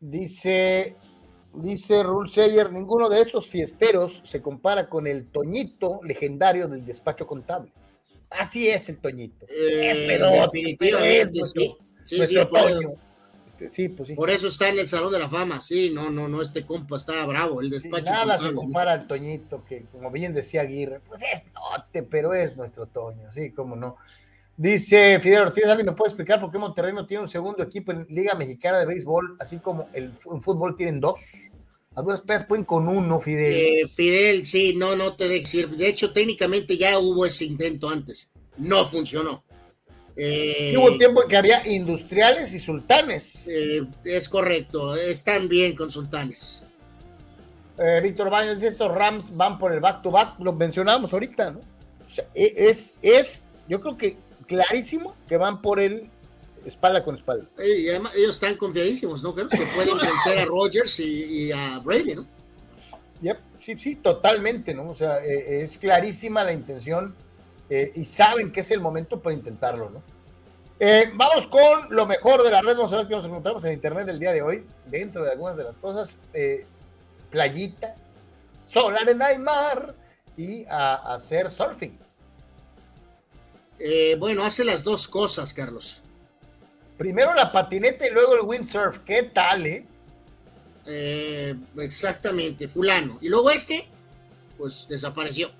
Dice, 0.00 0.96
dice 1.54 2.02
Rule 2.02 2.30
Sayer, 2.30 2.72
ninguno 2.72 3.08
de 3.08 3.20
esos 3.20 3.48
fiesteros 3.48 4.22
se 4.24 4.40
compara 4.40 4.88
con 4.88 5.06
el 5.06 5.26
Toñito 5.30 6.00
legendario 6.02 6.66
del 6.68 6.84
despacho 6.84 7.26
contable. 7.26 7.72
Así 8.30 8.68
es 8.68 8.88
el 8.88 8.98
Toñito. 8.98 9.46
Eh, 9.48 10.18
definitivamente, 10.18 11.44
sí. 11.44 11.76
Sí, 12.04 12.26
sí, 12.26 12.36
este, 13.54 13.68
sí, 13.68 13.88
pues 13.88 14.08
sí. 14.08 14.14
Por 14.14 14.30
eso 14.30 14.48
está 14.48 14.68
en 14.68 14.78
el 14.80 14.88
Salón 14.88 15.12
de 15.12 15.20
la 15.20 15.28
Fama. 15.28 15.62
Sí, 15.62 15.90
no, 15.90 16.10
no, 16.10 16.26
no, 16.26 16.42
este 16.42 16.66
compa 16.66 16.96
está 16.96 17.24
bravo. 17.24 17.60
El 17.60 17.70
despacho. 17.70 18.04
nada 18.04 18.36
se 18.38 18.52
compara 18.52 18.92
al 18.92 19.06
Toñito, 19.06 19.64
que 19.64 19.84
como 19.92 20.10
bien 20.10 20.34
decía 20.34 20.62
Aguirre, 20.62 21.00
pues 21.06 21.22
es 21.22 21.44
tote, 21.52 22.02
pero 22.02 22.34
es 22.34 22.56
nuestro 22.56 22.86
Toño, 22.86 23.30
sí, 23.32 23.50
cómo 23.50 23.76
no. 23.76 23.96
Dice 24.56 25.18
Fidel 25.20 25.42
Ortiz, 25.42 25.66
¿alguien 25.66 25.86
me 25.86 25.92
puede 25.92 26.10
explicar 26.10 26.40
por 26.40 26.50
qué 26.50 26.58
Monterrey 26.58 26.92
no 26.92 27.06
tiene 27.06 27.22
un 27.22 27.28
segundo 27.28 27.62
equipo 27.62 27.90
en 27.90 28.06
Liga 28.08 28.34
Mexicana 28.34 28.78
de 28.78 28.86
Béisbol, 28.86 29.36
así 29.40 29.58
como 29.58 29.88
el, 29.92 30.12
en 30.30 30.42
fútbol 30.42 30.76
tienen 30.76 31.00
dos? 31.00 31.20
A 31.96 32.02
duras 32.02 32.20
pedas 32.20 32.44
pueden 32.44 32.64
con 32.64 32.88
uno, 32.88 33.20
Fidel. 33.20 33.52
Eh, 33.52 33.88
Fidel, 33.88 34.46
sí, 34.46 34.74
no, 34.76 34.96
no 34.96 35.14
te 35.14 35.28
de 35.28 35.40
decir. 35.40 35.68
De 35.68 35.88
hecho, 35.88 36.12
técnicamente 36.12 36.76
ya 36.76 36.98
hubo 36.98 37.24
ese 37.24 37.44
intento 37.44 37.88
antes. 37.88 38.32
No 38.56 38.84
funcionó. 38.84 39.44
Eh, 40.16 40.74
hubo 40.78 40.96
tiempo 40.96 41.22
que 41.28 41.36
había 41.36 41.66
industriales 41.66 42.54
y 42.54 42.58
sultanes. 42.58 43.48
Eh, 43.48 43.86
es 44.04 44.28
correcto, 44.28 44.94
están 44.94 45.48
bien 45.48 45.74
con 45.74 45.90
sultanes. 45.90 46.62
Eh, 47.78 48.00
Víctor 48.02 48.30
Baños 48.30 48.60
dice, 48.60 48.68
esos 48.68 48.92
Rams 48.92 49.36
van 49.36 49.58
por 49.58 49.72
el 49.72 49.80
back-to-back, 49.80 50.38
lo 50.38 50.52
mencionamos 50.52 51.12
ahorita, 51.12 51.50
¿no? 51.50 51.58
O 51.58 52.10
sea, 52.10 52.24
e, 52.34 52.54
es, 52.56 52.98
es, 53.02 53.46
yo 53.68 53.80
creo 53.80 53.96
que 53.96 54.16
clarísimo 54.46 55.16
que 55.26 55.36
van 55.36 55.60
por 55.60 55.80
el 55.80 56.08
espalda 56.64 57.02
con 57.02 57.16
espalda. 57.16 57.46
Y 57.58 57.88
además 57.88 58.14
ellos 58.16 58.36
están 58.36 58.56
confiadísimos, 58.56 59.22
¿no? 59.22 59.34
Creo 59.34 59.48
que 59.48 59.58
pueden 59.74 59.96
vencer 60.02 60.38
a 60.38 60.44
Rogers 60.44 61.00
y, 61.00 61.50
a 61.52 61.78
Brady, 61.80 62.14
¿no? 62.14 62.26
Yep, 63.22 63.38
sí, 63.58 63.78
sí, 63.78 63.96
totalmente, 63.96 64.72
¿no? 64.72 64.88
O 64.90 64.94
sea, 64.94 65.24
eh, 65.24 65.62
es 65.62 65.76
clarísima 65.78 66.44
la 66.44 66.52
intención 66.52 67.14
eh, 67.70 67.92
y 67.94 68.04
saben 68.04 68.52
que 68.52 68.60
es 68.60 68.70
el 68.70 68.80
momento 68.80 69.20
para 69.20 69.34
intentarlo, 69.34 69.90
¿no? 69.90 70.02
Eh, 70.80 71.10
vamos 71.14 71.46
con 71.46 71.94
lo 71.94 72.04
mejor 72.04 72.42
de 72.42 72.50
la 72.50 72.60
red, 72.60 72.76
vamos 72.76 72.92
a 72.92 72.96
ver 72.96 73.06
qué 73.06 73.14
nos 73.14 73.26
encontramos 73.26 73.64
en 73.64 73.72
internet 73.72 74.08
el 74.08 74.18
día 74.18 74.32
de 74.32 74.42
hoy, 74.42 74.66
dentro 74.86 75.24
de 75.24 75.30
algunas 75.30 75.56
de 75.56 75.64
las 75.64 75.78
cosas, 75.78 76.18
playita, 77.30 77.94
sol, 78.66 78.96
arena 78.96 79.32
y 79.32 79.38
mar, 79.38 79.94
y 80.36 80.64
a, 80.66 81.14
hacer 81.14 81.50
surfing. 81.50 81.96
bueno, 84.18 84.44
hace 84.44 84.64
las 84.64 84.82
dos 84.82 85.06
cosas, 85.06 85.54
Carlos. 85.54 86.02
Primero 86.96 87.34
la 87.34 87.50
patineta 87.50 88.06
y 88.06 88.10
luego 88.10 88.34
el 88.34 88.42
windsurf. 88.42 88.98
¿Qué 89.04 89.24
tal, 89.24 89.66
eh? 89.66 89.84
eh? 90.86 91.54
exactamente, 91.78 92.68
fulano. 92.68 93.18
Y 93.20 93.28
luego 93.28 93.50
este, 93.50 93.88
pues 94.56 94.86
desapareció. 94.88 95.50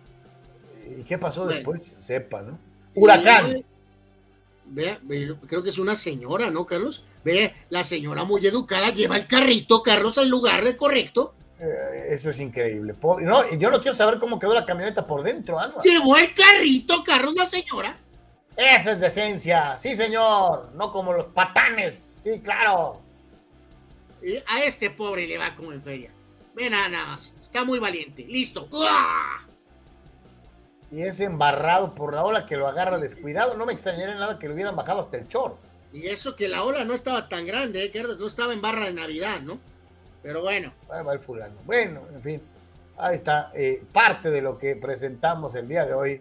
¿Y 0.99 1.03
qué 1.05 1.19
pasó 1.19 1.47
después? 1.47 1.97
Sepa, 2.01 2.43
¿no? 2.43 2.59
Huracán. 2.95 3.65
Vea, 4.67 4.99
creo 5.47 5.63
que 5.63 5.69
es 5.69 5.79
una 5.79 5.95
señora, 5.95 6.51
¿no, 6.51 6.65
Carlos? 6.65 7.05
Ve, 7.23 7.55
la 7.69 7.85
señora 7.85 8.25
muy 8.25 8.47
educada 8.47 8.91
lleva 8.91 9.17
el 9.17 9.27
carrito, 9.27 9.83
Carlos, 9.83 10.17
al 10.19 10.29
lugar 10.29 10.65
de 10.65 10.77
correcto. 10.77 11.35
Eh, 11.61 12.15
eso 12.15 12.31
es 12.31 12.41
increíble. 12.41 12.95
Pobre. 12.95 13.27
No, 13.27 13.49
yo 13.53 13.71
no 13.71 13.81
quiero 13.81 13.97
saber 13.97 14.19
cómo 14.19 14.39
quedó 14.39 14.55
la 14.55 14.65
camioneta 14.65 15.07
por 15.07 15.23
dentro, 15.23 15.61
¿no? 15.61 15.83
Llevó 15.83 16.17
el 16.17 16.33
carrito, 16.35 17.05
Carlos, 17.05 17.35
la 17.35 17.47
señora. 17.47 17.99
Esa 18.57 18.93
es 18.93 19.01
decencia, 19.01 19.77
sí 19.77 19.97
señor, 19.97 20.71
no 20.75 20.93
como 20.93 21.13
los 21.13 21.27
patanes, 21.27 22.15
sí, 22.17 22.41
claro. 22.41 23.01
Y 24.23 24.37
a 24.37 24.65
este 24.65 24.91
pobre 24.91 25.27
le 25.27 25.39
va 25.39 25.57
como 25.57 25.73
en 25.73 25.83
feria. 25.83 26.13
Ven 26.55 26.71
nada 26.71 27.07
más, 27.07 27.35
está 27.43 27.65
muy 27.65 27.81
valiente, 27.81 28.25
listo. 28.29 28.69
Y 30.91 31.03
es 31.03 31.21
embarrado 31.21 31.95
por 31.95 32.15
la 32.15 32.25
ola 32.25 32.47
que 32.47 32.57
lo 32.57 32.69
agarra 32.69 32.99
descuidado, 32.99 33.57
no 33.57 33.67
me 33.67 33.73
extrañaría 33.73 34.15
nada 34.15 34.39
que 34.39 34.49
lo 34.49 34.55
hubieran 34.55 34.77
bajado 34.77 35.01
hasta 35.01 35.17
el 35.17 35.29
chor. 35.29 35.57
Y 35.93 36.07
eso 36.07 36.35
que 36.35 36.49
la 36.49 36.65
ola 36.65 36.85
no 36.85 36.95
estaba 36.95 37.29
tan 37.29 37.47
grande, 37.47 37.85
¿eh? 37.85 37.91
que 37.91 38.03
no 38.03 38.27
estaba 38.27 38.53
en 38.53 38.61
barra 38.61 38.87
de 38.87 38.95
Navidad, 38.95 39.41
¿no? 39.41 39.59
Pero 40.23 40.43
bueno. 40.43 40.73
va 40.91 41.13
el 41.13 41.21
fulano. 41.21 41.55
Bueno, 41.65 42.03
en 42.13 42.23
fin, 42.23 42.43
ahí 42.97 43.15
está 43.15 43.53
eh, 43.55 43.83
parte 43.93 44.31
de 44.31 44.41
lo 44.41 44.59
que 44.59 44.75
presentamos 44.75 45.55
el 45.55 45.69
día 45.69 45.85
de 45.85 45.95
hoy 45.95 46.21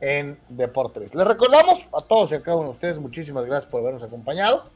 en 0.00 0.38
Deportes. 0.48 1.14
Les 1.14 1.26
recordamos 1.26 1.88
a 1.92 2.00
todos 2.06 2.32
y 2.32 2.34
a 2.34 2.42
cada 2.42 2.56
uno 2.56 2.66
de 2.66 2.72
ustedes, 2.72 2.98
muchísimas 2.98 3.46
gracias 3.46 3.70
por 3.70 3.80
habernos 3.80 4.02
acompañado. 4.02 4.70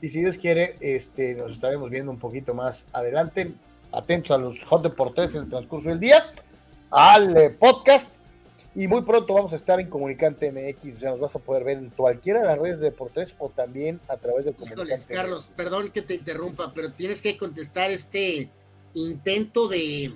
Y 0.00 0.08
si 0.08 0.20
Dios 0.20 0.36
quiere, 0.36 0.76
este, 0.80 1.34
nos 1.34 1.52
estaremos 1.52 1.90
viendo 1.90 2.10
un 2.10 2.18
poquito 2.18 2.54
más 2.54 2.86
adelante. 2.92 3.54
Atentos 3.92 4.30
a 4.30 4.38
los 4.38 4.62
Hot 4.64 4.82
Deportes 4.82 5.34
en 5.34 5.42
el 5.42 5.48
transcurso 5.48 5.88
del 5.88 6.00
día, 6.00 6.24
al 6.90 7.36
eh, 7.36 7.50
podcast. 7.50 8.10
Y 8.78 8.88
muy 8.88 9.00
pronto 9.02 9.32
vamos 9.32 9.54
a 9.54 9.56
estar 9.56 9.80
en 9.80 9.88
Comunicante 9.88 10.52
MX. 10.52 10.96
O 10.96 10.98
sea, 11.00 11.10
nos 11.12 11.20
vas 11.20 11.34
a 11.34 11.38
poder 11.38 11.64
ver 11.64 11.78
en 11.78 11.88
cualquiera 11.88 12.40
de 12.40 12.46
las 12.46 12.58
redes 12.58 12.80
de 12.80 12.90
Deportes 12.90 13.34
o 13.38 13.48
también 13.48 14.02
a 14.06 14.18
través 14.18 14.44
de 14.44 14.52
Comunicante. 14.52 15.14
Carlos, 15.14 15.50
perdón 15.56 15.90
que 15.90 16.02
te 16.02 16.16
interrumpa, 16.16 16.74
pero 16.74 16.92
tienes 16.92 17.22
que 17.22 17.38
contestar 17.38 17.90
este 17.90 18.50
intento 18.92 19.66
de, 19.66 20.14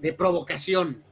de 0.00 0.12
provocación. 0.14 1.04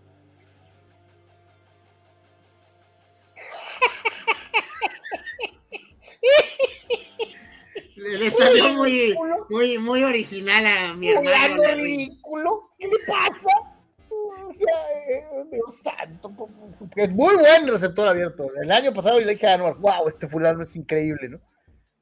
Le, 7.97 8.31
salió 8.31 8.73
muy, 8.73 9.15
muy, 9.51 9.77
muy 9.77 10.05
original 10.05 10.67
a 10.67 10.95
mi 10.95 11.11
hermano. 11.11 11.63
ridículo? 11.75 12.71
¿Qué 12.79 12.89
le 12.89 12.97
pasa? 13.07 13.30
Dios 15.45 15.83
santo, 15.83 16.33
es 16.97 17.11
muy 17.11 17.37
buen 17.37 17.67
receptor 17.67 18.09
abierto. 18.09 18.51
El 18.63 18.71
año 18.71 18.93
pasado 18.93 19.21
le 19.21 19.33
dije 19.33 19.47
a 19.47 19.55
Anuar, 19.55 19.77
wow, 19.77 20.09
este 20.09 20.29
fulano 20.29 20.63
es 20.63 20.75
increíble, 20.77 21.29
¿no? 21.29 21.41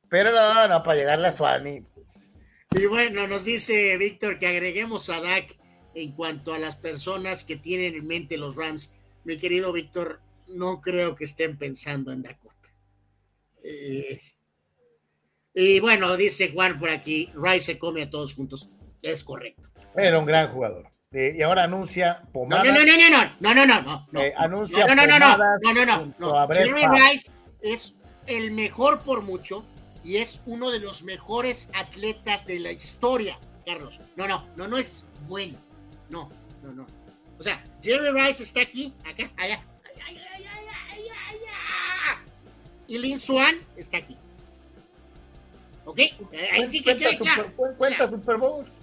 Pero 0.09 0.33
no, 0.33 0.69
no, 0.69 0.83
para 0.83 0.99
llegarle 0.99 1.29
a 1.29 1.33
Suani. 1.33 1.85
Y 2.73 2.87
bueno, 2.87 3.27
nos 3.27 3.45
dice 3.45 3.97
Víctor 3.97 4.39
que 4.39 4.47
agreguemos 4.47 5.11
a 5.11 5.21
Dak 5.21 5.59
en 5.95 6.13
cuanto 6.13 6.55
a 6.55 6.59
las 6.59 6.77
personas 6.77 7.45
que 7.45 7.57
tienen 7.57 7.95
en 7.95 8.07
mente 8.07 8.37
los 8.37 8.57
Rams. 8.57 8.93
Mi 9.25 9.39
querido 9.39 9.73
Víctor, 9.73 10.21
no 10.49 10.81
creo 10.81 11.15
que 11.15 11.25
estén 11.25 11.59
pensando 11.59 12.13
en 12.13 12.23
Dakota. 12.23 12.73
Eh, 13.63 14.21
y 15.55 15.81
bueno, 15.81 16.17
dice 16.17 16.53
Juan 16.53 16.79
por 16.79 16.91
aquí, 16.91 17.33
Rice 17.35 17.73
se 17.73 17.79
come 17.79 18.03
a 18.03 18.11
todos 18.11 18.35
juntos. 18.35 18.71
Es 19.03 19.25
correcto. 19.25 19.69
Era 19.97 20.19
un 20.19 20.27
gran 20.27 20.49
jugador. 20.49 20.87
Eh, 21.11 21.37
y 21.39 21.43
ahora 21.43 21.65
anuncia 21.65 22.23
pomadas. 22.33 22.67
No, 22.67 22.73
no, 22.73 22.85
no, 22.85 22.93
no, 22.99 23.09
no, 23.41 23.55
no, 23.55 23.67
no, 23.67 23.83
no, 23.83 24.07
no. 24.13 24.21
Eh, 24.21 24.35
anuncia 24.37 24.87
no, 24.87 24.95
no, 24.95 25.07
no, 25.07 25.19
no, 25.19 25.37
no, 25.39 25.73
no, 25.73 25.87
no, 25.87 26.15
no. 26.19 26.47
Brett 26.47 26.67
Jerry. 26.67 26.85
Rice 26.85 27.31
es 27.63 27.95
el 28.27 28.51
mejor 28.51 29.01
por 29.01 29.23
mucho 29.23 29.65
y 30.05 30.19
es 30.19 30.43
uno 30.45 30.71
de 30.71 30.81
los 30.81 31.05
mejores 31.05 31.71
atletas 31.75 32.45
de 32.45 32.61
la 32.61 32.73
historia, 32.73 33.39
Carlos. 33.65 34.03
No, 34.17 34.29
no, 34.29 34.47
no, 34.55 34.69
no 34.69 34.77
es 34.77 35.07
bueno. 35.27 35.57
No, 36.11 36.31
no, 36.63 36.73
no. 36.73 36.87
O 37.39 37.43
sea, 37.43 37.65
Jerry 37.83 38.11
Rice 38.11 38.43
está 38.43 38.61
aquí, 38.61 38.93
acá, 39.01 39.31
allá. 39.39 39.65
allá, 40.07 40.21
allá, 40.35 40.51
allá. 41.31 42.23
Y 42.87 42.99
Lin 42.99 43.19
Swan 43.19 43.57
está 43.77 43.97
aquí. 43.97 44.15
¿Ok? 45.87 46.01
Ahí 46.53 46.67
sí 46.67 46.83
que 46.83 46.95
quede 46.99 47.17
claro. 47.17 47.51
Cuenta 47.79 48.07
Super 48.07 48.37
Bowls. 48.37 48.78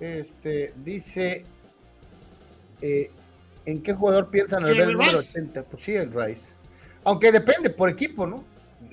Este, 0.00 0.74
dice, 0.84 1.44
eh, 2.80 3.10
¿en 3.64 3.82
qué 3.82 3.94
jugador 3.94 4.30
piensan 4.30 4.64
al 4.64 4.72
ver 4.72 4.82
el 4.82 4.92
número 4.92 5.18
Rice. 5.18 5.38
80? 5.38 5.62
Pues 5.64 5.82
sí, 5.82 5.94
el 5.94 6.12
Rice. 6.12 6.54
Aunque 7.04 7.32
depende 7.32 7.70
por 7.70 7.88
equipo, 7.88 8.26
¿no? 8.26 8.44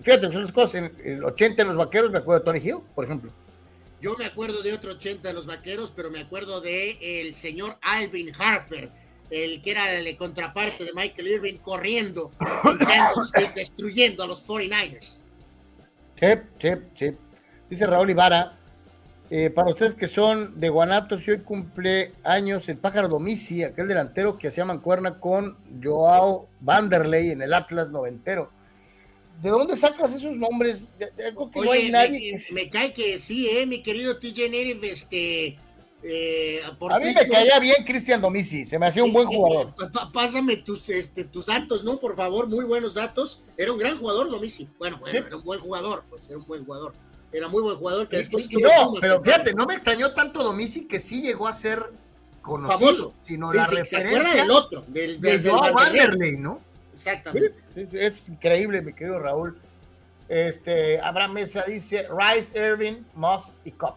Fíjate, 0.01 0.31
son 0.31 0.41
las 0.41 0.51
cosas. 0.51 0.75
En 0.75 0.95
el 1.03 1.23
80 1.23 1.61
en 1.61 1.67
los 1.67 1.77
vaqueros 1.77 2.11
me 2.11 2.19
acuerdo 2.19 2.39
de 2.39 2.45
Tony 2.45 2.59
Hill, 2.59 2.83
por 2.93 3.05
ejemplo. 3.05 3.31
Yo 4.01 4.17
me 4.17 4.25
acuerdo 4.25 4.61
de 4.61 4.73
otro 4.73 4.91
80 4.91 5.29
de 5.29 5.33
los 5.33 5.45
vaqueros, 5.45 5.93
pero 5.95 6.11
me 6.11 6.19
acuerdo 6.19 6.59
de 6.59 7.21
el 7.21 7.33
señor 7.33 7.77
Alvin 7.81 8.33
Harper, 8.37 8.91
el 9.29 9.61
que 9.61 9.71
era 9.71 9.93
el 9.93 10.17
contraparte 10.17 10.83
de 10.83 10.91
Michael 10.93 11.27
Irving 11.27 11.57
corriendo 11.57 12.31
destruyendo 13.55 14.23
a 14.23 14.27
los 14.27 14.45
49ers. 14.45 15.21
Sí, 16.19 16.27
sí, 16.57 16.69
sí. 16.93 17.11
Dice 17.69 17.87
Raúl 17.87 18.09
Ibarra, 18.09 18.57
eh, 19.35 19.49
para 19.49 19.71
ustedes 19.71 19.95
que 19.95 20.07
son 20.07 20.59
de 20.59 20.69
Guanatos 20.69 21.27
y 21.27 21.31
hoy 21.31 21.39
cumple 21.39 22.11
años 22.23 22.69
el 22.69 22.77
pájaro 22.77 23.07
Domisi, 23.07 23.63
aquel 23.63 23.87
delantero 23.87 24.37
que 24.37 24.49
hacía 24.49 24.63
mancuerna 24.63 25.19
con 25.19 25.57
Joao 25.83 26.47
Vanderlei 26.59 27.31
en 27.31 27.41
el 27.41 27.51
Atlas 27.53 27.89
noventero. 27.89 28.51
¿De 29.41 29.49
dónde 29.49 29.75
sacas 29.75 30.13
esos 30.13 30.37
nombres? 30.37 30.87
No 31.55 31.71
hay 31.71 31.89
nadie 31.89 32.19
me, 32.19 32.31
que 32.31 32.39
se- 32.39 32.53
me 32.53 32.69
cae 32.69 32.93
que 32.93 33.17
sí, 33.17 33.49
eh, 33.49 33.65
mi 33.65 33.81
querido 33.81 34.17
TJ 34.19 34.49
Nery, 34.51 34.79
este... 34.83 35.57
eh, 36.03 36.59
A 36.91 36.99
mí 36.99 37.05
me 37.15 37.27
caía 37.27 37.59
bien 37.59 37.83
Cristian 37.85 38.21
Domisi, 38.21 38.65
se 38.67 38.77
me 38.77 38.85
hacía 38.85 39.03
un 39.03 39.11
buen 39.11 39.25
jugador. 39.25 39.73
Pásame 40.13 40.57
tus, 40.57 40.87
este, 40.89 41.23
tus 41.23 41.47
datos, 41.47 41.83
¿no? 41.83 41.99
Por 41.99 42.15
favor, 42.15 42.47
muy 42.47 42.65
buenos 42.65 42.93
datos. 42.93 43.41
Era 43.57 43.71
un 43.71 43.79
gran 43.79 43.97
jugador, 43.97 44.29
Domisi. 44.29 44.69
Bueno, 44.77 44.99
bueno, 44.99 45.17
Sí. 45.19 45.25
era 45.25 45.37
un 45.37 45.43
buen 45.43 45.59
jugador, 45.59 46.03
pues 46.07 46.29
era 46.29 46.37
un 46.37 46.45
buen 46.45 46.63
jugador. 46.63 46.93
Era 47.33 47.47
muy 47.47 47.61
buen 47.63 47.75
jugador 47.77 48.07
que 48.07 48.17
después 48.17 48.49
Y- 48.49 48.59
y 48.59 48.61
no, 48.61 48.93
pero 49.01 49.21
fíjate, 49.23 49.53
no 49.53 49.65
me 49.65 49.73
extrañó 49.73 50.13
tanto 50.13 50.43
Domisi 50.43 50.85
que 50.85 50.99
sí 50.99 51.21
llegó 51.21 51.47
a 51.47 51.53
ser 51.53 51.91
conocido, 52.41 52.77
famoso. 52.77 53.13
sino 53.23 53.49
Sí, 53.51 53.57
la 53.57 53.65
sí, 53.65 53.75
¿Se 53.75 53.79
acuerda 53.97 54.03
referencia 54.03 54.41
del 54.43 54.51
otro? 54.51 54.83
Del, 54.87 55.19
de 55.21 55.29
del, 55.31 55.41
del 55.41 55.51
Joao 55.51 55.73
Vanderlei. 55.73 56.37
¿no? 56.37 56.61
Exactamente. 56.93 57.55
Sí, 57.73 57.87
es 57.93 58.29
increíble, 58.29 58.81
mi 58.81 58.93
querido 58.93 59.17
Raúl. 59.19 59.57
Este, 60.29 60.99
Abraham 61.01 61.33
Mesa 61.33 61.63
dice 61.63 62.07
Rice, 62.15 62.57
Irving, 62.57 63.01
Moss 63.15 63.55
y 63.65 63.71
Cup. 63.71 63.95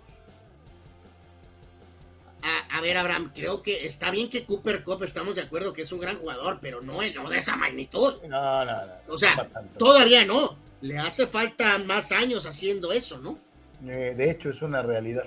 A, 2.42 2.78
a 2.78 2.80
ver, 2.80 2.96
Abraham, 2.96 3.32
creo 3.34 3.60
que 3.62 3.86
está 3.86 4.10
bien 4.10 4.30
que 4.30 4.44
Cooper 4.44 4.82
Cup 4.84 5.02
estamos 5.02 5.34
de 5.34 5.42
acuerdo 5.42 5.72
que 5.72 5.82
es 5.82 5.92
un 5.92 6.00
gran 6.00 6.18
jugador, 6.18 6.58
pero 6.60 6.80
no, 6.80 6.98
no 7.14 7.30
de 7.30 7.38
esa 7.38 7.56
magnitud. 7.56 8.14
No, 8.28 8.64
no, 8.64 8.86
no. 8.86 8.92
O 9.08 9.18
sea. 9.18 9.48
Todavía 9.78 10.24
no. 10.24 10.56
Le 10.80 10.98
hace 10.98 11.26
falta 11.26 11.78
más 11.78 12.12
años 12.12 12.46
haciendo 12.46 12.92
eso, 12.92 13.18
¿no? 13.18 13.38
Eh, 13.86 14.14
de 14.16 14.30
hecho, 14.30 14.50
es 14.50 14.62
una 14.62 14.82
realidad. 14.82 15.24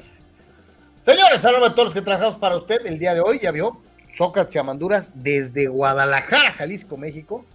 Señores, 0.97 1.41
saludos 1.41 1.69
a 1.69 1.75
todos 1.75 1.85
los 1.85 1.93
que 1.93 2.01
trabajamos 2.01 2.35
para 2.35 2.55
usted 2.57 2.85
el 2.85 2.99
día 2.99 3.13
de 3.13 3.21
hoy. 3.21 3.39
Ya 3.39 3.51
vio, 3.51 3.81
Sócrates 4.11 4.55
y 4.55 4.59
Amanduras 4.59 5.11
desde 5.15 5.67
Guadalajara, 5.67 6.51
Jalisco, 6.51 6.97
México. 6.97 7.45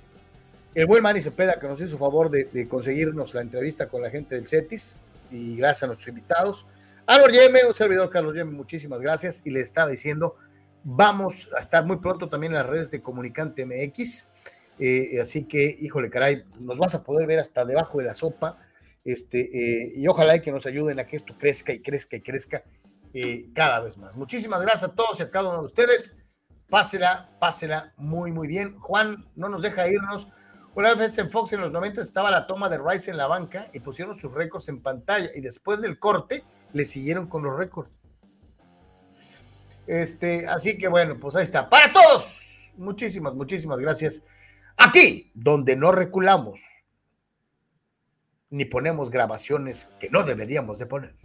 El 0.75 0.87
buen 0.87 1.03
Manny 1.03 1.21
Cepeda 1.21 1.61
que 1.61 1.69
nos 1.69 1.81
hizo 1.81 1.99
favor 1.99 2.31
de, 2.31 2.69
conseguirnos 2.69 3.33
la 3.35 3.43
entrevista 3.43 3.89
con 3.89 4.03
la 4.03 4.11
gente 4.11 4.35
del 4.35 4.47
CETIS. 4.47 4.97
Y 5.31 5.57
gracias 5.57 5.85
a 5.85 5.87
nuestros 5.89 6.09
invitados. 6.09 6.67
Álvaro 7.07 7.33
Yeme, 7.33 7.65
un 7.67 7.75
servidor 7.75 8.09
Carlos 8.09 8.35
Yeme, 8.35 8.51
muchísimas 8.53 9.01
gracias. 9.01 9.43
Y 9.45 9.51
le 9.51 9.61
estaba 9.61 9.91
diciendo, 9.91 10.37
vamos 10.83 11.49
a 11.57 11.61
estar 11.61 11.85
muy 11.85 11.99
pronto 11.99 12.29
también 12.29 12.53
en 12.53 12.59
las 12.59 12.67
redes 12.67 12.91
de 12.91 13.03
Comunicante 13.03 13.65
MX. 13.65 14.27
Eh, 14.79 15.21
así 15.21 15.45
que, 15.45 15.77
híjole, 15.81 16.11
caray, 16.11 16.45
nos 16.59 16.79
vas 16.79 16.95
a 16.95 17.03
poder 17.03 17.27
ver 17.27 17.39
hasta 17.39 17.65
debajo 17.65 17.99
de 17.99 18.05
la 18.05 18.15
sopa. 18.15 18.59
Este, 19.05 19.41
eh, 19.41 19.93
y 19.97 20.07
ojalá 20.09 20.37
y 20.37 20.41
que 20.41 20.51
nos 20.51 20.67
ayuden 20.67 20.99
a 20.99 21.07
que 21.07 21.17
esto 21.17 21.37
crezca 21.39 21.73
y 21.73 21.81
crezca 21.81 22.17
y 22.17 22.21
crezca 22.23 22.65
eh, 23.13 23.51
cada 23.55 23.81
vez 23.81 23.99
más. 23.99 24.17
Muchísimas 24.17 24.63
gracias 24.63 24.91
a 24.91 24.95
todos 24.95 25.21
y 25.21 25.23
a 25.23 25.31
cada 25.31 25.51
uno 25.51 25.59
de 25.61 25.67
ustedes. 25.67 26.17
Pásela, 26.71 27.31
pásela 27.39 27.93
muy, 27.97 28.33
muy 28.33 28.49
bien. 28.49 28.77
Juan 28.77 29.29
no 29.37 29.49
nos 29.49 29.63
deja 29.63 29.89
irnos. 29.89 30.29
Una 30.75 30.95
vez 30.95 31.17
en 31.19 31.31
Fox 31.31 31.53
en 31.53 31.61
los 31.61 31.71
90 31.71 32.01
estaba 32.01 32.31
la 32.31 32.47
toma 32.49 32.69
de 32.69 32.79
Rice 32.79 33.11
en 33.11 33.17
la 33.17 33.29
banca 33.29 33.69
y 33.73 33.81
pusieron 33.81 34.15
sus 34.15 34.33
récords 34.33 34.69
en 34.69 34.83
pantalla 34.83 35.31
y 35.35 35.41
después 35.41 35.83
del 35.83 36.01
corte 36.01 36.43
le 36.73 36.85
siguieron 36.85 37.29
con 37.29 37.45
los 37.45 37.57
récords. 37.57 37.97
Este, 39.87 40.47
así 40.49 40.77
que 40.79 40.89
bueno, 40.89 41.19
pues 41.21 41.37
ahí 41.37 41.45
está. 41.45 41.69
Para 41.69 41.93
todos, 41.93 42.73
muchísimas, 42.77 43.35
muchísimas 43.35 43.79
gracias. 43.79 44.23
Aquí, 44.77 45.31
donde 45.35 45.77
no 45.77 45.93
reculamos, 45.93 46.61
ni 48.51 48.65
ponemos 48.65 49.11
grabaciones 49.11 49.89
que 49.99 50.11
no 50.11 50.23
deberíamos 50.23 50.79
de 50.79 50.87
poner. 50.87 51.24